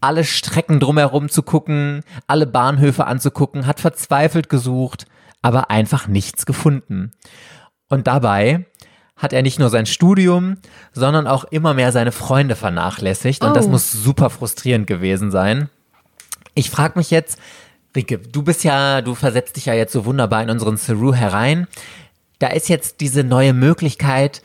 alle 0.00 0.24
Strecken 0.24 0.80
drumherum 0.80 1.28
zu 1.28 1.42
gucken, 1.42 2.02
alle 2.26 2.46
Bahnhöfe 2.46 3.06
anzugucken, 3.06 3.66
hat 3.66 3.80
verzweifelt 3.80 4.48
gesucht, 4.48 5.06
aber 5.42 5.70
einfach 5.70 6.06
nichts 6.08 6.46
gefunden. 6.46 7.12
Und 7.88 8.06
dabei 8.06 8.66
hat 9.16 9.32
er 9.32 9.42
nicht 9.42 9.58
nur 9.58 9.70
sein 9.70 9.86
Studium, 9.86 10.58
sondern 10.92 11.26
auch 11.26 11.44
immer 11.44 11.72
mehr 11.72 11.92
seine 11.92 12.12
Freunde 12.12 12.56
vernachlässigt. 12.56 13.42
Und 13.42 13.56
das 13.56 13.66
Oh. 13.66 13.70
muss 13.70 13.90
super 13.90 14.28
frustrierend 14.28 14.86
gewesen 14.86 15.30
sein. 15.30 15.70
Ich 16.54 16.70
frage 16.70 16.98
mich 16.98 17.10
jetzt, 17.10 17.38
Rike, 17.94 18.18
du 18.18 18.42
bist 18.42 18.62
ja, 18.64 19.00
du 19.00 19.14
versetzt 19.14 19.56
dich 19.56 19.66
ja 19.66 19.74
jetzt 19.74 19.92
so 19.92 20.04
wunderbar 20.04 20.42
in 20.42 20.50
unseren 20.50 20.76
Saru 20.76 21.14
herein. 21.14 21.66
Da 22.38 22.48
ist 22.48 22.68
jetzt 22.68 23.00
diese 23.00 23.24
neue 23.24 23.54
Möglichkeit, 23.54 24.42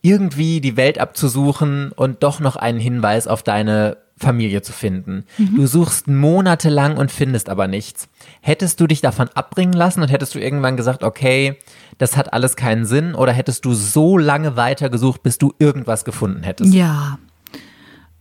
irgendwie 0.00 0.60
die 0.60 0.76
Welt 0.76 0.98
abzusuchen 0.98 1.92
und 1.92 2.22
doch 2.22 2.40
noch 2.40 2.56
einen 2.56 2.78
Hinweis 2.78 3.26
auf 3.26 3.42
deine 3.42 3.98
Familie 4.16 4.62
zu 4.62 4.72
finden. 4.72 5.24
Du 5.38 5.66
suchst 5.66 6.06
monatelang 6.08 6.96
und 6.96 7.10
findest 7.10 7.48
aber 7.48 7.66
nichts. 7.66 8.08
Hättest 8.40 8.80
du 8.80 8.86
dich 8.86 9.00
davon 9.00 9.28
abbringen 9.34 9.72
lassen 9.72 10.02
und 10.02 10.08
hättest 10.08 10.34
du 10.34 10.38
irgendwann 10.38 10.76
gesagt, 10.76 11.02
okay, 11.02 11.58
das 11.98 12.16
hat 12.16 12.32
alles 12.32 12.56
keinen 12.56 12.84
Sinn 12.84 13.14
oder 13.14 13.32
hättest 13.32 13.64
du 13.64 13.74
so 13.74 14.16
lange 14.16 14.56
weitergesucht, 14.56 15.22
bis 15.22 15.38
du 15.38 15.52
irgendwas 15.58 16.04
gefunden 16.04 16.42
hättest? 16.42 16.72
Ja. 16.72 17.18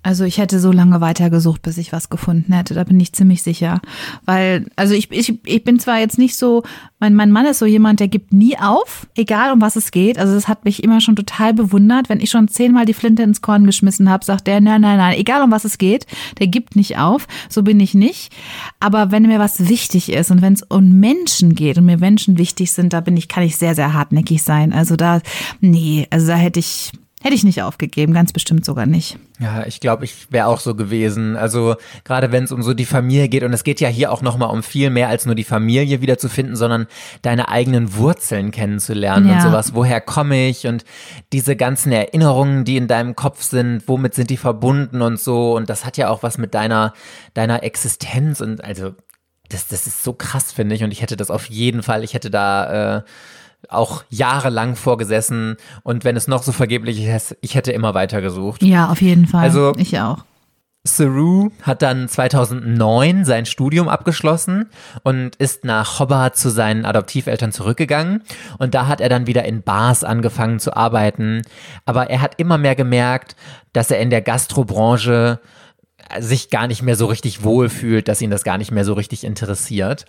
Also 0.03 0.25
ich 0.25 0.37
hätte 0.37 0.59
so 0.59 0.71
lange 0.71 0.99
weitergesucht, 0.99 1.61
bis 1.61 1.77
ich 1.77 1.93
was 1.93 2.09
gefunden 2.09 2.51
hätte. 2.53 2.73
Da 2.73 2.83
bin 2.83 2.99
ich 2.99 3.13
ziemlich 3.13 3.41
sicher. 3.41 3.81
Weil, 4.25 4.65
also 4.75 4.93
ich, 4.93 5.09
ich, 5.11 5.39
ich 5.45 5.63
bin 5.63 5.79
zwar 5.79 5.99
jetzt 5.99 6.17
nicht 6.17 6.35
so, 6.35 6.63
mein, 6.99 7.15
mein 7.15 7.31
Mann 7.31 7.45
ist 7.45 7.59
so 7.59 7.65
jemand, 7.65 8.01
der 8.01 8.09
gibt 8.09 8.33
nie 8.33 8.57
auf, 8.57 9.07
egal 9.15 9.53
um 9.53 9.61
was 9.61 9.77
es 9.77 9.91
geht. 9.91 10.19
Also 10.19 10.33
das 10.33 10.49
hat 10.49 10.65
mich 10.65 10.83
immer 10.83 10.99
schon 10.99 11.15
total 11.15 11.53
bewundert. 11.53 12.09
Wenn 12.09 12.19
ich 12.19 12.29
schon 12.29 12.49
zehnmal 12.49 12.85
die 12.85 12.93
Flinte 12.93 13.23
ins 13.23 13.41
Korn 13.41 13.65
geschmissen 13.65 14.09
habe, 14.09 14.25
sagt 14.25 14.47
der, 14.47 14.59
nein, 14.59 14.81
nein, 14.81 14.97
nein, 14.97 15.17
egal 15.17 15.41
um 15.41 15.51
was 15.51 15.63
es 15.63 15.77
geht, 15.77 16.05
der 16.39 16.47
gibt 16.47 16.75
nicht 16.75 16.97
auf. 16.97 17.27
So 17.49 17.63
bin 17.63 17.79
ich 17.79 17.93
nicht. 17.93 18.33
Aber 18.81 19.11
wenn 19.11 19.23
mir 19.23 19.39
was 19.39 19.69
wichtig 19.69 20.11
ist 20.11 20.31
und 20.31 20.41
wenn 20.41 20.53
es 20.53 20.63
um 20.63 20.99
Menschen 20.99 21.55
geht 21.55 21.77
und 21.77 21.85
mir 21.85 21.97
Menschen 21.97 22.37
wichtig 22.37 22.73
sind, 22.73 22.91
da 22.91 22.99
bin 22.99 23.15
ich, 23.15 23.29
kann 23.29 23.43
ich 23.43 23.55
sehr, 23.55 23.73
sehr 23.73 23.93
hartnäckig 23.93 24.43
sein. 24.43 24.73
Also 24.73 24.97
da, 24.97 25.21
nee, 25.61 26.07
also 26.09 26.27
da 26.27 26.35
hätte 26.35 26.59
ich, 26.59 26.91
hätte 27.23 27.35
ich 27.35 27.43
nicht 27.45 27.61
aufgegeben, 27.63 28.13
ganz 28.13 28.33
bestimmt 28.33 28.65
sogar 28.65 28.85
nicht. 28.85 29.17
Ja, 29.39 29.65
ich 29.65 29.79
glaube, 29.79 30.03
ich 30.03 30.27
wäre 30.31 30.47
auch 30.47 30.59
so 30.59 30.75
gewesen. 30.75 31.35
Also 31.37 31.75
gerade 32.03 32.31
wenn 32.33 32.43
es 32.43 32.51
um 32.51 32.61
so 32.61 32.73
die 32.73 32.85
Familie 32.85 33.29
geht 33.29 33.43
und 33.43 33.53
es 33.53 33.63
geht 33.63 33.79
ja 33.79 33.87
hier 33.87 34.11
auch 34.11 34.21
noch 34.21 34.37
mal 34.37 34.47
um 34.47 34.61
viel 34.61 34.89
mehr 34.89 35.07
als 35.07 35.25
nur 35.25 35.33
die 35.33 35.45
Familie 35.45 36.01
wiederzufinden, 36.01 36.55
sondern 36.57 36.85
deine 37.21 37.47
eigenen 37.47 37.95
Wurzeln 37.95 38.51
kennenzulernen 38.51 39.25
und 39.29 39.37
Ja. 39.37 39.41
sowas. 39.41 39.73
Woher 39.73 40.01
komme 40.01 40.47
ich 40.49 40.67
und 40.67 40.83
diese 41.31 41.55
ganzen 41.55 41.91
Erinnerungen, 41.93 42.65
die 42.65 42.75
in 42.77 42.87
deinem 42.87 43.15
Kopf 43.15 43.41
sind, 43.41 43.87
womit 43.87 44.13
sind 44.15 44.29
die 44.29 44.37
verbunden 44.37 45.01
und 45.01 45.17
so. 45.19 45.55
Und 45.55 45.69
das 45.69 45.85
hat 45.85 45.95
ja 45.97 46.09
auch 46.09 46.23
was 46.23 46.37
mit 46.37 46.53
deiner 46.53 46.93
deiner 47.33 47.63
Existenz 47.63 48.41
und 48.41 48.63
also 48.63 48.91
das 49.49 49.67
das 49.67 49.87
ist 49.87 50.03
so 50.03 50.11
krass 50.13 50.51
finde 50.51 50.75
ich 50.75 50.83
und 50.83 50.91
ich 50.91 51.01
hätte 51.01 51.15
das 51.15 51.31
auf 51.31 51.45
jeden 51.45 51.83
Fall. 51.83 52.03
Ich 52.03 52.13
hätte 52.13 52.29
da 52.29 52.97
äh, 52.97 53.01
auch 53.69 54.03
jahrelang 54.09 54.75
vorgesessen 54.75 55.57
und 55.83 56.03
wenn 56.03 56.15
es 56.15 56.27
noch 56.27 56.43
so 56.43 56.51
vergeblich 56.51 57.03
ist, 57.05 57.35
ich 57.41 57.55
hätte 57.55 57.71
immer 57.71 57.93
weiter 57.93 58.21
gesucht. 58.21 58.63
Ja, 58.63 58.89
auf 58.89 59.01
jeden 59.01 59.27
Fall. 59.27 59.43
Also- 59.43 59.73
ich 59.77 59.99
auch. 59.99 60.25
Saru 60.85 61.49
hat 61.61 61.81
dann 61.81 62.09
2009 62.09 63.23
sein 63.23 63.45
Studium 63.45 63.87
abgeschlossen 63.87 64.69
und 65.03 65.37
ist 65.37 65.63
nach 65.63 65.99
Hobart 65.99 66.35
zu 66.35 66.49
seinen 66.49 66.83
Adoptiveltern 66.83 67.53
zurückgegangen. 67.53 68.21
Und 68.57 68.73
da 68.73 68.87
hat 68.87 68.99
er 68.99 69.07
dann 69.07 69.25
wieder 69.25 69.45
in 69.45 69.61
Bars 69.63 70.03
angefangen 70.03 70.59
zu 70.59 70.75
arbeiten. 70.75 71.41
Aber 71.85 72.09
er 72.09 72.19
hat 72.19 72.33
immer 72.37 72.57
mehr 72.57 72.75
gemerkt, 72.75 73.37
dass 73.71 73.91
er 73.91 74.01
in 74.01 74.09
der 74.09 74.21
Gastrobranche 74.21 75.39
sich 76.19 76.49
gar 76.49 76.67
nicht 76.67 76.81
mehr 76.81 76.95
so 76.95 77.05
richtig 77.05 77.43
wohlfühlt, 77.43 78.07
dass 78.07 78.21
ihn 78.21 78.29
das 78.29 78.43
gar 78.43 78.57
nicht 78.57 78.71
mehr 78.71 78.85
so 78.85 78.93
richtig 78.93 79.23
interessiert. 79.23 80.05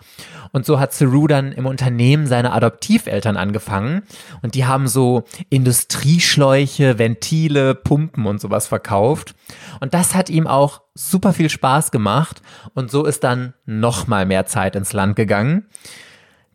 Und 0.52 0.66
so 0.66 0.78
hat 0.78 0.92
Saru 0.92 1.26
dann 1.26 1.52
im 1.52 1.66
Unternehmen 1.66 2.26
seiner 2.26 2.54
Adoptiveltern 2.54 3.36
angefangen 3.36 4.02
und 4.42 4.54
die 4.54 4.66
haben 4.66 4.88
so 4.88 5.24
Industrieschläuche, 5.50 6.98
Ventile, 6.98 7.74
Pumpen 7.74 8.26
und 8.26 8.40
sowas 8.40 8.66
verkauft. 8.66 9.34
Und 9.80 9.94
das 9.94 10.14
hat 10.14 10.30
ihm 10.30 10.46
auch 10.46 10.82
super 10.94 11.32
viel 11.32 11.50
Spaß 11.50 11.90
gemacht 11.90 12.42
und 12.74 12.90
so 12.90 13.04
ist 13.04 13.24
dann 13.24 13.54
noch 13.66 14.06
mal 14.06 14.26
mehr 14.26 14.46
Zeit 14.46 14.76
ins 14.76 14.92
Land 14.92 15.16
gegangen. 15.16 15.66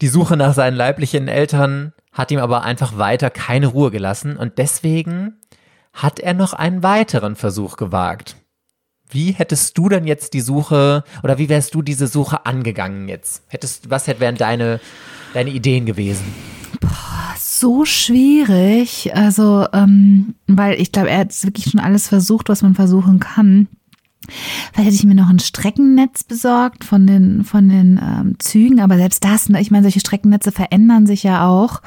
Die 0.02 0.08
Suche 0.08 0.38
nach 0.38 0.54
seinen 0.54 0.76
leiblichen 0.76 1.28
Eltern 1.28 1.94
hat 2.14 2.32
ihm 2.32 2.40
aber 2.40 2.64
einfach 2.64 2.98
weiter 2.98 3.30
keine 3.30 3.68
Ruhe 3.68 3.92
gelassen 3.92 4.38
und 4.38 4.58
deswegen 4.58 5.38
hat 5.94 6.20
er 6.20 6.34
noch 6.34 6.54
einen 6.54 6.84
weiteren 6.84 7.36
Versuch 7.36 7.76
gewagt. 7.76 8.36
Wie 9.12 9.32
hättest 9.32 9.78
du 9.78 9.90
denn 9.90 10.06
jetzt 10.06 10.34
die 10.34 10.42
Suche 10.42 11.04
oder 11.24 11.40
wie 11.40 11.50
wärst 11.50 11.74
du 11.74 11.82
diese 11.82 12.08
Suche 12.08 12.46
angegangen 12.46 13.08
jetzt? 13.10 13.44
Hättest, 13.48 13.90
was 13.90 14.08
wären 14.08 14.38
deine, 14.38 14.80
deine 15.34 15.50
Ideen 15.50 15.88
gewesen? 15.88 16.26
So 17.38 17.86
schwierig. 17.86 19.16
Also, 19.16 19.66
ähm, 19.74 20.36
weil 20.46 20.80
ich 20.80 20.92
glaube, 20.92 21.10
er 21.10 21.20
hat 21.20 21.44
wirklich 21.44 21.72
schon 21.72 21.80
alles 21.80 22.08
versucht, 22.08 22.50
was 22.50 22.62
man 22.62 22.76
versuchen 22.76 23.20
kann. 23.20 23.68
Vielleicht 24.74 24.88
hätte 24.88 24.96
ich 24.96 25.06
mir 25.06 25.16
noch 25.16 25.30
ein 25.30 25.40
Streckennetz 25.40 26.24
besorgt 26.24 26.84
von 26.84 27.08
den, 27.08 27.44
von 27.44 27.68
den 27.68 28.00
ähm, 28.02 28.36
Zügen, 28.38 28.80
aber 28.80 28.98
selbst 28.98 29.24
das, 29.24 29.50
ne, 29.50 29.60
ich 29.60 29.72
meine, 29.72 29.84
solche 29.84 30.02
Streckennetze 30.02 30.52
verändern 30.52 31.08
sich 31.08 31.24
ja 31.24 31.48
auch. 31.48 31.82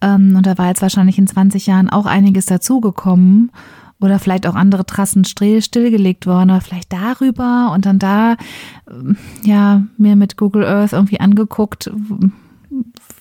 Ähm, 0.00 0.34
und 0.36 0.46
da 0.46 0.58
war 0.58 0.66
jetzt 0.66 0.82
wahrscheinlich 0.82 1.18
in 1.18 1.28
20 1.28 1.66
Jahren 1.66 1.88
auch 1.88 2.06
einiges 2.06 2.46
dazugekommen. 2.46 3.52
Oder 4.00 4.18
vielleicht 4.18 4.46
auch 4.46 4.54
andere 4.54 4.84
Trassen 4.84 5.24
still, 5.24 5.62
stillgelegt 5.62 6.26
worden, 6.26 6.50
aber 6.50 6.60
vielleicht 6.60 6.92
darüber 6.92 7.72
und 7.74 7.86
dann 7.86 7.98
da, 7.98 8.36
ähm, 8.90 9.16
ja, 9.42 9.82
mir 9.96 10.16
mit 10.16 10.36
Google 10.36 10.66
Earth 10.66 10.92
irgendwie 10.92 11.20
angeguckt, 11.20 11.90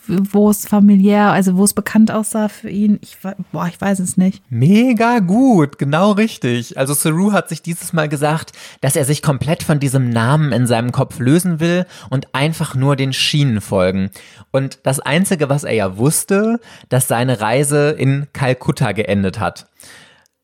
wo 0.07 0.49
es 0.49 0.68
familiär, 0.68 1.31
also 1.31 1.57
wo 1.57 1.64
es 1.64 1.73
bekannt 1.73 2.11
aussah 2.11 2.47
für 2.47 2.69
ihn. 2.69 2.99
Ich, 3.02 3.18
boah, 3.52 3.68
ich 3.68 3.80
weiß 3.80 3.99
es 3.99 4.18
nicht. 4.18 4.43
Mega 4.49 5.19
gut, 5.19 5.77
genau 5.77 6.11
richtig. 6.11 6.77
Also 6.77 6.93
Saru 6.93 7.31
hat 7.31 7.49
sich 7.49 7.61
dieses 7.61 7.93
Mal 7.93 8.10
gesagt, 8.10 8.52
dass 8.81 8.95
er 8.95 9.06
sich 9.06 9.22
komplett 9.22 9.64
von 9.64 9.80
diesem 9.80 10.10
Namen 10.10 10.52
in 10.52 10.68
seinem 10.68 10.91
Kopf 10.91 11.19
lösen 11.19 11.60
will 11.60 11.85
und 12.10 12.34
einfach 12.34 12.76
nur 12.76 12.95
den 12.95 13.14
Schienen 13.14 13.61
folgen. 13.61 14.10
Und 14.52 14.80
das 14.84 14.99
Einzige, 14.99 15.49
was 15.49 15.64
er 15.64 15.73
ja 15.73 15.97
wusste, 15.97 16.60
dass 16.89 17.07
seine 17.07 17.41
Reise 17.41 17.91
in 17.91 18.27
Kalkutta 18.34 18.91
geendet 18.91 19.39
hat. 19.39 19.68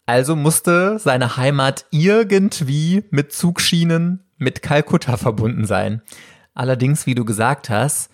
Also 0.06 0.36
musste 0.36 1.00
seine 1.00 1.38
Heimat 1.38 1.86
irgendwie 1.92 3.04
mit 3.12 3.32
Zugschienen 3.32 4.26
mit 4.38 4.62
Kalkutta 4.62 5.18
verbunden 5.18 5.66
sein. 5.66 6.02
Allerdings, 6.54 7.06
wie 7.06 7.16
du 7.16 7.24
gesagt 7.24 7.70
hast, 7.70 8.10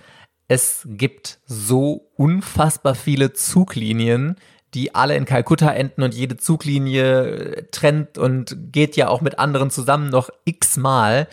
es 0.48 0.88
gibt 0.90 1.40
so 1.46 2.12
unfassbar 2.16 2.96
viele 2.96 3.34
Zuglinien, 3.34 4.36
die 4.74 4.94
alle 4.94 5.16
in 5.16 5.26
Kalkutta 5.26 5.72
enden 5.72 6.04
und 6.04 6.14
jede 6.14 6.38
Zuglinie 6.38 7.68
trennt 7.72 8.18
und 8.18 8.56
geht 8.72 8.96
ja 8.96 9.08
auch 9.08 9.22
mit 9.22 9.40
anderen 9.40 9.70
zusammen 9.72 10.10
noch 10.10 10.30
x-mal. 10.46 11.28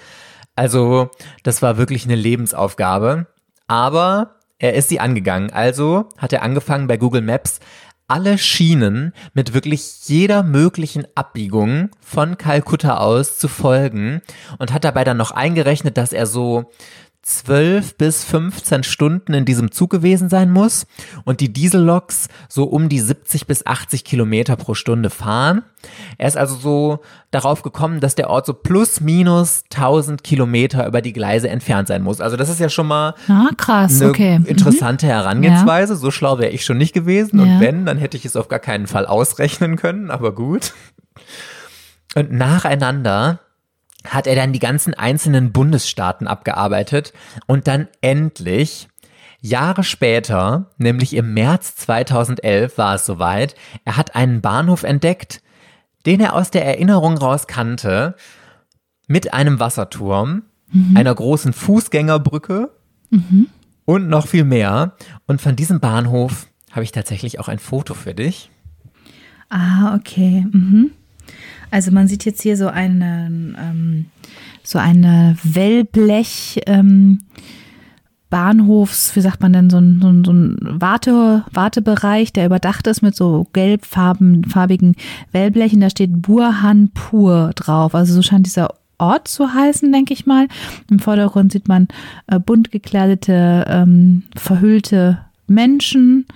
Also, 0.57 1.11
das 1.43 1.61
war 1.61 1.77
wirklich 1.77 2.05
eine 2.05 2.15
Lebensaufgabe. 2.15 3.27
Aber 3.67 4.37
er 4.59 4.75
ist 4.75 4.89
sie 4.89 5.01
angegangen. 5.01 5.51
Also 5.53 6.09
hat 6.17 6.33
er 6.33 6.43
angefangen 6.43 6.87
bei 6.87 6.97
Google 6.97 7.23
Maps 7.23 7.61
alle 8.07 8.37
Schienen 8.37 9.13
mit 9.33 9.55
wirklich 9.55 10.09
jeder 10.09 10.43
möglichen 10.43 11.07
Abbiegung 11.15 11.91
von 12.01 12.37
Kalkutta 12.37 12.99
aus 12.99 13.39
zu 13.39 13.49
folgen 13.49 14.21
und 14.59 14.73
hat 14.73 14.85
dabei 14.85 15.05
dann 15.05 15.17
noch 15.17 15.31
eingerechnet, 15.31 15.97
dass 15.97 16.13
er 16.13 16.27
so 16.27 16.71
12 17.25 17.97
bis 17.97 18.23
15 18.25 18.83
Stunden 18.83 19.33
in 19.33 19.45
diesem 19.47 19.71
Zug 19.73 19.91
gewesen 19.91 20.29
sein 20.29 20.51
muss 20.51 20.87
und 21.25 21.41
die 21.41 21.53
Dieselloks 21.53 22.29
so 22.49 22.65
um 22.65 22.89
die 22.89 23.01
70 23.01 23.47
bis 23.47 23.65
80 23.65 24.05
Kilometer 24.05 24.57
pro 24.57 24.75
Stunde 24.75 25.09
fahren. 25.09 25.63
Er 26.19 26.29
ist 26.29 26.37
also 26.37 26.55
so 26.57 27.01
darauf 27.31 27.63
gekommen, 27.63 28.01
dass 28.01 28.15
der 28.15 28.29
Ort 28.29 28.47
so 28.47 28.53
plus 28.53 29.01
minus 29.01 29.65
1000 29.75 30.23
Kilometer 30.23 30.87
über 30.87 31.01
die 31.01 31.13
Gleise 31.15 31.49
entfernt 31.49 31.89
sein 31.89 32.03
muss. 32.03 32.21
Also 32.21 32.37
das 32.37 32.49
ist 32.51 32.61
ja 32.61 32.69
schon 32.69 32.87
mal 32.87 33.15
Ah, 33.29 33.49
krass, 33.57 34.01
eine 34.01 34.11
okay. 34.11 34.39
Mhm. 34.39 34.47
interessante 34.47 35.07
Herangehensweise. 35.07 35.97
So 35.97 36.11
schlau 36.11 36.39
wäre 36.39 36.51
ich 36.53 36.65
schon 36.65 36.79
nicht 36.79 36.93
gewesen. 36.93 37.39
Ja. 37.39 37.45
Und 37.45 37.61
wenn, 37.61 37.87
dann 37.87 37.97
hätte 37.99 38.17
ich 38.17 38.25
es 38.25 38.37
auf 38.37 38.49
gar 38.49 38.59
keinen 38.61 38.87
Fall 38.87 39.07
ausrechnen 39.07 39.77
können, 39.77 40.11
aber 40.11 40.35
gut. 40.35 40.73
Und 42.15 42.33
nacheinander 42.33 43.41
hat 44.07 44.27
er 44.27 44.37
dann 44.37 44.53
die 44.53 44.59
ganzen 44.59 44.95
einzelnen 44.95 45.53
Bundesstaaten 45.53 46.27
abgearbeitet 46.27 47.13
und 47.47 47.67
dann 47.67 47.89
endlich 48.01 48.89
Jahre 49.41 49.85
später, 49.85 50.71
nämlich 50.79 51.15
im 51.15 51.35
März 51.35 51.77
2011 51.77 52.79
war 52.79 52.95
es 52.95 53.05
soweit, 53.05 53.55
er 53.85 53.97
hat 53.97 54.15
einen 54.15 54.41
Bahnhof 54.41 54.85
entdeckt, 54.85 55.43
den 56.07 56.21
er 56.21 56.35
aus 56.35 56.51
der 56.51 56.65
Erinnerung 56.65 57.19
raus 57.19 57.47
kannte, 57.47 58.17
mit 59.07 59.35
einem 59.35 59.61
Wasserturm, 59.61 60.43
einer 60.97 61.15
großen 61.15 61.53
Fußgängerbrücke 61.53 62.71
und 63.85 64.09
noch 64.09 64.27
viel 64.27 64.45
mehr. 64.45 64.97
Und 65.27 65.41
von 65.41 65.57
diesem 65.57 65.79
Bahnhof 65.79 66.47
habe 66.73 66.85
ich 66.85 66.93
tatsächlich 66.93 67.39
auch 67.39 67.49
ein 67.49 67.59
Foto 67.59 67.95
für 67.95 68.15
dich. 68.15 68.51
Ah, 69.51 69.95
okay. 69.95 70.47
Mhm. 70.51 70.93
Also 71.71 71.91
man 71.91 72.09
sieht 72.09 72.25
jetzt 72.25 72.43
hier 72.43 72.57
so 72.57 72.69
einen, 72.69 73.57
ähm, 73.59 74.07
so 74.63 74.79
eine 74.79 75.37
Wellblech, 75.43 76.63
ähm, 76.67 77.21
Bahnhofs, 78.31 79.15
wie 79.15 79.21
sagt 79.21 79.43
man 79.43 79.53
denn, 79.53 79.71
so 79.71 79.79
ein, 79.79 80.01
so 80.03 80.09
ein, 80.09 80.25
so 80.25 80.33
ein 80.33 80.57
Warte, 80.61 81.45
Wartebereich, 81.53 82.33
der 82.33 82.47
überdacht 82.47 82.87
ist 82.89 83.01
mit 83.01 83.15
so 83.15 83.47
gelbfarben, 83.53 84.45
farbigen 84.45 84.97
Wellblechen. 85.31 85.81
Da 85.81 85.89
steht 85.89 86.21
Burhanpur 86.21 87.53
drauf. 87.55 87.95
Also 87.95 88.13
so 88.15 88.23
scheint 88.23 88.47
dieser 88.47 88.75
Ort 88.99 89.29
zu 89.29 89.55
heißen, 89.55 89.93
denke 89.93 90.15
ich 90.15 90.27
mal. 90.27 90.49
Im 90.91 90.99
Vordergrund 90.99 91.53
sieht 91.53 91.69
man 91.69 91.87
äh, 92.27 92.41
bunt 92.41 92.73
gekleidete, 92.73 93.67
ähm, 93.69 94.25
verhüllte 94.35 95.19
Menschen. 95.47 96.27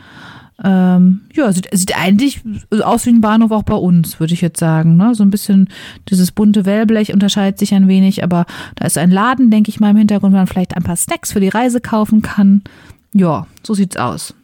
Ähm, 0.62 1.20
ja, 1.34 1.52
sieht, 1.52 1.68
sieht 1.72 1.96
eigentlich 1.96 2.42
aus 2.82 3.06
wie 3.06 3.10
ein 3.10 3.20
Bahnhof 3.20 3.52
auch 3.52 3.62
bei 3.62 3.74
uns, 3.74 4.18
würde 4.18 4.34
ich 4.34 4.40
jetzt 4.40 4.58
sagen. 4.58 4.96
Ne? 4.96 5.14
So 5.14 5.22
ein 5.22 5.30
bisschen 5.30 5.68
dieses 6.08 6.32
bunte 6.32 6.66
Wellblech 6.66 7.12
unterscheidet 7.12 7.58
sich 7.58 7.74
ein 7.74 7.86
wenig, 7.86 8.24
aber 8.24 8.44
da 8.74 8.86
ist 8.86 8.98
ein 8.98 9.10
Laden, 9.10 9.50
denke 9.50 9.70
ich 9.70 9.78
mal, 9.78 9.90
im 9.90 9.96
Hintergrund, 9.96 10.32
wo 10.32 10.36
man 10.36 10.48
vielleicht 10.48 10.76
ein 10.76 10.82
paar 10.82 10.96
Snacks 10.96 11.32
für 11.32 11.40
die 11.40 11.48
Reise 11.48 11.80
kaufen 11.80 12.22
kann. 12.22 12.62
Ja, 13.12 13.46
so 13.62 13.74
sieht's 13.74 13.96
aus. 13.96 14.34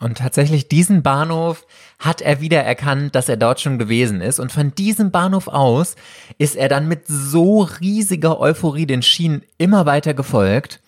Und 0.00 0.18
tatsächlich 0.18 0.66
diesen 0.66 1.04
Bahnhof 1.04 1.64
hat 2.00 2.22
er 2.22 2.40
wieder 2.40 2.60
erkannt, 2.64 3.14
dass 3.14 3.28
er 3.28 3.36
dort 3.36 3.60
schon 3.60 3.78
gewesen 3.78 4.20
ist. 4.20 4.40
Und 4.40 4.50
von 4.50 4.74
diesem 4.74 5.12
Bahnhof 5.12 5.46
aus 5.46 5.94
ist 6.38 6.56
er 6.56 6.68
dann 6.68 6.88
mit 6.88 7.06
so 7.06 7.62
riesiger 7.80 8.40
Euphorie 8.40 8.86
den 8.86 9.02
Schienen 9.02 9.42
immer 9.58 9.86
weiter 9.86 10.12
gefolgt, 10.12 10.80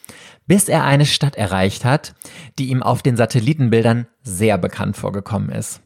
bis 0.46 0.68
er 0.68 0.84
eine 0.84 1.06
Stadt 1.06 1.36
erreicht 1.36 1.84
hat, 1.84 2.14
die 2.58 2.68
ihm 2.68 2.82
auf 2.82 3.02
den 3.02 3.16
Satellitenbildern 3.16 4.06
sehr 4.22 4.58
bekannt 4.58 4.96
vorgekommen 4.96 5.50
ist. 5.50 5.80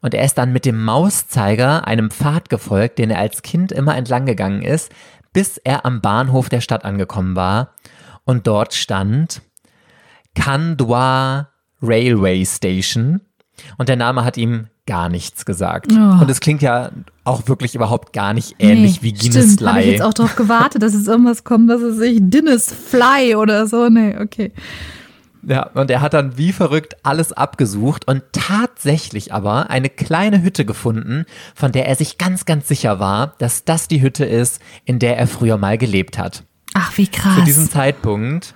Und 0.00 0.14
er 0.14 0.24
ist 0.24 0.38
dann 0.38 0.52
mit 0.52 0.64
dem 0.64 0.82
Mauszeiger 0.82 1.86
einem 1.86 2.10
Pfad 2.10 2.48
gefolgt, 2.48 2.98
den 2.98 3.10
er 3.10 3.18
als 3.18 3.42
Kind 3.42 3.72
immer 3.72 3.96
entlang 3.96 4.24
gegangen 4.24 4.62
ist, 4.62 4.92
bis 5.32 5.58
er 5.58 5.84
am 5.84 6.00
Bahnhof 6.00 6.48
der 6.48 6.60
Stadt 6.60 6.84
angekommen 6.84 7.36
war. 7.36 7.74
Und 8.24 8.46
dort 8.46 8.74
stand 8.74 9.42
Kandwa 10.34 11.48
Railway 11.82 12.44
Station. 12.44 13.20
Und 13.76 13.88
der 13.88 13.96
Name 13.96 14.24
hat 14.24 14.36
ihm 14.36 14.68
gar 14.88 15.08
nichts 15.10 15.44
gesagt. 15.44 15.92
Oh. 15.92 16.22
Und 16.22 16.30
es 16.30 16.40
klingt 16.40 16.62
ja 16.62 16.90
auch 17.24 17.46
wirklich 17.46 17.74
überhaupt 17.74 18.14
gar 18.14 18.32
nicht 18.32 18.56
ähnlich 18.58 19.02
wie 19.02 19.12
Guinness 19.12 19.52
stimmt, 19.52 19.68
habe 19.68 19.80
ich 19.80 19.84
Fly. 19.84 19.92
jetzt 19.92 20.02
auch 20.02 20.14
drauf 20.14 20.34
gewartet, 20.34 20.82
dass 20.82 20.94
jetzt 20.94 21.06
irgendwas 21.06 21.44
kommt, 21.44 21.68
dass 21.68 21.82
es 21.82 21.98
sich 21.98 22.18
Guinness 22.30 22.72
Fly 22.72 23.36
oder 23.36 23.66
so. 23.66 23.90
Nee, 23.90 24.16
okay. 24.18 24.52
Ja, 25.42 25.70
und 25.74 25.90
er 25.90 26.00
hat 26.00 26.14
dann 26.14 26.38
wie 26.38 26.52
verrückt 26.52 26.96
alles 27.02 27.32
abgesucht 27.32 28.08
und 28.08 28.22
tatsächlich 28.32 29.32
aber 29.32 29.70
eine 29.70 29.90
kleine 29.90 30.42
Hütte 30.42 30.64
gefunden, 30.64 31.26
von 31.54 31.70
der 31.70 31.86
er 31.86 31.94
sich 31.94 32.18
ganz, 32.18 32.46
ganz 32.46 32.66
sicher 32.66 32.98
war, 32.98 33.34
dass 33.38 33.64
das 33.64 33.88
die 33.88 34.00
Hütte 34.00 34.24
ist, 34.24 34.60
in 34.86 34.98
der 34.98 35.18
er 35.18 35.26
früher 35.26 35.58
mal 35.58 35.78
gelebt 35.78 36.18
hat. 36.18 36.44
Ach, 36.74 36.96
wie 36.96 37.10
Zu 37.10 37.20
krass. 37.20 37.44
diesem 37.44 37.70
Zeitpunkt 37.70 38.54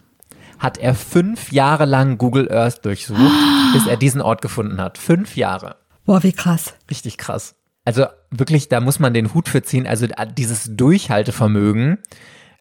hat 0.58 0.78
er 0.78 0.94
fünf 0.94 1.52
Jahre 1.52 1.84
lang 1.84 2.18
Google 2.18 2.50
Earth 2.50 2.84
durchsucht, 2.84 3.18
bis 3.74 3.86
er 3.86 3.96
diesen 3.96 4.20
Ort 4.20 4.40
gefunden 4.40 4.80
hat. 4.80 4.96
Fünf 4.96 5.36
Jahre. 5.36 5.76
Boah, 6.04 6.22
wie 6.22 6.32
krass. 6.32 6.74
Richtig 6.90 7.18
krass. 7.18 7.54
Also 7.84 8.06
wirklich, 8.30 8.68
da 8.68 8.80
muss 8.80 8.98
man 8.98 9.14
den 9.14 9.34
Hut 9.34 9.48
für 9.48 9.62
ziehen. 9.62 9.86
Also 9.86 10.06
dieses 10.36 10.70
Durchhaltevermögen. 10.76 11.98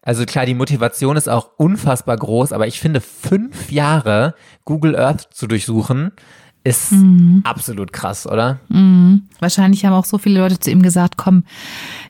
Also 0.02 0.24
klar, 0.26 0.46
die 0.46 0.54
Motivation 0.54 1.16
ist 1.16 1.28
auch 1.28 1.50
unfassbar 1.58 2.16
groß, 2.16 2.52
aber 2.52 2.66
ich 2.66 2.80
finde, 2.80 3.00
fünf 3.00 3.70
Jahre 3.70 4.34
Google 4.64 4.96
Earth 4.96 5.28
zu 5.32 5.46
durchsuchen, 5.46 6.10
ist 6.64 6.92
absolut 7.44 7.92
krass, 7.92 8.26
oder? 8.26 8.60
Wahrscheinlich 9.40 9.84
haben 9.84 9.94
auch 9.94 10.04
so 10.04 10.18
viele 10.18 10.38
Leute 10.40 10.60
zu 10.60 10.70
ihm 10.70 10.82
gesagt, 10.82 11.16
komm, 11.16 11.44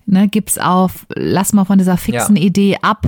ne, 0.05 0.29
gib's 0.29 0.59
auf, 0.59 1.07
lass 1.15 1.53
mal 1.55 1.65
von 1.65 1.79
dieser 1.79 1.97
fixen 1.97 2.37
Ja. 2.37 2.43
Idee 2.43 2.77
ab. 2.83 3.07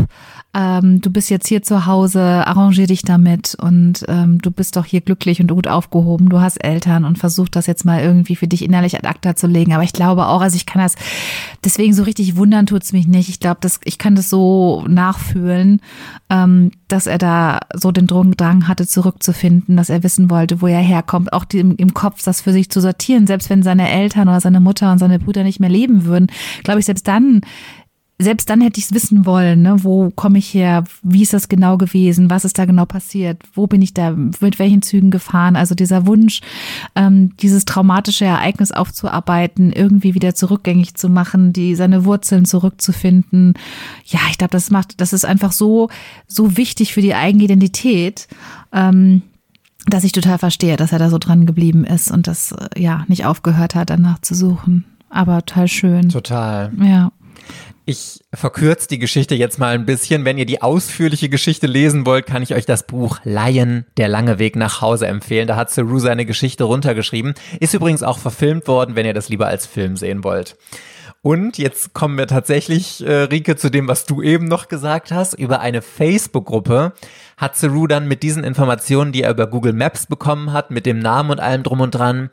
Ähm, 0.55 1.01
du 1.01 1.11
bist 1.11 1.31
jetzt 1.31 1.49
hier 1.49 1.63
zu 1.63 1.87
Hause, 1.87 2.21
arrangier 2.21 2.87
dich 2.87 3.03
damit 3.03 3.57
und 3.57 4.05
ähm, 4.09 4.41
du 4.41 4.53
bist 4.53 4.77
doch 4.77 4.85
hier 4.85 5.01
glücklich 5.01 5.41
und 5.41 5.51
gut 5.51 5.67
aufgehoben. 5.67 6.29
Du 6.29 6.41
hast 6.41 6.59
Eltern 6.59 7.05
und 7.05 7.19
versuch 7.19 7.49
das 7.49 7.67
jetzt 7.67 7.85
mal 7.85 8.01
irgendwie 8.01 8.37
für 8.37 8.47
dich 8.47 8.63
innerlich 8.65 8.97
ad 8.97 9.07
acta 9.07 9.35
zu 9.35 9.49
legen. 9.49 9.73
Aber 9.73 9.83
ich 9.83 9.93
glaube 9.93 10.27
auch, 10.27 10.41
also 10.41 10.57
ich 10.57 10.65
kann 10.65 10.81
das, 10.81 10.95
deswegen 11.65 11.93
so 11.93 12.05
richtig 12.05 12.37
wundern 12.37 12.67
tut's 12.67 12.93
mich 12.93 13.09
nicht. 13.09 13.29
Ich 13.29 13.41
glaube, 13.41 13.59
das, 13.61 13.81
ich 13.85 13.99
kann 13.99 14.15
das 14.15 14.31
so 14.31 14.85
nachfühlen, 14.87 15.81
ähm, 16.31 16.71
dass 16.87 17.09
er 17.09 17.19
da 17.19 17.59
so 17.75 17.91
den 17.91 18.07
Drang 18.07 18.69
hatte, 18.69 18.87
zurückzufinden, 18.87 19.77
dass 19.77 19.91
er 19.91 20.05
wissen 20.05 20.31
wollte, 20.31 20.63
wo 20.63 20.69
er 20.69 20.81
herkommt, 20.81 21.33
auch 21.33 21.45
die, 21.45 21.59
im, 21.59 21.75
im 21.77 21.95
Kopf 21.95 22.23
das 22.23 22.41
für 22.41 22.53
sich 22.53 22.71
zu 22.71 22.81
sortieren, 22.81 23.27
selbst 23.27 23.51
wenn 23.51 23.65
seine 23.65 23.91
Eltern 23.91 24.29
oder 24.29 24.41
seine 24.41 24.61
Mutter 24.61 24.93
und 24.93 24.99
seine 24.99 25.19
Brüder 25.19 25.43
nicht 25.43 25.59
mehr 25.59 25.71
leben 25.71 26.05
würden, 26.05 26.29
glaube 26.63 26.79
ich, 26.79 26.87
selbst 26.87 27.09
dann, 27.09 27.41
selbst 28.19 28.49
dann 28.49 28.61
hätte 28.61 28.79
ich 28.79 28.87
es 28.87 28.95
wissen 28.95 29.27
wollen, 29.27 29.63
ne? 29.63 29.83
wo 29.83 30.11
komme 30.11 30.39
ich 30.39 30.55
her, 30.55 30.85
wie 31.03 31.23
ist 31.23 31.33
das 31.33 31.49
genau 31.49 31.77
gewesen, 31.77 32.31
was 32.31 32.45
ist 32.45 32.59
da 32.59 32.65
genau 32.65 32.85
passiert, 32.87 33.43
wo 33.55 33.67
bin 33.67 33.83
ich 33.83 33.93
da, 33.93 34.13
mit 34.13 34.59
welchen 34.61 34.83
Zügen 34.83 35.11
gefahren, 35.11 35.57
also 35.57 35.75
dieser 35.75 36.07
Wunsch, 36.07 36.41
ähm, 36.95 37.37
dieses 37.39 37.65
traumatische 37.65 38.25
Ereignis 38.25 38.71
aufzuarbeiten, 38.71 39.73
irgendwie 39.73 40.15
wieder 40.15 40.35
zurückgängig 40.35 40.95
zu 40.95 41.09
machen, 41.09 41.53
die 41.53 41.75
seine 41.75 42.05
Wurzeln 42.05 42.45
zurückzufinden. 42.45 43.55
Ja, 44.05 44.21
ich 44.31 44.39
glaube, 44.39 44.53
das 44.53 44.71
macht, 44.71 45.01
das 45.01 45.13
ist 45.13 45.25
einfach 45.25 45.51
so, 45.51 45.89
so 46.29 46.57
wichtig 46.57 46.95
für 46.95 47.03
die 47.03 47.15
eigene 47.15 47.45
Identität. 47.45 48.29
Ähm, 48.73 49.23
dass 49.87 50.05
ich 50.05 50.13
total 50.13 50.39
verstehe, 50.39 50.77
dass 50.77 50.93
er 50.93 50.99
da 50.99 51.11
so 51.11 51.19
dran 51.19 51.45
geblieben 51.45 51.85
ist 51.85 52.11
und 52.11 52.27
das 52.27 52.53
äh, 52.53 52.81
ja 52.81 53.05
nicht 53.09 53.27
aufgehört 53.27 53.75
hat, 53.75 53.91
danach 53.91 54.19
zu 54.21 54.35
suchen. 54.35 54.87
Aber 55.11 55.45
total 55.45 55.69
schön. 55.69 56.09
Total. 56.09 56.73
Ja. 56.83 57.13
Ich 57.87 58.21
verkürze 58.33 58.89
die 58.89 58.99
Geschichte 58.99 59.35
jetzt 59.35 59.59
mal 59.59 59.75
ein 59.75 59.85
bisschen. 59.85 60.25
Wenn 60.25 60.39
ihr 60.39 60.47
die 60.47 60.63
ausführliche 60.63 61.29
Geschichte 61.29 61.67
lesen 61.67 62.07
wollt, 62.07 62.25
kann 62.25 62.43
ich 62.43 62.55
euch 62.55 62.65
das 62.65 62.87
Buch 62.87 63.19
Lion, 63.25 63.85
der 63.99 64.09
lange 64.09 64.39
Weg 64.39 64.57
nach 64.57 64.81
Hause 64.81 65.07
empfehlen. 65.07 65.47
Da 65.47 65.57
hat 65.57 65.71
Saru 65.71 65.99
seine 65.99 66.25
Geschichte 66.25 66.65
runtergeschrieben. 66.65 67.35
Ist 67.61 67.75
übrigens 67.75 68.03
auch 68.03 68.17
verfilmt 68.17 68.69
worden, 68.69 68.97
wenn 68.97 69.05
ihr 69.05 69.13
das 69.13 69.29
lieber 69.29 69.49
als 69.49 69.67
Film 69.67 69.99
sehen 69.99 70.25
wollt. 70.25 70.57
Und 71.21 71.59
jetzt 71.59 71.93
kommen 71.93 72.17
wir 72.17 72.27
tatsächlich, 72.27 73.07
äh, 73.07 73.25
Rike, 73.25 73.57
zu 73.57 73.71
dem, 73.71 73.87
was 73.87 74.07
du 74.07 74.23
eben 74.23 74.47
noch 74.47 74.69
gesagt 74.69 75.13
hast. 75.13 75.35
Über 75.35 75.61
eine 75.61 75.83
Facebook-Gruppe 75.83 76.95
hat 77.37 77.57
Saru 77.57 77.87
dann 77.87 78.09
mit 78.09 78.23
diesen 78.23 78.45
Informationen, 78.45 79.13
die 79.13 79.23
er 79.23 79.31
über 79.31 79.47
Google 79.47 79.75
Maps 79.75 80.07
bekommen 80.07 80.55
hat, 80.55 80.71
mit 80.71 80.87
dem 80.87 81.01
Namen 81.01 81.33
und 81.33 81.41
allem 81.41 81.63
drum 81.63 81.81
und 81.81 81.95
dran, 81.95 82.31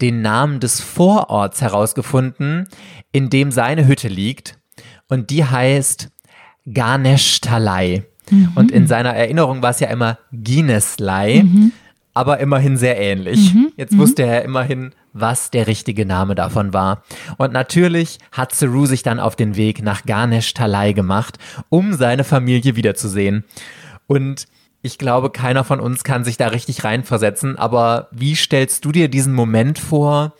den 0.00 0.22
Namen 0.22 0.58
des 0.58 0.80
Vororts 0.80 1.62
herausgefunden, 1.62 2.68
in 3.12 3.30
dem 3.30 3.52
seine 3.52 3.86
Hütte 3.86 4.08
liegt 4.08 4.57
und 5.08 5.30
die 5.30 5.44
heißt 5.44 6.10
Ganeshtalai. 6.72 8.04
Mhm. 8.30 8.52
Und 8.54 8.70
in 8.70 8.86
seiner 8.86 9.14
Erinnerung 9.14 9.62
war 9.62 9.70
es 9.70 9.80
ja 9.80 9.88
immer 9.88 10.18
Gineslei, 10.32 11.42
mhm. 11.44 11.72
aber 12.14 12.40
immerhin 12.40 12.76
sehr 12.76 12.98
ähnlich. 12.98 13.54
Mhm. 13.54 13.72
Jetzt 13.76 13.96
wusste 13.96 14.22
er 14.22 14.44
immerhin, 14.44 14.92
was 15.12 15.50
der 15.50 15.66
richtige 15.66 16.06
Name 16.06 16.34
davon 16.34 16.72
war. 16.72 17.02
Und 17.38 17.52
natürlich 17.52 18.18
hat 18.32 18.54
Saru 18.54 18.86
sich 18.86 19.02
dann 19.02 19.20
auf 19.20 19.36
den 19.36 19.56
Weg 19.56 19.82
nach 19.82 20.04
Ganeshtalai 20.04 20.92
gemacht, 20.92 21.38
um 21.68 21.94
seine 21.94 22.24
Familie 22.24 22.76
wiederzusehen. 22.76 23.44
Und 24.06 24.46
ich 24.82 24.98
glaube, 24.98 25.30
keiner 25.30 25.64
von 25.64 25.80
uns 25.80 26.04
kann 26.04 26.24
sich 26.24 26.36
da 26.36 26.48
richtig 26.48 26.84
reinversetzen, 26.84 27.56
aber 27.56 28.08
wie 28.12 28.36
stellst 28.36 28.84
du 28.84 28.92
dir 28.92 29.08
diesen 29.08 29.34
Moment 29.34 29.78
vor, 29.78 30.34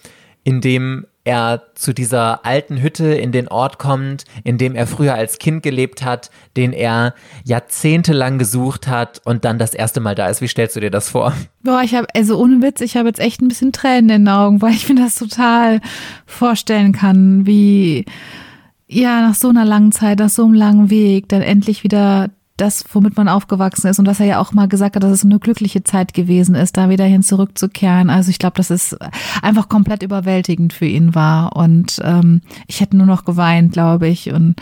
in 0.45 0.61
dem 0.61 1.07
er 1.29 1.63
zu 1.75 1.93
dieser 1.93 2.47
alten 2.47 2.81
Hütte 2.81 3.13
in 3.13 3.33
den 3.33 3.49
Ort 3.49 3.79
kommt, 3.79 4.25
in 4.45 4.57
dem 4.57 4.75
er 4.75 4.87
früher 4.87 5.13
als 5.15 5.39
Kind 5.39 5.63
gelebt 5.63 6.03
hat, 6.03 6.31
den 6.57 6.73
er 6.73 7.15
jahrzehntelang 7.45 8.39
gesucht 8.39 8.89
hat 8.89 9.21
und 9.27 9.45
dann 9.45 9.59
das 9.59 9.75
erste 9.75 10.01
Mal 10.01 10.15
da 10.15 10.29
ist. 10.29 10.41
Wie 10.41 10.49
stellst 10.49 10.75
du 10.75 10.81
dir 10.81 10.91
das 10.91 11.11
vor? 11.11 11.35
Boah, 11.63 11.83
ich 11.85 11.95
habe, 11.95 12.07
also 12.15 12.41
ohne 12.41 12.63
Witz, 12.63 12.81
ich 12.81 12.97
habe 12.97 13.09
jetzt 13.09 13.21
echt 13.21 13.43
ein 13.43 13.49
bisschen 13.49 13.73
Tränen 13.73 14.09
in 14.09 14.25
den 14.25 14.29
Augen, 14.29 14.63
weil 14.63 14.73
ich 14.73 14.89
mir 14.89 14.95
das 14.95 15.17
total 15.17 15.83
vorstellen 16.25 16.93
kann, 16.93 17.47
wie 17.47 18.07
ja, 18.87 19.21
nach 19.21 19.35
so 19.35 19.51
einer 19.51 19.67
langen 19.67 19.93
Zeit, 19.93 20.21
nach 20.21 20.31
so 20.31 20.47
einem 20.47 20.55
langen 20.55 20.89
Weg, 20.89 21.29
dann 21.29 21.43
endlich 21.43 21.85
wieder 21.85 22.31
das, 22.60 22.85
womit 22.93 23.16
man 23.16 23.28
aufgewachsen 23.28 23.89
ist 23.89 23.98
und 23.98 24.06
was 24.06 24.20
er 24.20 24.26
ja 24.26 24.40
auch 24.40 24.52
mal 24.52 24.68
gesagt 24.68 24.97
hat, 24.97 25.02
dass 25.02 25.12
es 25.12 25.24
eine 25.24 25.39
glückliche 25.39 25.85
Zeit 25.85 26.12
gewesen 26.12 26.55
ist, 26.55 26.76
da 26.76 26.90
wieder 26.90 27.05
hin 27.05 27.22
zurückzukehren. 27.22 28.10
Also 28.10 28.30
ich 28.30 28.39
glaube, 28.39 28.56
dass 28.56 28.70
es 28.70 28.97
einfach 29.43 29.68
komplett 29.68 30.02
überwältigend 30.02 30.72
für 30.72 30.86
ihn 30.86 31.14
war 31.14 31.56
und 31.56 32.01
ähm, 32.02 32.43
ich 32.66 32.80
hätte 32.80 32.97
nur 32.97 33.06
noch 33.06 33.24
geweint, 33.24 33.72
glaube 33.72 34.09
ich 34.09 34.30
und 34.32 34.56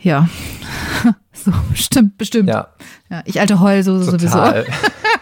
ja, 0.00 0.28
so 1.32 1.52
bestimmt, 1.70 2.18
bestimmt. 2.18 2.48
Ja, 2.48 2.68
ja 3.10 3.22
ich 3.24 3.40
alte 3.40 3.60
Heulsose 3.60 4.10
sowieso. 4.10 4.38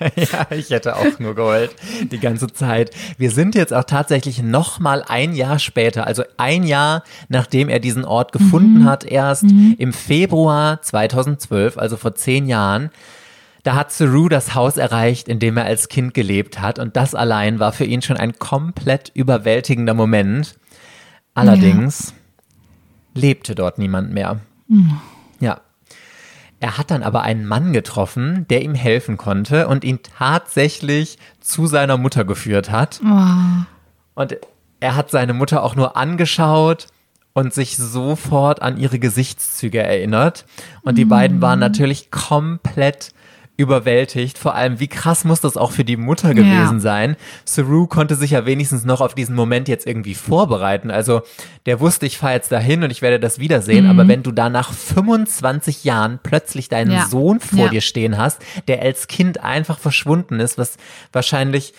ja, 0.16 0.46
ich 0.50 0.70
hätte 0.70 0.96
auch 0.96 1.18
nur 1.18 1.34
geheult 1.34 1.74
die 2.10 2.18
ganze 2.18 2.46
Zeit. 2.48 2.90
Wir 3.18 3.30
sind 3.30 3.54
jetzt 3.54 3.74
auch 3.74 3.84
tatsächlich 3.84 4.42
noch 4.42 4.80
mal 4.80 5.04
ein 5.06 5.34
Jahr 5.34 5.58
später, 5.58 6.06
also 6.06 6.22
ein 6.36 6.64
Jahr 6.64 7.04
nachdem 7.28 7.68
er 7.68 7.80
diesen 7.80 8.04
Ort 8.04 8.32
gefunden 8.32 8.80
mhm. 8.80 8.84
hat, 8.84 9.04
erst 9.04 9.44
mhm. 9.44 9.76
im 9.78 9.92
Februar 9.92 10.80
2012, 10.80 11.76
also 11.76 11.96
vor 11.96 12.14
zehn 12.14 12.46
Jahren. 12.46 12.90
Da 13.62 13.74
hat 13.74 13.92
Saru 13.92 14.30
das 14.30 14.54
Haus 14.54 14.78
erreicht, 14.78 15.28
in 15.28 15.38
dem 15.38 15.58
er 15.58 15.64
als 15.64 15.88
Kind 15.88 16.14
gelebt 16.14 16.60
hat. 16.62 16.78
Und 16.78 16.96
das 16.96 17.14
allein 17.14 17.58
war 17.58 17.72
für 17.72 17.84
ihn 17.84 18.00
schon 18.00 18.16
ein 18.16 18.38
komplett 18.38 19.10
überwältigender 19.14 19.92
Moment. 19.92 20.56
Allerdings 21.34 22.14
ja. 23.14 23.20
lebte 23.20 23.54
dort 23.54 23.78
niemand 23.78 24.12
mehr. 24.12 24.40
Mhm. 24.68 24.98
Ja, 25.40 25.60
er 26.60 26.76
hat 26.76 26.90
dann 26.90 27.02
aber 27.02 27.22
einen 27.22 27.46
Mann 27.46 27.72
getroffen, 27.72 28.46
der 28.50 28.62
ihm 28.62 28.74
helfen 28.74 29.16
konnte 29.16 29.66
und 29.66 29.82
ihn 29.82 30.00
tatsächlich 30.02 31.18
zu 31.40 31.66
seiner 31.66 31.96
Mutter 31.96 32.24
geführt 32.24 32.70
hat. 32.70 33.00
Oh. 33.02 33.64
Und 34.14 34.36
er 34.78 34.94
hat 34.94 35.10
seine 35.10 35.32
Mutter 35.32 35.62
auch 35.62 35.74
nur 35.74 35.96
angeschaut 35.96 36.86
und 37.32 37.54
sich 37.54 37.78
sofort 37.78 38.60
an 38.60 38.76
ihre 38.76 38.98
Gesichtszüge 38.98 39.82
erinnert. 39.82 40.44
Und 40.82 40.98
die 40.98 41.06
mm. 41.06 41.08
beiden 41.08 41.42
waren 41.42 41.58
natürlich 41.58 42.10
komplett 42.10 43.12
überwältigt. 43.60 44.38
Vor 44.38 44.54
allem, 44.54 44.80
wie 44.80 44.88
krass 44.88 45.24
muss 45.24 45.40
das 45.40 45.56
auch 45.56 45.72
für 45.72 45.84
die 45.84 45.96
Mutter 45.96 46.34
gewesen 46.34 46.76
ja. 46.76 46.80
sein? 46.80 47.16
Saru 47.44 47.86
konnte 47.86 48.14
sich 48.14 48.32
ja 48.32 48.46
wenigstens 48.46 48.84
noch 48.84 49.00
auf 49.00 49.14
diesen 49.14 49.36
Moment 49.36 49.68
jetzt 49.68 49.86
irgendwie 49.86 50.14
vorbereiten. 50.14 50.90
Also 50.90 51.22
der 51.66 51.78
wusste, 51.78 52.06
ich 52.06 52.18
fahre 52.18 52.34
jetzt 52.34 52.50
dahin 52.50 52.82
und 52.82 52.90
ich 52.90 53.02
werde 53.02 53.20
das 53.20 53.38
wiedersehen. 53.38 53.84
Mhm. 53.84 53.90
Aber 53.90 54.08
wenn 54.08 54.22
du 54.22 54.32
da 54.32 54.48
nach 54.48 54.72
25 54.72 55.84
Jahren 55.84 56.18
plötzlich 56.22 56.68
deinen 56.68 56.92
ja. 56.92 57.06
Sohn 57.06 57.38
vor 57.38 57.66
ja. 57.66 57.68
dir 57.68 57.82
stehen 57.82 58.16
hast, 58.16 58.40
der 58.66 58.82
als 58.82 59.06
Kind 59.06 59.44
einfach 59.44 59.78
verschwunden 59.78 60.40
ist, 60.40 60.58
was 60.58 60.76
wahrscheinlich 61.12 61.74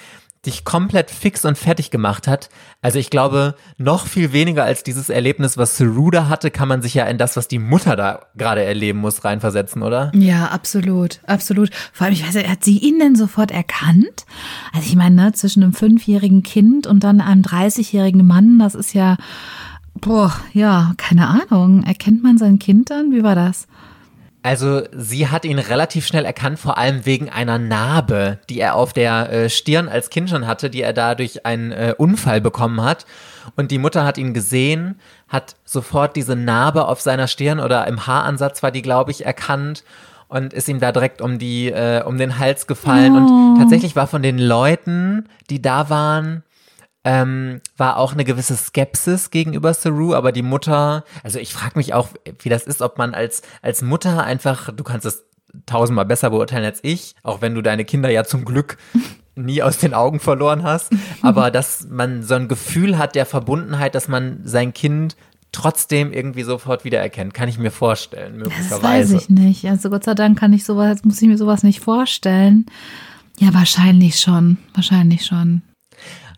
dich 0.46 0.66
komplett 0.66 1.12
fix 1.12 1.46
und 1.46 1.56
fertig 1.56 1.92
gemacht 1.92 2.28
hat. 2.28 2.50
Also 2.82 2.98
ich 2.98 3.12
glaube, 3.12 3.56
noch 3.78 4.08
viel 4.08 4.34
weniger 4.34 4.64
als 4.64 4.84
dieses 4.84 5.10
Erlebnis, 5.10 5.56
was 5.58 5.78
Saruda 5.78 6.30
hatte, 6.30 6.50
kann 6.50 6.68
man 6.68 6.82
sich 6.82 6.96
ja 6.96 7.06
in 7.06 7.20
das, 7.20 7.38
was 7.38 7.48
die 7.48 7.60
Mutter 7.60 7.96
da 7.96 8.22
gerade 8.36 8.64
erleben 8.64 9.00
muss, 9.00 9.24
reinversetzen, 9.24 9.84
oder? 9.84 10.12
Ja, 10.16 10.48
absolut, 10.48 11.20
absolut. 11.28 11.70
Vor 11.94 12.06
allem, 12.06 12.14
ich 12.14 12.26
weiß, 12.26 12.44
hat 12.48 12.64
sie 12.64 12.80
ihn 12.80 12.98
denn 12.98 13.16
sofort 13.16 13.52
erkannt? 13.52 14.26
Also 14.74 14.88
ich 14.88 14.96
meine, 14.96 15.16
ne, 15.16 15.34
zwischen 15.34 15.62
einem 15.62 15.74
fünfjährigen 15.74 16.42
Kind 16.42 16.88
und 16.88 17.04
dann 17.04 17.22
einem 17.22 17.44
30-jährigen 17.44 18.26
Mann, 18.26 18.58
das 18.58 18.74
ist 18.74 18.94
ja, 18.94 19.18
boah, 19.94 20.34
ja, 20.54 20.94
keine 20.98 21.28
Ahnung. 21.28 21.84
Erkennt 21.84 22.24
man 22.24 22.40
sein 22.40 22.58
Kind 22.58 22.90
dann? 22.90 23.12
Wie 23.12 23.24
war 23.24 23.36
das? 23.36 23.68
Also 24.44 24.82
sie 24.92 25.28
hat 25.28 25.46
ihn 25.46 25.60
relativ 25.60 26.08
schnell 26.08 26.26
erkannt, 26.26 26.58
vor 26.58 26.78
allem 26.78 27.06
wegen 27.06 27.30
einer 27.30 27.60
Narbe, 27.60 28.40
die 28.50 28.60
er 28.60 28.76
auf 28.76 28.92
der 28.92 29.32
äh, 29.32 29.50
Stirn 29.50 29.88
als 29.88 30.10
Kind 30.10 30.32
schon 30.32 30.48
hatte, 30.48 30.72
die 30.72 30.82
er 30.82 30.94
da 30.94 31.14
durch 31.14 31.46
einen 31.46 31.72
äh, 31.72 31.94
Unfall 31.96 32.42
bekommen 32.42 32.82
hat. 32.82 33.06
Und 33.56 33.70
die 33.70 33.78
Mutter 33.78 34.04
hat 34.04 34.18
ihn 34.18 34.34
gesehen, 34.34 35.00
hat 35.28 35.56
sofort 35.64 36.16
diese 36.16 36.36
Narbe 36.36 36.88
auf 36.88 37.02
seiner 37.02 37.28
Stirn 37.28 37.60
oder 37.60 37.88
im 37.88 38.08
Haaransatz 38.08 38.64
war 38.64 38.72
die, 38.72 38.82
glaube 38.82 39.12
ich, 39.12 39.26
erkannt 39.26 39.84
und 40.28 40.54
ist 40.54 40.70
ihm 40.70 40.80
da 40.80 40.92
direkt 40.92 41.22
um 41.22 41.38
die 41.38 41.68
äh, 41.68 42.04
um 42.04 42.18
den 42.18 42.40
Hals 42.40 42.66
gefallen. 42.66 43.14
Oh. 43.14 43.18
Und 43.18 43.60
tatsächlich 43.60 43.96
war 43.96 44.08
von 44.08 44.24
den 44.24 44.40
Leuten, 44.40 45.28
die 45.52 45.62
da 45.62 45.90
waren, 45.90 46.44
ähm, 47.04 47.62
war 47.78 47.98
auch 47.98 48.14
eine 48.14 48.24
gewisse 48.24 48.56
Skepsis 48.56 49.32
gegenüber 49.32 49.74
Saru, 49.74 50.14
aber 50.14 50.32
die 50.32 50.44
Mutter, 50.44 51.04
also 51.24 51.40
ich 51.40 51.54
frage 51.54 51.78
mich 51.78 51.94
auch, 51.94 52.10
wie 52.40 52.50
das 52.50 52.64
ist, 52.64 52.82
ob 52.82 52.98
man 52.98 53.14
als, 53.14 53.42
als 53.62 53.82
Mutter 53.82 54.24
einfach, 54.24 54.72
du 54.72 54.84
kannst 54.84 55.06
es 55.06 55.26
tausendmal 55.66 56.06
besser 56.06 56.30
beurteilen 56.30 56.66
als 56.66 56.80
ich, 56.84 57.16
auch 57.24 57.42
wenn 57.42 57.56
du 57.56 57.62
deine 57.62 57.86
Kinder 57.86 58.10
ja 58.10 58.24
zum 58.24 58.46
Glück 58.46 58.78
nie 59.36 59.64
aus 59.64 59.78
den 59.78 59.94
Augen 59.94 60.20
verloren 60.20 60.64
hast, 60.64 60.92
aber 61.22 61.50
dass 61.50 61.88
man 61.90 62.24
so 62.24 62.36
ein 62.36 62.48
Gefühl 62.48 62.98
hat 62.98 63.16
der 63.16 63.26
Verbundenheit, 63.26 63.96
dass 63.96 64.08
man 64.08 64.42
sein 64.44 64.74
Kind 64.74 65.16
trotzdem 65.52 66.14
irgendwie 66.14 66.44
sofort 66.44 66.86
wiedererkennt, 66.86 67.34
kann 67.34 67.50
ich 67.50 67.58
mir 67.58 67.72
vorstellen, 67.72 68.38
möglicherweise. 68.38 68.70
Das 68.70 68.84
weiß 68.84 69.12
ich 69.12 69.30
nicht. 69.30 69.66
Also 69.66 69.90
Gott 69.90 70.06
sei 70.06 70.14
Dank 70.14 70.40
kann 70.40 70.54
ich 70.54 70.64
sowas, 70.64 71.04
muss 71.04 71.22
ich 71.22 71.28
mir 71.28 71.38
sowas 71.38 71.64
nicht 71.64 71.82
vorstellen. 71.82 72.68
Ja, 73.38 73.54
wahrscheinlich 73.54 74.20
schon, 74.20 74.60
wahrscheinlich 74.74 75.26
schon. 75.26 75.62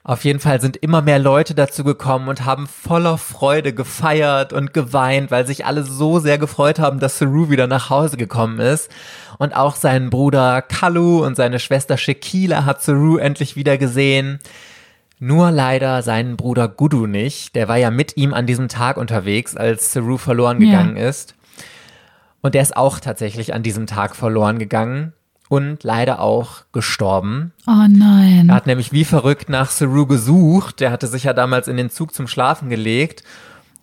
Auf 0.06 0.26
jeden 0.26 0.42
Fall 0.42 0.60
sind 0.60 0.76
immer 0.76 1.02
mehr 1.02 1.20
Leute 1.20 1.56
dazu 1.56 1.86
gekommen 1.86 2.28
und 2.28 2.44
haben 2.44 2.68
voller 2.68 3.18
Freude 3.18 3.74
gefeiert 3.74 4.52
und 4.52 4.74
geweint, 4.74 5.32
weil 5.32 5.48
sich 5.48 5.66
alle 5.66 5.84
so 5.84 6.20
sehr 6.20 6.38
gefreut 6.38 6.78
haben, 6.78 7.00
dass 7.00 7.20
Saru 7.20 7.50
wieder 7.50 7.68
nach 7.68 7.90
Hause 7.90 8.18
gekommen 8.18 8.60
ist. 8.60 8.92
Und 9.40 9.56
auch 9.56 9.78
sein 9.78 10.10
Bruder 10.10 10.62
Kalu 10.62 11.26
und 11.26 11.38
seine 11.38 11.58
Schwester 11.60 11.96
Shekila 11.96 12.66
hat 12.66 12.82
Saru 12.82 13.16
endlich 13.16 13.56
wieder 13.56 13.78
gesehen. 13.78 14.40
Nur 15.20 15.52
leider 15.52 16.02
seinen 16.02 16.36
Bruder 16.36 16.68
Gudu 16.68 17.08
nicht. 17.08 17.56
Der 17.56 17.70
war 17.70 17.78
ja 17.78 17.90
mit 17.90 18.18
ihm 18.18 18.34
an 18.34 18.46
diesem 18.46 18.68
Tag 18.68 18.98
unterwegs, 18.98 19.56
als 19.56 19.94
Saru 19.94 20.18
verloren 20.18 20.60
gegangen 20.60 20.98
ja. 20.98 21.08
ist. 21.08 21.34
Und 22.42 22.56
der 22.56 22.62
ist 22.62 22.76
auch 22.76 23.00
tatsächlich 23.00 23.54
an 23.54 23.64
diesem 23.64 23.88
Tag 23.88 24.18
verloren 24.18 24.60
gegangen 24.60 25.14
und 25.50 25.84
leider 25.84 26.20
auch 26.20 26.64
gestorben. 26.72 27.54
Oh 27.68 27.88
nein. 27.88 28.50
Er 28.50 28.56
hat 28.56 28.68
nämlich 28.68 28.92
wie 28.92 29.06
verrückt 29.06 29.50
nach 29.50 29.70
Saru 29.70 30.06
gesucht. 30.06 30.80
Der 30.80 30.92
hatte 30.92 31.08
sich 31.08 31.26
ja 31.26 31.34
damals 31.34 31.68
in 31.68 31.78
den 31.78 31.90
Zug 31.90 32.14
zum 32.14 32.28
Schlafen 32.28 32.70
gelegt 32.70 33.24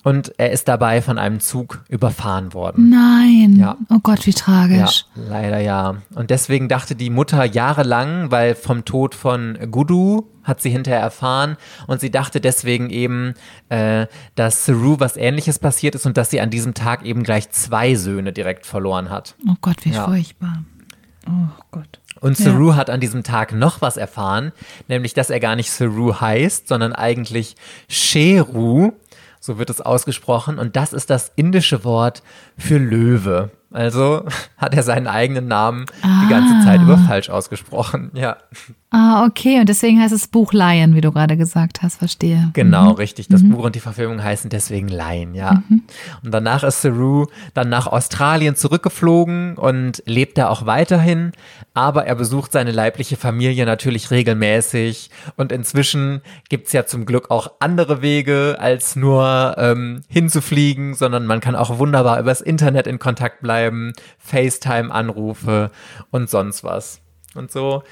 und 0.03 0.33
er 0.39 0.51
ist 0.51 0.69
dabei 0.69 1.03
von 1.03 1.19
einem 1.19 1.41
Zug 1.41 1.85
überfahren 1.89 2.55
worden. 2.55 2.89
Nein. 2.89 3.57
Ja. 3.59 3.77
Oh 3.91 3.99
Gott, 4.03 4.27
wie 4.27 4.33
tragisch. 4.33 5.05
Ja, 5.15 5.23
leider 5.29 5.59
ja. 5.59 5.97
Und 6.15 6.31
deswegen 6.31 6.69
dachte 6.69 6.95
die 6.95 7.11
Mutter 7.11 7.45
jahrelang, 7.45 8.31
weil 8.31 8.55
vom 8.55 8.85
Tod 8.85 9.15
von 9.15 9.59
Gudu 9.71 10.27
hat 10.43 10.63
sie 10.63 10.71
hinterher 10.71 11.01
erfahren 11.01 11.57
und 11.87 12.01
sie 12.01 12.11
dachte 12.11 12.41
deswegen 12.41 12.89
eben, 12.89 13.35
äh, 13.69 14.07
dass 14.37 14.65
Saru 14.65 14.97
was 14.99 15.19
ähnliches 15.19 15.59
passiert 15.59 15.95
ist 15.95 16.07
und 16.07 16.17
dass 16.17 16.31
sie 16.31 16.41
an 16.41 16.49
diesem 16.51 16.73
Tag 16.73 17.05
eben 17.05 17.23
gleich 17.23 17.51
zwei 17.51 17.95
Söhne 17.95 18.33
direkt 18.33 18.65
verloren 18.65 19.11
hat. 19.11 19.35
Oh 19.47 19.55
Gott, 19.61 19.85
wie 19.85 19.91
ja. 19.91 20.07
furchtbar. 20.07 20.65
Oh 21.31 21.63
Gott. 21.71 22.01
Und 22.21 22.37
Saru 22.37 22.71
ja. 22.71 22.77
hat 22.77 22.91
an 22.91 23.01
diesem 23.01 23.23
Tag 23.23 23.53
noch 23.53 23.81
was 23.81 23.97
erfahren, 23.97 24.53
nämlich 24.89 25.15
dass 25.15 25.31
er 25.31 25.41
gar 25.41 25.57
nicht 25.57 25.71
Saru 25.71 26.21
heißt, 26.21 26.69
sondern 26.69 26.93
eigentlich 26.93 27.57
Sheru. 27.89 28.93
So 29.39 29.59
wird 29.59 29.71
es 29.71 29.81
ausgesprochen. 29.81 30.59
Und 30.59 30.77
das 30.77 30.93
ist 30.93 31.09
das 31.09 31.33
indische 31.37 31.85
Wort 31.85 32.23
für 32.59 32.77
Löwe. 32.77 33.51
Also 33.73 34.25
hat 34.57 34.75
er 34.75 34.83
seinen 34.83 35.07
eigenen 35.07 35.47
Namen 35.49 35.87
die 36.25 36.29
ganze 36.29 36.65
Zeit 36.65 36.83
über 36.83 36.99
falsch 36.99 37.31
ausgesprochen. 37.31 38.11
Ja, 38.21 38.37
Ah, 38.93 39.25
okay. 39.25 39.61
Und 39.61 39.69
deswegen 39.69 40.01
heißt 40.01 40.13
es 40.13 40.27
Buch 40.27 40.53
Lion, 40.53 40.97
wie 40.97 41.01
du 41.01 41.13
gerade 41.13 41.37
gesagt 41.37 41.81
hast. 41.83 41.99
Verstehe. 41.99 42.51
genau, 42.55 42.91
richtig. 42.93 43.29
Das 43.29 43.49
Buch 43.49 43.65
und 43.65 43.77
die 43.77 43.81
Verfilmung 43.81 44.23
heißen 44.23 44.51
deswegen 44.51 44.89
Lion, 44.89 45.35
ja. 45.35 45.63
Und 46.25 46.35
danach 46.35 46.65
ist 46.65 46.83
Saru 46.83 47.27
dann 47.55 47.69
nach 47.69 47.87
Australien 47.87 48.57
zurückgeflogen 48.57 49.57
und 49.57 50.03
lebt 50.07 50.39
da 50.39 50.49
auch 50.49 50.67
weiterhin. 50.67 51.31
Aber 51.73 52.07
er 52.07 52.17
besucht 52.17 52.51
seine 52.51 52.73
leibliche 52.73 53.17
Familie 53.17 53.65
natürlich 53.65 54.11
regelmäßig. 54.11 55.11
Und 55.37 55.53
inzwischen 55.53 56.21
gibt's 56.49 56.73
ja 56.73 56.85
zum 56.85 57.07
Glück 57.07 57.31
auch 57.31 57.53
andere 57.61 58.03
Wege, 58.03 58.57
als 58.59 58.97
nur 58.97 59.55
ähm, 59.57 60.01
hinzufliegen, 60.09 60.95
sondern 60.95 61.27
man 61.27 61.41
kann 61.41 61.55
auch 61.55 61.79
wunderbar 61.79 62.19
übers 62.19 62.41
Internet 62.41 62.89
in 62.89 62.99
Kontakt 62.99 63.41
bleiben, 63.41 63.60
FaceTime-Anrufe 64.19 65.71
und 66.11 66.31
sonst 66.31 66.65
was. 66.65 67.01
Und 67.35 67.51
so, 67.51 67.83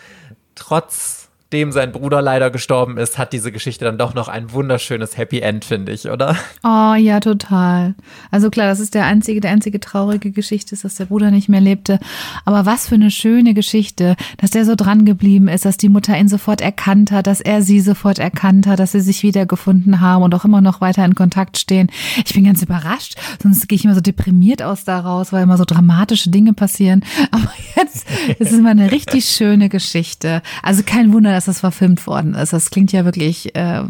trotzdem 1.49 1.73
sein 1.73 1.93
Bruder 1.93 2.21
leider 2.21 2.51
gestorben 2.51 2.99
ist, 2.99 3.17
hat 3.17 3.33
diese 3.33 3.51
Geschichte 3.51 3.87
dann 3.87 3.97
doch 3.97 4.13
noch 4.13 4.29
ein 4.29 4.53
wunderschönes 4.53 5.17
Happy 5.17 5.41
End, 5.41 5.65
finde 5.65 5.93
ich, 5.93 6.11
oder? 6.11 6.37
Oh 6.63 6.95
ja, 6.95 7.21
total. 7.21 7.95
Also 8.31 8.51
klar, 8.51 8.67
das 8.67 8.81
ist 8.81 8.95
der 8.95 9.07
einzige, 9.07 9.41
der 9.41 9.53
einzige 9.53 9.81
traurige 9.81 10.31
Geschichte 10.31 10.75
ist, 10.75 10.85
dass 10.85 10.97
der 10.97 11.07
Bruder 11.07 11.31
nicht 11.31 11.49
mehr 11.49 11.63
lebte. 11.63 12.01
Aber 12.45 12.67
was 12.67 12.89
für 12.89 12.97
eine 12.97 13.11
schöne 13.11 13.55
Geschichte, 13.55 14.15
dass 14.37 14.51
der 14.51 14.67
so 14.67 14.75
dran 14.75 15.07
geblieben 15.07 15.49
ist, 15.49 15.65
dass 15.65 15.79
die 15.79 15.89
Mutter 15.89 16.19
ihn 16.19 16.29
sofort 16.29 16.61
erkannt 16.61 17.13
hat, 17.13 17.27
dass 17.27 17.41
er 17.41 17.63
sie 17.63 17.81
sofort 17.81 18.19
erkannt 18.19 18.67
hat, 18.67 18.79
dass 18.79 18.93
sie 18.93 19.01
sich 19.01 19.23
wiedergefunden 19.23 20.03
haben 20.03 20.25
und 20.25 20.35
auch 20.35 20.45
immer 20.45 20.61
noch 20.61 20.83
weiter 20.83 21.05
in 21.07 21.15
Kontakt 21.15 21.57
stehen. 21.57 21.91
Ich 22.27 22.35
bin 22.35 22.45
ganz 22.45 22.61
überrascht, 22.61 23.15
sonst 23.43 23.69
gehe 23.69 23.77
ich 23.77 23.87
immer 23.87 23.95
so 23.95 24.03
deprimiert 24.03 24.63
aus 24.63 24.85
daraus, 24.85 25.33
weil 25.33 25.45
immer 25.45 25.57
so 25.57 25.65
dramatische 25.65 26.29
Dinge 26.29 26.53
passieren. 26.53 27.03
Aber 27.31 27.53
jetzt 27.77 28.07
ist 28.39 28.53
es 28.53 28.61
mal 28.61 28.71
eine 28.71 28.91
richtig 28.91 29.25
schöne 29.25 29.71
Geschichte. 29.71 30.43
Also 30.63 30.83
kein 30.83 31.15
Wunder, 31.15 31.38
dass 31.39 31.47
das 31.47 31.61
verfilmt 31.61 32.07
worden 32.07 32.35
ist. 32.35 32.53
Das 32.53 32.71
klingt 32.71 32.93
ja 32.93 33.05
wirklich 33.05 33.55
äh, 33.55 33.83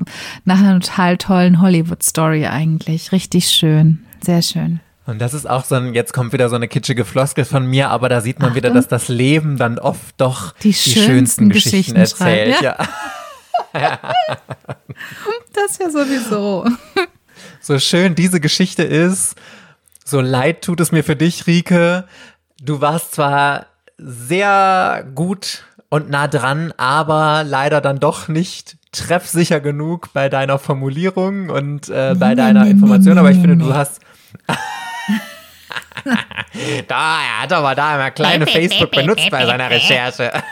nach 0.45 0.59
einer 0.59 0.79
total 0.81 1.17
tollen 1.17 1.61
Hollywood-Story 1.61 2.47
eigentlich. 2.47 3.13
Richtig 3.13 3.49
schön. 3.51 4.05
Sehr 4.23 4.43
schön. 4.43 4.81
Und 5.07 5.21
das 5.21 5.33
ist 5.33 5.49
auch 5.49 5.65
so 5.65 5.75
ein, 5.77 5.95
jetzt 5.95 6.13
kommt 6.13 6.35
wieder 6.35 6.51
so 6.51 6.57
eine 6.57 6.69
kitschige 6.69 7.07
Floskel 7.07 7.47
von 7.47 7.65
mir, 7.67 7.89
aber 7.91 8.11
da 8.11 8.21
sieht 8.21 8.41
man 8.41 8.55
wieder, 8.55 8.69
Achtung. 8.69 8.83
dass 8.83 8.89
das 8.89 9.09
Leben 9.09 9.57
dann 9.57 9.79
oft 9.79 10.15
doch 10.19 10.53
Die 10.59 10.69
die, 10.69 10.75
schönsten 10.75 11.07
schönsten 11.07 11.49
Geschichten, 11.49 11.95
Geschichten 11.95 11.97
erzählt. 11.97 12.57
schreibt, 12.57 12.63
Ja. 13.75 13.99
Das 15.55 15.79
ja 15.79 15.91
sowieso. 15.91 16.67
So 17.61 17.79
schön 17.79 18.15
diese 18.15 18.41
Geschichte 18.41 18.83
ist, 18.83 19.35
so 20.05 20.21
leid 20.21 20.63
tut 20.63 20.81
es 20.81 20.93
mir 20.93 21.03
für 21.05 21.17
dich, 21.17 21.47
Rike. 21.47 22.05
Du 22.63 22.81
warst 22.81 23.13
zwar 23.15 23.67
sehr 23.99 25.05
gut 25.15 25.65
und 25.91 26.11
nah 26.11 26.29
dran, 26.29 26.73
aber 26.77 27.45
leider 27.45 27.81
dann 27.81 27.99
doch 27.99 28.29
nicht 28.29 28.77
treffsicher 28.93 29.61
genug 29.61 30.13
bei 30.13 30.29
deiner 30.29 30.59
Formulierung 30.59 31.51
und 31.51 31.89
äh, 31.89 32.15
bei 32.19 32.35
deiner 32.35 32.67
Information. 32.67 33.19
Aber 33.19 33.31
ich 33.31 33.39
finde, 33.39 33.57
du 33.57 33.75
hast. 33.75 34.01
da, 36.89 37.21
er 37.21 37.43
hat 37.43 37.53
aber 37.53 37.75
da 37.75 37.95
immer 37.95 38.11
kleine 38.11 38.47
Facebook 38.47 38.91
benutzt 38.91 39.31
bei 39.31 39.47
seiner 39.47 39.71
Recherche. 39.71 40.33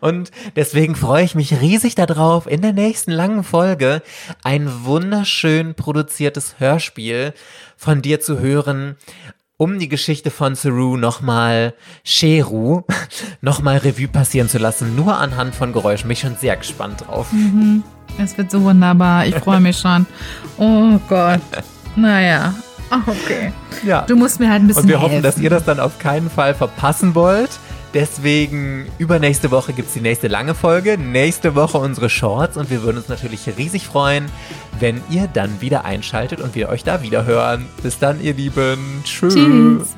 Und 0.00 0.30
deswegen 0.56 0.94
freue 0.96 1.24
ich 1.24 1.34
mich 1.34 1.60
riesig 1.60 1.94
darauf, 1.94 2.46
in 2.46 2.62
der 2.62 2.72
nächsten 2.72 3.10
langen 3.10 3.44
Folge 3.44 4.02
ein 4.42 4.84
wunderschön 4.84 5.74
produziertes 5.74 6.58
Hörspiel 6.58 7.34
von 7.76 8.00
dir 8.00 8.20
zu 8.20 8.38
hören, 8.40 8.96
um 9.56 9.78
die 9.78 9.88
Geschichte 9.88 10.30
von 10.30 10.54
Saru 10.54 10.96
nochmal, 10.96 11.74
Sheru, 12.04 12.82
nochmal 13.40 13.78
Revue 13.78 14.08
passieren 14.08 14.48
zu 14.48 14.58
lassen, 14.58 14.96
nur 14.96 15.16
anhand 15.16 15.54
von 15.54 15.72
Geräuschen. 15.72 16.08
Bin 16.08 16.12
ich 16.12 16.20
schon 16.20 16.36
sehr 16.36 16.56
gespannt 16.56 17.04
drauf. 17.06 17.28
Es 18.18 18.36
wird 18.36 18.50
so 18.50 18.62
wunderbar. 18.62 19.26
Ich 19.26 19.34
freue 19.36 19.60
mich 19.60 19.78
schon. 19.78 20.06
Oh 20.58 20.98
Gott. 21.08 21.40
Naja. 21.96 22.54
Okay. 23.06 23.52
Ja. 23.86 24.02
Du 24.02 24.16
musst 24.16 24.38
mir 24.38 24.50
halt 24.50 24.62
ein 24.62 24.66
bisschen 24.66 24.82
Und 24.82 24.88
wir 24.88 25.00
hoffen, 25.00 25.12
helfen. 25.12 25.22
dass 25.24 25.38
ihr 25.38 25.48
das 25.48 25.64
dann 25.64 25.80
auf 25.80 25.98
keinen 25.98 26.28
Fall 26.28 26.54
verpassen 26.54 27.14
wollt. 27.14 27.50
Deswegen 27.94 28.86
übernächste 28.98 29.50
Woche 29.50 29.74
gibt 29.74 29.88
es 29.88 29.94
die 29.94 30.00
nächste 30.00 30.28
lange 30.28 30.54
Folge, 30.54 30.96
nächste 30.96 31.54
Woche 31.54 31.76
unsere 31.76 32.08
Shorts 32.08 32.56
und 32.56 32.70
wir 32.70 32.82
würden 32.82 32.96
uns 32.96 33.08
natürlich 33.08 33.46
riesig 33.58 33.86
freuen, 33.86 34.26
wenn 34.80 35.02
ihr 35.10 35.26
dann 35.26 35.60
wieder 35.60 35.84
einschaltet 35.84 36.40
und 36.40 36.54
wir 36.54 36.70
euch 36.70 36.84
da 36.84 37.02
wieder 37.02 37.26
hören. 37.26 37.66
Bis 37.82 37.98
dann, 37.98 38.22
ihr 38.22 38.32
Lieben. 38.32 39.02
Tschüss. 39.04 39.34
Tschüss. 39.34 39.96